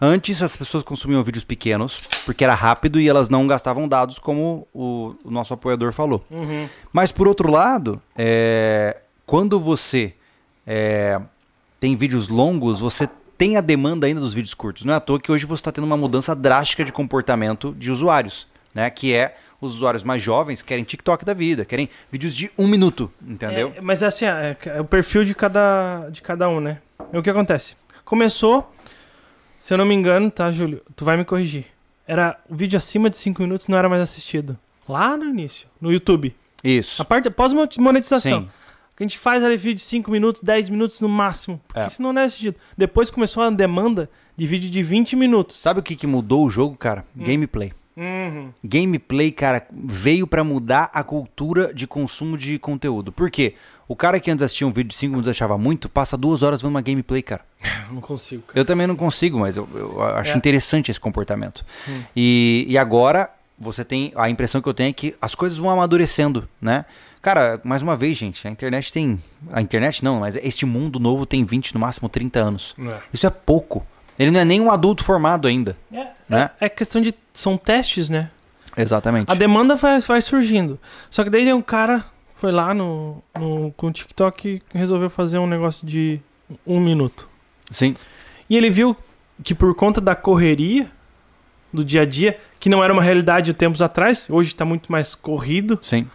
Antes 0.00 0.42
as 0.42 0.56
pessoas 0.56 0.82
consumiam 0.82 1.22
vídeos 1.22 1.44
pequenos, 1.44 2.08
porque 2.24 2.42
era 2.42 2.54
rápido 2.54 2.98
e 2.98 3.06
elas 3.06 3.28
não 3.28 3.46
gastavam 3.46 3.86
dados, 3.86 4.18
como 4.18 4.66
o, 4.72 5.14
o 5.22 5.30
nosso 5.30 5.52
apoiador 5.52 5.92
falou. 5.92 6.24
Uhum. 6.30 6.66
Mas 6.90 7.12
por 7.12 7.28
outro 7.28 7.50
lado, 7.50 8.00
é, 8.16 8.96
quando 9.26 9.60
você 9.60 10.14
é, 10.66 11.20
tem 11.78 11.94
vídeos 11.94 12.28
longos, 12.28 12.80
você 12.80 13.08
tem 13.40 13.56
a 13.56 13.62
demanda 13.62 14.06
ainda 14.06 14.20
dos 14.20 14.34
vídeos 14.34 14.52
curtos. 14.52 14.84
Não 14.84 14.92
é 14.92 14.98
à 14.98 15.00
toa 15.00 15.18
que 15.18 15.32
hoje 15.32 15.46
você 15.46 15.62
está 15.62 15.72
tendo 15.72 15.84
uma 15.84 15.96
mudança 15.96 16.36
drástica 16.36 16.84
de 16.84 16.92
comportamento 16.92 17.74
de 17.78 17.90
usuários, 17.90 18.46
né? 18.74 18.90
Que 18.90 19.14
é 19.14 19.34
os 19.58 19.76
usuários 19.76 20.04
mais 20.04 20.20
jovens 20.20 20.60
querem 20.60 20.84
TikTok 20.84 21.24
da 21.24 21.32
vida, 21.32 21.64
querem 21.64 21.88
vídeos 22.12 22.36
de 22.36 22.50
um 22.58 22.68
minuto, 22.68 23.10
entendeu? 23.26 23.72
É, 23.74 23.80
mas 23.80 24.02
assim, 24.02 24.26
é, 24.26 24.54
é 24.66 24.80
o 24.82 24.84
perfil 24.84 25.24
de 25.24 25.34
cada, 25.34 26.06
de 26.10 26.20
cada 26.20 26.50
um, 26.50 26.60
né? 26.60 26.82
É 27.10 27.18
o 27.18 27.22
que 27.22 27.30
acontece. 27.30 27.76
Começou, 28.04 28.70
se 29.58 29.72
eu 29.72 29.78
não 29.78 29.86
me 29.86 29.94
engano, 29.94 30.30
tá, 30.30 30.50
Júlio? 30.50 30.82
Tu 30.94 31.02
vai 31.02 31.16
me 31.16 31.24
corrigir. 31.24 31.64
Era 32.06 32.38
o 32.46 32.54
vídeo 32.54 32.76
acima 32.76 33.08
de 33.08 33.16
5 33.16 33.40
minutos 33.40 33.68
não 33.68 33.78
era 33.78 33.88
mais 33.88 34.02
assistido. 34.02 34.58
Lá 34.86 35.16
no 35.16 35.24
início, 35.24 35.66
no 35.80 35.90
YouTube. 35.90 36.36
Isso. 36.62 37.00
A 37.00 37.06
parte 37.06 37.30
pós-monetização. 37.30 38.50
A 39.00 39.02
gente 39.02 39.18
faz 39.18 39.42
ali 39.42 39.56
vídeo 39.56 39.76
de 39.76 39.82
5 39.82 40.10
minutos, 40.10 40.42
10 40.42 40.68
minutos 40.68 41.00
no 41.00 41.08
máximo. 41.08 41.58
Porque 41.66 41.80
É. 41.80 41.88
senão 41.88 42.12
não 42.12 42.20
é 42.20 42.26
assistido. 42.26 42.54
Depois 42.76 43.10
começou 43.10 43.42
a 43.42 43.48
demanda 43.50 44.10
de 44.36 44.46
vídeo 44.46 44.68
de 44.68 44.82
20 44.82 45.16
minutos. 45.16 45.56
Sabe 45.60 45.80
o 45.80 45.82
que, 45.82 45.96
que 45.96 46.06
mudou 46.06 46.44
o 46.44 46.50
jogo, 46.50 46.76
cara? 46.76 47.04
Hum. 47.16 47.24
Gameplay. 47.24 47.72
Uhum. 47.96 48.50
Gameplay, 48.64 49.30
cara, 49.30 49.66
veio 49.72 50.26
pra 50.26 50.44
mudar 50.44 50.90
a 50.92 51.02
cultura 51.02 51.72
de 51.74 51.86
consumo 51.86 52.36
de 52.38 52.58
conteúdo. 52.58 53.10
Por 53.12 53.30
quê? 53.30 53.54
O 53.88 53.96
cara 53.96 54.20
que 54.20 54.30
antes 54.30 54.42
assistia 54.42 54.66
um 54.66 54.70
vídeo 54.70 54.90
de 54.90 54.94
5 54.96 55.10
minutos 55.10 55.28
achava 55.28 55.58
muito, 55.58 55.88
passa 55.88 56.16
duas 56.16 56.42
horas 56.42 56.62
vendo 56.62 56.70
uma 56.70 56.80
gameplay, 56.80 57.20
cara. 57.22 57.42
Eu 57.88 57.94
não 57.96 58.00
consigo. 58.00 58.42
cara. 58.42 58.58
Eu 58.58 58.64
também 58.64 58.86
não 58.86 58.96
consigo, 58.96 59.38
mas 59.38 59.56
eu, 59.56 59.68
eu 59.74 60.02
acho 60.02 60.32
É. 60.32 60.36
interessante 60.36 60.90
esse 60.90 61.00
comportamento. 61.00 61.64
Hum. 61.88 62.02
E, 62.14 62.64
e 62.68 62.78
agora 62.78 63.30
você 63.58 63.84
tem. 63.84 64.12
A 64.14 64.30
impressão 64.30 64.62
que 64.62 64.68
eu 64.68 64.74
tenho 64.74 64.90
é 64.90 64.92
que 64.92 65.14
as 65.20 65.34
coisas 65.34 65.58
vão 65.58 65.68
amadurecendo, 65.70 66.48
né? 66.60 66.84
Cara, 67.22 67.60
mais 67.62 67.82
uma 67.82 67.96
vez, 67.96 68.16
gente, 68.16 68.46
a 68.46 68.50
internet 68.50 68.92
tem. 68.92 69.22
A 69.52 69.60
internet 69.60 70.02
não, 70.02 70.20
mas 70.20 70.36
este 70.36 70.64
mundo 70.64 70.98
novo 70.98 71.26
tem 71.26 71.44
20, 71.44 71.74
no 71.74 71.80
máximo 71.80 72.08
30 72.08 72.40
anos. 72.40 72.74
É. 72.78 72.98
Isso 73.12 73.26
é 73.26 73.30
pouco. 73.30 73.86
Ele 74.18 74.30
não 74.30 74.40
é 74.40 74.44
nem 74.44 74.60
um 74.60 74.70
adulto 74.70 75.04
formado 75.04 75.46
ainda. 75.48 75.76
É, 75.92 76.06
Né? 76.28 76.50
é 76.60 76.68
questão 76.68 77.00
de. 77.00 77.14
São 77.32 77.56
testes, 77.56 78.08
né? 78.08 78.30
Exatamente. 78.76 79.30
A 79.30 79.34
demanda 79.34 79.76
vai, 79.76 80.00
vai 80.00 80.22
surgindo. 80.22 80.78
Só 81.10 81.22
que 81.24 81.30
daí 81.30 81.44
tem 81.44 81.52
um 81.52 81.62
cara 81.62 82.04
foi 82.40 82.50
lá 82.50 82.72
no, 82.72 83.22
no 83.38 83.70
com 83.76 83.88
o 83.88 83.92
TikTok 83.92 84.62
e 84.74 84.78
resolveu 84.78 85.10
fazer 85.10 85.38
um 85.38 85.46
negócio 85.46 85.86
de 85.86 86.18
um 86.66 86.80
minuto. 86.80 87.28
Sim. 87.70 87.94
E 88.48 88.56
ele 88.56 88.70
viu 88.70 88.96
que 89.44 89.54
por 89.54 89.74
conta 89.74 90.00
da 90.00 90.14
correria 90.14 90.90
do 91.70 91.84
dia 91.84 92.00
a 92.00 92.06
dia, 92.06 92.40
que 92.58 92.70
não 92.70 92.82
era 92.82 92.92
uma 92.92 93.02
realidade 93.02 93.52
tempos 93.52 93.82
atrás, 93.82 94.26
hoje 94.28 94.54
tá 94.54 94.64
muito 94.64 94.90
mais 94.90 95.14
corrido, 95.14 95.78
Sim. 95.82 96.08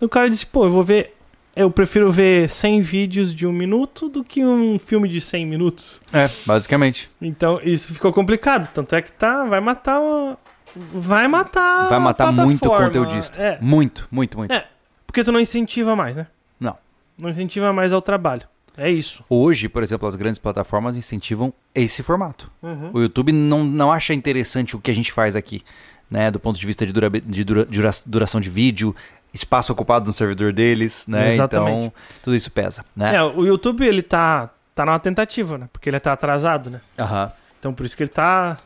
O 0.00 0.08
cara 0.08 0.28
disse, 0.30 0.46
pô, 0.46 0.64
eu 0.66 0.70
vou 0.70 0.82
ver 0.82 1.12
eu 1.54 1.70
prefiro 1.70 2.12
ver 2.12 2.50
100 2.50 2.82
vídeos 2.82 3.34
de 3.34 3.46
um 3.46 3.52
minuto 3.52 4.10
do 4.10 4.22
que 4.22 4.44
um 4.44 4.78
filme 4.78 5.08
de 5.08 5.22
100 5.22 5.46
minutos. 5.46 6.02
É, 6.12 6.28
basicamente. 6.44 7.08
Então, 7.18 7.58
isso 7.64 7.94
ficou 7.94 8.12
complicado. 8.12 8.68
Tanto 8.74 8.94
é 8.94 9.00
que 9.00 9.10
tá, 9.10 9.42
vai 9.46 9.58
matar 9.58 9.98
o... 9.98 10.36
Vai 10.76 11.26
matar 11.26 11.88
Vai 11.88 11.98
matar 11.98 12.30
muito 12.30 12.60
plataforma. 12.60 12.86
conteudista. 12.92 13.40
É, 13.40 13.58
Muito, 13.62 14.06
muito, 14.10 14.36
muito. 14.36 14.50
É. 14.52 14.66
porque 15.06 15.24
tu 15.24 15.32
não 15.32 15.40
incentiva 15.40 15.96
mais, 15.96 16.18
né? 16.18 16.26
Não. 16.60 16.76
Não 17.16 17.30
incentiva 17.30 17.72
mais 17.72 17.90
ao 17.94 18.02
trabalho. 18.02 18.42
É 18.76 18.90
isso. 18.90 19.24
Hoje, 19.30 19.66
por 19.70 19.82
exemplo, 19.82 20.06
as 20.06 20.14
grandes 20.14 20.38
plataformas 20.38 20.94
incentivam 20.94 21.50
esse 21.74 22.02
formato. 22.02 22.50
Uhum. 22.62 22.90
O 22.92 23.00
YouTube 23.00 23.32
não, 23.32 23.64
não 23.64 23.90
acha 23.90 24.12
interessante 24.12 24.76
o 24.76 24.78
que 24.78 24.90
a 24.90 24.94
gente 24.94 25.10
faz 25.10 25.34
aqui, 25.34 25.62
né? 26.10 26.30
Do 26.30 26.38
ponto 26.38 26.60
de 26.60 26.66
vista 26.66 26.84
de, 26.84 26.92
dura, 26.92 27.08
de 27.08 27.42
dura- 27.44 27.66
duração 28.04 28.38
de 28.42 28.50
vídeo, 28.50 28.94
espaço 29.36 29.72
ocupado 29.72 30.06
no 30.06 30.12
servidor 30.12 30.52
deles, 30.52 31.06
né? 31.06 31.32
Exatamente. 31.34 31.76
Então, 31.86 31.92
tudo 32.22 32.34
isso 32.36 32.50
pesa, 32.50 32.84
né? 32.94 33.16
É, 33.16 33.22
o 33.22 33.44
YouTube, 33.46 33.86
ele 33.86 34.02
tá, 34.02 34.50
tá 34.74 34.84
numa 34.84 34.98
tentativa, 34.98 35.58
né? 35.58 35.68
Porque 35.72 35.88
ele 35.88 36.00
tá 36.00 36.12
atrasado, 36.12 36.70
né? 36.70 36.80
Aham. 36.98 37.30
Então, 37.58 37.72
por 37.74 37.84
isso 37.86 37.96
que 37.96 38.02
ele 38.02 38.10
tá 38.10 38.58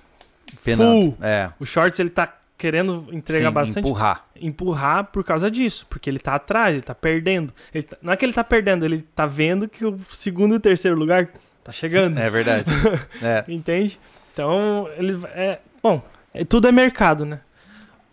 Penando. 0.65 1.01
full. 1.03 1.17
É. 1.21 1.51
O 1.59 1.67
Shorts, 1.67 1.99
ele 1.99 2.11
tá 2.11 2.33
querendo 2.57 3.07
entregar 3.11 3.49
Sim, 3.49 3.55
bastante. 3.55 3.79
empurrar. 3.81 4.25
empurrar 4.37 5.05
por 5.05 5.25
causa 5.25 5.51
disso, 5.51 5.87
porque 5.89 6.11
ele 6.11 6.19
tá 6.19 6.35
atrás, 6.35 6.75
ele 6.75 6.83
tá 6.83 6.95
perdendo. 6.95 7.53
Ele 7.75 7.85
tá- 7.85 7.97
não 8.03 8.13
é 8.13 8.17
que 8.17 8.25
ele 8.25 8.35
tá 8.35 8.45
perdendo, 8.45 8.85
ele 8.85 9.03
tá 9.15 9.25
vendo 9.27 9.67
que 9.69 9.85
o 9.85 9.99
segundo 10.13 10.55
e 10.55 10.57
o 10.57 10.61
terceiro 10.61 10.97
lugar 10.97 11.29
tá 11.65 11.73
chegando. 11.73 12.19
É 12.19 12.29
verdade. 12.29 12.65
é. 13.23 13.45
Entende? 13.49 13.99
Então, 14.33 14.89
ele 14.97 15.19
é, 15.35 15.59
bom, 15.83 16.03
é, 16.35 16.45
tudo 16.45 16.69
é 16.69 16.73
mercado, 16.73 17.25
né? 17.25 17.41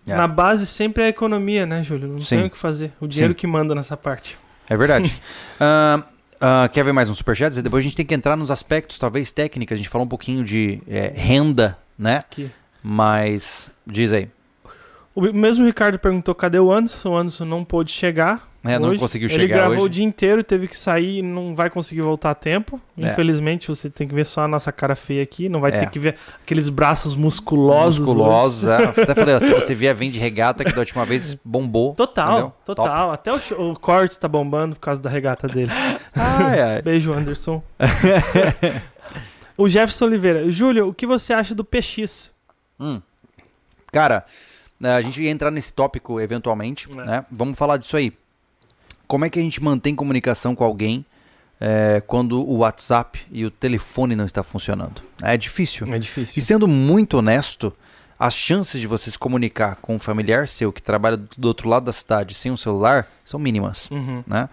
É. 0.08 0.16
Na 0.16 0.28
base 0.28 0.66
sempre 0.66 1.04
é 1.04 1.08
a 1.08 1.10
economia, 1.10 1.66
né, 1.66 1.84
Júlio? 1.84 2.08
Não 2.08 2.22
Sim. 2.22 2.38
tem 2.38 2.46
o 2.46 2.50
que 2.50 2.58
fazer. 2.58 2.94
O 3.00 3.08
dinheiro 3.08 3.34
Sim. 3.34 3.38
que 3.38 3.48
manda 3.48 3.76
nessa 3.76 3.98
parte. 3.98 4.38
É 4.70 4.76
verdade. 4.76 5.14
Ah, 5.60 6.04
ah, 6.40 6.70
quer 6.72 6.86
ver 6.86 6.94
mais 6.94 7.10
um 7.10 7.16
superchat? 7.16 7.60
Depois 7.64 7.82
a 7.82 7.84
gente 7.84 7.96
tem 7.96 8.06
que 8.06 8.14
entrar 8.14 8.36
nos 8.36 8.52
aspectos, 8.52 9.00
talvez 9.00 9.32
técnicos. 9.32 9.74
A 9.74 9.78
gente 9.78 9.90
falou 9.90 10.06
um 10.06 10.08
pouquinho 10.08 10.44
de 10.44 10.80
é, 10.88 11.12
renda, 11.16 11.76
né? 11.98 12.18
Aqui. 12.18 12.52
Mas 12.84 13.72
diz 13.88 14.14
aí. 14.14 14.30
O 15.16 15.34
mesmo 15.34 15.66
Ricardo 15.66 15.98
perguntou 15.98 16.36
cadê 16.36 16.60
o 16.60 16.72
Anderson. 16.72 17.10
O 17.10 17.18
Anderson 17.18 17.46
não 17.46 17.66
pôde 17.66 17.92
chegar. 17.92 18.47
É, 18.64 18.78
não 18.78 18.90
hoje. 18.90 19.00
conseguiu 19.00 19.28
Ele 19.30 19.36
chegar 19.36 19.58
gravou 19.60 19.78
o 19.78 19.82
hoje. 19.84 19.90
dia 19.94 20.04
inteiro, 20.04 20.44
teve 20.44 20.68
que 20.68 20.76
sair 20.76 21.20
e 21.20 21.22
não 21.22 21.56
vai 21.56 21.70
conseguir 21.70 22.02
voltar 22.02 22.32
a 22.32 22.36
tempo. 22.36 22.82
É. 22.98 23.08
Infelizmente, 23.08 23.68
você 23.70 23.90
tem 23.90 24.08
que 24.08 24.14
ver 24.14 24.26
só 24.26 24.42
a 24.42 24.48
nossa 24.48 24.72
cara 24.74 24.96
feia 24.96 25.24
aqui. 25.24 25.48
Não 25.48 25.62
vai 25.62 25.72
É. 25.72 25.78
ter 25.80 25.90
que 25.90 25.98
ver 26.00 26.16
aqueles 26.44 26.68
braços 26.68 27.16
musculosos. 27.16 28.00
Musculosos, 28.06 28.68
é. 28.68 28.76
Até 28.88 29.16
falei, 29.16 29.36
ó, 29.36 29.40
se 29.40 29.54
você 29.54 29.74
vier, 29.76 29.96
vem 29.96 30.12
de 30.12 30.20
regata, 30.20 30.66
que 30.66 30.74
da 30.74 30.80
última 30.80 31.06
vez 31.06 31.36
bombou. 31.46 31.94
Total, 31.96 32.32
Entendeu? 32.32 32.54
total. 32.66 33.12
Até 33.12 33.32
o, 33.32 33.72
o 33.72 33.80
corte 33.80 34.20
tá 34.20 34.28
bombando 34.28 34.76
por 34.76 34.82
causa 34.82 35.02
da 35.02 35.10
regata 35.10 35.48
dele. 35.48 35.72
Ai, 36.14 36.60
ai. 36.62 36.82
Beijo, 36.82 37.14
Anderson. 37.14 37.64
o 39.58 39.68
Jefferson 39.68 40.06
Oliveira. 40.06 40.50
Júlio, 40.52 40.90
o 40.90 40.94
que 40.94 41.06
você 41.06 41.34
acha 41.34 41.54
do 41.56 41.64
PX? 41.64 42.32
Hum. 42.80 43.02
Cara, 43.92 44.26
a 44.84 45.02
gente 45.02 45.22
ia 45.22 45.30
entrar 45.30 45.52
nesse 45.52 45.74
tópico 45.74 46.20
eventualmente, 46.20 46.90
É. 46.92 46.96
né? 46.96 47.26
Vamos 47.32 47.58
falar 47.58 47.78
disso 47.78 47.96
aí. 47.98 48.14
Como 49.08 49.26
é 49.26 49.30
que 49.30 49.40
a 49.40 49.42
gente 49.42 49.62
mantém 49.64 49.96
comunicação 49.96 50.56
com 50.56 50.64
alguém 50.64 51.06
eh, 51.62 52.02
quando 52.06 52.40
o 52.42 52.58
WhatsApp 52.58 53.20
e 53.32 53.46
o 53.46 53.52
telefone 53.52 54.16
não 54.16 54.26
está 54.26 54.44
funcionando? 54.44 55.02
É 55.22 55.38
difícil. 55.38 55.88
É 55.92 55.96
E 55.96 56.00
difícil. 56.00 56.42
sendo 56.44 56.68
muito 56.68 57.18
honesto, 57.18 57.74
as 58.20 58.34
chances 58.34 58.82
de 58.82 58.88
você 58.88 59.10
se 59.12 59.18
comunicar 59.18 59.78
com 59.78 59.96
um 59.96 60.00
familiar 60.00 60.48
seu 60.48 60.74
que 60.74 60.82
trabalha 60.82 61.18
do 61.18 61.48
outro 61.48 61.70
lado 61.70 61.86
da 61.86 61.94
cidade 61.94 62.34
sem 62.34 62.52
um 62.52 62.58
celular 62.58 63.08
são 63.24 63.40
mínimas. 63.40 63.90
Uhum. 63.92 64.24
né? 64.28 64.50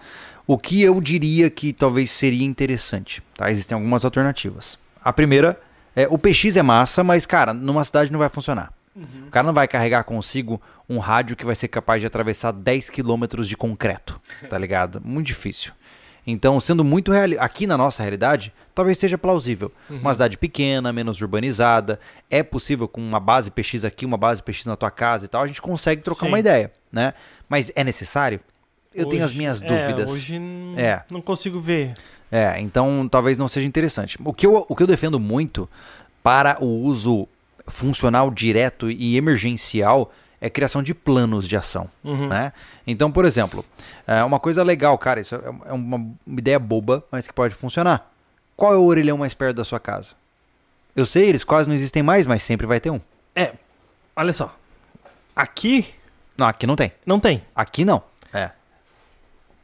O 0.46 0.58
que 0.58 0.82
eu 0.82 1.00
diria 1.00 1.48
que 1.48 1.72
talvez 1.72 2.10
seria 2.10 2.44
interessante, 2.44 3.22
tá? 3.34 3.50
Existem 3.50 3.74
algumas 3.74 4.04
alternativas. 4.04 4.78
A 5.02 5.12
primeira 5.12 5.58
é 5.96 6.06
o 6.08 6.18
PX 6.18 6.56
é 6.56 6.62
massa, 6.62 7.02
mas 7.02 7.24
cara, 7.24 7.54
numa 7.54 7.82
cidade 7.82 8.12
não 8.12 8.18
vai 8.18 8.28
funcionar. 8.28 8.72
O 8.96 9.30
cara 9.30 9.46
não 9.46 9.54
vai 9.54 9.66
carregar 9.66 10.04
consigo 10.04 10.60
um 10.88 10.98
rádio 10.98 11.36
que 11.36 11.44
vai 11.44 11.54
ser 11.56 11.68
capaz 11.68 12.00
de 12.00 12.06
atravessar 12.06 12.52
10 12.52 12.90
quilômetros 12.90 13.48
de 13.48 13.56
concreto, 13.56 14.20
tá 14.48 14.56
ligado? 14.56 15.00
Muito 15.04 15.26
difícil. 15.26 15.72
Então, 16.26 16.58
sendo 16.58 16.82
muito 16.84 17.12
real, 17.12 17.28
aqui 17.38 17.66
na 17.66 17.76
nossa 17.76 18.02
realidade, 18.02 18.52
talvez 18.74 18.96
seja 18.96 19.18
plausível. 19.18 19.70
Uma 19.90 20.12
cidade 20.14 20.38
pequena, 20.38 20.92
menos 20.92 21.20
urbanizada, 21.20 22.00
é 22.30 22.42
possível 22.42 22.88
com 22.88 23.00
uma 23.00 23.20
base 23.20 23.50
PX 23.50 23.84
aqui, 23.84 24.06
uma 24.06 24.16
base 24.16 24.42
PX 24.42 24.64
na 24.66 24.76
tua 24.76 24.90
casa 24.90 25.26
e 25.26 25.28
tal, 25.28 25.42
a 25.42 25.46
gente 25.46 25.60
consegue 25.60 26.00
trocar 26.02 26.20
Sim. 26.26 26.28
uma 26.28 26.38
ideia, 26.38 26.72
né? 26.90 27.12
Mas 27.48 27.70
é 27.74 27.84
necessário? 27.84 28.40
Eu 28.94 29.06
tenho 29.08 29.24
as 29.24 29.30
Hoje- 29.30 29.38
minhas 29.38 29.60
é, 29.60 29.66
dúvidas. 29.66 30.12
hoje 30.12 30.36
n- 30.36 30.80
É. 30.80 31.02
não 31.10 31.20
consigo 31.20 31.58
ver. 31.60 31.92
É, 32.32 32.58
então 32.60 33.06
talvez 33.08 33.36
não 33.36 33.48
seja 33.48 33.66
interessante. 33.66 34.16
O 34.24 34.32
que 34.32 34.46
eu, 34.46 34.64
o 34.68 34.74
que 34.74 34.82
eu 34.82 34.86
defendo 34.86 35.18
muito 35.20 35.68
para 36.22 36.56
o 36.64 36.66
uso 36.84 37.28
funcional 37.66 38.30
direto 38.30 38.90
e 38.90 39.16
emergencial 39.16 40.12
é 40.40 40.50
criação 40.50 40.82
de 40.82 40.92
planos 40.94 41.48
de 41.48 41.56
ação. 41.56 41.88
Uhum. 42.02 42.28
Né? 42.28 42.52
Então, 42.86 43.10
por 43.10 43.24
exemplo, 43.24 43.64
é 44.06 44.22
uma 44.24 44.38
coisa 44.38 44.62
legal, 44.62 44.96
cara, 44.98 45.20
isso 45.20 45.34
é 45.34 45.70
é 45.70 45.72
uma 45.72 46.06
ideia 46.26 46.58
boba, 46.58 47.02
mas 47.10 47.26
que 47.26 47.32
pode 47.32 47.54
funcionar. 47.54 48.10
Qual 48.56 48.72
é 48.72 48.76
o 48.76 48.84
orelhão 48.84 49.18
mais 49.18 49.32
perto 49.34 49.56
da 49.56 49.64
sua 49.64 49.80
casa? 49.80 50.12
Eu 50.94 51.06
sei, 51.06 51.28
eles 51.28 51.42
quase 51.44 51.68
não 51.68 51.74
existem 51.74 52.02
mais, 52.02 52.26
mas 52.26 52.42
sempre 52.42 52.66
vai 52.66 52.78
ter 52.78 52.90
um. 52.90 53.00
É, 53.34 53.52
olha 54.14 54.32
só. 54.32 54.54
Aqui 55.34 55.86
Não, 56.36 56.46
aqui 56.46 56.66
não 56.66 56.76
tem. 56.76 56.92
não 57.04 57.18
tem. 57.18 57.42
Aqui 57.54 57.84
não. 57.84 58.02
É. 58.32 58.50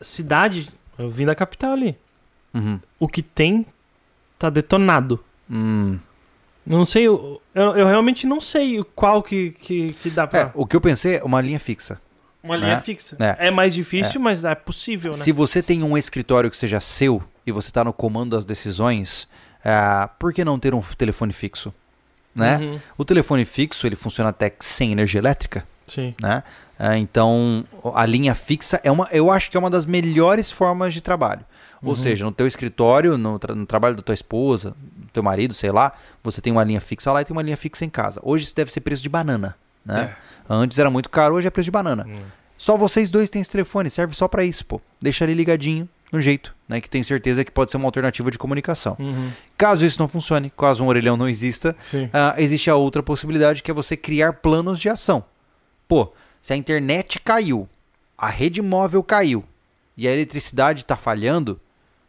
Cidade, 0.01 0.71
eu 0.99 1.09
vim 1.11 1.27
da 1.27 1.35
capital 1.35 1.73
ali. 1.73 1.97
Uhum. 2.55 2.81
O 2.99 3.07
que 3.07 3.23
tem 3.23 3.67
tá 4.39 4.49
detonado. 4.51 5.23
Hum. 5.49 5.99
Não 6.65 6.85
sei, 6.85 7.07
eu, 7.07 7.41
eu, 7.55 7.87
realmente 7.87 8.27
não 8.27 8.41
sei 8.41 8.85
qual 8.95 9.23
que, 9.23 9.51
que, 9.53 9.93
que 9.95 10.11
dá 10.11 10.27
pra. 10.27 10.41
É, 10.41 10.51
o 10.55 10.67
que 10.67 10.77
eu 10.77 10.81
pensei 10.81 11.17
é 11.17 11.25
uma 11.25 11.41
linha 11.41 11.59
fixa. 11.59 12.01
Uma 12.43 12.57
linha 12.57 12.77
né? 12.77 12.83
fixa. 12.83 13.17
É. 13.19 13.49
É. 13.49 13.51
mais 13.51 13.75
difícil, 13.75 14.21
mas 14.21 14.45
é 14.45 14.55
possível, 14.55 15.13
né? 15.13 15.19
Se 15.19 15.33
você 15.33 15.63
tem 15.63 15.83
um 15.83 15.97
escritório 15.97 16.51
que 16.51 16.57
seja 16.57 16.81
seu 16.81 17.23
e 17.47 17.53
você 17.53 17.69
está 17.69 17.85
no 17.85 17.93
comando 17.93 18.37
das 18.37 18.45
decisões, 18.45 19.29
ah, 19.65 20.09
por 20.19 20.33
que 20.33 20.45
não 20.45 20.59
ter 20.59 20.75
um 20.75 20.81
telefone 20.97 21.33
fixo? 21.33 21.73
Né? 22.35 22.59
Uhum, 22.59 22.81
O 22.97 23.05
telefone 23.05 23.45
fixo 23.45 23.87
ele 23.87 23.97
funciona 23.97 24.31
até 24.31 24.55
sem 24.61 24.93
energia 24.93 25.19
elétrica, 25.19 25.67
Sim. 25.91 26.14
né? 26.20 26.43
Ah, 26.78 26.97
então 26.97 27.64
a 27.95 28.07
linha 28.07 28.34
fixa 28.34 28.80
é 28.82 28.91
uma, 28.91 29.07
eu 29.12 29.30
acho 29.30 29.51
que 29.51 29.57
é 29.57 29.61
uma 29.61 29.68
das 29.70 29.84
melhores 29.84 30.51
formas 30.51 30.95
de 30.95 31.01
trabalho. 31.01 31.43
Ou 31.82 31.91
Uhum. 31.91 31.97
seja, 31.97 32.24
no 32.24 32.32
teu 32.32 32.47
escritório, 32.47 33.16
no, 33.18 33.38
tra- 33.38 33.55
no 33.55 33.66
trabalho 33.66 33.95
da 33.97 34.03
tua 34.03 34.14
esposa, 34.14 34.74
do 34.97 35.09
teu 35.12 35.22
marido, 35.22 35.55
sei 35.55 35.70
lá, 35.70 35.93
você 36.22 36.41
tem 36.41 36.53
uma 36.53 36.62
linha 36.64 36.80
fixa 36.80 37.11
lá 37.12 37.22
e 37.22 37.24
tem 37.24 37.34
uma 37.36 37.43
linha 37.43 37.57
fixa 37.57 37.84
em 37.84 37.88
casa. 37.91 38.20
Hoje 38.22 38.45
isso 38.45 38.55
deve 38.55 38.70
ser 38.72 38.80
preço 38.80 39.03
de 39.03 39.09
banana, 39.09 39.57
né? 39.84 40.14
Antes 40.49 40.78
era 40.78 40.91
muito 40.91 41.09
caro, 41.09 41.34
hoje 41.36 41.47
é 41.47 41.51
preço 41.51 41.66
de 41.66 41.70
banana. 41.70 42.07
Hum. 42.09 42.20
Só 42.59 42.76
vocês 42.76 43.11
dois 43.11 43.30
têm 43.30 43.41
esse 43.41 43.51
telefone, 43.51 43.88
serve 43.88 44.14
só 44.14 44.28
pra 44.28 44.45
isso, 44.45 44.64
pô. 44.66 44.80
Deixa 45.01 45.24
ele 45.24 45.32
ligadinho, 45.34 45.88
no 46.12 46.20
jeito, 46.20 46.55
né? 46.68 46.80
Que 46.80 46.91
tem 46.91 47.03
certeza 47.03 47.45
que 47.45 47.51
pode 47.51 47.70
ser 47.70 47.76
uma 47.78 47.86
alternativa 47.86 48.30
de 48.30 48.36
comunicação. 48.38 48.97
Uhum. 48.99 49.30
Caso 49.57 49.86
isso 49.86 49.99
não 50.01 50.09
funcione, 50.09 50.53
caso 50.57 50.84
um 50.84 50.86
orelhão 50.88 51.16
não 51.16 51.28
exista, 51.28 51.74
ah, 52.12 52.34
existe 52.36 52.68
a 52.68 52.74
outra 52.76 53.03
possibilidade 53.03 53.62
que 53.62 53.70
é 53.70 53.74
você 53.74 53.97
criar 53.97 54.34
planos 54.34 54.78
de 54.78 54.88
ação. 54.91 55.24
Pô, 55.91 56.12
se 56.41 56.53
a 56.53 56.57
internet 56.57 57.18
caiu, 57.18 57.68
a 58.16 58.28
rede 58.28 58.62
móvel 58.62 59.03
caiu 59.03 59.43
e 59.97 60.07
a 60.07 60.12
eletricidade 60.12 60.84
tá 60.84 60.97
falhando, 60.97 61.61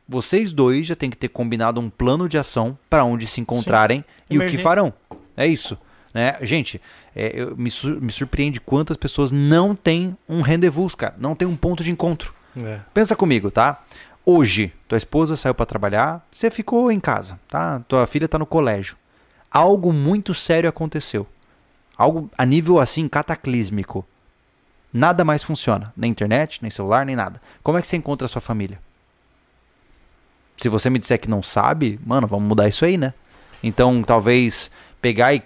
vocês 0.07 0.51
dois 0.51 0.85
já 0.85 0.95
têm 0.95 1.09
que 1.09 1.17
ter 1.17 1.29
combinado 1.29 1.81
um 1.81 1.89
plano 1.89 2.29
de 2.29 2.37
ação 2.37 2.77
para 2.87 3.03
onde 3.03 3.25
se 3.25 3.41
encontrarem 3.41 4.05
e 4.29 4.37
o 4.37 4.41
que 4.41 4.45
Emergência. 4.45 4.63
farão. 4.63 4.93
É 5.35 5.47
isso. 5.47 5.75
Né? 6.13 6.37
Gente, 6.43 6.79
é, 7.15 7.31
eu- 7.33 7.57
me, 7.57 7.71
me 8.01 8.11
surpreende 8.11 8.61
quantas 8.61 8.97
pessoas 8.97 9.31
não 9.31 9.73
têm 9.73 10.15
um 10.29 10.41
rendezvous, 10.41 10.93
cara. 10.93 11.15
Não 11.17 11.33
tem 11.33 11.47
um 11.47 11.55
ponto 11.55 11.83
de 11.83 11.89
encontro. 11.89 12.35
É. 12.63 12.81
Pensa 12.93 13.15
comigo, 13.15 13.49
tá? 13.49 13.83
Hoje, 14.23 14.71
tua 14.87 14.97
esposa 14.99 15.35
saiu 15.35 15.55
pra 15.55 15.65
trabalhar, 15.65 16.23
você 16.31 16.51
ficou 16.51 16.91
em 16.91 16.99
casa, 16.99 17.39
tá? 17.47 17.79
Tua 17.87 18.05
filha 18.05 18.27
tá 18.27 18.37
no 18.37 18.45
colégio. 18.45 18.95
Algo 19.49 19.91
muito 19.91 20.35
sério 20.35 20.69
aconteceu. 20.69 21.25
Algo 21.97 22.29
a 22.37 22.45
nível 22.45 22.79
assim 22.79 23.07
cataclísmico. 23.07 24.05
Nada 24.93 25.23
mais 25.23 25.43
funciona, 25.43 25.93
nem 25.95 26.11
internet, 26.11 26.59
nem 26.61 26.69
celular, 26.69 27.05
nem 27.05 27.15
nada. 27.15 27.41
Como 27.63 27.77
é 27.77 27.81
que 27.81 27.87
você 27.87 27.95
encontra 27.95 28.25
a 28.25 28.29
sua 28.29 28.41
família? 28.41 28.79
Se 30.57 30.67
você 30.67 30.89
me 30.89 30.99
disser 30.99 31.19
que 31.19 31.29
não 31.29 31.41
sabe, 31.41 31.99
mano, 32.05 32.27
vamos 32.27 32.47
mudar 32.47 32.67
isso 32.67 32.83
aí, 32.83 32.97
né? 32.97 33.13
Então, 33.63 34.03
talvez 34.03 34.69
pegar 35.01 35.33
e 35.33 35.43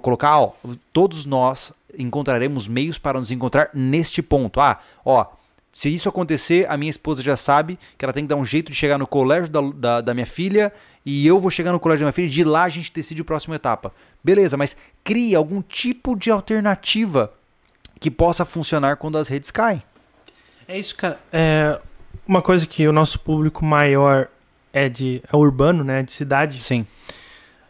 colocar, 0.00 0.38
ó, 0.38 0.52
todos 0.92 1.26
nós 1.26 1.72
encontraremos 1.98 2.68
meios 2.68 2.98
para 2.98 3.18
nos 3.18 3.30
encontrar 3.30 3.70
neste 3.74 4.22
ponto. 4.22 4.60
Ah, 4.60 4.80
ó, 5.04 5.26
se 5.72 5.92
isso 5.92 6.08
acontecer, 6.08 6.66
a 6.70 6.76
minha 6.76 6.88
esposa 6.88 7.22
já 7.22 7.36
sabe 7.36 7.78
que 7.98 8.04
ela 8.04 8.12
tem 8.12 8.24
que 8.24 8.28
dar 8.28 8.36
um 8.36 8.44
jeito 8.44 8.72
de 8.72 8.78
chegar 8.78 8.96
no 8.98 9.06
colégio 9.06 9.50
da, 9.50 9.60
da, 9.60 10.00
da 10.00 10.14
minha 10.14 10.24
filha 10.24 10.72
e 11.04 11.26
eu 11.26 11.38
vou 11.38 11.50
chegar 11.50 11.70
no 11.70 11.78
colégio 11.78 12.00
da 12.00 12.06
minha 12.06 12.12
filha 12.12 12.26
e 12.26 12.30
de 12.30 12.44
lá 12.44 12.64
a 12.64 12.68
gente 12.68 12.92
decide 12.92 13.20
a 13.20 13.24
próxima 13.24 13.56
etapa. 13.56 13.92
Beleza, 14.26 14.56
mas 14.56 14.76
crie 15.04 15.36
algum 15.36 15.62
tipo 15.62 16.16
de 16.16 16.32
alternativa 16.32 17.32
que 18.00 18.10
possa 18.10 18.44
funcionar 18.44 18.96
quando 18.96 19.16
as 19.18 19.28
redes 19.28 19.52
caem. 19.52 19.80
É 20.66 20.76
isso, 20.76 20.96
cara. 20.96 21.20
É, 21.32 21.78
uma 22.26 22.42
coisa 22.42 22.66
que 22.66 22.88
o 22.88 22.92
nosso 22.92 23.20
público 23.20 23.64
maior 23.64 24.26
é 24.72 24.88
de 24.88 25.22
é 25.32 25.36
urbano, 25.36 25.84
né? 25.84 26.02
De 26.02 26.12
cidade. 26.12 26.60
Sim. 26.60 26.84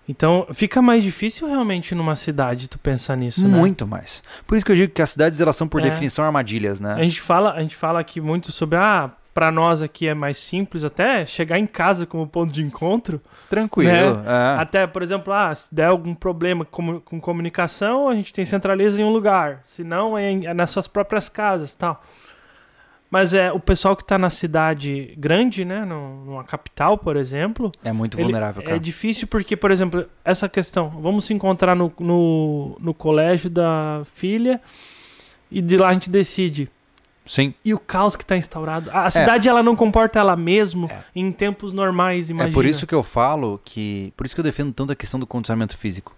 Então 0.09 0.47
fica 0.55 0.81
mais 0.81 1.03
difícil 1.03 1.47
realmente 1.47 1.95
numa 1.95 2.15
cidade 2.15 2.69
tu 2.69 2.79
pensar 2.79 3.17
nisso, 3.17 3.47
né? 3.47 3.55
Muito 3.59 3.87
mais. 3.87 4.23
Por 4.47 4.57
isso 4.57 4.65
que 4.65 4.73
eu 4.73 4.77
digo 4.77 4.95
que 4.95 5.03
as 5.03 5.11
cidades 5.11 5.39
elas 5.43 5.57
são 5.57 5.69
por 5.69 5.83
É. 5.83 5.91
definição 5.91 6.25
armadilhas, 6.25 6.81
né? 6.81 6.95
A 6.95 7.03
gente 7.03 7.21
fala, 7.21 7.53
a 7.53 7.61
gente 7.61 7.77
fala 7.77 8.01
aqui 8.01 8.19
muito 8.19 8.51
sobre 8.51 8.79
ah, 8.79 9.11
para 9.37 9.53
nós 9.53 9.83
aqui 9.83 10.09
é 10.09 10.15
mais 10.15 10.39
simples 10.39 10.83
até 10.83 11.27
chegar 11.27 11.59
em 11.59 11.67
casa 11.67 12.07
como 12.07 12.27
ponto 12.27 12.51
de 12.51 12.63
encontro. 12.65 13.21
Tranquilo. 13.51 13.91
é. 14.27 14.57
Até, 14.59 14.87
por 14.87 15.03
exemplo, 15.03 15.31
ah, 15.31 15.55
se 15.55 15.73
der 15.75 15.89
algum 15.89 16.15
problema 16.15 16.65
com, 16.65 16.99
com 17.01 17.21
comunicação, 17.21 18.09
a 18.09 18.15
gente 18.15 18.33
tem 18.33 18.47
centraliza 18.47 18.99
em 18.99 19.05
um 19.05 19.11
lugar. 19.13 19.61
Se 19.65 19.85
não, 19.85 20.17
é, 20.17 20.33
é 20.47 20.55
nas 20.55 20.71
suas 20.71 20.89
próprias 20.89 21.29
casas 21.29 21.75
tal. 21.75 22.03
Mas 23.11 23.35
é 23.35 23.53
o 23.53 23.61
pessoal 23.61 23.95
que 23.95 24.03
tá 24.05 24.17
na 24.17 24.31
cidade 24.31 25.15
grande, 25.19 25.67
né? 25.67 25.85
no- 25.85 26.25
Numa 26.25 26.43
capital, 26.45 26.97
por 26.97 27.15
exemplo. 27.17 27.71
É 27.85 27.93
muito 27.93 28.17
vulnerável, 28.17 28.63
cara. 28.63 28.77
É 28.77 28.79
difícil 28.79 29.29
porque, 29.29 29.55
por 29.55 29.71
exemplo, 29.71 30.07
essa 30.25 30.49
questão. 30.49 30.89
Vamos 31.03 31.27
se 31.27 31.35
encontrar 31.35 31.77
no, 31.77 31.93
no, 32.01 32.77
no 32.81 32.95
colégio 32.95 33.51
da 33.51 34.01
filha 34.15 34.63
e 35.51 35.61
de 35.61 35.77
lá 35.77 35.91
a 35.91 35.93
gente 35.93 36.09
decide. 36.11 36.71
Sim. 37.27 37.53
E 37.65 37.75
o 37.75 37.79
caos 37.79 38.15
que 38.17 38.23
está 38.23 38.37
instaurado. 38.37 38.91
A 38.91 39.05
a 39.07 39.11
cidade 39.11 39.49
ela 39.49 39.63
não 39.63 39.75
comporta 39.75 40.19
ela 40.19 40.37
mesmo 40.37 40.89
É. 40.91 41.01
em 41.15 41.33
tempos 41.33 41.73
normais, 41.73 42.31
imagina. 42.31 42.51
É 42.51 42.55
por 42.55 42.65
isso 42.65 42.87
que 42.87 42.95
eu 42.95 43.03
falo 43.03 43.61
que. 43.65 44.13
Por 44.17 44.25
isso 44.27 44.35
que 44.35 44.41
eu 44.41 44.45
defendo 44.45 44.73
tanto 44.73 44.93
a 44.93 44.97
questão 44.97 45.19
do 45.19 45.27
condicionamento 45.27 45.77
físico. 45.77 46.15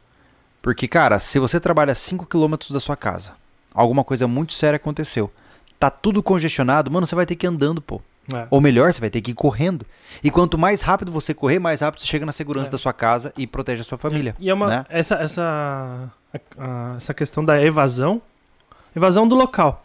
Porque, 0.61 0.87
cara, 0.87 1.19
se 1.19 1.39
você 1.39 1.59
trabalha 1.59 1.95
5 1.95 2.27
km 2.27 2.55
da 2.71 2.81
sua 2.81 2.97
casa, 2.97 3.33
alguma 3.75 4.05
coisa 4.05 4.27
muito 4.29 4.53
séria 4.53 4.77
aconteceu. 4.77 5.31
Tá 5.79 5.89
tudo 5.89 6.23
congestionado, 6.23 6.91
mano, 6.91 7.07
você 7.07 7.15
vai 7.15 7.25
ter 7.25 7.37
que 7.37 7.47
ir 7.47 7.49
andando, 7.49 7.81
pô. 7.81 8.01
É. 8.35 8.47
Ou 8.51 8.61
melhor, 8.61 8.93
você 8.93 9.01
vai 9.01 9.09
ter 9.09 9.23
que 9.23 9.31
ir 9.31 9.35
correndo. 9.35 9.87
E 10.23 10.31
quanto 10.31 10.59
mais 10.59 10.83
rápido 10.83 11.11
você 11.11 11.33
correr, 11.33 11.59
mais 11.59 11.81
rápido 11.81 12.01
você 12.01 12.07
chega 12.07 12.27
na 12.27 12.33
segurança 12.33 12.69
É. 12.69 12.73
da 12.73 12.77
sua 12.77 12.93
casa 12.93 13.33
e 13.39 13.47
protege 13.47 13.81
a 13.81 13.85
sua 13.85 13.97
família. 13.97 14.37
E 14.39 14.51
é 14.51 14.53
uma, 14.55 14.67
né? 14.67 14.87
essa, 14.91 15.15
essa, 15.15 15.43
a- 16.35 16.39
a- 16.59 16.95
essa 16.99 17.15
questão 17.15 17.43
da 17.43 17.63
evasão, 17.63 18.21
evasão 18.95 19.27
do 19.27 19.35
local. 19.35 19.83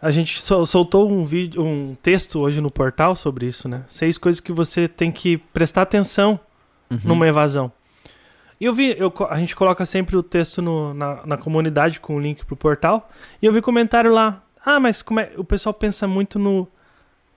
A 0.00 0.10
gente 0.10 0.40
sol- 0.40 0.64
soltou 0.64 1.10
um 1.10 1.24
vídeo, 1.24 1.62
um 1.64 1.96
texto 2.02 2.38
hoje 2.38 2.60
no 2.60 2.70
portal 2.70 3.16
sobre 3.16 3.46
isso, 3.46 3.68
né? 3.68 3.82
Seis 3.88 4.16
coisas 4.16 4.40
que 4.40 4.52
você 4.52 4.86
tem 4.86 5.10
que 5.10 5.38
prestar 5.38 5.82
atenção 5.82 6.38
Uhum. 6.90 7.00
numa 7.04 7.26
evasão. 7.26 7.70
E 8.60 8.64
eu 8.64 8.72
vi, 8.72 8.94
eu 8.98 9.12
a 9.28 9.38
gente 9.38 9.54
coloca 9.56 9.84
sempre 9.86 10.16
o 10.16 10.22
texto 10.22 10.60
no- 10.62 10.94
na, 10.94 11.26
na 11.26 11.36
comunidade 11.36 12.00
com 12.00 12.16
o 12.16 12.20
link 12.20 12.44
pro 12.44 12.56
portal. 12.56 13.10
E 13.42 13.46
eu 13.46 13.52
vi 13.52 13.60
comentário 13.60 14.12
lá. 14.12 14.42
Ah, 14.64 14.78
mas 14.80 15.02
como 15.02 15.20
é, 15.20 15.30
o 15.36 15.44
pessoal 15.44 15.72
pensa 15.74 16.06
muito 16.06 16.38
no. 16.38 16.66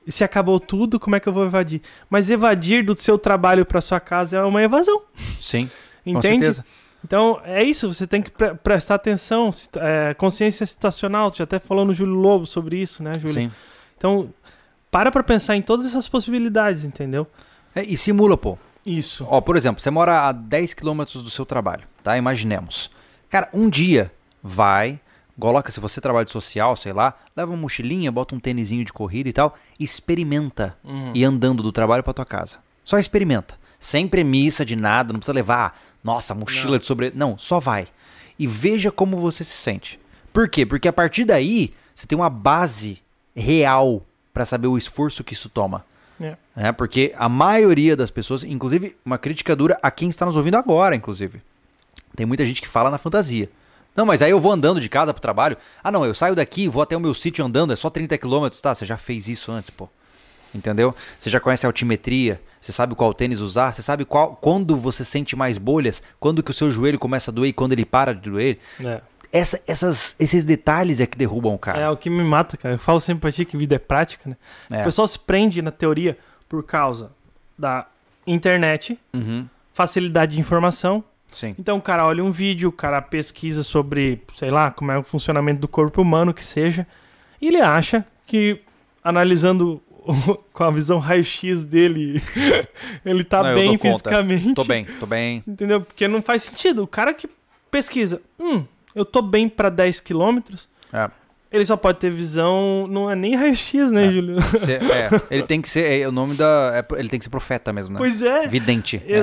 Se 0.07 0.23
acabou 0.23 0.59
tudo, 0.59 0.99
como 0.99 1.15
é 1.15 1.19
que 1.19 1.29
eu 1.29 1.33
vou 1.33 1.45
evadir? 1.45 1.81
Mas 2.09 2.29
evadir 2.31 2.83
do 2.83 2.95
seu 2.97 3.19
trabalho 3.19 3.65
para 3.65 3.79
sua 3.81 3.99
casa 3.99 4.37
é 4.37 4.43
uma 4.43 4.61
evasão. 4.63 5.01
Sim, 5.39 5.69
com 6.03 6.09
Entende? 6.11 6.45
certeza. 6.45 6.65
Então, 7.03 7.41
é 7.43 7.63
isso, 7.63 7.91
você 7.91 8.05
tem 8.05 8.21
que 8.21 8.29
pre- 8.29 8.53
prestar 8.55 8.95
atenção, 8.95 9.49
é, 9.77 10.13
consciência 10.13 10.65
situacional, 10.65 11.31
tu 11.31 11.39
já 11.39 11.43
até 11.45 11.59
falou 11.59 11.83
no 11.85 11.93
Júlio 11.93 12.13
Lobo 12.15 12.45
sobre 12.45 12.77
isso, 12.79 13.01
né, 13.03 13.13
Júlio? 13.15 13.33
Sim. 13.33 13.51
Então, 13.97 14.29
para 14.91 15.11
pra 15.11 15.23
pensar 15.23 15.55
em 15.55 15.61
todas 15.61 15.85
essas 15.85 16.07
possibilidades, 16.07 16.83
entendeu? 16.85 17.25
É, 17.75 17.83
e 17.83 17.97
simula, 17.97 18.37
pô. 18.37 18.57
Isso. 18.85 19.25
Ó, 19.29 19.39
por 19.41 19.55
exemplo, 19.55 19.81
você 19.81 19.89
mora 19.89 20.27
a 20.27 20.31
10 20.31 20.73
km 20.73 21.03
do 21.15 21.29
seu 21.29 21.45
trabalho, 21.45 21.83
tá? 22.03 22.17
Imaginemos. 22.17 22.89
Cara, 23.29 23.47
um 23.53 23.69
dia 23.69 24.11
vai, 24.43 24.99
coloca, 25.39 25.71
se 25.71 25.79
você 25.79 25.99
trabalha 26.01 26.25
de 26.25 26.31
social, 26.31 26.75
sei 26.75 26.91
lá, 26.93 27.15
leva 27.35 27.51
uma 27.51 27.57
mochilinha, 27.61 28.11
bota 28.11 28.35
um 28.35 28.39
tênisinho 28.39 28.83
de 28.85 28.91
corrida 28.93 29.29
e 29.29 29.33
tal, 29.33 29.55
experimenta 29.79 30.75
Uhum. 30.83 31.11
ir 31.15 31.23
andando 31.23 31.61
do 31.63 31.71
trabalho 31.71 32.03
pra 32.03 32.13
tua 32.13 32.25
casa. 32.25 32.57
Só 32.83 32.97
experimenta. 32.99 33.55
Sem 33.79 34.07
premissa 34.07 34.63
de 34.65 34.75
nada, 34.75 35.11
não 35.13 35.19
precisa 35.19 35.33
levar, 35.33 35.79
nossa, 36.03 36.33
mochila 36.33 36.73
Não. 36.73 36.79
de 36.79 36.85
sobre... 36.85 37.11
Não, 37.15 37.37
só 37.37 37.59
vai. 37.59 37.87
E 38.37 38.47
veja 38.47 38.91
como 38.91 39.17
você 39.17 39.43
se 39.43 39.53
sente. 39.53 39.99
Por 40.33 40.49
quê? 40.49 40.65
Porque 40.65 40.87
a 40.87 40.93
partir 40.93 41.25
daí, 41.25 41.73
você 41.93 42.07
tem 42.07 42.17
uma 42.17 42.29
base 42.29 43.01
real 43.35 44.01
pra 44.33 44.45
saber 44.45 44.67
o 44.67 44.77
esforço 44.77 45.23
que 45.23 45.33
isso 45.33 45.49
toma. 45.49 45.85
É. 46.19 46.35
É, 46.55 46.71
porque 46.71 47.13
a 47.17 47.27
maioria 47.27 47.95
das 47.95 48.11
pessoas, 48.11 48.43
inclusive 48.43 48.95
uma 49.05 49.17
crítica 49.17 49.55
dura 49.55 49.77
a 49.81 49.89
quem 49.89 50.09
está 50.09 50.25
nos 50.25 50.35
ouvindo 50.35 50.55
agora, 50.55 50.95
inclusive. 50.95 51.41
Tem 52.15 52.25
muita 52.25 52.45
gente 52.45 52.61
que 52.61 52.67
fala 52.67 52.89
na 52.89 52.97
fantasia. 52.97 53.49
Não, 53.95 54.05
mas 54.05 54.21
aí 54.21 54.31
eu 54.31 54.39
vou 54.39 54.51
andando 54.51 54.79
de 54.79 54.87
casa 54.87 55.13
pro 55.13 55.21
trabalho. 55.21 55.57
Ah, 55.83 55.91
não, 55.91 56.05
eu 56.05 56.13
saio 56.13 56.35
daqui, 56.35 56.67
vou 56.67 56.81
até 56.81 56.95
o 56.95 56.99
meu 56.99 57.13
sítio 57.13 57.43
andando, 57.43 57.73
é 57.73 57.75
só 57.75 57.89
30 57.89 58.17
quilômetros, 58.17 58.61
tá? 58.61 58.73
Você 58.73 58.85
já 58.85 58.97
fez 58.97 59.27
isso 59.27 59.51
antes, 59.51 59.69
pô. 59.69 59.89
Entendeu? 60.53 60.93
Você 61.17 61.29
já 61.29 61.39
conhece 61.39 61.65
a 61.65 61.69
altimetria, 61.69 62.41
você 62.59 62.71
sabe 62.71 62.93
qual 62.95 63.13
tênis 63.13 63.39
usar, 63.39 63.71
você 63.73 63.81
sabe 63.81 64.03
qual, 64.05 64.35
quando 64.35 64.75
você 64.75 65.03
sente 65.05 65.35
mais 65.35 65.57
bolhas, 65.57 66.03
quando 66.19 66.43
que 66.43 66.51
o 66.51 66.53
seu 66.53 66.69
joelho 66.69 66.99
começa 66.99 67.31
a 67.31 67.33
doer 67.33 67.49
e 67.49 67.53
quando 67.53 67.71
ele 67.73 67.85
para 67.85 68.13
de 68.13 68.29
doer. 68.29 68.59
É. 68.83 69.01
Essa, 69.33 69.61
essas, 69.65 70.13
esses 70.19 70.43
detalhes 70.43 70.99
é 70.99 71.05
que 71.05 71.17
derrubam 71.17 71.53
o 71.53 71.55
É 71.55 71.59
cara. 71.59 71.91
o 71.91 71.95
que 71.95 72.09
me 72.09 72.21
mata, 72.21 72.57
cara. 72.57 72.75
Eu 72.75 72.79
falo 72.79 72.99
sempre 72.99 73.21
pra 73.21 73.31
ti 73.31 73.45
que 73.45 73.55
vida 73.55 73.75
é 73.75 73.79
prática, 73.79 74.29
né? 74.29 74.35
É. 74.73 74.81
O 74.81 74.83
pessoal 74.83 75.07
se 75.07 75.17
prende 75.17 75.61
na 75.61 75.71
teoria 75.71 76.17
por 76.49 76.63
causa 76.63 77.11
da 77.57 77.87
internet, 78.27 78.99
Uhum, 79.13 79.47
facilidade 79.73 80.33
de 80.33 80.39
informação. 80.41 81.01
sim. 81.31 81.55
Então 81.57 81.77
o 81.77 81.81
cara 81.81 82.05
olha 82.05 82.21
um 82.21 82.29
vídeo, 82.29 82.67
o 82.69 82.71
cara 82.73 83.01
pesquisa 83.01 83.63
sobre, 83.63 84.21
sei 84.35 84.51
lá, 84.51 84.69
como 84.69 84.91
é 84.91 84.97
o 84.97 85.03
funcionamento 85.03 85.61
do 85.61 85.67
corpo 85.69 86.01
humano, 86.01 86.33
que 86.33 86.43
seja, 86.43 86.85
e 87.41 87.47
ele 87.47 87.61
acha 87.61 88.05
que, 88.27 88.59
analisando 89.03 89.81
com 90.53 90.63
a 90.63 90.71
visão 90.71 90.99
raio-x 90.99 91.63
dele, 91.63 92.21
ele 93.05 93.23
tá 93.23 93.43
Não, 93.43 93.53
bem 93.55 93.67
dou 93.69 93.77
conta. 93.79 93.93
fisicamente. 94.09 94.53
Tô 94.55 94.63
bem, 94.63 94.85
tô 94.99 95.05
bem. 95.05 95.43
Entendeu? 95.47 95.81
Porque 95.81 96.07
não 96.07 96.21
faz 96.21 96.43
sentido. 96.43 96.83
O 96.83 96.87
cara 96.87 97.13
que 97.13 97.29
pesquisa, 97.69 98.21
hum, 98.39 98.63
eu 98.95 99.05
tô 99.05 99.21
bem 99.21 99.47
pra 99.47 99.69
10 99.69 99.99
quilômetros, 99.99 100.67
É. 100.91 101.09
ele 101.51 101.65
só 101.65 101.77
pode 101.77 101.99
ter 101.99 102.09
visão, 102.09 102.87
não 102.87 103.09
é 103.09 103.15
nem 103.15 103.35
raio-x, 103.35 103.91
né, 103.91 104.07
É. 104.07 104.11
Júlio? 104.11 104.41
Cê- 104.57 104.73
é, 104.73 105.09
ele 105.29 105.43
tem 105.43 105.61
que 105.61 105.69
ser. 105.69 106.01
é, 106.01 106.07
o 106.07 106.11
nome 106.11 106.35
da. 106.35 106.71
é, 106.75 106.99
ele 106.99 107.07
tem 107.09 107.19
que 107.19 107.25
ser 107.25 107.29
profeta 107.31 107.71
mesmo, 107.71 107.93
né? 107.93 107.97
Pois 107.97 108.21
é. 108.21 108.47
Vidente. 108.47 109.01
é. 109.07 109.17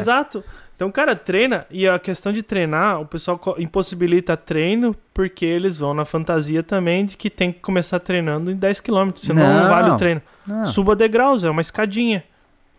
Então, 0.79 0.93
cara, 0.93 1.17
treina. 1.17 1.67
E 1.73 1.89
a 1.89 1.99
questão 1.99 2.33
de 2.33 2.41
treinar, 2.41 3.01
o 3.01 3.05
pessoal 3.05 3.41
impossibilita 3.59 4.37
treino 4.37 4.95
porque 5.13 5.45
eles 5.45 5.79
vão 5.81 5.93
na 5.93 6.05
fantasia 6.05 6.63
também 6.63 7.05
de 7.05 7.17
que 7.17 7.29
tem 7.29 7.51
que 7.51 7.59
começar 7.59 7.99
treinando 7.99 8.49
em 8.49 8.55
10 8.55 8.79
km. 8.79 9.11
Senão 9.17 9.43
não, 9.43 9.63
Não. 9.65 9.69
vale 9.69 9.91
o 9.91 9.97
treino. 9.97 10.23
Não. 10.47 10.67
Suba 10.67 10.95
degraus, 10.95 11.43
é 11.43 11.51
uma 11.51 11.61
escadinha. 11.61 12.23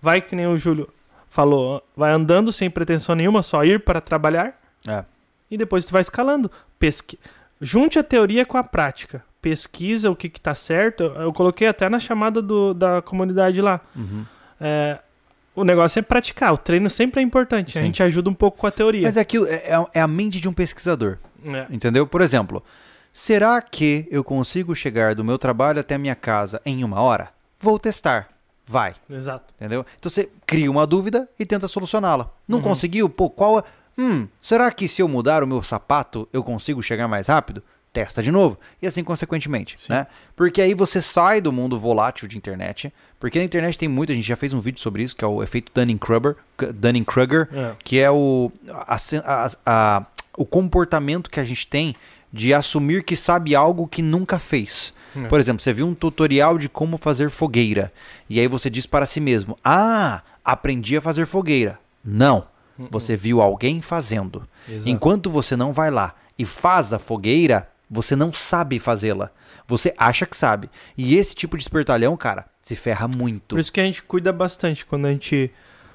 Vai 0.02 0.22
que 0.22 0.34
nem 0.34 0.48
o 0.48 0.58
Júlio 0.58 0.88
falou, 1.28 1.84
vai 1.94 2.14
andando 2.14 2.54
sem 2.54 2.70
pretensão 2.70 3.16
nenhuma, 3.16 3.44
só 3.44 3.66
ir 3.66 3.82
para 3.82 4.00
trabalhar. 4.00 4.58
É. 4.88 5.04
E 5.52 5.58
depois 5.58 5.86
tu 5.86 5.92
vai 5.92 6.02
escalando. 6.02 6.50
Pesqui... 6.80 7.20
Junte 7.60 8.00
a 8.00 8.04
teoria 8.04 8.46
com 8.46 8.58
a 8.58 8.64
prática. 8.64 9.22
Pesquisa 9.42 10.10
o 10.10 10.16
que, 10.16 10.30
que 10.30 10.40
tá 10.40 10.54
certo. 10.54 11.04
Eu 11.04 11.24
eu 11.24 11.34
coloquei 11.34 11.68
até 11.68 11.90
na 11.90 12.00
chamada 12.00 12.42
do- 12.42 12.74
da 12.74 13.02
comunidade 13.02 13.62
lá. 13.62 13.82
Uhum. 13.94 14.24
É, 14.62 15.00
o 15.60 15.64
negócio 15.64 16.00
é 16.00 16.02
praticar. 16.02 16.54
O 16.54 16.58
treino 16.58 16.90
sempre 16.90 17.20
é 17.22 17.24
importante. 17.24 17.78
A 17.78 17.82
Sim. 17.82 17.88
gente 17.88 18.02
ajuda 18.04 18.30
um 18.30 18.34
pouco 18.34 18.58
com 18.58 18.68
a 18.68 18.72
teoria. 18.72 19.04
Mas 19.04 19.18
é 19.18 19.22
aquilo, 19.22 19.46
é, 19.48 19.56
é- 19.56 19.86
é 19.96 20.02
a 20.02 20.08
mente 20.08 20.40
de 20.40 20.48
um 20.50 20.54
pesquisador. 20.54 21.18
É. 21.44 21.68
Entendeu? 21.70 22.06
Por 22.08 22.22
exemplo, 22.22 22.64
será 23.14 23.62
que 23.62 24.08
eu 24.12 24.24
consigo 24.24 24.76
chegar 24.76 25.16
do 25.16 25.24
meu 25.24 25.38
trabalho 25.38 25.80
até 25.80 25.96
a 25.96 26.00
minha 26.00 26.16
casa 26.16 26.62
em 26.66 26.84
uma 26.84 27.02
hora? 27.02 27.30
Vou 27.60 27.78
testar. 27.80 28.30
Vai. 28.66 28.94
Exato. 29.10 29.54
Entendeu? 29.56 29.86
Então 29.98 30.10
você 30.10 30.30
cria 30.46 30.70
uma 30.70 30.86
dúvida 30.86 31.28
e 31.40 31.46
tenta 31.46 31.68
solucioná-la. 31.68 32.30
Não 32.48 32.58
Uhum. 32.60 32.64
conseguiu? 32.64 33.10
Pô, 33.10 33.30
qual. 33.30 33.64
Hum, 33.98 34.28
será 34.42 34.72
que 34.72 34.88
se 34.88 35.02
eu 35.02 35.08
mudar 35.08 35.44
o 35.44 35.48
meu 35.48 35.62
sapato 35.62 36.28
eu 36.32 36.44
consigo 36.44 36.82
chegar 36.82 37.08
mais 37.08 37.28
rápido? 37.28 37.64
Testa 37.92 38.22
de 38.22 38.32
novo. 38.32 38.58
E 38.82 38.86
assim 38.88 39.04
consequentemente, 39.04 39.80
Sim. 39.82 39.88
né? 39.90 40.08
Porque 40.36 40.62
aí 40.62 40.74
você 40.76 41.02
sai 41.02 41.42
do 41.42 41.52
mundo 41.52 41.80
volátil 41.80 42.28
de 42.28 42.38
internet. 42.38 42.94
Porque 43.20 43.40
na 43.40 43.46
internet 43.46 43.78
tem 43.78 43.90
muito, 43.90 44.12
a 44.12 44.16
gente 44.16 44.28
já 44.28 44.36
fez 44.36 44.54
um 44.54 44.60
vídeo 44.60 44.80
sobre 44.80 45.04
isso, 45.04 45.16
que 45.16 45.26
é 45.26 45.28
o 45.28 45.42
efeito 45.42 45.72
Dunning-Kruger, 45.74 46.36
Dunning-Kruger 46.74 47.50
É. 47.52 47.76
que 47.84 48.00
é 48.00 48.10
o, 48.12 48.52
a, 48.70 48.96
a- 49.26 49.48
a- 49.66 50.06
o 50.38 50.46
comportamento 50.46 51.30
que 51.30 51.40
a 51.40 51.44
gente 51.44 51.68
tem 51.68 51.96
de 52.32 52.54
assumir 52.54 53.04
que 53.04 53.16
sabe 53.16 53.56
algo 53.56 53.88
que 53.88 54.02
nunca 54.02 54.38
fez. 54.40 54.94
É. 55.16 55.28
Por 55.28 55.40
exemplo, 55.40 55.62
você 55.62 55.74
viu 55.74 55.88
um 55.88 55.96
tutorial 55.96 56.58
de 56.58 56.70
como 56.70 56.98
fazer 56.98 57.30
fogueira. 57.32 57.92
E 58.30 58.40
aí 58.40 58.48
você 58.48 58.70
diz 58.70 58.86
para 58.86 59.06
si 59.08 59.20
mesmo: 59.20 59.58
Ah, 59.66 60.22
aprendi 60.46 60.96
a 60.96 61.02
fazer 61.02 61.26
fogueira. 61.26 61.80
Não. 62.06 62.46
Você 62.92 63.18
viu 63.18 63.42
alguém 63.42 63.82
fazendo. 63.82 64.48
Exato. 64.68 64.90
Enquanto 64.90 65.30
você 65.30 65.56
não 65.58 65.74
vai 65.74 65.92
lá 65.92 66.16
e 66.38 66.46
faz 66.46 66.94
a 66.94 67.00
fogueira, 67.00 67.68
você 67.90 68.16
não 68.16 68.32
sabe 68.34 68.80
fazê-la. 68.80 69.32
Você 69.68 69.94
acha 69.98 70.26
que 70.26 70.36
sabe. 70.36 70.70
E 70.98 71.16
esse 71.16 71.36
tipo 71.36 71.56
de 71.58 71.64
espertalhão, 71.64 72.16
cara, 72.18 72.46
se 72.62 72.76
ferra 72.76 73.08
muito. 73.08 73.50
Por 73.56 73.60
isso 73.60 73.72
que 73.72 73.80
a 73.80 73.84
gente 73.86 74.02
cuida 74.04 74.32
bastante. 74.34 74.86
Quando 74.86 75.06
a 75.06 75.12
gente 75.12 75.52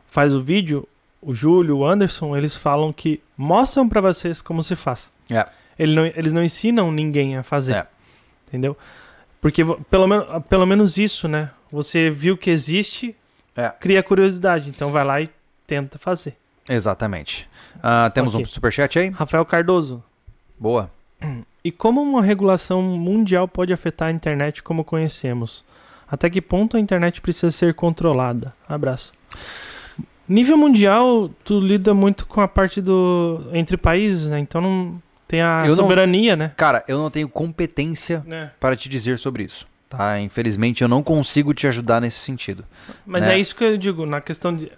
faz 0.08 0.32
o 0.32 0.40
vídeo, 0.40 0.86
o 1.20 1.34
Júlio, 1.34 1.78
o 1.78 1.86
Anderson, 1.86 2.36
eles 2.36 2.54
falam 2.54 2.92
que 2.92 3.20
mostram 3.36 3.88
pra 3.88 4.00
vocês 4.00 4.40
como 4.40 4.62
se 4.62 4.76
faz. 4.76 5.10
É. 5.30 5.46
Ele 5.78 5.94
não- 5.94 6.06
eles 6.06 6.32
não 6.32 6.42
ensinam 6.44 6.92
ninguém 6.92 7.36
a 7.36 7.42
fazer. 7.42 7.74
É. 7.74 7.86
Entendeu? 8.48 8.76
Porque 9.40 9.62
pelo, 9.90 10.06
men 10.06 10.20
pelo 10.48 10.64
menos 10.66 10.96
isso, 10.96 11.26
né? 11.26 11.50
Você 11.72 12.08
viu 12.10 12.36
que 12.36 12.50
existe, 12.50 13.14
É. 13.56 13.68
cria 13.70 14.02
curiosidade. 14.02 14.68
Então 14.70 14.92
vai 14.92 15.04
lá 15.04 15.20
e 15.20 15.28
tenta 15.66 15.98
fazer. 15.98 16.36
Exatamente. 16.68 17.48
Ah, 17.82 18.08
temos 18.14 18.34
Ok. 18.34 18.44
um 18.44 18.46
superchat 18.46 18.98
aí? 18.98 19.08
Rafael 19.10 19.44
Cardoso. 19.44 20.02
Boa. 20.58 20.90
E 21.64 21.72
como 21.72 22.02
uma 22.02 22.20
regulação 22.22 22.82
mundial 22.82 23.48
pode 23.48 23.72
afetar 23.72 24.08
a 24.08 24.12
internet 24.12 24.62
como 24.62 24.84
conhecemos? 24.84 25.64
Até 26.06 26.28
que 26.28 26.42
ponto 26.42 26.76
a 26.76 26.80
internet 26.80 27.22
precisa 27.22 27.50
ser 27.50 27.72
controlada? 27.72 28.52
Abraço. 28.68 29.14
Nível 30.28 30.58
mundial, 30.58 31.30
tu 31.42 31.58
lida 31.60 31.94
muito 31.94 32.26
com 32.26 32.42
a 32.42 32.48
parte 32.48 32.82
do 32.82 33.42
entre 33.54 33.78
países, 33.78 34.28
né? 34.28 34.38
Então 34.38 34.60
não 34.60 35.02
tem 35.26 35.40
a 35.40 35.62
Eu 35.64 35.68
não- 35.68 35.76
soberania, 35.76 36.36
né? 36.36 36.52
Cara, 36.54 36.84
eu 36.86 36.98
não 36.98 37.10
tenho 37.10 37.28
competência 37.30 38.22
É. 38.28 38.50
para 38.60 38.76
te 38.76 38.86
dizer 38.88 39.18
sobre 39.18 39.44
isso. 39.44 39.66
Tá? 39.88 40.20
Infelizmente, 40.20 40.82
eu 40.82 40.88
não 40.88 41.02
consigo 41.02 41.54
te 41.54 41.66
ajudar 41.66 41.98
nesse 42.00 42.18
sentido. 42.18 42.64
Mas 43.06 43.24
Né? 43.26 43.36
é 43.36 43.38
isso 43.38 43.54
que 43.56 43.64
eu 43.64 43.78
digo, 43.78 44.04
na 44.04 44.20
questão 44.20 44.54
de. 44.54 44.70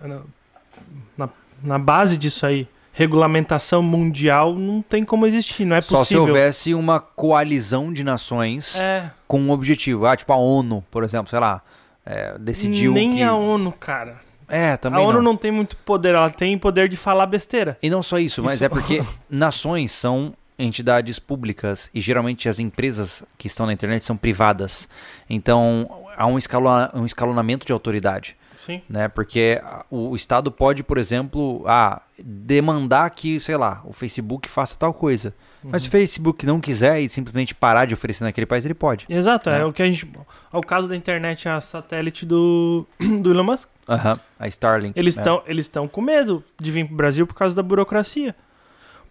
Na, 1.16 1.28
na 1.62 1.78
base 1.78 2.16
disso 2.16 2.44
aí, 2.46 2.68
regulamentação 2.96 3.82
mundial 3.82 4.54
não 4.54 4.80
tem 4.80 5.04
como 5.04 5.26
existir, 5.26 5.66
não 5.66 5.76
é 5.76 5.82
Só 5.82 5.98
se 5.98 6.14
possível. 6.14 6.22
houvesse 6.22 6.72
uma 6.74 6.98
coalizão 6.98 7.92
de 7.92 8.02
nações 8.02 8.74
É, 8.80 9.10
com 9.28 9.38
um 9.38 9.50
objetivo. 9.50 10.06
Ah, 10.06 10.16
tipo 10.16 10.32
a 10.32 10.36
ONU, 10.36 10.82
por 10.90 11.04
exemplo, 11.04 11.28
sei 11.28 11.38
lá, 11.38 11.60
é, 12.06 12.38
decidiu 12.38 12.92
nem 12.94 13.16
que... 13.16 13.22
a 13.22 13.34
ONU, 13.34 13.70
cara. 13.72 14.16
É, 14.48 14.76
também 14.78 14.98
a 14.98 15.06
ONU 15.06 15.18
não. 15.18 15.32
não. 15.32 15.36
tem 15.36 15.50
muito 15.50 15.76
poder, 15.78 16.14
ela 16.14 16.30
tem 16.30 16.56
poder 16.56 16.88
de 16.88 16.96
falar 16.96 17.26
besteira. 17.26 17.76
E 17.82 17.90
não 17.90 18.00
só 18.02 18.18
isso, 18.18 18.42
mas 18.42 18.54
Isso- 18.54 18.64
é 18.64 18.68
porque 18.70 19.02
nações 19.28 19.92
são 19.92 20.32
entidades 20.58 21.18
públicas 21.18 21.90
e 21.92 22.00
geralmente 22.00 22.48
as 22.48 22.58
empresas 22.58 23.22
que 23.36 23.46
estão 23.46 23.66
na 23.66 23.74
internet 23.74 24.06
são 24.06 24.16
privadas. 24.16 24.88
Então 25.28 26.02
há 26.16 26.26
um, 26.26 26.38
escalona- 26.38 26.90
um 26.94 27.04
escalonamento 27.04 27.66
de 27.66 27.72
autoridade, 27.72 28.34
Sim. 28.56 28.82
né? 28.88 29.06
Porque 29.06 29.60
o 29.90 30.16
Estado 30.16 30.50
pode, 30.50 30.82
por 30.82 30.98
exemplo, 30.98 31.62
ah, 31.66 32.02
demandar 32.18 33.08
que, 33.10 33.38
sei 33.38 33.56
lá, 33.56 33.82
o 33.84 33.92
Facebook 33.92 34.48
faça 34.48 34.76
tal 34.76 34.92
coisa. 34.92 35.32
Mas 35.62 35.82
se 35.82 35.88
o 35.88 35.90
Facebook 35.90 36.46
não 36.46 36.60
quiser 36.60 37.00
e 37.00 37.08
simplesmente 37.08 37.54
parar 37.54 37.86
de 37.86 37.94
oferecer 37.94 38.24
naquele 38.24 38.46
país, 38.46 38.64
ele 38.64 38.74
pode. 38.74 39.04
Exato, 39.08 39.50
é, 39.50 39.60
É. 39.60 39.64
o 39.64 39.72
que 39.72 39.82
a 39.82 39.86
gente. 39.86 40.08
É 40.52 40.56
o 40.56 40.60
caso 40.60 40.88
da 40.88 40.94
internet, 40.96 41.48
a 41.48 41.60
satélite 41.60 42.24
do, 42.24 42.86
do 43.20 43.30
Elon 43.30 43.44
Musk. 43.44 43.68
Aham, 43.88 44.18
a 44.38 44.48
Starlink. 44.48 44.98
Eles 44.98 45.16
é. 45.16 45.20
estão 45.20 45.42
eles 45.46 45.64
estão 45.64 45.86
com 45.88 46.00
medo 46.00 46.42
de 46.60 46.70
vir 46.70 46.86
pro 46.86 46.96
Brasil 46.96 47.26
por 47.26 47.34
causa 47.34 47.54
da 47.54 47.62
burocracia. 47.62 48.34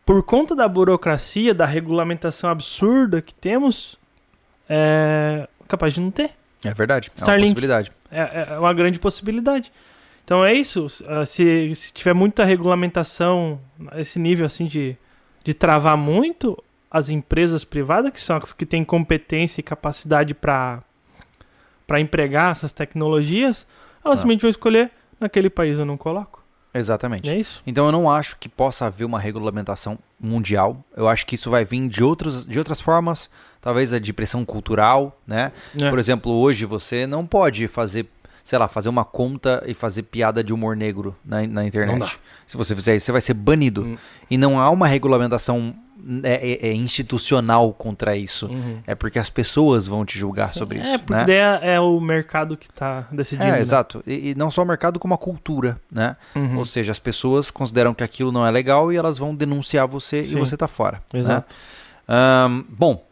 Por 0.05 0.21
conta 0.23 0.55
da 0.55 0.67
burocracia, 0.67 1.53
da 1.53 1.65
regulamentação 1.65 2.49
absurda 2.49 3.21
que 3.21 3.33
temos, 3.33 3.97
é 4.69 5.47
capaz 5.67 5.93
de 5.93 6.01
não 6.01 6.11
ter. 6.11 6.31
É 6.67 6.73
verdade, 6.73 7.09
é 7.09 7.11
uma 7.11 7.17
Starlink. 7.23 7.47
possibilidade. 7.49 7.91
É, 8.11 8.47
é 8.53 8.59
uma 8.59 8.73
grande 8.73 8.99
possibilidade. 8.99 9.71
Então 10.23 10.43
é 10.43 10.53
isso. 10.53 10.87
ah, 11.07 11.25
Se, 11.25 11.73
se 11.75 11.93
tiver 11.93 12.13
muita 12.13 12.43
regulamentação, 12.43 13.59
esse 13.95 14.17
nível 14.19 14.45
assim 14.45 14.65
de, 14.65 14.97
de 15.43 15.53
travar 15.53 15.95
muito, 15.97 16.61
as 16.89 17.09
empresas 17.09 17.63
privadas, 17.63 18.11
que 18.11 18.21
são 18.21 18.37
as 18.37 18.51
que 18.53 18.65
têm 18.65 18.83
competência 18.83 19.59
e 19.59 19.63
capacidade 19.63 20.33
para 20.33 20.81
para 21.87 21.99
empregar 21.99 22.49
essas 22.49 22.71
tecnologias, 22.71 23.67
elas 24.03 24.17
Ah. 24.17 24.21
simplesmente 24.21 24.41
vão 24.41 24.49
escolher 24.49 24.89
naquele 25.19 25.51
país 25.51 25.77
eu 25.77 25.85
não 25.85 25.97
coloco. 25.97 26.43
Exatamente. 26.73 27.29
É 27.29 27.37
isso? 27.37 27.61
Então 27.65 27.85
eu 27.85 27.91
não 27.91 28.09
acho 28.11 28.37
que 28.37 28.49
possa 28.49 28.87
haver 28.87 29.05
uma 29.05 29.19
regulamentação 29.19 29.97
mundial. 30.19 30.83
Eu 30.97 31.07
acho 31.07 31.25
que 31.27 31.35
isso 31.35 31.49
vai 31.51 31.63
vir 31.63 31.87
de, 31.87 32.03
outros, 32.03 32.45
de 32.47 32.57
outras 32.57 32.81
formas, 32.81 33.29
talvez 33.65 33.91
a 33.91 33.97
de 33.97 34.13
pressão 34.13 34.45
cultural, 34.45 35.19
né? 35.25 35.51
É. 35.81 35.89
Por 35.89 35.97
exemplo, 35.97 36.31
hoje 36.31 36.65
você 36.65 37.07
não 37.07 37.25
pode 37.25 37.67
fazer, 37.67 38.05
sei 38.43 38.59
lá, 38.59 38.67
fazer 38.67 38.89
uma 38.89 39.03
conta 39.03 39.63
e 39.65 39.73
fazer 39.73 40.03
piada 40.03 40.43
de 40.43 40.53
humor 40.53 40.75
negro 40.75 41.15
na, 41.25 41.41
na 41.47 41.65
internet. 41.65 42.19
Se 42.45 42.55
você 42.55 42.75
fizer 42.75 42.95
isso, 42.95 43.07
você 43.07 43.11
vai 43.11 43.21
ser 43.21 43.33
banido. 43.33 43.81
Hum. 43.81 43.97
E 44.29 44.37
não 44.37 44.59
há 44.59 44.69
uma 44.69 44.85
regulamentação 44.85 45.73
é, 46.21 46.67
é- 46.67 46.67
é 46.69 46.73
institucional 46.73 47.73
contra 47.73 48.15
isso. 48.15 48.45
Uhum. 48.45 48.77
É 48.85 48.93
porque 48.93 49.17
as 49.17 49.31
pessoas 49.31 49.87
vão 49.87 50.05
te 50.05 50.19
julgar 50.19 50.53
sobre 50.53 50.81
isso. 50.81 50.91
É, 50.91 50.97
porque 50.99 51.23
né? 51.25 51.59
é, 51.63 51.73
é 51.73 51.79
o 51.79 51.99
mercado 51.99 52.55
que 52.55 52.69
tá 52.71 53.07
decidindo. 53.11 53.47
É, 53.49 53.53
né? 53.53 53.61
exato. 53.61 54.03
E, 54.05 54.29
e 54.29 54.35
não 54.35 54.51
só 54.51 54.61
o 54.61 54.65
mercado, 54.67 54.99
como 54.99 55.15
a 55.15 55.17
cultura, 55.17 55.81
né? 55.91 56.15
Uhum. 56.35 56.59
Ou 56.59 56.65
seja, 56.65 56.91
as 56.91 56.99
pessoas 56.99 57.49
consideram 57.49 57.95
que 57.95 58.03
aquilo 58.03 58.31
não 58.31 58.45
é 58.45 58.51
legal 58.51 58.93
e 58.93 58.95
elas 58.95 59.17
vão 59.17 59.33
denunciar 59.33 59.87
você 59.87 60.23
Sim. 60.23 60.35
e 60.35 60.39
você 60.39 60.55
tá 60.55 60.67
fora. 60.67 61.01
né? 61.11 61.19
Exato. 61.19 61.55
Ahn, 62.07 62.63
bom, 62.69 63.03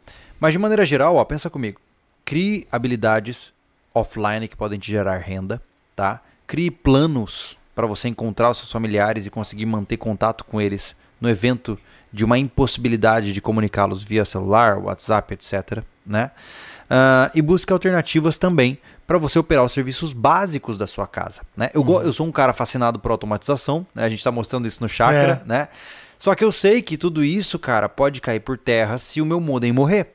mas 0.44 0.52
de 0.52 0.60
maneira 0.60 0.84
geral, 0.86 1.15
ó, 1.15 1.24
pensa 1.24 1.49
comigo. 1.49 1.80
Crie 2.26 2.68
habilidades 2.70 3.53
offline 3.94 4.48
que 4.49 4.57
podem 4.57 4.78
te 4.78 4.91
gerar 4.91 5.18
renda, 5.20 5.61
tá? 5.95 6.20
Crie 6.45 6.70
planos 6.70 7.57
para 7.74 7.88
você 7.88 8.10
encontrar 8.10 8.49
os 8.49 8.57
seus 8.57 8.72
familiares 8.72 9.26
e 9.26 9.30
conseguir 9.30 9.65
manter 9.65 9.95
contato 9.95 10.44
com 10.44 10.60
eles 10.60 10.95
no 11.22 11.30
evento 11.30 11.80
de 12.11 12.26
uma 12.26 12.38
impossibilidade 12.38 13.32
de 13.32 13.40
comunicá-los 13.41 14.03
via 14.03 14.26
celular, 14.26 14.78
WhatsApp, 14.78 15.34
etc. 15.34 15.82
Né? 16.06 16.30
Ah, 16.90 17.32
e 17.34 17.41
busque 17.41 17.72
alternativas 17.72 18.38
também 18.38 18.78
para 19.07 19.18
você 19.18 19.40
operar 19.40 19.64
os 19.64 19.72
serviços 19.72 20.11
básicos 20.11 20.78
da 20.78 20.86
sua 20.86 21.07
casa. 21.07 21.41
Né? 21.56 21.72
Eu, 21.74 21.84
go- 21.84 22.02
eu 22.02 22.11
sou 22.11 22.28
um 22.28 22.32
cara 22.32 22.52
fascinado 22.53 22.99
por 22.99 23.11
automatização, 23.11 23.88
né? 23.95 24.03
a 24.03 24.10
gente 24.10 24.20
está 24.20 24.32
mostrando 24.32 24.68
isso 24.68 24.82
no 24.84 24.90
Chakra, 24.90 25.41
É. 25.45 25.48
né? 25.48 25.68
Só 26.20 26.36
que 26.36 26.44
eu 26.44 26.52
sei 26.53 26.82
que 26.82 26.98
tudo 26.98 27.22
isso, 27.24 27.57
cara, 27.60 27.90
pode 27.90 28.22
cair 28.22 28.40
por 28.40 28.57
terra 28.57 28.98
se 28.98 29.20
o 29.20 29.26
meu 29.26 29.41
modem 29.41 29.74
morrer, 29.74 30.12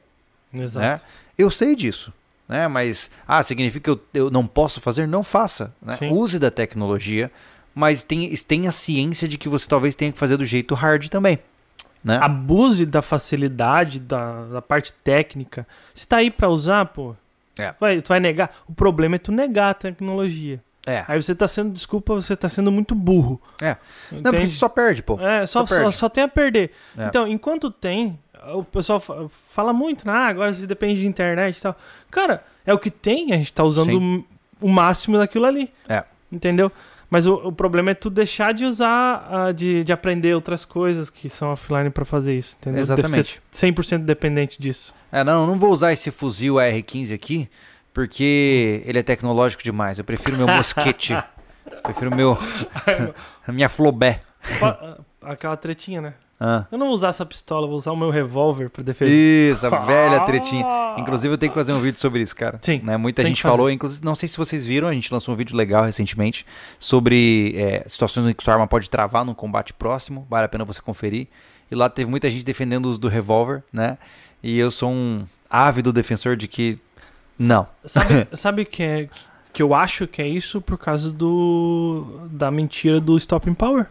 Exato. 0.53 0.87
né? 0.87 1.01
Eu 1.37 1.51
sei 1.51 1.75
disso, 1.77 2.13
né? 2.49 2.67
Mas, 2.69 3.11
ah, 3.27 3.43
significa 3.43 3.85
que 3.85 3.91
eu, 3.91 4.25
eu 4.25 4.31
não 4.31 4.47
posso 4.47 4.81
fazer? 4.81 5.07
Não 5.07 5.23
faça, 5.23 5.75
né? 5.81 5.97
Use 6.11 6.39
da 6.39 6.51
tecnologia, 6.51 7.31
mas 7.75 8.03
tenha, 8.03 8.29
tenha 8.47 8.73
ciência 8.73 9.29
de 9.29 9.39
que 9.39 9.49
você 9.49 9.69
talvez 9.69 9.95
tenha 9.95 10.11
que 10.11 10.19
fazer 10.19 10.37
do 10.37 10.45
jeito 10.45 10.75
hard 10.75 11.09
também, 11.09 11.39
né? 12.03 12.19
Abuse 12.23 12.87
da 12.87 13.03
facilidade, 13.03 14.01
da, 14.01 14.45
da 14.47 14.63
parte 14.63 14.93
técnica. 14.93 15.67
Se 15.95 16.07
tá 16.07 16.19
aí 16.19 16.31
pra 16.31 16.49
usar, 16.49 16.87
pô. 16.87 17.15
É. 17.59 17.75
Vai, 17.79 18.01
tu 18.01 18.09
vai 18.09 18.21
negar. 18.21 18.51
O 18.69 18.73
problema 18.73 19.17
é 19.17 19.19
tu 19.19 19.33
negar 19.33 19.71
a 19.71 19.75
tecnologia. 19.75 20.61
É. 20.87 21.05
Aí 21.07 21.23
você 21.23 21.35
tá 21.35 21.47
sendo, 21.47 21.71
desculpa, 21.73 22.15
você 22.15 22.35
tá 22.35 22.49
sendo 22.49 22.73
muito 22.73 22.95
burro. 22.95 23.41
É. 23.61 23.77
Não, 24.11 24.21
Entende? 24.21 24.23
porque 24.37 24.47
você 24.47 24.57
só 24.57 24.69
perde, 24.69 25.03
pô. 25.03 25.21
É, 25.21 25.45
só, 25.45 25.61
só 25.61 25.67
só, 25.67 25.75
perde. 25.83 25.97
só 25.97 26.09
tem 26.09 26.25
a 26.25 26.29
perder. 26.29 26.71
É. 26.97 27.07
Então, 27.07 27.29
enquanto 27.29 27.71
tem, 27.71 28.19
o 28.55 28.65
pessoal 28.65 29.01
fa- 29.01 29.27
fala 29.51 29.73
muito, 29.73 30.07
né? 30.07 30.13
Ah, 30.13 30.27
agora 30.29 30.53
você 30.53 30.67
depende 30.67 31.01
de 31.01 31.07
internet 31.07 31.59
e 31.59 31.63
tal. 31.63 31.77
Cara, 32.11 32.43
é 32.67 32.73
o 32.75 32.79
que 32.79 32.91
tem, 32.91 33.33
a 33.33 33.37
gente 33.37 33.53
tá 33.53 33.63
usando 33.65 33.91
Sim. 33.93 34.25
o 34.61 34.69
máximo 34.69 35.17
daquilo 35.19 35.47
ali. 35.47 35.71
É. 35.89 36.05
Entendeu? 36.31 36.71
Mas 37.11 37.25
o, 37.25 37.35
o 37.37 37.53
problema 37.53 37.91
é 37.93 37.95
tu 37.95 38.11
deixar 38.11 38.53
de 38.53 38.67
usar, 38.67 39.27
ah, 39.31 39.53
de, 39.53 39.83
de 39.83 39.93
aprender 39.93 40.35
outras 40.35 40.65
coisas 40.67 41.09
que 41.09 41.29
são 41.31 41.51
offline 41.53 41.89
pra 41.89 42.05
fazer 42.05 42.35
isso, 42.37 42.57
entendeu? 42.61 42.81
Exatamente. 42.81 43.15
Deve 43.15 43.23
ser 43.51 43.67
100% 43.73 43.99
dependente 44.05 44.61
disso. 44.61 44.93
É, 45.11 45.25
não, 45.25 45.43
eu 45.43 45.47
não 45.47 45.59
vou 45.59 45.71
usar 45.73 45.91
esse 45.93 46.11
fuzil 46.11 46.59
AR-15 46.59 47.15
aqui, 47.15 47.49
porque 47.95 48.83
ele 48.85 48.99
é 48.99 49.03
tecnológico 49.03 49.63
demais. 49.63 49.99
Eu 49.99 50.05
prefiro 50.05 50.37
meu 50.37 50.47
mosquete. 50.47 51.17
prefiro 51.83 52.15
meu 52.15 52.37
a 53.47 53.51
minha 53.53 53.69
flobé. 53.71 54.21
Ah, 54.63 54.99
Aquela 55.23 55.57
tretinha, 55.57 56.01
né? 56.01 56.15
Ah. 56.41 56.67
Eu 56.71 56.79
não 56.79 56.87
vou 56.87 56.95
usar 56.95 57.09
essa 57.09 57.27
pistola, 57.27 57.67
vou 57.67 57.77
usar 57.77 57.91
o 57.91 57.97
meu 57.97 58.11
revólver 58.11 58.71
pra 58.71 58.83
defesa. 58.83 59.11
Isso, 59.11 59.67
a 59.67 59.71
velha 59.81 60.21
tretinha. 60.21 60.65
Inclusive, 60.97 61.35
eu 61.35 61.39
tenho 61.39 61.51
que 61.51 61.59
fazer 61.59 61.73
um 61.73 61.81
vídeo 61.81 62.01
sobre 62.01 62.23
isso, 62.23 62.37
cara. 62.37 62.59
Sim, 62.63 62.81
Né? 62.85 62.97
Muita 62.97 63.25
gente 63.25 63.43
falou, 63.43 63.71
inclusive, 63.71 64.05
não 64.05 64.15
sei 64.15 64.29
se 64.29 64.37
vocês 64.37 64.65
viram, 64.65 64.87
a 64.87 64.93
gente 64.93 65.13
lançou 65.13 65.35
um 65.35 65.37
vídeo 65.37 65.57
legal 65.57 65.85
recentemente 65.85 66.47
sobre 66.79 67.55
é, 67.57 67.85
situações 67.89 68.27
em 68.27 68.33
que 68.33 68.43
sua 68.43 68.55
arma 68.55 68.67
pode 68.67 68.89
travar 68.89 69.25
num 69.25 69.35
combate 69.35 69.73
próximo. 69.73 70.27
Vale 70.31 70.47
a 70.47 70.49
pena 70.49 70.65
você 70.65 70.81
conferir. 70.81 71.27
E 71.71 71.75
lá 71.75 71.89
teve 71.89 72.11
muita 72.11 72.31
gente 72.31 72.45
defendendo 72.45 72.87
o 72.87 72.91
uso 72.91 72.99
do 72.99 73.09
revólver, 73.09 73.63
né? 73.73 73.99
E 74.43 74.59
eu 74.59 74.71
sou 74.71 74.91
um 74.91 75.27
ávido 75.51 75.93
defensor 75.93 76.37
de 76.37 76.47
que. 76.47 76.79
Não. 77.39 77.67
Sabe, 77.85 78.29
sabe 78.37 78.65
que 78.65 78.83
é 78.83 79.09
que 79.53 79.63
eu 79.63 79.75
acho 79.75 80.07
que 80.07 80.23
é 80.23 80.29
isso 80.29 80.61
por 80.61 80.79
causa 80.79 81.11
do 81.11 82.29
da 82.31 82.51
mentira 82.51 83.01
do 83.01 83.17
stopping 83.17 83.55
power? 83.55 83.87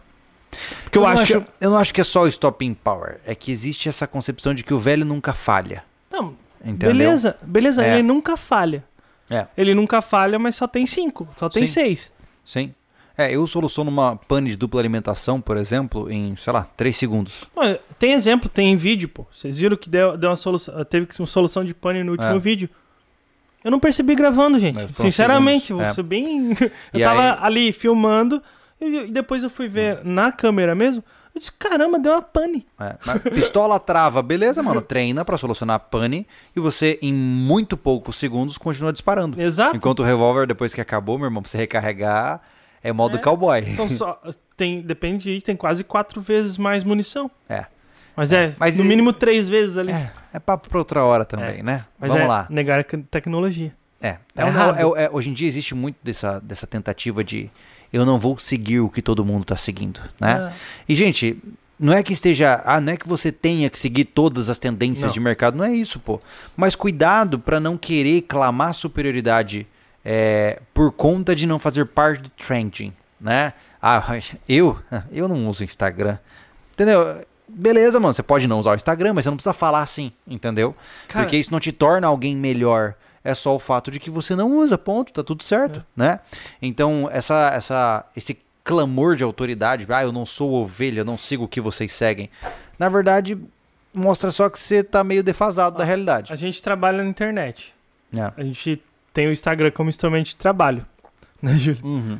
Porque 0.84 0.98
eu, 0.98 1.02
não 1.02 1.08
acho, 1.08 1.22
acho, 1.22 1.40
que 1.40 1.46
eu 1.60 1.70
não 1.70 1.76
acho 1.78 1.94
que 1.94 2.00
é 2.00 2.04
só 2.04 2.22
o 2.22 2.26
stopping 2.28 2.74
power. 2.74 3.20
É 3.26 3.34
que 3.34 3.50
existe 3.52 3.88
essa 3.88 4.06
concepção 4.06 4.54
de 4.54 4.62
que 4.64 4.72
o 4.74 4.78
velho 4.78 5.04
nunca 5.04 5.32
falha. 5.32 5.84
não, 6.10 6.34
Entendeu? 6.64 6.90
beleza, 6.90 7.36
beleza, 7.42 7.84
É. 7.86 7.94
ele 7.94 8.02
nunca 8.02 8.36
falha. 8.36 8.82
É. 9.30 9.46
Ele 9.56 9.74
nunca 9.74 10.00
falha, 10.02 10.38
mas 10.38 10.56
só 10.56 10.66
tem 10.66 10.86
cinco, 10.86 11.28
só 11.36 11.48
tem 11.48 11.66
Sim. 11.66 11.72
seis. 11.74 12.12
Sim. 12.44 12.74
É, 13.16 13.34
eu 13.34 13.46
soluciono 13.46 13.90
uma 13.90 14.16
pane 14.16 14.50
de 14.50 14.56
dupla 14.56 14.80
alimentação, 14.80 15.40
por 15.40 15.56
exemplo, 15.56 16.10
em, 16.10 16.34
sei 16.36 16.52
lá, 16.52 16.66
3 16.76 16.96
segundos. 16.96 17.44
Tem 17.98 18.12
exemplo, 18.12 18.48
tem 18.48 18.74
vídeo, 18.76 19.08
pô. 19.08 19.26
Vocês 19.34 19.58
viram 19.58 19.76
que 19.76 19.90
deu, 19.90 20.16
deu 20.16 20.30
uma 20.30 20.36
solução, 20.36 20.84
teve 20.84 21.06
uma 21.18 21.26
solução 21.26 21.64
de 21.64 21.74
pane 21.74 22.02
no 22.04 22.12
último 22.12 22.36
É. 22.36 22.38
vídeo. 22.38 22.70
Eu 23.64 23.72
não 23.72 23.80
percebi 23.80 24.14
gravando, 24.14 24.56
gente. 24.58 24.76
Foram 24.78 25.10
Sinceramente, 25.10 25.66
segundos, 25.66 25.96
vou 25.96 26.04
é. 26.04 26.08
bem. 26.08 26.50
eu 26.94 27.00
E 27.00 27.02
tava 27.02 27.32
aí- 27.32 27.38
ali 27.40 27.72
filmando 27.72 28.40
e 28.80 29.06
depois 29.10 29.42
eu 29.42 29.50
fui 29.50 29.68
ver 29.68 30.00
na 30.04 30.30
câmera 30.32 30.74
mesmo. 30.74 31.02
Eu 31.34 31.38
disse, 31.40 31.52
caramba, 31.52 31.98
deu 31.98 32.12
uma 32.12 32.22
pane. 32.22 32.66
É, 32.80 33.30
pistola 33.30 33.78
trava, 33.78 34.22
beleza, 34.22 34.62
mano. 34.62 34.80
Treina 34.80 35.24
pra 35.24 35.38
solucionar 35.38 35.78
pane 35.78 36.26
e 36.56 36.60
você, 36.60 36.98
em 37.00 37.12
muito 37.12 37.76
poucos 37.76 38.16
segundos, 38.16 38.58
continua 38.58 38.92
disparando. 38.92 39.40
Exato. 39.40 39.76
Enquanto 39.76 40.00
o 40.00 40.04
revólver, 40.04 40.46
depois 40.46 40.74
que 40.74 40.80
acabou, 40.80 41.16
meu 41.18 41.26
irmão, 41.26 41.42
pra 41.42 41.50
você 41.50 41.58
recarregar, 41.58 42.40
é 42.82 42.92
modo 42.92 43.16
É. 43.18 43.20
cowboy. 43.20 43.64
São 43.74 43.88
só, 43.88 44.20
tem, 44.56 44.80
depende 44.80 45.28
aí, 45.30 45.40
tem 45.40 45.54
quase 45.54 45.84
quatro 45.84 46.20
vezes 46.20 46.56
mais 46.56 46.82
munição. 46.82 47.30
É. 47.48 47.66
Mas 48.16 48.32
é, 48.32 48.54
Mas 48.58 48.78
no 48.78 48.84
e- 48.84 48.88
mínimo 48.88 49.12
três 49.12 49.48
vezes 49.48 49.76
ali. 49.78 49.92
É, 49.92 50.10
é 50.32 50.38
papo 50.40 50.68
pra 50.68 50.78
outra 50.78 51.04
hora 51.04 51.24
também, 51.24 51.62
né? 51.62 51.84
Mas 52.00 52.08
Vamos 52.10 52.24
é 52.24 52.26
lá. 52.26 52.46
negar 52.50 52.80
a 52.80 52.84
tecnologia. 53.08 53.72
É, 54.00 54.08
é, 54.08 54.18
é- 54.36 55.04
é- 55.04 55.10
hoje 55.12 55.30
em 55.30 55.32
dia 55.32 55.46
existe 55.46 55.72
muito 55.74 55.96
dessa, 56.02 56.40
dessa 56.40 56.66
tentativa 56.66 57.22
de 57.22 57.48
eu 57.92 58.04
não 58.04 58.18
vou 58.18 58.38
seguir 58.38 58.80
o 58.80 58.88
que 58.88 59.02
todo 59.02 59.24
mundo 59.24 59.44
tá 59.44 59.56
seguindo, 59.56 60.00
né? 60.20 60.52
É. 60.52 60.92
E, 60.92 60.96
gente, 60.96 61.42
não 61.78 61.92
é 61.92 62.02
que 62.02 62.12
esteja. 62.12 62.60
Ah, 62.64 62.80
não 62.80 62.92
é 62.92 62.96
que 62.96 63.08
você 63.08 63.30
tenha 63.30 63.70
que 63.70 63.78
seguir 63.78 64.04
todas 64.04 64.50
as 64.50 64.58
tendências 64.58 65.10
Não. 65.10 65.14
de 65.14 65.20
mercado, 65.20 65.56
não 65.56 65.64
é 65.64 65.72
isso, 65.72 66.00
pô. 66.00 66.20
Mas 66.56 66.74
cuidado 66.74 67.38
pra 67.38 67.60
não 67.60 67.76
querer 67.76 68.22
clamar 68.22 68.74
superioridade 68.74 69.66
é, 70.04 70.60
por 70.74 70.90
conta 70.90 71.34
de 71.34 71.46
não 71.46 71.58
fazer 71.58 71.86
parte 71.86 72.22
do 72.22 72.30
trending, 72.30 72.92
né? 73.20 73.52
Ah, 73.80 74.04
eu, 74.48 74.78
eu 75.12 75.28
não 75.28 75.48
uso 75.48 75.62
Instagram. 75.62 76.18
Entendeu? 76.72 77.22
Beleza, 77.48 77.98
mano, 77.98 78.12
você 78.12 78.22
pode 78.22 78.46
não 78.46 78.58
usar 78.58 78.72
o 78.72 78.74
Instagram, 78.74 79.14
mas 79.14 79.24
você 79.24 79.30
não 79.30 79.36
precisa 79.36 79.54
falar 79.54 79.80
assim, 79.80 80.12
entendeu? 80.26 80.76
Cara, 81.06 81.24
Porque 81.24 81.36
isso 81.36 81.50
não 81.50 81.58
te 81.58 81.72
torna 81.72 82.06
alguém 82.06 82.36
melhor. 82.36 82.94
É 83.28 83.34
só 83.34 83.54
o 83.54 83.58
fato 83.58 83.90
de 83.90 84.00
que 84.00 84.08
você 84.08 84.34
não 84.34 84.56
usa, 84.56 84.78
ponto, 84.78 85.12
tá 85.12 85.22
tudo 85.22 85.44
certo, 85.44 85.84
né? 85.94 86.20
Então, 86.62 87.10
essa, 87.12 87.50
essa, 87.52 88.06
esse 88.16 88.38
clamor 88.64 89.16
de 89.16 89.22
autoridade, 89.22 89.86
ah, 89.90 90.02
eu 90.02 90.10
não 90.10 90.24
sou 90.24 90.54
ovelha, 90.54 91.00
eu 91.00 91.04
não 91.04 91.18
sigo 91.18 91.44
o 91.44 91.48
que 91.48 91.60
vocês 91.60 91.92
seguem. 91.92 92.30
Na 92.78 92.88
verdade, 92.88 93.38
mostra 93.92 94.30
só 94.30 94.48
que 94.48 94.58
você 94.58 94.82
tá 94.82 95.04
meio 95.04 95.22
defasado 95.22 95.76
da 95.76 95.84
realidade. 95.84 96.32
a 96.32 96.36
gente 96.36 96.62
trabalha 96.62 97.02
na 97.02 97.10
internet. 97.10 97.74
É. 98.16 98.32
A 98.34 98.42
gente 98.42 98.82
tem 99.12 99.28
o 99.28 99.32
Instagram 99.32 99.70
como 99.72 99.90
instrumento 99.90 100.28
de 100.28 100.36
trabalho. 100.36 100.86
Né, 101.40 101.54
Júlio? 101.54 101.84
Uhum. 101.84 102.18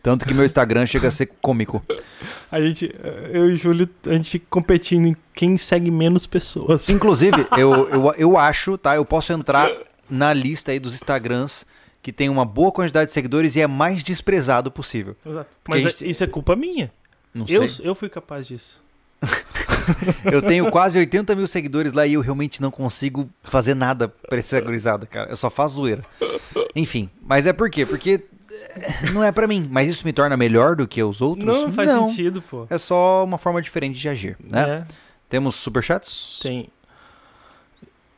Tanto 0.00 0.24
que 0.24 0.32
meu 0.32 0.44
Instagram 0.44 0.86
chega 0.86 1.08
a 1.08 1.10
ser 1.10 1.26
cômico. 1.42 1.84
A 2.52 2.60
gente, 2.60 2.88
eu 3.32 3.50
e 3.50 3.54
o 3.54 3.56
Júlio, 3.56 3.90
a 4.06 4.12
gente 4.12 4.30
fica 4.30 4.46
competindo 4.48 5.06
em 5.06 5.16
quem 5.34 5.58
segue 5.58 5.90
menos 5.90 6.26
pessoas. 6.26 6.88
Inclusive, 6.88 7.46
eu, 7.58 7.88
eu, 7.88 8.14
eu 8.16 8.38
acho, 8.38 8.78
tá? 8.78 8.96
Eu 8.96 9.04
posso 9.04 9.34
entrar 9.34 9.68
na 10.10 10.32
lista 10.32 10.72
aí 10.72 10.78
dos 10.78 10.94
Instagrams 10.94 11.64
que 12.02 12.12
tem 12.12 12.28
uma 12.28 12.44
boa 12.44 12.70
quantidade 12.72 13.06
de 13.08 13.12
seguidores 13.12 13.56
e 13.56 13.60
é 13.60 13.66
mais 13.66 14.02
desprezado 14.02 14.70
possível. 14.70 15.16
Exato. 15.26 15.56
Porque 15.64 15.82
Mas 15.82 15.92
gente- 15.92 16.08
isso 16.08 16.22
é 16.24 16.26
culpa 16.26 16.54
minha. 16.56 16.90
Não 17.34 17.44
Eu, 17.48 17.68
sei. 17.68 17.86
eu 17.86 17.94
fui 17.94 18.08
capaz 18.08 18.46
disso. 18.46 18.80
Eu 20.30 20.40
tenho 20.42 20.70
quase 20.70 20.98
80 20.98 21.34
mil 21.34 21.46
seguidores 21.46 21.92
lá 21.92 22.06
e 22.06 22.12
eu 22.14 22.20
realmente 22.20 22.60
não 22.62 22.70
consigo 22.70 23.28
fazer 23.42 23.74
nada 23.74 24.06
pra 24.08 24.38
essa 24.38 24.60
gurizada, 24.60 25.06
cara. 25.06 25.30
Eu 25.30 25.36
só 25.36 25.48
faço 25.50 25.76
zoeira. 25.76 26.04
Enfim, 26.76 27.08
mas 27.22 27.46
é 27.46 27.52
por 27.52 27.68
quê? 27.70 27.84
Porque 27.86 28.22
eh, 28.50 29.10
não 29.12 29.24
é 29.24 29.32
pra 29.32 29.46
mim. 29.48 29.66
Mas 29.70 29.88
isso 29.90 30.04
me 30.06 30.12
torna 30.12 30.36
melhor 30.36 30.76
do 30.76 30.86
que 30.86 31.02
os 31.02 31.20
outros? 31.22 31.46
Não, 31.46 31.72
faz 31.72 31.90
sentido, 31.90 32.42
pô. 32.42 32.66
É 32.70 32.76
só 32.78 33.24
uma 33.24 33.38
forma 33.38 33.60
diferente 33.62 33.98
de 33.98 34.08
agir, 34.08 34.36
né? 34.38 34.68
É, 34.68 34.94
Temos 35.28 35.54
superchats? 35.56 36.38
tem. 36.42 36.68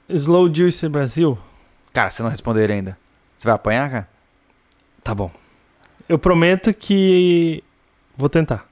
Slow 0.08 0.52
Juice 0.52 0.88
Brasil. 0.88 1.38
Cara, 1.92 2.10
você 2.10 2.22
não 2.22 2.30
respondeu 2.30 2.62
ele 2.62 2.72
ainda. 2.72 2.98
Você 3.36 3.46
vai 3.46 3.54
apanhar, 3.54 3.90
cara? 3.90 4.08
Tá 5.02 5.14
bom. 5.14 5.30
Eu 6.08 6.18
prometo 6.18 6.74
que 6.74 7.62
vou 8.16 8.28
tentar. 8.28 8.66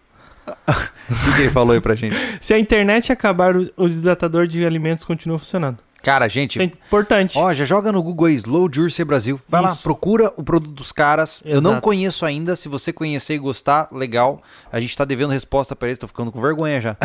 O 1.08 1.34
que, 1.36 1.40
ele 1.40 1.50
falou 1.50 1.72
aí 1.72 1.80
pra 1.80 1.94
gente? 1.94 2.14
Se 2.38 2.52
a 2.52 2.58
internet 2.58 3.10
acabar, 3.10 3.56
o, 3.56 3.88
desidratador 3.88 4.46
de 4.46 4.62
alimentos 4.62 5.06
continua 5.06 5.38
funcionando. 5.38 5.78
Cara, 6.02 6.28
gente, 6.28 6.60
é 6.60 6.64
importante. 6.64 7.36
Ó, 7.38 7.50
já 7.52 7.64
joga 7.64 7.90
no 7.90 8.02
Google 8.02 8.26
aí, 8.26 8.34
Slow 8.34 8.68
Juicy 8.70 9.04
Brasil. 9.04 9.40
Vai 9.48 9.62
lá, 9.62 9.72
Isso. 9.72 9.82
procura 9.82 10.30
o 10.36 10.42
produto 10.44 10.74
dos 10.74 10.92
caras. 10.92 11.42
Eu 11.46 11.62
não 11.62 11.72
Exato. 11.72 11.84
conheço 11.84 12.26
ainda. 12.26 12.54
Se 12.56 12.68
você 12.68 12.92
conhecer 12.92 13.34
e 13.34 13.38
gostar, 13.38 13.88
legal. 13.90 14.42
A 14.70 14.78
gente 14.80 14.94
tá 14.94 15.06
devendo 15.06 15.30
resposta 15.30 15.74
pra 15.74 15.88
eles, 15.88 15.98
tô 15.98 16.06
ficando 16.06 16.30
com 16.30 16.42
vergonha 16.42 16.78
já. 16.78 16.96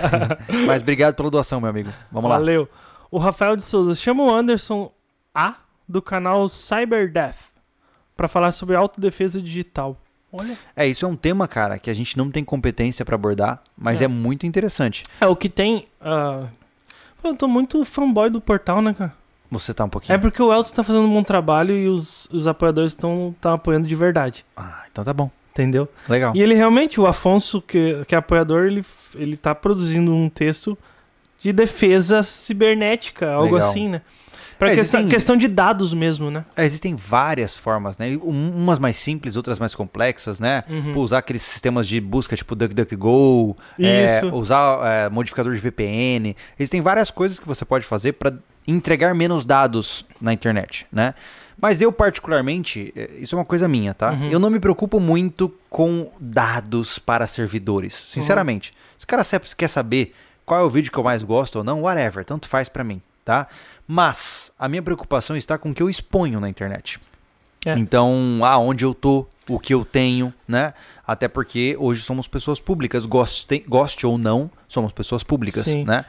Mas 0.66 0.82
obrigado 0.82 1.14
pela 1.14 1.30
doação, 1.30 1.60
meu 1.60 1.70
amigo. 1.70 1.90
Vamos 2.10 2.28
lá. 2.28 2.36
Valeu. 2.36 2.68
O 3.08 3.18
Rafael 3.18 3.56
de 3.56 3.62
Souza 3.62 3.94
chama 3.94 4.24
o 4.24 4.34
Anderson 4.34 4.90
A 5.34 5.56
do 5.88 6.00
canal 6.00 6.48
CyberDeath 6.48 7.36
para 8.16 8.28
falar 8.28 8.52
sobre 8.52 8.76
autodefesa 8.76 9.40
digital. 9.40 9.98
Olha. 10.32 10.58
É, 10.74 10.86
isso 10.86 11.04
é 11.04 11.08
um 11.08 11.16
tema, 11.16 11.46
cara, 11.46 11.78
que 11.78 11.90
a 11.90 11.94
gente 11.94 12.16
não 12.18 12.30
tem 12.30 12.44
competência 12.44 13.04
pra 13.04 13.14
abordar, 13.14 13.62
mas 13.76 14.02
é. 14.02 14.06
É. 14.06 14.08
muito 14.08 14.46
interessante. 14.46 15.04
É 15.20 15.26
o 15.26 15.36
que 15.36 15.48
tem. 15.48 15.86
ah, 16.00 16.46
pô, 17.22 17.28
Eu 17.28 17.36
tô 17.36 17.46
muito 17.46 17.84
fanboy 17.84 18.30
do 18.30 18.40
portal, 18.40 18.82
né, 18.82 18.94
cara? 18.94 19.12
Você 19.50 19.72
tá 19.72 19.84
um 19.84 19.88
pouquinho. 19.88 20.14
É 20.14 20.18
porque 20.18 20.42
o 20.42 20.52
Elton 20.52 20.72
tá 20.72 20.82
fazendo 20.82 21.04
um 21.04 21.12
bom 21.12 21.22
trabalho 21.22 21.76
e 21.76 21.88
os, 21.88 22.28
os 22.32 22.48
apoiadores 22.48 22.92
estão 22.92 23.34
tá 23.40 23.52
apoiando 23.52 23.86
de 23.86 23.94
verdade. 23.94 24.44
Ah, 24.56 24.84
então 24.90 25.04
tá 25.04 25.12
bom. 25.12 25.30
Entendeu? 25.52 25.88
Legal. 26.08 26.34
E 26.34 26.42
ele 26.42 26.54
realmente, 26.54 27.00
o 27.00 27.06
Afonso, 27.06 27.62
que, 27.62 28.04
que 28.08 28.14
é 28.16 28.18
apoiador, 28.18 28.64
ele, 28.64 28.84
ele 29.14 29.36
tá 29.36 29.54
produzindo 29.54 30.12
um 30.12 30.28
texto 30.28 30.76
de 31.38 31.52
defesa 31.52 32.24
cibernética, 32.24 33.30
algo 33.30 33.54
Legal. 33.54 33.70
assim, 33.70 33.88
né? 33.88 34.02
Pra 34.58 34.68
É, 34.72 34.74
questão, 34.76 35.00
existem- 35.00 35.08
questão 35.08 35.36
de 35.36 35.48
dados 35.48 35.92
mesmo, 35.92 36.30
né? 36.30 36.44
É, 36.56 36.64
existem 36.64 36.94
várias 36.94 37.56
formas, 37.56 37.98
né? 37.98 38.16
Um- 38.22 38.52
Umas 38.54 38.78
mais 38.78 38.96
simples, 38.96 39.36
outras 39.36 39.58
mais 39.58 39.74
complexas, 39.74 40.38
né? 40.40 40.64
Uhum. 40.70 40.92
Pô, 40.92 41.00
usar 41.00 41.18
aqueles 41.18 41.42
sistemas 41.42 41.86
de 41.88 42.00
busca 42.00 42.36
tipo 42.36 42.54
DuckDuckGo, 42.54 43.56
é, 43.80 44.20
usar 44.32 44.78
é, 44.86 45.08
modificador 45.08 45.52
de 45.54 45.58
VPN. 45.60 46.36
Existem 46.58 46.80
várias 46.80 47.10
coisas 47.10 47.38
que 47.40 47.46
você 47.46 47.64
pode 47.64 47.84
fazer 47.84 48.12
para 48.12 48.34
entregar 48.66 49.14
menos 49.14 49.44
dados 49.44 50.04
na 50.20 50.32
internet, 50.32 50.86
né? 50.92 51.14
Mas 51.60 51.80
eu, 51.80 51.92
particularmente, 51.92 52.92
é, 52.96 53.10
isso 53.20 53.34
é 53.34 53.38
uma 53.38 53.44
coisa 53.44 53.68
minha, 53.68 53.94
tá? 53.94 54.12
Uhum. 54.12 54.30
Eu 54.30 54.38
não 54.38 54.50
me 54.50 54.58
preocupo 54.58 54.98
muito 54.98 55.52
com 55.70 56.10
dados 56.18 56.98
para 56.98 57.26
servidores, 57.26 57.92
sinceramente. 57.94 58.72
Se 58.98 59.04
o 59.04 59.08
cara 59.08 59.22
quer 59.56 59.68
saber 59.68 60.14
qual 60.46 60.60
é 60.60 60.62
o 60.64 60.70
vídeo 60.70 60.90
que 60.90 60.98
eu 60.98 61.04
mais 61.04 61.22
gosto 61.22 61.56
ou 61.56 61.64
não, 61.64 61.82
whatever, 61.82 62.24
tanto 62.24 62.48
faz 62.48 62.68
para 62.68 62.82
mim, 62.84 63.00
tá? 63.24 63.48
Mas 63.86 64.52
a 64.58 64.68
minha 64.68 64.82
preocupação 64.82 65.36
está 65.36 65.56
com 65.58 65.70
o 65.70 65.74
que 65.74 65.82
eu 65.82 65.90
exponho 65.90 66.40
na 66.40 66.48
internet. 66.48 67.00
É. 67.66 67.74
Então, 67.78 68.40
ah, 68.42 68.58
onde 68.58 68.84
eu 68.84 68.92
tô, 68.92 69.26
o 69.48 69.58
que 69.58 69.72
eu 69.72 69.84
tenho, 69.84 70.32
né? 70.46 70.74
Até 71.06 71.28
porque 71.28 71.76
hoje 71.78 72.02
somos 72.02 72.28
pessoas 72.28 72.60
públicas, 72.60 73.06
goste, 73.06 73.64
goste 73.66 74.06
ou 74.06 74.18
não, 74.18 74.50
somos 74.68 74.92
pessoas 74.92 75.22
públicas, 75.22 75.64
Sim. 75.64 75.84
né? 75.84 76.04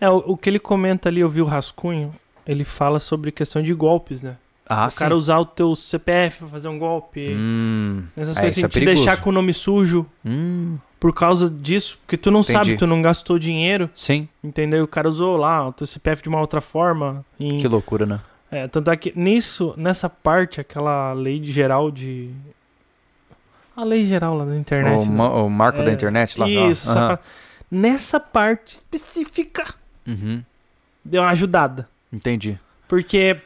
É, 0.00 0.08
o, 0.08 0.16
o 0.18 0.36
que 0.36 0.48
ele 0.48 0.58
comenta 0.58 1.08
ali, 1.08 1.20
eu 1.20 1.28
vi 1.28 1.42
o 1.42 1.46
rascunho, 1.46 2.14
ele 2.46 2.64
fala 2.64 2.98
sobre 2.98 3.30
questão 3.30 3.62
de 3.62 3.72
golpes, 3.74 4.22
né? 4.22 4.36
Ah, 4.66 4.88
o 4.90 4.96
cara 4.96 5.14
usar 5.14 5.38
o 5.38 5.44
teu 5.44 5.74
CPF 5.74 6.38
pra 6.38 6.48
fazer 6.48 6.68
um 6.68 6.78
golpe, 6.78 7.34
Hum, 7.36 8.04
essas 8.16 8.36
é, 8.36 8.40
coisas 8.40 8.64
assim, 8.64 8.64
é 8.64 8.68
te 8.68 8.84
deixar 8.84 9.20
com 9.20 9.28
o 9.28 9.32
nome 9.32 9.52
sujo 9.52 10.06
hum, 10.24 10.78
por 11.04 11.12
causa 11.12 11.50
disso, 11.50 11.98
porque 12.00 12.16
tu 12.16 12.30
não 12.30 12.40
Entendi. 12.40 12.52
sabe, 12.52 12.76
tu 12.78 12.86
não 12.86 13.02
gastou 13.02 13.38
dinheiro, 13.38 13.90
sim, 13.94 14.26
entendeu? 14.42 14.84
O 14.84 14.88
cara 14.88 15.06
usou 15.06 15.36
lá 15.36 15.68
o 15.68 15.70
teu 15.70 15.86
CPF 15.86 16.22
de 16.22 16.30
uma 16.30 16.40
outra 16.40 16.62
forma. 16.62 17.22
em- 17.38 17.58
que 17.58 17.68
loucura, 17.68 18.06
né? 18.06 18.20
É, 18.50 18.66
tanto 18.68 18.90
é 18.90 18.96
que 18.96 19.12
nisso, 19.14 19.74
nessa 19.76 20.08
parte, 20.08 20.62
aquela 20.62 21.12
lei 21.12 21.44
geral 21.44 21.90
de. 21.90 22.30
A 23.76 23.84
lei 23.84 24.06
geral 24.06 24.34
lá 24.34 24.46
na 24.46 24.56
internet. 24.56 25.02
o, 25.02 25.04
né? 25.04 25.14
ma- 25.14 25.42
o 25.42 25.50
marco 25.50 25.82
da 25.82 25.90
É, 25.90 25.94
internet 25.94 26.40
lá. 26.40 26.48
Isso, 26.48 26.88
aham. 26.90 27.08
parte. 27.08 27.24
Nessa 27.70 28.18
parte 28.18 28.68
específica, 28.76 29.74
Uhum, 30.06 30.42
deu 31.04 31.20
uma 31.20 31.30
ajudada. 31.32 31.86
entendi. 32.10 32.58
Porque. 32.88 33.36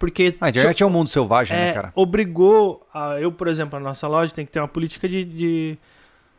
Porque. 0.00 0.34
A 0.40 0.48
internet 0.48 0.82
é 0.82 0.86
um 0.86 0.90
mundo 0.90 1.08
selvagem, 1.10 1.56
né, 1.56 1.68
é, 1.68 1.72
cara? 1.72 1.92
obrigou. 1.94 2.84
A, 2.92 3.20
eu, 3.20 3.30
por 3.30 3.46
exemplo, 3.46 3.76
a 3.76 3.80
nossa 3.80 4.08
loja 4.08 4.34
tem 4.34 4.44
que 4.44 4.50
ter 4.50 4.58
uma 4.58 4.66
política 4.66 5.08
de, 5.08 5.24
de, 5.24 5.78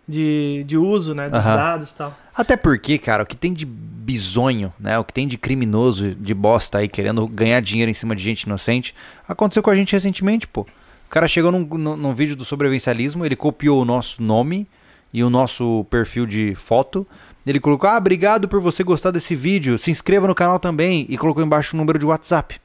de, 0.07 0.63
de 0.65 0.77
uso, 0.77 1.13
né? 1.13 1.29
Dos 1.29 1.43
dados 1.43 1.91
e 1.91 1.95
tal. 1.95 2.17
Até 2.35 2.55
porque, 2.55 2.97
cara, 2.97 3.23
o 3.23 3.25
que 3.25 3.35
tem 3.35 3.51
de 3.51 3.65
bizonho, 3.65 4.73
né? 4.79 4.97
O 4.97 5.03
que 5.03 5.11
tem 5.11 5.27
de 5.27 5.37
criminoso, 5.37 6.15
de 6.15 6.33
bosta 6.33 6.77
aí, 6.77 6.87
querendo 6.87 7.27
ganhar 7.27 7.59
dinheiro 7.61 7.91
em 7.91 7.93
cima 7.93 8.15
de 8.15 8.23
gente 8.23 8.43
inocente, 8.43 8.95
aconteceu 9.27 9.61
com 9.61 9.69
a 9.69 9.75
gente 9.75 9.91
recentemente, 9.91 10.47
pô. 10.47 10.61
O 10.61 11.09
cara 11.09 11.27
chegou 11.27 11.51
num, 11.51 11.65
num, 11.65 11.97
num 11.97 12.13
vídeo 12.13 12.35
do 12.35 12.45
sobrevivencialismo, 12.45 13.25
ele 13.25 13.35
copiou 13.35 13.81
o 13.81 13.85
nosso 13.85 14.21
nome 14.21 14.67
e 15.13 15.23
o 15.23 15.29
nosso 15.29 15.85
perfil 15.89 16.25
de 16.25 16.53
foto. 16.55 17.05
Ele 17.45 17.59
colocou, 17.59 17.89
ah, 17.89 17.97
obrigado 17.97 18.47
por 18.47 18.59
você 18.59 18.83
gostar 18.83 19.11
desse 19.11 19.33
vídeo, 19.33 19.77
se 19.79 19.89
inscreva 19.89 20.27
no 20.27 20.35
canal 20.35 20.59
também. 20.59 21.05
E 21.09 21.17
colocou 21.17 21.43
embaixo 21.43 21.75
o 21.75 21.79
número 21.79 21.97
de 21.97 22.05
WhatsApp. 22.05 22.59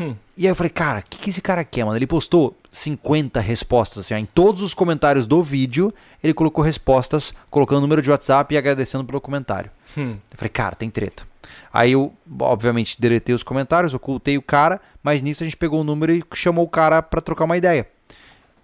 Hum. 0.00 0.14
E 0.36 0.46
aí 0.46 0.50
eu 0.50 0.54
falei, 0.56 0.70
cara, 0.70 1.00
o 1.00 1.02
que, 1.08 1.18
que 1.18 1.30
esse 1.30 1.40
cara 1.40 1.62
quer, 1.64 1.84
mano? 1.84 1.96
Ele 1.96 2.06
postou 2.06 2.56
50 2.70 3.40
respostas, 3.40 4.04
assim, 4.04 4.14
ó, 4.14 4.16
em 4.16 4.26
todos 4.26 4.62
os 4.62 4.74
comentários 4.74 5.26
do 5.26 5.42
vídeo, 5.42 5.94
ele 6.22 6.34
colocou 6.34 6.64
respostas, 6.64 7.32
colocando 7.50 7.78
o 7.78 7.80
número 7.82 8.02
de 8.02 8.10
WhatsApp 8.10 8.54
e 8.54 8.58
agradecendo 8.58 9.04
pelo 9.04 9.20
comentário. 9.20 9.70
Hum. 9.96 10.16
Eu 10.30 10.38
falei, 10.38 10.50
cara, 10.50 10.74
tem 10.74 10.90
treta. 10.90 11.24
Aí 11.72 11.92
eu, 11.92 12.12
obviamente, 12.40 13.00
deletei 13.00 13.34
os 13.34 13.42
comentários, 13.42 13.94
ocultei 13.94 14.36
o 14.36 14.42
cara, 14.42 14.80
mas 15.02 15.22
nisso 15.22 15.42
a 15.42 15.46
gente 15.46 15.56
pegou 15.56 15.80
o 15.80 15.84
número 15.84 16.12
e 16.12 16.24
chamou 16.34 16.64
o 16.64 16.68
cara 16.68 17.02
pra 17.02 17.20
trocar 17.20 17.44
uma 17.44 17.56
ideia. 17.56 17.88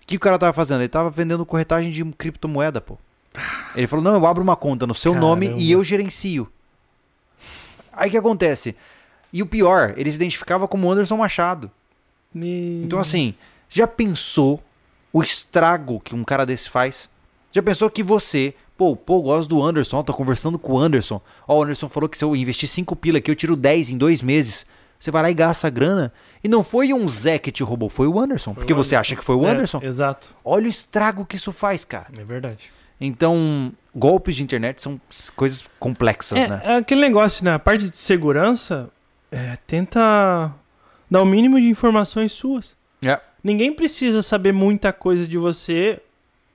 O 0.03 0.07
que 0.07 0.17
o 0.17 0.21
cara 0.21 0.39
tava 0.39 0.53
fazendo? 0.53 0.81
Ele 0.81 0.89
tava 0.89 1.11
vendendo 1.11 1.45
corretagem 1.47 1.91
de 1.91 2.05
criptomoeda, 2.05 2.81
pô. 2.81 2.99
Ele 3.77 3.87
falou: 3.87 4.05
não, 4.05 4.15
eu 4.15 4.27
abro 4.27 4.43
uma 4.43 4.57
conta 4.57 4.87
no 4.87 4.95
seu 4.95 5.15
nome 5.15 5.47
Caramba. 5.47 5.63
e 5.63 5.71
eu 5.71 5.85
gerencio. 5.85 6.49
Aí 7.93 8.09
o 8.09 8.11
que 8.11 8.17
acontece? 8.17 8.75
E 9.33 9.43
o 9.43 9.47
pior, 9.47 9.95
ele 9.97 10.11
se 10.11 10.17
identificava 10.17 10.67
como 10.67 10.91
Anderson 10.91 11.17
Machado. 11.17 11.71
E- 12.35 12.83
Então, 12.85 12.99
assim, 12.99 13.35
você 13.69 13.79
já 13.79 13.87
pensou 13.87 14.63
o 15.13 15.23
estrago 15.23 16.01
que 16.01 16.15
um 16.15 16.25
cara 16.25 16.45
desse 16.47 16.69
faz? 16.69 17.09
Já 17.53 17.63
pensou 17.63 17.91
que 17.91 18.03
você, 18.03 18.55
pô, 18.77 18.95
pô, 18.95 19.21
gosto 19.23 19.49
do 19.49 19.63
Anderson, 19.63 19.99
ó, 19.99 20.03
tô 20.03 20.15
conversando 20.15 20.59
com 20.59 20.75
o 20.75 20.79
Anderson. 20.79 21.21
Ó, 21.47 21.59
o 21.59 21.63
Anderson 21.63 21.89
falou 21.89 22.09
que 22.09 22.17
se 22.19 22.25
eu 22.25 22.35
investir 22.37 22.69
5 22.69 22.95
pila 22.97 23.19
aqui, 23.19 23.31
eu 23.31 23.37
tiro 23.37 23.57
10 23.57 23.91
em 23.91 23.99
dois 23.99 24.23
meses. 24.23 24.67
Você 24.99 25.11
vai 25.11 25.23
lá 25.23 25.31
e 25.31 25.35
gasta 25.35 25.67
a 25.67 25.71
grana. 25.71 26.13
E 26.45 26.49
não 26.49 26.63
foi 26.63 26.93
um 26.93 27.09
Zé 27.09 27.39
que 27.39 27.51
te 27.51 27.63
roubou, 27.63 27.89
foi 27.89 28.07
o 28.07 28.21
Anderson. 28.21 28.53
porque 28.55 28.73
o 28.73 28.77
você 28.77 28.95
Anderson. 28.95 29.01
acha 29.13 29.17
que 29.17 29.25
foi 29.25 29.35
o 29.35 29.47
É, 29.47 29.51
Anderson. 29.51 29.81
exato. 29.83 30.35
Olha 30.45 30.67
o 30.67 30.69
estrago 30.69 31.25
que 31.25 31.37
isso 31.37 31.51
faz, 31.53 31.85
cara. 31.85 32.07
É 32.17 32.23
verdade. 32.25 32.71
Então, 33.01 33.73
golpes 33.97 34.37
de 34.37 34.43
internet 34.43 34.81
são 34.83 35.01
coisas 35.35 35.65
complexas, 35.79 36.39
É, 36.39 36.47
né? 36.49 36.61
é 36.63 36.77
aquele 36.77 37.01
negócio, 37.01 37.43
né? 37.45 37.55
A 37.55 37.59
parte 37.59 37.89
de 37.91 37.97
segurança, 37.97 38.91
é, 39.31 39.57
tenta 39.67 40.53
dar 41.11 41.23
o 41.23 41.27
mínimo 41.27 41.61
de 41.61 41.67
informações 41.69 42.33
suas. 42.33 42.77
É. 43.05 43.19
Ninguém 43.43 43.73
precisa 43.73 44.23
saber 44.23 44.53
muita 44.53 44.93
coisa 44.93 45.27
de 45.27 45.39
você 45.39 46.01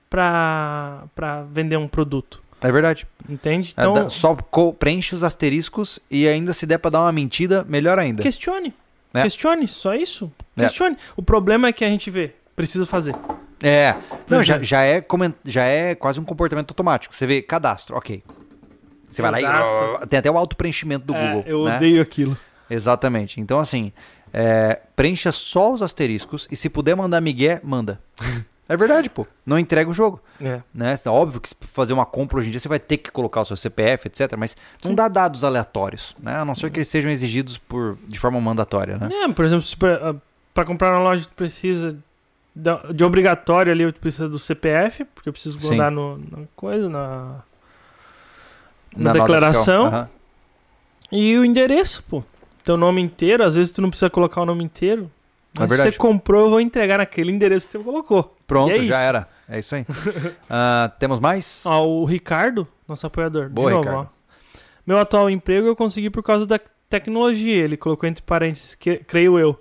pra, 0.08 1.04
pra 1.14 1.42
vender 1.42 1.76
um 1.76 1.88
produto. 1.88 2.40
É 2.60 2.70
verdade. 2.72 3.06
Entende? 3.28 3.74
É, 3.76 3.80
Então, 3.82 3.94
dá- 3.94 4.08
só 4.08 4.34
preenche 4.78 5.14
os 5.14 5.22
asteriscos 5.24 5.98
e 6.10 6.26
ainda 6.26 6.52
se 6.52 6.64
der 6.66 6.78
pra 6.78 6.90
dar 6.90 7.00
uma 7.02 7.12
mentira, 7.12 7.64
melhor 7.68 7.98
ainda. 7.98 8.22
questione. 8.22 8.72
É. 9.12 9.22
Questione, 9.22 9.66
só 9.68 9.94
isso. 9.94 10.30
É. 10.56 10.62
Questione. 10.62 10.96
O 11.16 11.22
problema 11.22 11.68
é 11.68 11.72
que 11.72 11.84
a 11.84 11.88
gente 11.88 12.10
vê, 12.10 12.32
precisa 12.54 12.86
fazer. 12.86 13.14
É. 13.62 13.94
Não, 14.28 14.42
já, 14.42 14.58
já, 14.58 14.82
é 14.84 15.02
já 15.44 15.64
é 15.64 15.94
quase 15.94 16.20
um 16.20 16.24
comportamento 16.24 16.70
automático. 16.70 17.14
Você 17.14 17.26
vê 17.26 17.40
cadastro, 17.42 17.96
ok. 17.96 18.22
Você 19.10 19.22
vai 19.22 19.30
lá 19.30 19.40
Exato. 19.40 20.04
e. 20.04 20.06
Tem 20.08 20.18
até 20.18 20.30
o 20.30 20.36
auto-preenchimento 20.36 21.06
do 21.06 21.14
É, 21.14 21.26
Google. 21.34 21.44
eu 21.46 21.64
né? 21.64 21.76
odeio 21.76 22.02
aquilo. 22.02 22.36
Exatamente. 22.68 23.40
Então, 23.40 23.58
assim, 23.58 23.92
é, 24.32 24.80
preencha 24.94 25.32
só 25.32 25.72
os 25.72 25.82
asteriscos 25.82 26.46
e 26.50 26.56
se 26.56 26.68
puder 26.68 26.96
mandar 26.96 27.20
migué, 27.20 27.60
manda. 27.62 28.00
é 28.68 28.76
verdade, 28.76 29.08
pô. 29.08 29.26
Não 29.44 29.58
entrega 29.58 29.88
o 29.88 29.94
jogo. 29.94 30.20
É. 30.40 30.60
Né? 30.74 30.98
Óbvio 31.06 31.40
que 31.40 31.48
se 31.48 31.54
fazer 31.72 31.92
uma 31.92 32.06
compra 32.06 32.38
hoje 32.38 32.48
em 32.48 32.50
dia 32.50 32.60
você 32.60 32.68
vai 32.68 32.78
ter 32.78 32.98
que 32.98 33.10
colocar 33.10 33.40
o 33.40 33.44
seu 33.44 33.56
CPF, 33.56 34.08
etc. 34.08 34.36
Mas 34.36 34.56
não 34.82 34.90
Sim. 34.90 34.94
dá 34.94 35.08
dados 35.08 35.44
aleatórios, 35.44 36.16
né? 36.18 36.36
A 36.36 36.44
não 36.44 36.54
ser 36.54 36.70
que 36.70 36.78
eles 36.78 36.88
sejam 36.88 37.10
exigidos 37.10 37.56
por, 37.58 37.96
de 38.06 38.18
forma 38.18 38.40
mandatória, 38.40 38.98
né? 38.98 39.08
É, 39.10 39.28
por 39.32 39.44
exemplo, 39.44 39.64
pra, 39.78 40.14
pra 40.52 40.64
comprar 40.64 40.92
na 40.92 40.98
loja 40.98 41.24
tu 41.24 41.34
precisa 41.34 41.96
de 42.94 43.04
obrigatório 43.04 43.70
ali, 43.70 43.92
tu 43.92 44.00
precisa 44.00 44.28
do 44.28 44.38
CPF, 44.38 45.04
porque 45.04 45.28
eu 45.28 45.32
preciso 45.32 45.58
mandar 45.70 45.90
no, 45.90 46.16
na 46.16 46.46
coisa, 46.56 46.88
na, 46.88 47.42
Na 48.96 49.12
na 49.12 49.12
declaração. 49.12 49.86
Aham. 49.86 50.08
E 51.12 51.36
o 51.36 51.44
endereço, 51.44 52.02
pô. 52.08 52.24
Teu 52.66 52.76
nome 52.76 53.00
inteiro, 53.00 53.44
às 53.44 53.54
vezes 53.54 53.70
tu 53.70 53.80
não 53.80 53.90
precisa 53.90 54.10
colocar 54.10 54.42
o 54.42 54.44
nome 54.44 54.64
inteiro. 54.64 55.08
É 55.54 55.60
Mas 55.60 55.70
se 55.70 55.76
verdade. 55.76 55.92
você 55.92 55.98
comprou, 55.98 56.46
eu 56.46 56.50
vou 56.50 56.60
entregar 56.60 56.98
naquele 56.98 57.30
endereço 57.30 57.68
que 57.68 57.78
você 57.78 57.84
colocou. 57.84 58.36
Pronto, 58.44 58.72
é 58.72 58.78
já 58.78 58.82
isso. 58.82 58.92
era. 58.94 59.28
É 59.48 59.58
isso 59.60 59.76
aí. 59.76 59.86
Ah, 60.50 60.90
temos 60.98 61.20
mais? 61.20 61.62
Ó, 61.64 61.86
o 61.86 62.04
Ricardo, 62.04 62.66
nosso 62.88 63.06
apoiador. 63.06 63.48
Boa, 63.48 63.68
de 63.70 63.76
novo, 63.76 63.88
Ricardo. 63.88 64.10
ó. 64.12 64.60
Meu 64.84 64.98
atual 64.98 65.30
emprego 65.30 65.68
eu 65.68 65.76
consegui 65.76 66.10
por 66.10 66.24
causa 66.24 66.44
da 66.44 66.58
tecnologia. 66.90 67.62
Ele 67.62 67.76
colocou 67.76 68.08
entre 68.08 68.24
parênteses, 68.24 68.74
que, 68.74 68.96
creio 68.96 69.38
eu. 69.38 69.56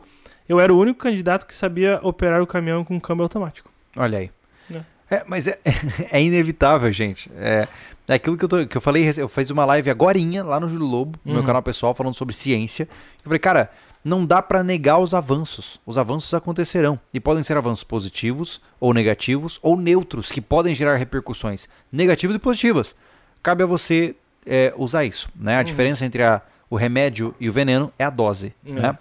Eu 0.49 0.59
era 0.59 0.73
o 0.73 0.79
único 0.79 0.97
candidato 0.97 1.45
que 1.45 1.55
sabia 1.55 1.99
operar 2.01 2.41
o 2.41 2.47
caminhão 2.47 2.83
com 2.83 2.99
câmbio 2.99 3.21
automático. 3.21 3.69
Olha 3.95 4.17
aí. 4.17 4.31
É. 4.73 4.81
É, 5.09 5.23
mas 5.27 5.47
é, 5.47 5.59
é 6.11 6.21
inevitável, 6.21 6.91
gente. 6.91 7.29
É, 7.37 7.67
é 8.07 8.13
aquilo 8.15 8.37
que 8.37 8.45
eu, 8.45 8.49
tô- 8.49 8.67
que 8.67 8.75
eu 8.77 8.81
falei, 8.81 9.07
eu 9.17 9.27
fiz 9.29 9.49
uma 9.49 9.65
live 9.65 9.89
agorinha 9.89 10.43
lá 10.43 10.59
no 10.59 10.69
Júlio 10.69 10.85
Lobo, 10.87 11.19
no 11.23 11.31
meu 11.33 11.41
Uhum. 11.41 11.47
canal 11.47 11.61
pessoal, 11.61 11.93
falando 11.93 12.13
sobre 12.15 12.33
ciência. 12.35 12.83
Eu 13.17 13.23
falei, 13.25 13.39
cara, 13.39 13.71
não 14.03 14.25
dá 14.25 14.41
pra 14.41 14.63
negar 14.63 14.99
os 14.99 15.13
avanços. 15.13 15.79
Os 15.85 15.97
avanços 15.97 16.33
acontecerão. 16.33 16.99
E 17.13 17.19
podem 17.19 17.41
ser 17.43 17.57
avanços 17.57 17.83
positivos, 17.83 18.61
ou 18.79 18.93
negativos, 18.93 19.59
ou 19.63 19.75
neutros, 19.77 20.31
que 20.31 20.39
podem 20.41 20.75
gerar 20.75 20.95
repercussões 20.97 21.67
negativas 21.91 22.35
e 22.35 22.39
positivas. 22.39 22.95
Cabe 23.41 23.63
a 23.63 23.65
você 23.65 24.15
é, 24.45 24.71
usar 24.77 25.03
isso. 25.05 25.27
Né? 25.35 25.55
A 25.55 25.57
Uhum. 25.59 25.63
diferença 25.63 26.05
entre 26.05 26.21
a- 26.21 26.39
o 26.69 26.75
remédio 26.75 27.33
e 27.39 27.49
o 27.49 27.51
veneno 27.53 27.91
é 27.97 28.03
a 28.03 28.09
dose. 28.11 28.53
É. 28.65 28.71
Né? 28.71 28.97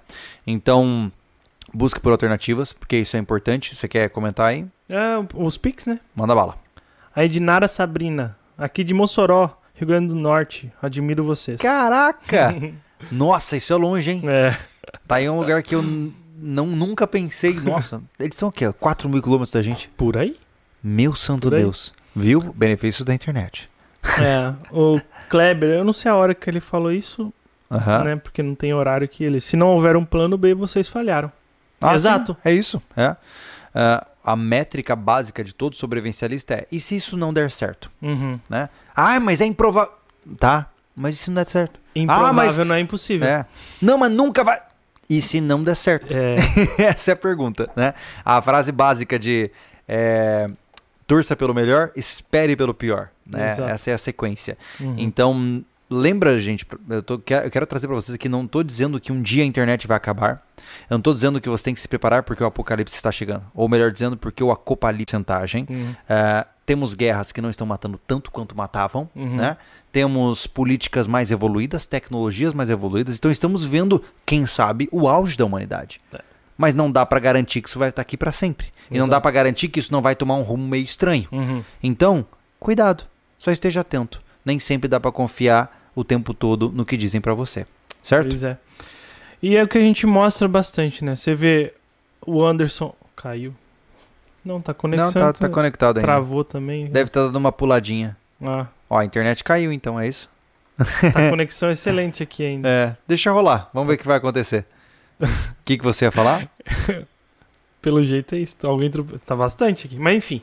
Então, 0.47 1.11
busque 1.73 2.01
por 2.01 2.13
alternativas, 2.13 2.73
porque 2.73 2.97
isso 2.97 3.17
é 3.17 3.21
importante. 3.21 3.75
Você 3.75 3.89
quer 3.89 4.11
comentar 4.11 4.47
aí? 4.47 4.67
É, 4.89 5.15
os 5.35 5.57
Pix, 5.57 5.87
né? 5.87 6.01
Manda 6.15 6.35
bala. 6.35 6.57
A 7.15 7.25
Edinara 7.25 7.69
Sabrina, 7.69 8.37
aqui 8.59 8.83
de 8.85 8.93
Mossoró, 8.93 9.57
Rio 9.75 9.87
Grande 9.89 10.09
do 10.09 10.15
Norte. 10.17 10.73
Admiro 10.83 11.23
vocês. 11.25 11.61
Caraca! 11.61 12.55
Nossa, 13.11 13.57
isso 13.57 13.73
é 13.73 13.77
longe, 13.77 14.11
hein? 14.11 14.23
É, 14.27 14.57
Tá 15.07 15.17
aí 15.17 15.29
um 15.29 15.39
lugar 15.39 15.63
que 15.63 15.75
eu 15.75 15.83
não, 16.37 16.67
nunca 16.67 17.07
pensei. 17.07 17.55
Nossa, 17.61 18.03
eles 18.19 18.37
são 18.37 18.49
o 18.49 18.53
quê? 18.53 18.73
4 18.73 19.09
mil 19.09 19.23
quilômetros 19.23 19.53
da 19.53 19.63
gente? 19.63 19.89
por 19.97 20.17
aí? 20.17 20.37
Meu 20.83 21.15
santo. 21.15 21.51
Deus. 21.51 21.93
Viu? 22.15 22.41
Benefícios 22.55 23.05
da 23.05 23.15
internet. 23.15 23.69
É, 24.21 24.53
o 24.71 25.01
Kleber, 25.29 25.71
eu 25.71 25.85
não 25.85 25.93
sei 25.93 26.11
a 26.11 26.15
hora 26.15 26.35
que 26.35 26.49
ele 26.49 26.61
falou 26.61 26.93
isso, 26.93 27.33
Aham. 27.71 28.05
né? 28.05 28.17
Porque 28.17 28.43
não 28.43 28.55
tem 28.55 28.73
horário 28.75 29.09
que 29.09 29.25
ele. 29.25 29.41
Se 29.41 29.57
não 29.57 29.69
houver 29.69 29.97
um 29.97 30.05
plano 30.05 30.37
B, 30.37 30.55
vocês 30.55 30.89
falharam. 30.89 31.33
Ah, 31.91 31.95
Exato. 31.95 32.33
sim, 32.35 32.49
é 32.49 32.53
isso. 32.53 32.83
É. 32.97 33.17
Ah, 33.75 34.07
a 34.25 34.37
métrica 34.37 34.97
básica 34.97 35.45
de 35.45 35.53
todo 35.53 35.77
sobrevivencialista 35.77 36.55
é: 36.55 36.67
e 36.73 36.81
se 36.81 36.97
isso 36.97 37.17
não 37.17 37.33
der 37.33 37.51
certo? 37.51 37.91
Uhum. 38.01 38.39
Né? 38.49 38.69
Ah, 38.95 39.19
mas 39.21 39.41
é 39.41 39.45
improvável. 39.47 39.93
Tá, 40.39 40.71
mas 40.97 41.15
e 41.17 41.19
se 41.19 41.31
não 41.31 41.35
der 41.43 41.49
certo? 41.49 41.79
Improvável 41.95 42.33
mas- 42.35 42.57
não 42.59 42.75
é 42.75 42.81
impossível. 42.81 43.27
É. 43.29 43.45
Não, 43.83 43.99
mas 43.99 44.11
nunca 44.11 44.43
vai. 44.43 44.61
E 45.11 45.21
se 45.21 45.41
não 45.41 45.63
der 45.63 45.75
certo? 45.77 46.07
É, 46.15 46.35
Essa 46.91 47.11
é 47.11 47.15
a 47.15 47.17
pergunta, 47.17 47.69
né? 47.77 47.93
A 48.25 48.41
frase 48.41 48.73
básica 48.73 49.19
de 49.19 49.51
é, 49.87 50.49
torça 51.07 51.37
pelo 51.37 51.53
melhor, 51.53 51.91
espere 51.95 52.57
pelo 52.57 52.73
pior. 52.73 53.11
Né? 53.27 53.51
Exato. 53.51 53.69
Essa 53.71 53.91
é 53.91 53.95
a 53.95 53.99
sequência. 53.99 54.57
uhum. 54.81 54.95
Então, 54.97 55.63
lembra, 55.95 56.39
gente, 56.39 56.67
eu, 56.91 57.03
tô- 57.03 57.19
quero, 57.19 57.47
eu 57.47 57.51
quero 57.51 57.67
trazer 57.67 57.87
para 57.87 57.97
vocês 57.97 58.17
que 58.19 58.29
não 58.29 58.47
tô 58.47 58.63
dizendo 58.63 59.01
que 59.01 59.13
um 59.13 59.23
dia 59.23 59.43
a 59.43 59.47
internet 59.47 59.87
vai 59.87 59.97
acabar. 59.97 60.43
Eu 60.91 60.97
não 60.97 61.01
tô 61.01 61.13
dizendo 61.13 61.41
que 61.41 61.49
você 61.49 61.65
tem 61.65 61.75
que 61.75 61.81
se 61.81 61.89
preparar 61.89 62.23
porque 62.23 62.43
o 62.43 62.47
apocalipse 62.47 62.97
está 62.97 63.11
chegando. 63.13 63.45
Ou 63.55 63.69
melhor 63.69 63.91
dizendo, 63.93 64.17
porque 64.17 64.43
o 64.43 64.51
acopalipse 64.51 65.13
centagem. 65.13 65.67
Uhum. 65.71 65.95
É, 66.09 66.47
temos 66.67 66.95
guerras 66.95 67.31
que 67.33 67.41
não 67.41 67.51
estão 67.51 67.67
matando 67.67 67.99
tanto 68.07 68.31
quanto 68.31 68.57
matavam, 68.57 69.09
Uhum. 69.15 69.37
né? 69.37 69.57
Temos 69.93 70.47
políticas 70.47 71.07
mais 71.07 71.31
evoluídas, 71.31 71.87
tecnologias 71.87 72.53
mais 72.55 72.69
evoluídas. 72.71 73.17
Então 73.17 73.31
estamos 73.31 73.65
vendo, 73.65 74.03
quem 74.27 74.45
sabe, 74.47 74.89
o 74.91 75.07
auge 75.09 75.37
da 75.37 75.45
humanidade. 75.45 76.01
É. 76.13 76.21
Mas 76.57 76.75
não 76.75 76.91
dá 76.91 77.05
pra 77.05 77.19
garantir 77.21 77.61
que 77.61 77.69
isso 77.69 77.79
vai 77.79 77.89
estar 77.91 78.03
aqui 78.03 78.17
pra 78.17 78.33
sempre. 78.33 78.69
E 78.91 78.95
não 78.95 79.07
Exato. 79.07 79.11
dá 79.11 79.21
pra 79.21 79.31
garantir 79.31 79.69
que 79.69 79.79
isso 79.81 79.93
não 79.93 80.01
vai 80.03 80.15
tomar 80.17 80.37
um 80.37 80.43
rumo 80.43 80.67
meio 80.67 80.85
estranho. 80.85 81.29
Uhum. 81.33 81.63
Então, 81.83 82.25
cuidado. 82.59 83.05
Só 83.39 83.51
esteja 83.51 83.81
atento. 83.81 84.23
Nem 84.45 84.59
sempre 84.61 84.89
dá 84.89 84.99
pra 85.01 85.11
confiar 85.13 85.84
o 85.95 86.03
tempo 86.05 86.33
todo 86.35 86.71
no 86.71 86.85
que 86.85 86.97
dizem 86.97 87.21
pra 87.21 87.35
você. 87.35 87.67
Certo? 88.03 88.29
Pois 88.29 88.43
é. 88.45 88.59
E 89.43 89.57
é 89.57 89.63
o 89.63 89.69
que 89.69 89.79
a 89.79 89.81
gente 89.81 90.07
mostra 90.07 90.49
bastante, 90.49 91.05
né? 91.05 91.15
Você 91.15 91.35
vê 91.35 91.73
o 92.27 92.43
Anderson. 92.45 92.95
Caiu. 93.15 93.55
Não, 94.45 94.61
tá 94.61 94.73
Não, 94.73 94.79
conexão. 94.79 95.13
tá, 95.13 95.33
tá 95.33 95.49
conectado 95.49 95.97
ainda. 95.99 96.07
Travou 96.07 96.45
também. 96.45 96.87
Deve 96.87 97.09
estar 97.09 97.23
dando 97.23 97.37
uma 97.37 97.53
puladinha. 97.53 98.17
Ah, 98.43 98.67
Ó, 98.91 98.99
a 98.99 99.05
internet 99.05 99.43
caiu 99.43 99.73
então, 99.73 99.99
é 99.99 100.07
isso? 100.09 100.29
tá 100.77 101.31
conexão 101.31 101.71
excelente 101.71 102.23
aqui 102.23 102.43
ainda. 102.45 102.69
É, 102.69 102.97
deixa 103.07 103.31
rolar. 103.31 103.71
Vamos 103.73 103.89
ver 103.89 103.95
o 103.95 103.99
que 103.99 104.07
vai 104.07 104.17
acontecer. 104.19 104.67
O 105.21 105.27
que, 105.65 105.79
que 105.79 105.85
você 105.85 106.05
ia 106.07 106.11
falar? 106.11 106.49
Pelo 107.81 108.03
jeito 108.03 108.35
é 108.35 108.39
isso. 108.39 108.57
Alguém 108.65 108.91
tá 109.25 109.37
bastante 109.37 109.87
aqui. 109.87 109.97
Mas 109.99 110.17
enfim. 110.17 110.43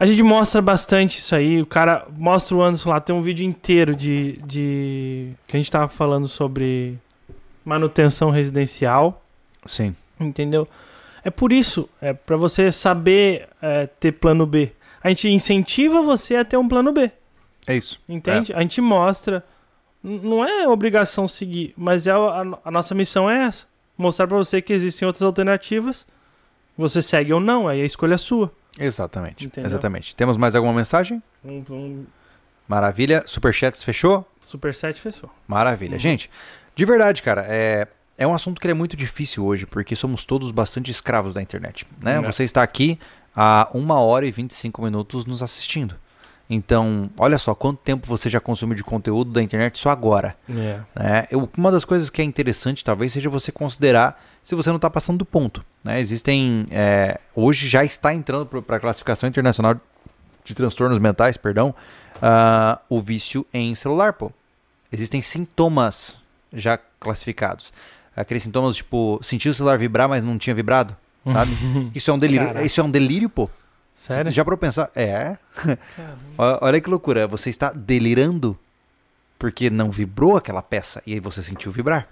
A 0.00 0.06
gente 0.06 0.22
mostra 0.22 0.62
bastante 0.62 1.18
isso 1.18 1.34
aí. 1.34 1.60
O 1.60 1.66
cara 1.66 2.06
mostra 2.16 2.56
o 2.56 2.62
Anderson 2.62 2.88
lá. 2.88 3.00
Tem 3.00 3.14
um 3.14 3.20
vídeo 3.20 3.44
inteiro 3.44 3.94
de. 3.94 4.38
de... 4.46 5.32
Que 5.46 5.56
a 5.56 5.60
gente 5.60 5.70
tava 5.70 5.88
falando 5.88 6.26
sobre 6.26 6.98
manutenção 7.64 8.30
residencial. 8.30 9.22
Sim. 9.66 9.94
Entendeu? 10.18 10.66
É 11.22 11.28
por 11.30 11.52
isso. 11.52 11.86
É 12.00 12.14
para 12.14 12.36
você 12.36 12.72
saber 12.72 13.46
é, 13.60 13.86
ter 13.86 14.12
plano 14.12 14.46
B. 14.46 14.72
A 15.04 15.08
gente 15.10 15.28
incentiva 15.28 16.00
você 16.02 16.36
a 16.36 16.44
ter 16.44 16.56
um 16.56 16.66
plano 16.66 16.92
B. 16.92 17.10
É 17.66 17.76
isso. 17.76 18.00
Entende? 18.08 18.52
A 18.54 18.60
gente 18.62 18.80
mostra. 18.80 19.44
Não 20.02 20.42
é 20.42 20.66
obrigação 20.66 21.28
seguir, 21.28 21.74
mas 21.76 22.06
é 22.06 22.10
a, 22.10 22.16
a- 22.16 22.58
a 22.64 22.70
nossa 22.70 22.94
missão 22.94 23.28
é 23.30 23.44
essa. 23.44 23.66
Mostrar 23.98 24.26
pra 24.26 24.38
você 24.38 24.62
que 24.62 24.72
existem 24.72 25.04
outras 25.06 25.22
alternativas. 25.22 26.06
Você 26.78 27.02
segue 27.02 27.34
ou 27.34 27.40
não, 27.40 27.68
aí 27.68 27.82
a 27.82 27.84
escolha 27.84 28.14
é 28.14 28.18
sua. 28.18 28.50
Exatamente. 28.78 29.46
Entendeu? 29.46 29.66
Exatamente. 29.66 30.14
Temos 30.14 30.36
mais 30.36 30.54
alguma 30.54 30.72
mensagem? 30.74 31.22
Um, 31.44 31.62
um 31.70 32.06
Maravilha. 32.68 33.24
Superchats 33.26 33.82
fechou? 33.82 34.24
Superset 34.40 35.00
fechou. 35.00 35.28
Maravilha. 35.48 35.94
Uhum. 35.94 35.98
Gente, 35.98 36.30
de 36.76 36.84
verdade, 36.84 37.22
cara, 37.22 37.44
é, 37.48 37.88
é 38.16 38.26
um 38.26 38.32
assunto 38.32 38.60
que 38.60 38.68
é 38.68 38.74
muito 38.74 38.96
difícil 38.96 39.44
hoje, 39.44 39.66
porque 39.66 39.96
somos 39.96 40.24
todos 40.24 40.50
bastante 40.52 40.90
escravos 40.90 41.34
da 41.34 41.42
internet. 41.42 41.84
Né? 42.00 42.16
É. 42.16 42.20
Você 42.20 42.44
está 42.44 42.62
aqui 42.62 42.98
há 43.34 43.68
uma 43.74 43.98
hora 43.98 44.24
e 44.24 44.30
25 44.30 44.82
minutos 44.82 45.24
nos 45.24 45.42
assistindo. 45.42 45.96
Então, 46.48 47.08
olha 47.16 47.38
só 47.38 47.54
quanto 47.54 47.78
tempo 47.78 48.06
você 48.06 48.28
já 48.28 48.40
consumiu 48.40 48.74
de 48.76 48.82
conteúdo 48.82 49.30
da 49.32 49.42
internet 49.42 49.78
só 49.78 49.90
agora. 49.90 50.36
É. 50.48 50.80
né? 50.94 51.26
Eu- 51.30 51.48
uma 51.56 51.70
das 51.70 51.84
coisas 51.84 52.10
que 52.10 52.20
é 52.20 52.24
interessante, 52.24 52.84
talvez, 52.84 53.12
seja 53.12 53.28
você 53.30 53.50
considerar 53.52 54.20
se 54.42 54.54
você 54.54 54.68
não 54.70 54.76
está 54.76 54.90
passando 54.90 55.18
do 55.18 55.24
ponto. 55.24 55.64
né? 55.84 56.00
Existem. 56.00 56.66
é, 56.70 57.20
hoje 57.34 57.68
já 57.68 57.84
está 57.84 58.14
entrando 58.14 58.46
para 58.46 58.76
a 58.76 58.80
classificação 58.80 59.28
internacional 59.28 59.76
de 60.44 60.54
transtornos 60.54 60.98
mentais, 60.98 61.36
perdão, 61.36 61.74
ah, 62.20 62.78
o 62.88 63.00
vício 63.00 63.46
em 63.52 63.74
celular, 63.74 64.12
pô. 64.12 64.32
Existem 64.92 65.20
sintomas 65.22 66.16
já 66.52 66.78
classificados. 66.98 67.72
Aqueles 68.16 68.42
sintomas, 68.42 68.76
tipo, 68.76 69.20
sentir 69.22 69.48
o 69.48 69.54
celular 69.54 69.78
vibrar, 69.78 70.08
mas 70.08 70.24
não 70.24 70.36
tinha 70.36 70.54
vibrado, 70.54 70.96
sabe? 71.24 71.52
Isso 71.94 72.10
é 72.10 72.14
um 72.14 72.18
delírio. 72.18 72.46
Caraca. 72.48 72.66
Isso 72.66 72.80
é 72.80 72.84
um 72.84 72.90
delírio, 72.90 73.28
pô. 73.30 73.48
Sério? 73.96 74.30
Já 74.32 74.44
para 74.44 74.56
pensar, 74.56 74.90
é. 74.96 75.36
Olha 76.36 76.80
que 76.80 76.88
loucura, 76.88 77.26
você 77.26 77.50
está 77.50 77.70
delirando 77.70 78.58
porque 79.38 79.70
não 79.70 79.90
vibrou 79.90 80.36
aquela 80.36 80.62
peça 80.62 81.02
e 81.06 81.14
aí 81.14 81.20
você 81.20 81.42
sentiu 81.42 81.70
vibrar. 81.70 82.08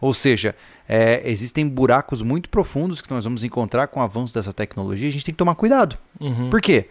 Ou 0.00 0.12
seja, 0.12 0.54
é, 0.88 1.22
existem 1.24 1.66
buracos 1.66 2.22
muito 2.22 2.48
profundos 2.48 3.00
que 3.00 3.10
nós 3.10 3.24
vamos 3.24 3.44
encontrar 3.44 3.88
com 3.88 4.00
o 4.00 4.02
avanço 4.02 4.34
dessa 4.34 4.52
tecnologia 4.52 5.08
e 5.08 5.10
a 5.10 5.12
gente 5.12 5.24
tem 5.24 5.34
que 5.34 5.38
tomar 5.38 5.54
cuidado. 5.54 5.96
Uhum. 6.20 6.50
Por 6.50 6.60
quê? 6.60 6.88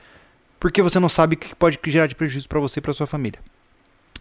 Porque 0.60 0.82
você 0.82 1.00
não 1.00 1.10
sabe 1.10 1.36
o 1.36 1.38
que 1.38 1.56
pode 1.56 1.80
gerar 1.86 2.08
de 2.08 2.16
prejuízo 2.16 2.50
para 2.50 2.60
você 2.60 2.80
e 2.80 2.82
para 2.82 2.94
sua 2.94 3.08
família. 3.08 3.40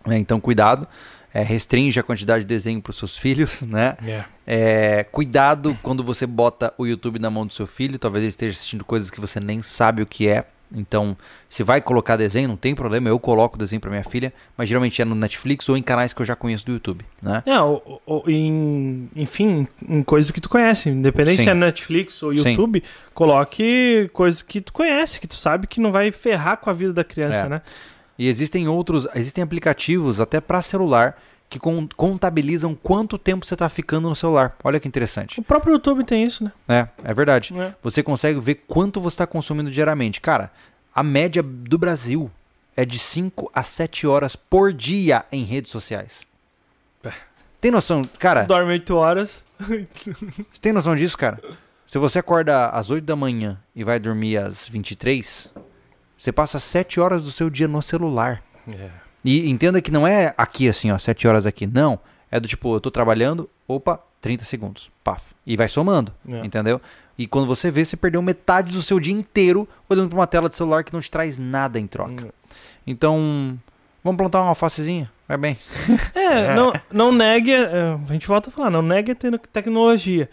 Né, 0.07 0.19
Então, 0.19 0.41
cuidado. 0.41 0.87
É, 1.33 1.43
restringe 1.43 1.99
a 1.99 2.03
quantidade 2.03 2.45
de 2.45 2.49
desenho 2.49 2.81
para 2.81 2.91
os 2.91 2.97
seus 2.97 3.17
filhos, 3.17 3.63
né? 3.67 3.97
É. 4.07 4.25
É, 4.47 5.05
cuidado 5.05 5.77
quando 5.83 6.05
você 6.05 6.29
bota 6.29 6.73
o 6.79 6.87
YouTube 6.87 7.19
na 7.19 7.29
mão 7.29 7.45
do 7.45 7.53
seu 7.53 7.67
filho, 7.67 7.99
talvez 7.99 8.23
ele 8.23 8.29
esteja 8.29 8.55
assistindo 8.55 8.85
coisas 8.85 9.11
que 9.11 9.21
você 9.21 9.41
nem 9.41 9.61
sabe 9.61 10.01
o 10.01 10.07
que 10.07 10.29
é. 10.29 10.47
Então, 10.77 11.17
se 11.49 11.63
vai 11.63 11.81
colocar 11.81 12.17
desenho, 12.17 12.49
não 12.49 12.57
tem 12.57 12.75
problema, 12.75 13.09
eu 13.09 13.19
coloco 13.19 13.57
desenho 13.59 13.81
para 13.81 13.91
minha 13.91 14.03
filha, 14.05 14.33
mas 14.57 14.69
geralmente 14.69 15.01
é 15.01 15.05
no 15.05 15.15
Netflix 15.15 15.69
ou 15.69 15.77
em 15.77 15.83
canais 15.83 16.13
que 16.13 16.21
eu 16.21 16.27
já 16.27 16.35
conheço 16.35 16.67
do 16.67 16.73
YouTube, 16.73 17.05
né? 17.23 17.43
É, 17.47 17.61
ou- 17.61 18.03
ou- 18.05 18.25
em, 18.29 19.09
enfim, 19.15 19.69
em 19.89 20.03
coisas 20.03 20.31
que 20.31 20.41
tu 20.41 20.49
conhece. 20.49 20.89
Independente 20.91 21.39
Sim. 21.39 21.43
se 21.45 21.51
é 21.51 21.55
Netflix 21.55 22.23
ou 22.23 22.37
Sim. 22.37 22.51
YouTube, 22.51 22.83
coloque 23.13 24.11
coisas 24.13 24.43
que 24.43 24.61
tu 24.61 24.73
conhece, 24.73 25.21
que 25.21 25.27
tu 25.27 25.37
sabe 25.37 25.67
que 25.67 25.81
não 25.81 25.91
vai 25.93 26.11
ferrar 26.13 26.57
com 26.59 26.69
a 26.71 26.73
vida 26.73 26.93
da 26.93 27.05
criança, 27.05 27.39
É. 27.47 27.49
né? 27.49 27.63
E 28.19 28.29
existem 28.29 28.69
outros, 28.69 29.09
existem 29.15 29.43
aplicativos 29.43 30.21
até 30.21 30.41
para 30.41 30.63
celular 30.63 31.17
que 31.49 31.59
con- 31.59 31.89
contabilizam 31.97 32.75
quanto 32.75 33.17
tempo 33.19 33.45
você 33.47 33.55
está 33.55 33.69
ficando 33.69 34.09
no 34.09 34.17
celular. 34.17 34.57
Olha 34.65 34.81
que 34.81 34.89
interessante. 34.89 35.39
O 35.39 35.43
próprio 35.43 35.75
YouTube 35.75 36.05
tem 36.05 36.25
isso, 36.25 36.45
né? 36.45 36.53
É, 36.69 36.89
é 37.11 37.15
verdade. 37.15 37.55
É. 37.59 37.75
Você 37.83 38.03
consegue 38.03 38.41
ver 38.41 38.65
quanto 38.67 39.01
você 39.01 39.15
está 39.15 39.27
consumindo 39.27 39.71
diariamente. 39.71 40.21
Cara, 40.21 40.51
a 40.95 41.03
média 41.03 41.43
do 41.43 41.79
Brasil 41.79 42.31
é 42.77 42.85
de 42.85 42.99
5 42.99 43.51
a 43.55 43.63
7 43.63 44.07
horas 44.07 44.35
por 44.35 44.73
dia 44.73 45.25
em 45.31 45.45
redes 45.45 45.71
sociais. 45.71 46.23
É. 47.05 47.13
Tem 47.61 47.71
noção, 47.71 48.03
cara? 48.19 48.45
Tu 48.45 48.49
dorme 48.49 48.73
8 48.73 48.95
horas. 48.97 49.45
Você 49.93 50.61
tem 50.61 50.73
noção 50.73 50.97
disso, 50.97 51.17
cara? 51.17 51.41
Se 51.87 51.99
você 51.99 52.19
acorda 52.19 52.67
às 52.71 52.91
8 52.91 53.05
da 53.05 53.15
manhã 53.15 53.59
e 53.77 53.85
vai 53.85 54.01
dormir 54.01 54.37
às 54.39 54.67
23, 54.69 55.53
você 56.17 56.33
passa 56.33 56.59
7 56.59 56.99
horas 56.99 57.25
do 57.25 57.31
seu 57.31 57.49
dia 57.49 57.69
no 57.69 57.81
celular. 57.81 58.43
É. 58.69 59.04
E 59.25 59.49
entenda 59.51 59.81
que 59.81 59.91
não 59.91 60.07
é 60.07 60.35
aqui 60.37 60.69
assim, 60.69 60.91
ó, 60.91 60.99
7 60.99 61.27
horas 61.27 61.47
aqui. 61.47 61.67
Não. 61.67 61.99
É 62.31 62.39
do 62.39 62.47
tipo, 62.49 62.75
eu 62.75 62.81
tô 62.81 62.91
trabalhando, 62.91 63.49
opa, 63.67 63.99
30 64.21 64.45
segundos. 64.45 64.91
Paf. 65.03 65.23
E 65.47 65.57
vai 65.57 65.69
somando. 65.69 66.13
É. 66.29 66.45
Entendeu? 66.45 66.81
E 67.17 67.27
quando 67.27 67.47
você 67.47 67.71
vê, 67.71 67.85
você 67.85 67.97
perdeu 67.97 68.21
metade 68.21 68.73
do 68.73 68.83
seu 68.83 68.99
dia 68.99 69.13
inteiro 69.15 69.69
olhando 69.89 70.09
pra 70.11 70.19
uma 70.19 70.27
tela 70.27 70.49
de 70.49 70.57
celular 70.57 70.83
que 70.83 70.93
não 70.93 71.01
te 71.01 71.11
traz 71.11 71.39
nada 71.39 71.79
em 71.79 71.87
troca. 71.87 72.27
Hum. 72.27 72.31
Então, 72.87 73.59
vamos 74.03 74.19
plantar 74.19 74.41
uma 74.41 74.49
alfacezinha? 74.49 75.11
Vai 75.29 75.37
bem. 75.37 75.59
É, 76.15 76.55
não, 76.55 76.73
não 76.93 77.13
negue. 77.13 77.53
é, 77.53 77.97
A 78.09 78.13
gente 78.13 78.27
volta 78.27 78.51
a 78.51 78.53
falar, 78.53 78.71
não 78.71 78.83
negue 78.83 79.13
a 79.13 79.15
te- 79.15 79.39
tecnologia. 79.53 80.29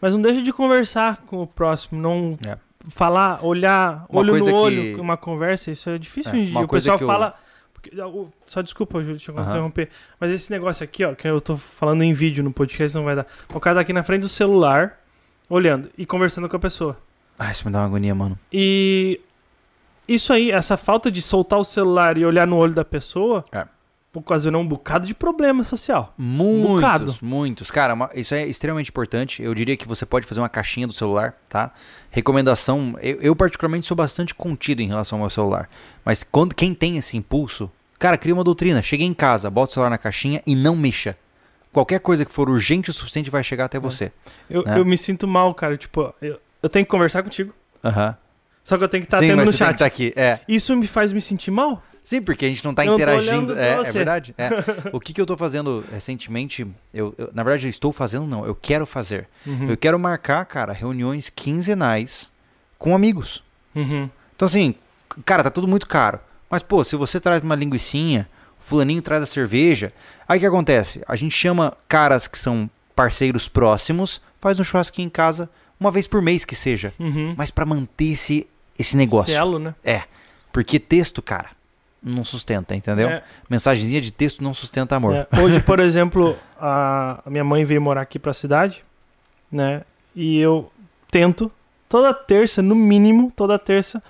Mas 0.00 0.12
não 0.14 0.22
deixe 0.22 0.42
de 0.42 0.52
conversar 0.52 1.22
com 1.26 1.42
o 1.42 1.46
próximo. 1.46 2.00
Não 2.00 2.38
É. 2.46 2.56
falar, 2.88 3.44
olhar, 3.44 4.04
Uma 4.08 4.20
olho 4.20 4.38
no 4.38 4.44
que- 4.44 4.52
olho, 4.52 5.00
uma 5.02 5.16
conversa, 5.16 5.70
isso 5.70 5.90
é 5.90 5.98
difícil 5.98 6.32
É, 6.32 6.36
hoje 6.36 6.44
em 6.46 6.50
uma 6.50 6.60
dia. 6.60 6.64
O 6.66 6.68
pessoal 6.68 6.98
que 6.98 7.04
eu- 7.04 7.08
fala. 7.08 7.34
o- 7.38 7.41
só 8.46 8.62
desculpa, 8.62 8.98
Júlio, 9.00 9.16
deixa 9.16 9.30
eu 9.32 9.38
Aham. 9.38 9.48
interromper. 9.50 9.88
Mas 10.20 10.30
esse 10.30 10.50
negócio 10.50 10.84
aqui, 10.84 11.04
ó, 11.04 11.14
que 11.14 11.26
eu 11.28 11.40
tô 11.40 11.56
falando 11.56 12.02
em 12.02 12.12
vídeo 12.12 12.42
no 12.44 12.52
podcast, 12.52 12.96
não 12.96 13.04
vai 13.04 13.16
dar. 13.16 13.26
O 13.52 13.60
cara 13.60 13.76
tá 13.76 13.80
aqui 13.80 13.92
na 13.92 14.02
frente 14.02 14.22
do 14.22 14.28
celular, 14.28 15.00
olhando 15.48 15.88
e 15.96 16.06
conversando 16.06 16.48
com 16.48 16.56
a 16.56 16.60
pessoa. 16.60 16.96
Ai, 17.38 17.52
isso 17.52 17.66
me 17.66 17.72
dá 17.72 17.80
uma 17.80 17.86
agonia, 17.86 18.14
mano. 18.14 18.38
E 18.52 19.20
isso 20.06 20.32
aí, 20.32 20.50
essa 20.50 20.76
falta 20.76 21.10
de 21.10 21.20
soltar 21.22 21.58
o 21.58 21.64
celular 21.64 22.16
e 22.18 22.24
olhar 22.24 22.46
no 22.46 22.56
olho 22.56 22.74
da 22.74 22.84
pessoa, 22.84 23.44
É. 23.52 23.66
ocasionou 24.14 24.60
um 24.62 24.66
bocado 24.66 25.06
de 25.06 25.14
problema 25.14 25.62
social. 25.62 26.12
Muitos, 26.18 26.70
bocado. 26.74 27.14
muitos. 27.22 27.70
Cara, 27.70 27.94
uma- 27.94 28.10
isso 28.14 28.34
é 28.34 28.46
extremamente 28.46 28.88
importante. 28.90 29.42
Eu 29.42 29.54
diria 29.54 29.76
que 29.76 29.88
você 29.88 30.04
pode 30.04 30.26
fazer 30.26 30.40
uma 30.40 30.48
caixinha 30.48 30.86
do 30.86 30.92
celular, 30.92 31.34
tá? 31.48 31.72
Recomendação, 32.10 32.96
eu, 33.02 33.20
eu 33.20 33.34
particularmente 33.36 33.86
sou 33.86 33.96
bastante 33.96 34.34
contido 34.34 34.80
em 34.82 34.86
relação 34.88 35.16
ao 35.18 35.22
meu 35.22 35.30
celular. 35.30 35.68
Mas 36.04 36.22
quando 36.22 36.54
quem 36.54 36.74
tem 36.74 36.96
esse 36.98 37.16
impulso, 37.16 37.70
cara, 37.98 38.16
cria 38.18 38.34
uma 38.34 38.44
doutrina. 38.44 38.82
Cheguei 38.82 39.06
em 39.06 39.14
casa, 39.14 39.48
bota 39.50 39.70
o 39.70 39.74
celular 39.74 39.90
na 39.90 39.98
caixinha 39.98 40.42
e 40.46 40.54
não 40.54 40.76
mexa. 40.76 41.16
Qualquer 41.72 42.00
coisa 42.00 42.24
que 42.24 42.30
for 42.30 42.50
urgente 42.50 42.90
o 42.90 42.92
suficiente 42.92 43.30
vai 43.30 43.42
chegar 43.42 43.64
até 43.64 43.78
você. 43.78 44.12
Eu, 44.48 44.62
Né? 44.62 44.78
eu 44.78 44.84
me 44.84 44.96
sinto 44.98 45.26
mal, 45.26 45.54
cara. 45.54 45.76
Tipo, 45.78 46.14
eu, 46.20 46.38
eu 46.62 46.68
tenho 46.68 46.84
que 46.84 46.90
conversar 46.90 47.22
contigo. 47.22 47.52
Aham. 47.82 48.14
Só 48.62 48.76
que 48.78 48.84
eu 48.84 48.88
tenho 48.88 49.02
que 49.02 49.06
estar 49.06 49.18
Sim, 49.18 49.30
atendo 49.32 49.44
no 49.46 49.52
chat. 49.52 49.78
tá 49.78 49.86
aqui. 49.86 50.12
É. 50.14 50.38
Isso 50.46 50.76
me 50.76 50.86
faz 50.86 51.12
me 51.12 51.20
sentir 51.20 51.50
mal? 51.50 51.82
Sim, 52.04 52.20
porque 52.20 52.44
a 52.44 52.48
gente 52.48 52.64
não 52.64 52.74
tá 52.74 52.84
tô 52.84 52.94
interagindo. 52.94 53.56
é, 53.56 53.74
é 53.74 53.92
verdade. 53.92 54.34
é. 54.36 54.48
O 54.92 54.98
que, 55.00 55.12
que 55.12 55.20
eu 55.20 55.26
tô 55.26 55.36
fazendo 55.36 55.84
recentemente? 55.92 56.66
Eu, 56.92 57.14
eu- 57.16 57.30
na 57.32 57.42
verdade, 57.42 57.66
eu 57.66 57.70
estou 57.70 57.92
fazendo, 57.92 58.26
não. 58.26 58.44
Eu 58.44 58.54
quero 58.54 58.84
fazer. 58.84 59.28
Uhum. 59.46 59.70
Eu 59.70 59.76
quero 59.76 59.98
marcar, 59.98 60.44
cara, 60.46 60.72
reuniões 60.72 61.30
quinzenais 61.30 62.28
com 62.78 62.94
amigos. 62.94 63.42
Uhum. 63.74 64.10
Então, 64.34 64.46
assim, 64.46 64.74
cara, 65.24 65.44
tá 65.44 65.50
tudo 65.50 65.68
muito 65.68 65.86
caro. 65.86 66.18
Mas, 66.50 66.62
pô, 66.62 66.82
se 66.82 66.96
você 66.96 67.20
traz 67.20 67.42
uma 67.42 67.54
linguiçinha, 67.54 68.28
o 68.60 68.64
fulaninho 68.64 69.00
traz 69.00 69.22
a 69.22 69.26
cerveja, 69.26 69.92
aí 70.28 70.38
o 70.38 70.40
que 70.40 70.46
acontece? 70.46 71.00
A 71.06 71.14
gente 71.16 71.34
chama 71.34 71.76
caras 71.88 72.26
que 72.26 72.38
são 72.38 72.68
parceiros 72.96 73.48
próximos, 73.48 74.20
faz 74.40 74.58
um 74.58 74.64
churrasquinho 74.64 75.06
em 75.06 75.10
casa, 75.10 75.48
uma 75.78 75.90
vez 75.90 76.06
por 76.06 76.20
mês 76.20 76.44
que 76.44 76.54
seja. 76.54 76.92
Uhum. 76.98 77.34
Mas 77.38 77.50
pra 77.50 77.64
manter 77.64 78.06
esse, 78.12 78.46
esse 78.78 78.96
negócio. 78.96 79.30
Cielo, 79.32 79.58
né? 79.58 79.74
É. 79.84 80.02
Porque 80.52 80.78
texto, 80.78 81.22
cara, 81.22 81.50
não 82.02 82.24
sustenta, 82.24 82.74
entendeu? 82.74 83.08
É, 83.08 83.22
Mensagenzinha 83.48 84.00
de 84.00 84.10
texto 84.12 84.42
não 84.42 84.52
sustenta 84.52 84.96
amor. 84.96 85.14
é. 85.14 85.26
Hoje, 85.40 85.60
por 85.64 85.78
exemplo, 85.80 86.36
a, 86.60 87.20
a 87.24 87.30
minha 87.30 87.44
mãe 87.44 87.64
veio 87.64 87.80
morar 87.80 88.02
aqui 88.02 88.18
pra 88.18 88.32
cidade, 88.32 88.84
né? 89.50 89.82
E 90.14 90.38
eu 90.38 90.70
tento, 91.10 91.50
toda 91.88 92.12
terça, 92.12 92.60
no 92.62 92.74
mínimo, 92.74 93.30
toda 93.34 93.58
terça, 93.58 94.02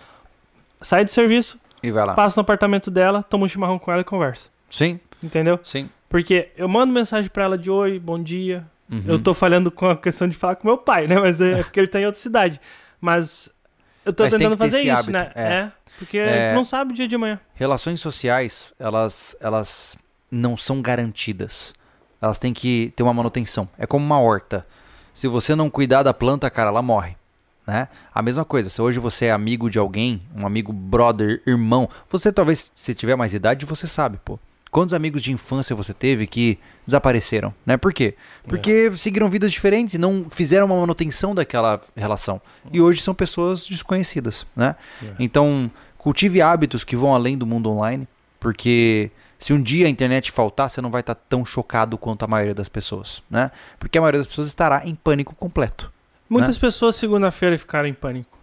sair 0.80 1.04
do 1.04 1.10
serviço, 1.10 1.60
E 1.82 1.90
vai 1.90 2.04
lá. 2.06 2.14
passo 2.14 2.38
no 2.38 2.42
apartamento 2.42 2.90
dela, 2.90 3.22
tomo 3.22 3.44
um 3.44 3.48
chimarrão 3.48 3.78
com 3.78 3.92
ela 3.92 4.00
e 4.00 4.04
converso. 4.04 4.50
Sim, 4.70 4.98
Entendeu? 5.22 5.60
sim. 5.62 5.88
Porque 6.08 6.50
eu 6.56 6.68
mando 6.68 6.92
mensagem 6.92 7.30
pra 7.30 7.44
ela 7.44 7.56
de 7.58 7.70
oi, 7.70 7.98
bom 7.98 8.22
dia, 8.22 8.64
Uhum. 8.90 9.02
Eu 9.06 9.18
tô 9.18 9.32
falhando 9.32 9.70
com 9.70 9.88
a 9.88 9.96
questão 9.96 10.28
de 10.28 10.36
falar 10.36 10.54
com 10.56 10.68
meu 10.68 10.76
pai, 10.76 11.06
né? 11.06 11.18
Mas 11.18 11.40
é 11.40 11.62
porque 11.62 11.80
ele 11.80 11.86
tá 11.86 11.98
em 11.98 12.04
outra 12.04 12.20
cidade. 12.20 12.60
Mas 13.00 13.50
eu 14.04 14.12
tô 14.12 14.24
Mas 14.24 14.34
tentando 14.34 14.54
fazer 14.54 14.80
isso, 14.82 14.90
hábito, 14.92 15.12
né? 15.12 15.32
é. 15.34 15.70
Porque 16.04 16.18
É. 16.18 16.48
tu 16.48 16.54
não 16.54 16.64
sabe 16.64 16.92
o 16.92 16.94
dia 16.94 17.06
de 17.06 17.14
amanhã. 17.14 17.38
Relações 17.54 18.00
sociais, 18.00 18.74
elas, 18.78 19.36
elas 19.40 19.96
não 20.30 20.56
são 20.56 20.80
garantidas. 20.82 21.72
Elas 22.20 22.38
têm 22.38 22.52
que 22.52 22.92
ter 22.96 23.02
uma 23.02 23.14
manutenção. 23.14 23.68
É 23.78 23.86
como 23.86 24.04
uma 24.04 24.20
horta. 24.20 24.66
Se 25.14 25.28
você 25.28 25.54
não 25.54 25.68
cuidar 25.68 26.02
da 26.02 26.14
planta, 26.14 26.48
cara, 26.50 26.70
ela 26.70 26.82
morre. 26.82 27.16
Né? 27.66 27.86
A 28.12 28.20
mesma 28.22 28.44
coisa, 28.44 28.68
se 28.68 28.82
hoje 28.82 28.98
você 28.98 29.26
é 29.26 29.30
amigo 29.30 29.70
de 29.70 29.78
alguém, 29.78 30.20
um 30.36 30.44
amigo 30.44 30.72
brother, 30.72 31.40
irmão, 31.46 31.88
você 32.10 32.32
talvez, 32.32 32.72
se 32.74 32.92
tiver 32.94 33.14
mais 33.14 33.34
idade, 33.34 33.64
você 33.64 33.86
sabe, 33.86 34.18
pô. 34.24 34.38
Quantos 34.70 34.94
amigos 34.94 35.22
de 35.22 35.30
infância 35.30 35.76
você 35.76 35.92
teve 35.92 36.26
que 36.26 36.58
desapareceram, 36.86 37.54
né? 37.66 37.76
Por 37.76 37.92
quê? 37.92 38.14
Porque 38.48 38.90
seguiram 38.96 39.28
vidas 39.28 39.52
diferentes 39.52 39.94
e 39.94 39.98
não 39.98 40.26
fizeram 40.30 40.64
uma 40.64 40.80
manutenção 40.80 41.34
daquela 41.34 41.78
relação. 41.94 42.40
E 42.72 42.80
hoje 42.80 43.02
são 43.02 43.14
pessoas 43.14 43.68
desconhecidas, 43.68 44.46
né? 44.56 44.74
É. 45.02 45.06
Então, 45.18 45.70
cultive 46.02 46.42
hábitos 46.42 46.84
que 46.84 46.96
vão 46.96 47.14
além 47.14 47.38
do 47.38 47.46
mundo 47.46 47.70
online, 47.70 48.08
porque 48.40 49.10
se 49.38 49.52
um 49.52 49.62
dia 49.62 49.86
a 49.86 49.88
internet 49.88 50.32
faltar, 50.32 50.68
você 50.68 50.80
não 50.80 50.90
vai 50.90 51.00
estar 51.00 51.14
tão 51.14 51.46
chocado 51.46 51.96
quanto 51.96 52.24
a 52.24 52.28
maioria 52.28 52.54
das 52.54 52.68
pessoas, 52.68 53.22
né? 53.30 53.52
Porque 53.78 53.96
a 53.96 54.00
maioria 54.00 54.18
das 54.18 54.26
pessoas 54.26 54.48
estará 54.48 54.82
em 54.84 54.96
pânico 54.96 55.34
completo. 55.36 55.92
Muitas 56.28 56.58
pessoas 56.58 56.96
segunda-feira 56.96 57.56
ficaram 57.56 57.88
em 57.88 57.94
pânico. 57.94 58.36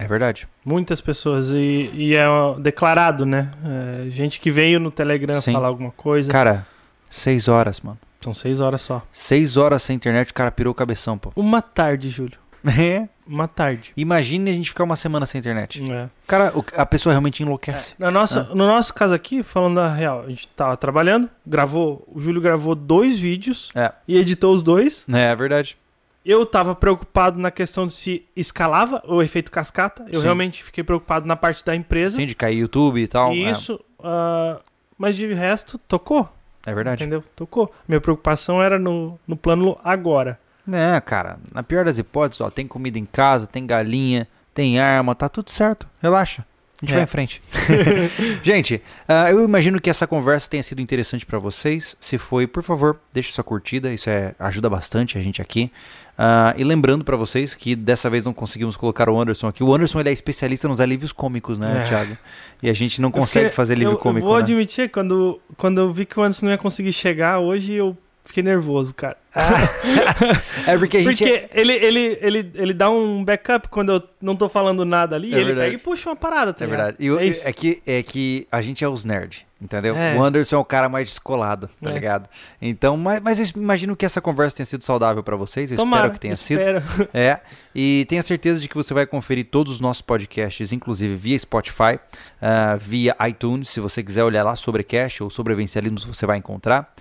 É 0.00 0.06
verdade. 0.06 0.48
Muitas 0.64 1.00
pessoas. 1.00 1.50
E, 1.50 1.90
e 1.94 2.14
é 2.14 2.26
declarado, 2.58 3.24
né? 3.24 3.50
É, 3.64 4.10
gente 4.10 4.40
que 4.40 4.50
veio 4.50 4.80
no 4.80 4.90
Telegram 4.90 5.40
Sim. 5.40 5.52
falar 5.52 5.68
alguma 5.68 5.92
coisa. 5.92 6.30
Cara, 6.30 6.66
seis 7.08 7.46
horas, 7.46 7.80
mano. 7.80 7.98
São 8.20 8.34
seis 8.34 8.58
horas 8.58 8.80
só. 8.80 9.02
Seis 9.12 9.56
horas 9.56 9.82
sem 9.82 9.94
internet, 9.94 10.30
o 10.30 10.34
cara 10.34 10.50
pirou 10.50 10.72
o 10.72 10.74
cabeção, 10.74 11.16
pô. 11.16 11.30
Uma 11.36 11.62
tarde, 11.62 12.10
Júlio. 12.10 12.38
É. 12.78 13.08
Uma 13.26 13.48
tarde. 13.48 13.92
Imagine 13.96 14.50
a 14.50 14.52
gente 14.52 14.68
ficar 14.68 14.84
uma 14.84 14.94
semana 14.94 15.26
sem 15.26 15.38
internet. 15.40 15.82
É. 15.92 16.08
Cara, 16.28 16.52
a 16.76 16.86
pessoa 16.86 17.12
realmente 17.12 17.42
enlouquece. 17.42 17.94
Na 17.98 18.08
nossa, 18.10 18.48
Ah. 18.50 18.54
No 18.54 18.66
nosso 18.66 18.94
caso 18.94 19.12
aqui, 19.14 19.42
falando 19.42 19.80
a 19.80 19.88
real, 19.92 20.22
a 20.24 20.28
gente 20.28 20.46
tava 20.48 20.76
trabalhando, 20.76 21.28
gravou, 21.44 22.06
o 22.06 22.20
Júlio 22.20 22.40
gravou 22.40 22.74
dois 22.76 23.18
vídeos 23.18 23.70
É, 23.74 23.92
e 24.06 24.16
editou 24.16 24.52
os 24.52 24.62
dois. 24.62 25.04
é, 25.12 25.32
é 25.32 25.34
verdade. 25.36 25.76
Eu 26.24 26.44
tava 26.46 26.74
preocupado 26.74 27.38
na 27.40 27.50
questão 27.52 27.86
de 27.86 27.92
se 27.94 28.24
escalava 28.36 29.02
o 29.06 29.22
efeito 29.22 29.50
cascata. 29.50 30.04
Eu 30.08 30.18
Sim. 30.20 30.24
realmente 30.24 30.62
fiquei 30.62 30.82
preocupado 30.84 31.26
na 31.26 31.36
parte 31.36 31.64
da 31.64 31.74
empresa. 31.74 32.16
Sim, 32.16 32.26
de 32.26 32.34
cair 32.34 32.58
YouTube 32.58 33.00
e 33.00 33.06
tal. 33.08 33.30
é. 33.32 33.34
Isso. 33.34 33.80
ah, 34.02 34.58
mas 34.98 35.14
de 35.16 35.32
resto, 35.34 35.78
tocou. 35.78 36.28
É, 36.64 36.74
verdade. 36.74 37.02
Entendeu? 37.02 37.22
Tocou. 37.36 37.72
Minha 37.86 38.00
preocupação 38.00 38.60
era 38.62 38.76
no, 38.78 39.18
no 39.26 39.36
plano 39.36 39.78
agora. 39.84 40.38
É, 40.72 41.00
cara, 41.00 41.38
na 41.52 41.62
pior 41.62 41.84
das 41.84 41.98
hipóteses, 41.98 42.40
ó, 42.40 42.50
tem 42.50 42.66
comida 42.66 42.98
em 42.98 43.04
casa, 43.06 43.46
tem 43.46 43.66
galinha, 43.66 44.26
tem 44.54 44.78
arma, 44.80 45.14
tá 45.14 45.28
tudo 45.28 45.50
certo. 45.50 45.86
Relaxa. 46.02 46.44
A 46.82 46.84
gente 46.84 46.92
É. 46.92 46.94
vai 46.96 47.04
em 47.04 47.06
frente. 47.06 47.40
gente, 48.42 48.82
ah, 49.08 49.30
eu 49.30 49.42
imagino 49.42 49.80
que 49.80 49.88
essa 49.88 50.06
conversa 50.06 50.50
tenha 50.50 50.62
sido 50.62 50.80
interessante 50.82 51.24
pra 51.24 51.38
vocês. 51.38 51.96
Se 51.98 52.18
foi, 52.18 52.46
por 52.46 52.62
favor, 52.62 52.98
deixe 53.14 53.32
sua 53.32 53.42
curtida, 53.42 53.90
isso 53.92 54.10
é, 54.10 54.34
ajuda 54.38 54.68
bastante 54.68 55.16
a 55.16 55.22
gente 55.22 55.40
aqui. 55.40 55.70
Ah, 56.18 56.54
e 56.56 56.64
lembrando 56.64 57.02
pra 57.02 57.16
vocês 57.16 57.54
que 57.54 57.74
dessa 57.74 58.10
vez 58.10 58.26
não 58.26 58.34
conseguimos 58.34 58.76
colocar 58.76 59.08
o 59.08 59.18
Anderson 59.18 59.48
aqui. 59.48 59.62
O 59.64 59.74
Anderson 59.74 60.00
ele 60.00 60.10
é 60.10 60.12
especialista 60.12 60.68
nos 60.68 60.78
alívios 60.80 61.12
cômicos, 61.12 61.58
né, 61.58 61.82
É. 61.82 61.84
Thiago? 61.84 62.18
E 62.62 62.68
a 62.68 62.72
gente 62.74 63.00
não 63.00 63.10
consegue 63.10 63.50
fazer 63.50 63.72
alívio 63.74 63.92
eu, 63.94 63.98
cômico. 63.98 64.24
Eu 64.26 64.28
vou 64.28 64.36
né? 64.36 64.42
admitir, 64.42 64.90
quando, 64.90 65.40
quando 65.56 65.78
eu 65.80 65.92
vi 65.92 66.04
que 66.04 66.18
o 66.20 66.22
Anderson 66.22 66.44
não 66.46 66.52
ia 66.52 66.58
conseguir 66.58 66.92
chegar 66.92 67.38
hoje, 67.38 67.72
eu 67.72 67.96
fiquei 68.26 68.42
nervoso, 68.42 68.94
cara. 68.94 69.16
É 70.66 70.76
porque 70.76 70.96
a 70.98 71.02
gente. 71.02 71.24
Porque 71.24 71.48
ele, 71.52 71.72
ele, 71.72 72.18
ele, 72.20 72.50
ele 72.54 72.74
dá 72.74 72.90
um 72.90 73.24
backup 73.24 73.68
quando 73.68 73.92
eu 73.92 74.02
não 74.20 74.34
tô 74.34 74.48
falando 74.48 74.84
nada 74.84 75.14
ali, 75.16 75.32
É 75.32 75.36
ele 75.36 75.46
verdade. 75.46 75.70
pega 75.70 75.76
e 75.76 75.78
puxa 75.84 76.10
uma 76.10 76.16
parada, 76.16 76.52
tá 76.52 76.64
É 76.64 76.66
ligado? 76.68 76.78
verdade. 76.86 76.96
E 77.04 77.10
o- 77.10 77.18
É 77.18 77.26
isso. 77.26 77.46
é, 77.46 77.52
que, 77.52 77.82
é 77.86 78.02
que 78.02 78.46
a 78.50 78.60
gente 78.62 78.82
é 78.84 78.88
os 78.88 79.04
nerds, 79.04 79.44
entendeu? 79.60 79.94
É. 79.96 80.16
O 80.16 80.24
Anderson 80.24 80.56
é 80.56 80.58
o 80.58 80.64
cara 80.64 80.88
mais 80.88 81.08
descolado, 81.08 81.68
tá 81.82 81.90
É. 81.90 81.94
ligado? 81.94 82.28
Então, 82.60 82.96
mas, 82.96 83.20
mas 83.20 83.38
eu 83.40 83.46
imagino 83.62 83.94
que 83.94 84.04
essa 84.06 84.20
conversa 84.20 84.56
tenha 84.56 84.66
sido 84.66 84.82
saudável 84.82 85.22
pra 85.22 85.36
vocês. 85.36 85.70
Eu 85.70 85.76
Tomara, 85.76 86.02
espero 86.04 86.14
que 86.14 86.20
tenha 86.20 86.36
sido. 86.36 86.58
espero. 86.60 86.82
É. 87.14 87.40
E 87.74 88.06
tenha 88.08 88.22
certeza 88.22 88.58
de 88.60 88.68
que 88.68 88.74
você 88.74 88.92
vai 88.94 89.06
conferir 89.06 89.44
todos 89.50 89.74
os 89.74 89.80
nossos 89.80 90.02
podcasts, 90.02 90.72
inclusive 90.72 91.14
via 91.14 91.38
Spotify, 91.38 92.00
ah, 92.40 92.76
via 92.80 93.14
iTunes. 93.28 93.68
Se 93.68 93.80
você 93.80 94.02
quiser 94.02 94.24
olhar 94.24 94.42
lá 94.42 94.56
sobre 94.56 94.82
Cash 94.82 95.20
ou 95.20 95.30
sobre 95.30 95.54
Vencialismos, 95.54 96.04
você 96.04 96.24
vai 96.26 96.38
encontrar. 96.38 96.92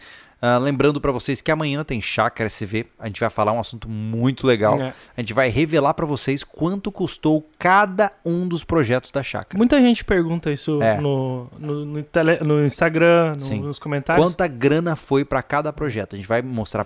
Ah, 0.48 0.58
lembrando 0.58 1.02
pra 1.02 1.12
vocês 1.12 1.42
que 1.42 1.50
amanhã 1.52 1.84
tem 1.84 2.02
Chácara 2.02 2.48
SV. 2.48 2.86
A 3.00 3.08
gente 3.08 3.20
vai 3.20 3.30
falar 3.30 3.52
um 3.52 3.60
assunto 3.60 3.90
muito 3.90 4.46
legal. 4.46 4.80
É. 4.80 4.94
A 5.18 5.22
gente 5.22 5.34
vai 5.34 5.50
revelar 5.50 5.94
pra 5.94 6.06
vocês 6.06 6.44
quanto 6.44 6.92
custou 6.92 7.50
cada 7.58 8.12
um 8.26 8.48
dos 8.48 8.64
projetos 8.64 9.10
da 9.12 9.24
Chácara. 9.24 9.58
Muita 9.58 9.80
gente 9.82 10.04
pergunta 10.06 10.52
isso 10.52 10.82
É. 10.84 11.00
no, 11.02 11.48
no, 11.58 11.86
no 11.86 12.04
tele- 12.04 12.40
no 12.44 12.64
Instagram, 12.66 13.32
nos 13.62 13.80
comentários. 13.80 14.24
Quanta 14.26 14.48
grana 14.48 14.96
foi 14.96 15.26
pra 15.26 15.42
cada 15.42 15.74
projeto? 15.74 16.14
A 16.16 16.18
gente 16.18 16.28
vai 16.28 16.42
mostrar 16.42 16.86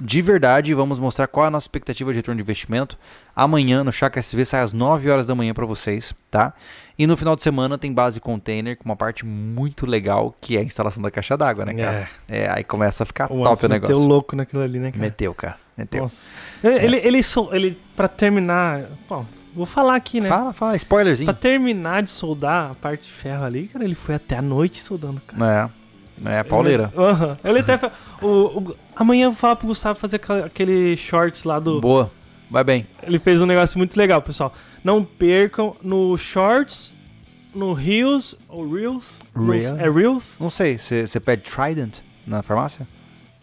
de 0.00 0.22
verdade 0.22 0.72
vamos 0.74 0.98
mostrar 0.98 1.26
qual 1.26 1.44
é 1.44 1.48
a 1.48 1.50
nossa 1.50 1.64
expectativa 1.64 2.12
de 2.12 2.18
retorno 2.18 2.36
de 2.36 2.42
investimento. 2.42 2.96
Amanhã 3.34 3.82
no 3.82 3.90
Chakra 3.92 4.20
SV 4.20 4.44
sai 4.44 4.60
às 4.62 4.72
9 4.72 5.10
horas 5.10 5.26
da 5.26 5.34
manhã 5.34 5.52
pra 5.52 5.66
vocês, 5.66 6.14
tá? 6.30 6.52
E 6.98 7.06
no 7.06 7.16
final 7.16 7.34
de 7.36 7.42
semana 7.42 7.76
tem 7.78 7.92
base 7.92 8.20
container 8.20 8.76
com 8.76 8.84
uma 8.84 8.96
parte 8.96 9.24
muito 9.24 9.86
legal 9.86 10.34
que 10.40 10.56
é 10.56 10.60
a 10.60 10.62
instalação 10.62 11.02
da 11.02 11.10
caixa 11.10 11.36
d'água, 11.36 11.64
né, 11.64 11.74
cara? 11.74 12.08
É. 12.28 12.48
aí 12.50 12.64
começa 12.64 13.02
a 13.02 13.06
ficar 13.06 13.24
O 13.32 13.42
top 13.42 13.66
o 13.66 13.68
negócio. 13.68 13.94
meteu 13.94 14.08
louco 14.08 14.34
naquilo 14.36 14.62
ali, 14.62 14.78
né, 14.78 14.90
cara? 14.90 15.00
Meteu, 15.02 15.34
cara. 15.34 15.56
Meteu. 15.76 16.02
Nossa. 16.02 16.16
Ele, 16.64 16.96
ele, 16.96 17.22
sol- 17.22 17.54
ele, 17.54 17.78
pra 17.96 18.08
terminar, 18.08 18.82
bom, 19.08 19.24
vou 19.54 19.64
falar 19.64 19.94
aqui, 19.94 20.20
né? 20.20 20.28
Fala, 20.28 20.52
fala, 20.52 20.74
spoilerzinho. 20.74 21.26
Pra 21.32 21.34
terminar 21.40 22.02
de 22.02 22.10
soldar 22.10 22.72
a 22.72 22.74
parte 22.74 23.04
de 23.04 23.12
ferro 23.12 23.44
ali, 23.44 23.68
cara, 23.68 23.84
ele 23.84 23.94
foi 23.94 24.16
até 24.16 24.36
a 24.36 24.42
noite 24.42 24.82
soldando, 24.82 25.20
cara. 25.24 25.70
É. 25.72 25.77
É, 26.24 26.42
pauleira. 26.42 26.90
Ele, 26.94 27.02
Aham. 27.04 27.36
Ele 27.44 27.58
até. 27.60 27.90
o, 28.22 28.26
o- 28.26 28.76
amanhã 28.96 29.26
eu 29.26 29.30
vou 29.32 29.38
falar 29.38 29.56
pro 29.56 29.66
Gustavo 29.68 29.98
fazer 29.98 30.20
aquele 30.44 30.96
shorts 30.96 31.44
lá 31.44 31.58
do. 31.58 31.80
Boa. 31.80 32.10
Vai 32.50 32.64
bem. 32.64 32.86
Ele 33.02 33.18
fez 33.18 33.42
um 33.42 33.46
negócio 33.46 33.76
muito 33.78 33.96
legal, 33.96 34.22
pessoal. 34.22 34.52
Não 34.82 35.04
percam 35.04 35.76
no 35.82 36.16
shorts, 36.16 36.92
no 37.54 37.72
Reels. 37.72 38.34
Ou 38.48 38.70
Reels? 38.72 39.18
Reel? 39.36 39.76
É 39.78 39.90
Reels? 39.90 40.34
Não 40.40 40.50
sei, 40.50 40.78
você 40.78 41.20
pede 41.20 41.42
Trident 41.42 41.98
na 42.26 42.42
farmácia? 42.42 42.86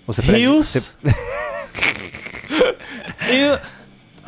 Você 0.07 0.22
pede- 0.22 0.39
Reels. 0.39 0.65
cê- 0.68 0.81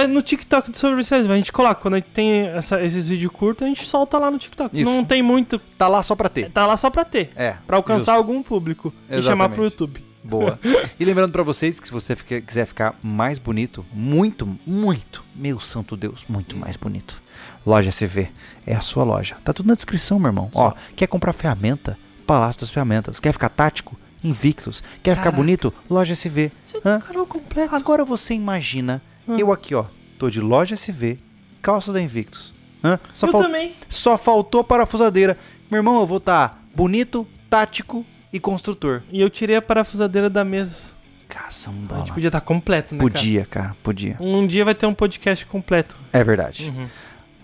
no 0.06 0.22
TikTok 0.22 0.70
do 0.72 0.78
Sobre 0.78 1.02
Vocês, 1.04 1.28
a 1.30 1.36
gente 1.36 1.52
coloca. 1.52 1.76
Quando 1.82 1.96
a 1.96 1.98
gente 1.98 2.10
tem 2.14 2.42
essa- 2.48 2.82
esses 2.84 3.08
vídeos 3.08 3.32
curtos, 3.32 3.64
a 3.66 3.68
gente 3.68 3.86
solta 3.86 4.18
lá 4.20 4.30
no 4.30 4.38
TikTok. 4.38 4.80
Isso. 4.80 4.92
Não 4.92 5.04
tem 5.04 5.24
muito. 5.24 5.58
Tá 5.78 5.88
lá 5.88 6.04
só 6.04 6.14
pra 6.16 6.30
ter. 6.30 6.52
Tá 6.52 6.68
lá 6.68 6.78
só 6.78 6.90
pra 6.90 7.04
ter. 7.06 7.30
É. 7.36 7.56
Pra 7.66 7.78
alcançar 7.78 8.12
justo. 8.16 8.30
algum 8.30 8.44
público. 8.44 8.94
E 9.10 9.22
chamar 9.22 9.50
pro 9.50 9.64
Exatamente. 9.64 9.64
YouTube. 9.64 10.04
Boa. 10.24 10.60
E 11.00 11.06
lembrando 11.06 11.32
pra 11.32 11.42
vocês 11.42 11.80
que 11.80 11.88
se 11.88 11.94
você 11.94 12.14
fica- 12.16 12.42
quiser 12.42 12.66
ficar 12.68 12.94
mais 13.02 13.40
bonito, 13.40 13.86
muito, 13.94 14.58
muito, 14.68 15.24
meu 15.34 15.58
santo 15.60 15.96
Deus, 15.96 16.26
muito 16.28 16.58
mais 16.58 16.76
bonito. 16.76 17.22
Loja 17.66 17.90
SV 17.90 18.28
é 18.66 18.76
a 18.76 18.82
sua 18.82 19.04
loja. 19.06 19.38
Tá 19.44 19.54
tudo 19.54 19.68
na 19.68 19.74
descrição, 19.76 20.20
meu 20.20 20.28
irmão. 20.30 20.50
Ó, 20.54 20.74
quer 20.96 21.08
comprar 21.08 21.32
ferramenta? 21.34 21.98
Palácio 22.26 22.60
das 22.62 22.70
Ferramentas. 22.72 23.20
Quer 23.22 23.32
ficar 23.32 23.48
tático? 23.50 23.96
Invictus. 24.22 24.84
Quer 25.02 25.12
ficar 25.16 25.26
Caraca. 25.26 25.38
bonito? 25.38 25.74
Loja 25.90 26.12
SV. 26.14 26.52
Hã? 26.84 27.00
Canal 27.00 27.26
completo. 27.26 27.74
Agora 27.76 28.04
você 28.04 28.34
imagina, 28.34 29.02
Hã? 29.28 29.38
eu 29.38 29.52
aqui, 29.52 29.76
ó, 29.76 29.86
tô 30.18 30.30
de 30.30 30.40
loja 30.42 30.76
SV, 30.76 31.18
calça 31.62 31.92
da 31.94 32.02
Invictus. 32.02 32.54
Hã? 32.84 33.00
Só, 33.14 33.28
eu 33.28 33.32
fal- 33.32 33.42
também. 33.44 33.74
só 33.90 34.18
faltou 34.18 34.64
parafusadeira. 34.64 35.38
Meu 35.70 35.80
irmão, 35.80 36.00
eu 36.00 36.06
vou 36.06 36.18
estar 36.20 36.64
bonito, 36.76 37.28
tático 37.50 38.06
e 38.32 38.40
construtor. 38.40 39.02
E 39.12 39.20
eu 39.20 39.30
tirei 39.30 39.56
a 39.56 39.62
parafusadeira 39.62 40.30
da 40.30 40.44
mesa. 40.44 40.92
A 41.30 41.34
Caçamba. 41.34 41.98
gente 41.98 42.14
podia 42.14 42.30
estar 42.30 42.40
completo, 42.40 42.96
né, 42.96 43.02
Podia, 43.02 43.46
cara, 43.46 43.76
podia. 43.84 44.14
cara? 44.14 44.24
Um 44.24 44.48
dia 44.48 44.64
vai 44.64 44.74
ter 44.74 44.86
um 44.86 44.94
podcast 44.94 45.46
completo. 45.46 45.98
É 46.14 46.24
verdade. 46.24 46.66
Uhum. 46.70 46.88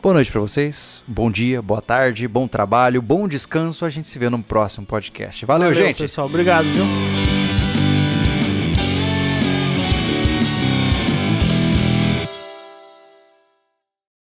Boa 0.01 0.14
noite 0.15 0.31
pra 0.31 0.39
vocês. 0.39 1.01
Bom 1.07 1.30
dia, 1.31 1.61
boa 1.61 1.81
tarde, 1.81 2.26
bom 2.27 2.47
trabalho, 2.47 3.01
bom 3.01 3.27
descanso. 3.27 3.84
A 3.85 3.89
gente 3.89 4.07
se 4.07 4.18
vê 4.19 4.30
no 4.30 4.41
próximo 4.41 4.85
podcast. 4.85 5.45
Valeu, 5.45 5.73
gente. 5.73 6.01
pessoal. 6.03 6.27
Obrigado, 6.27 6.64
viu? 6.65 7.62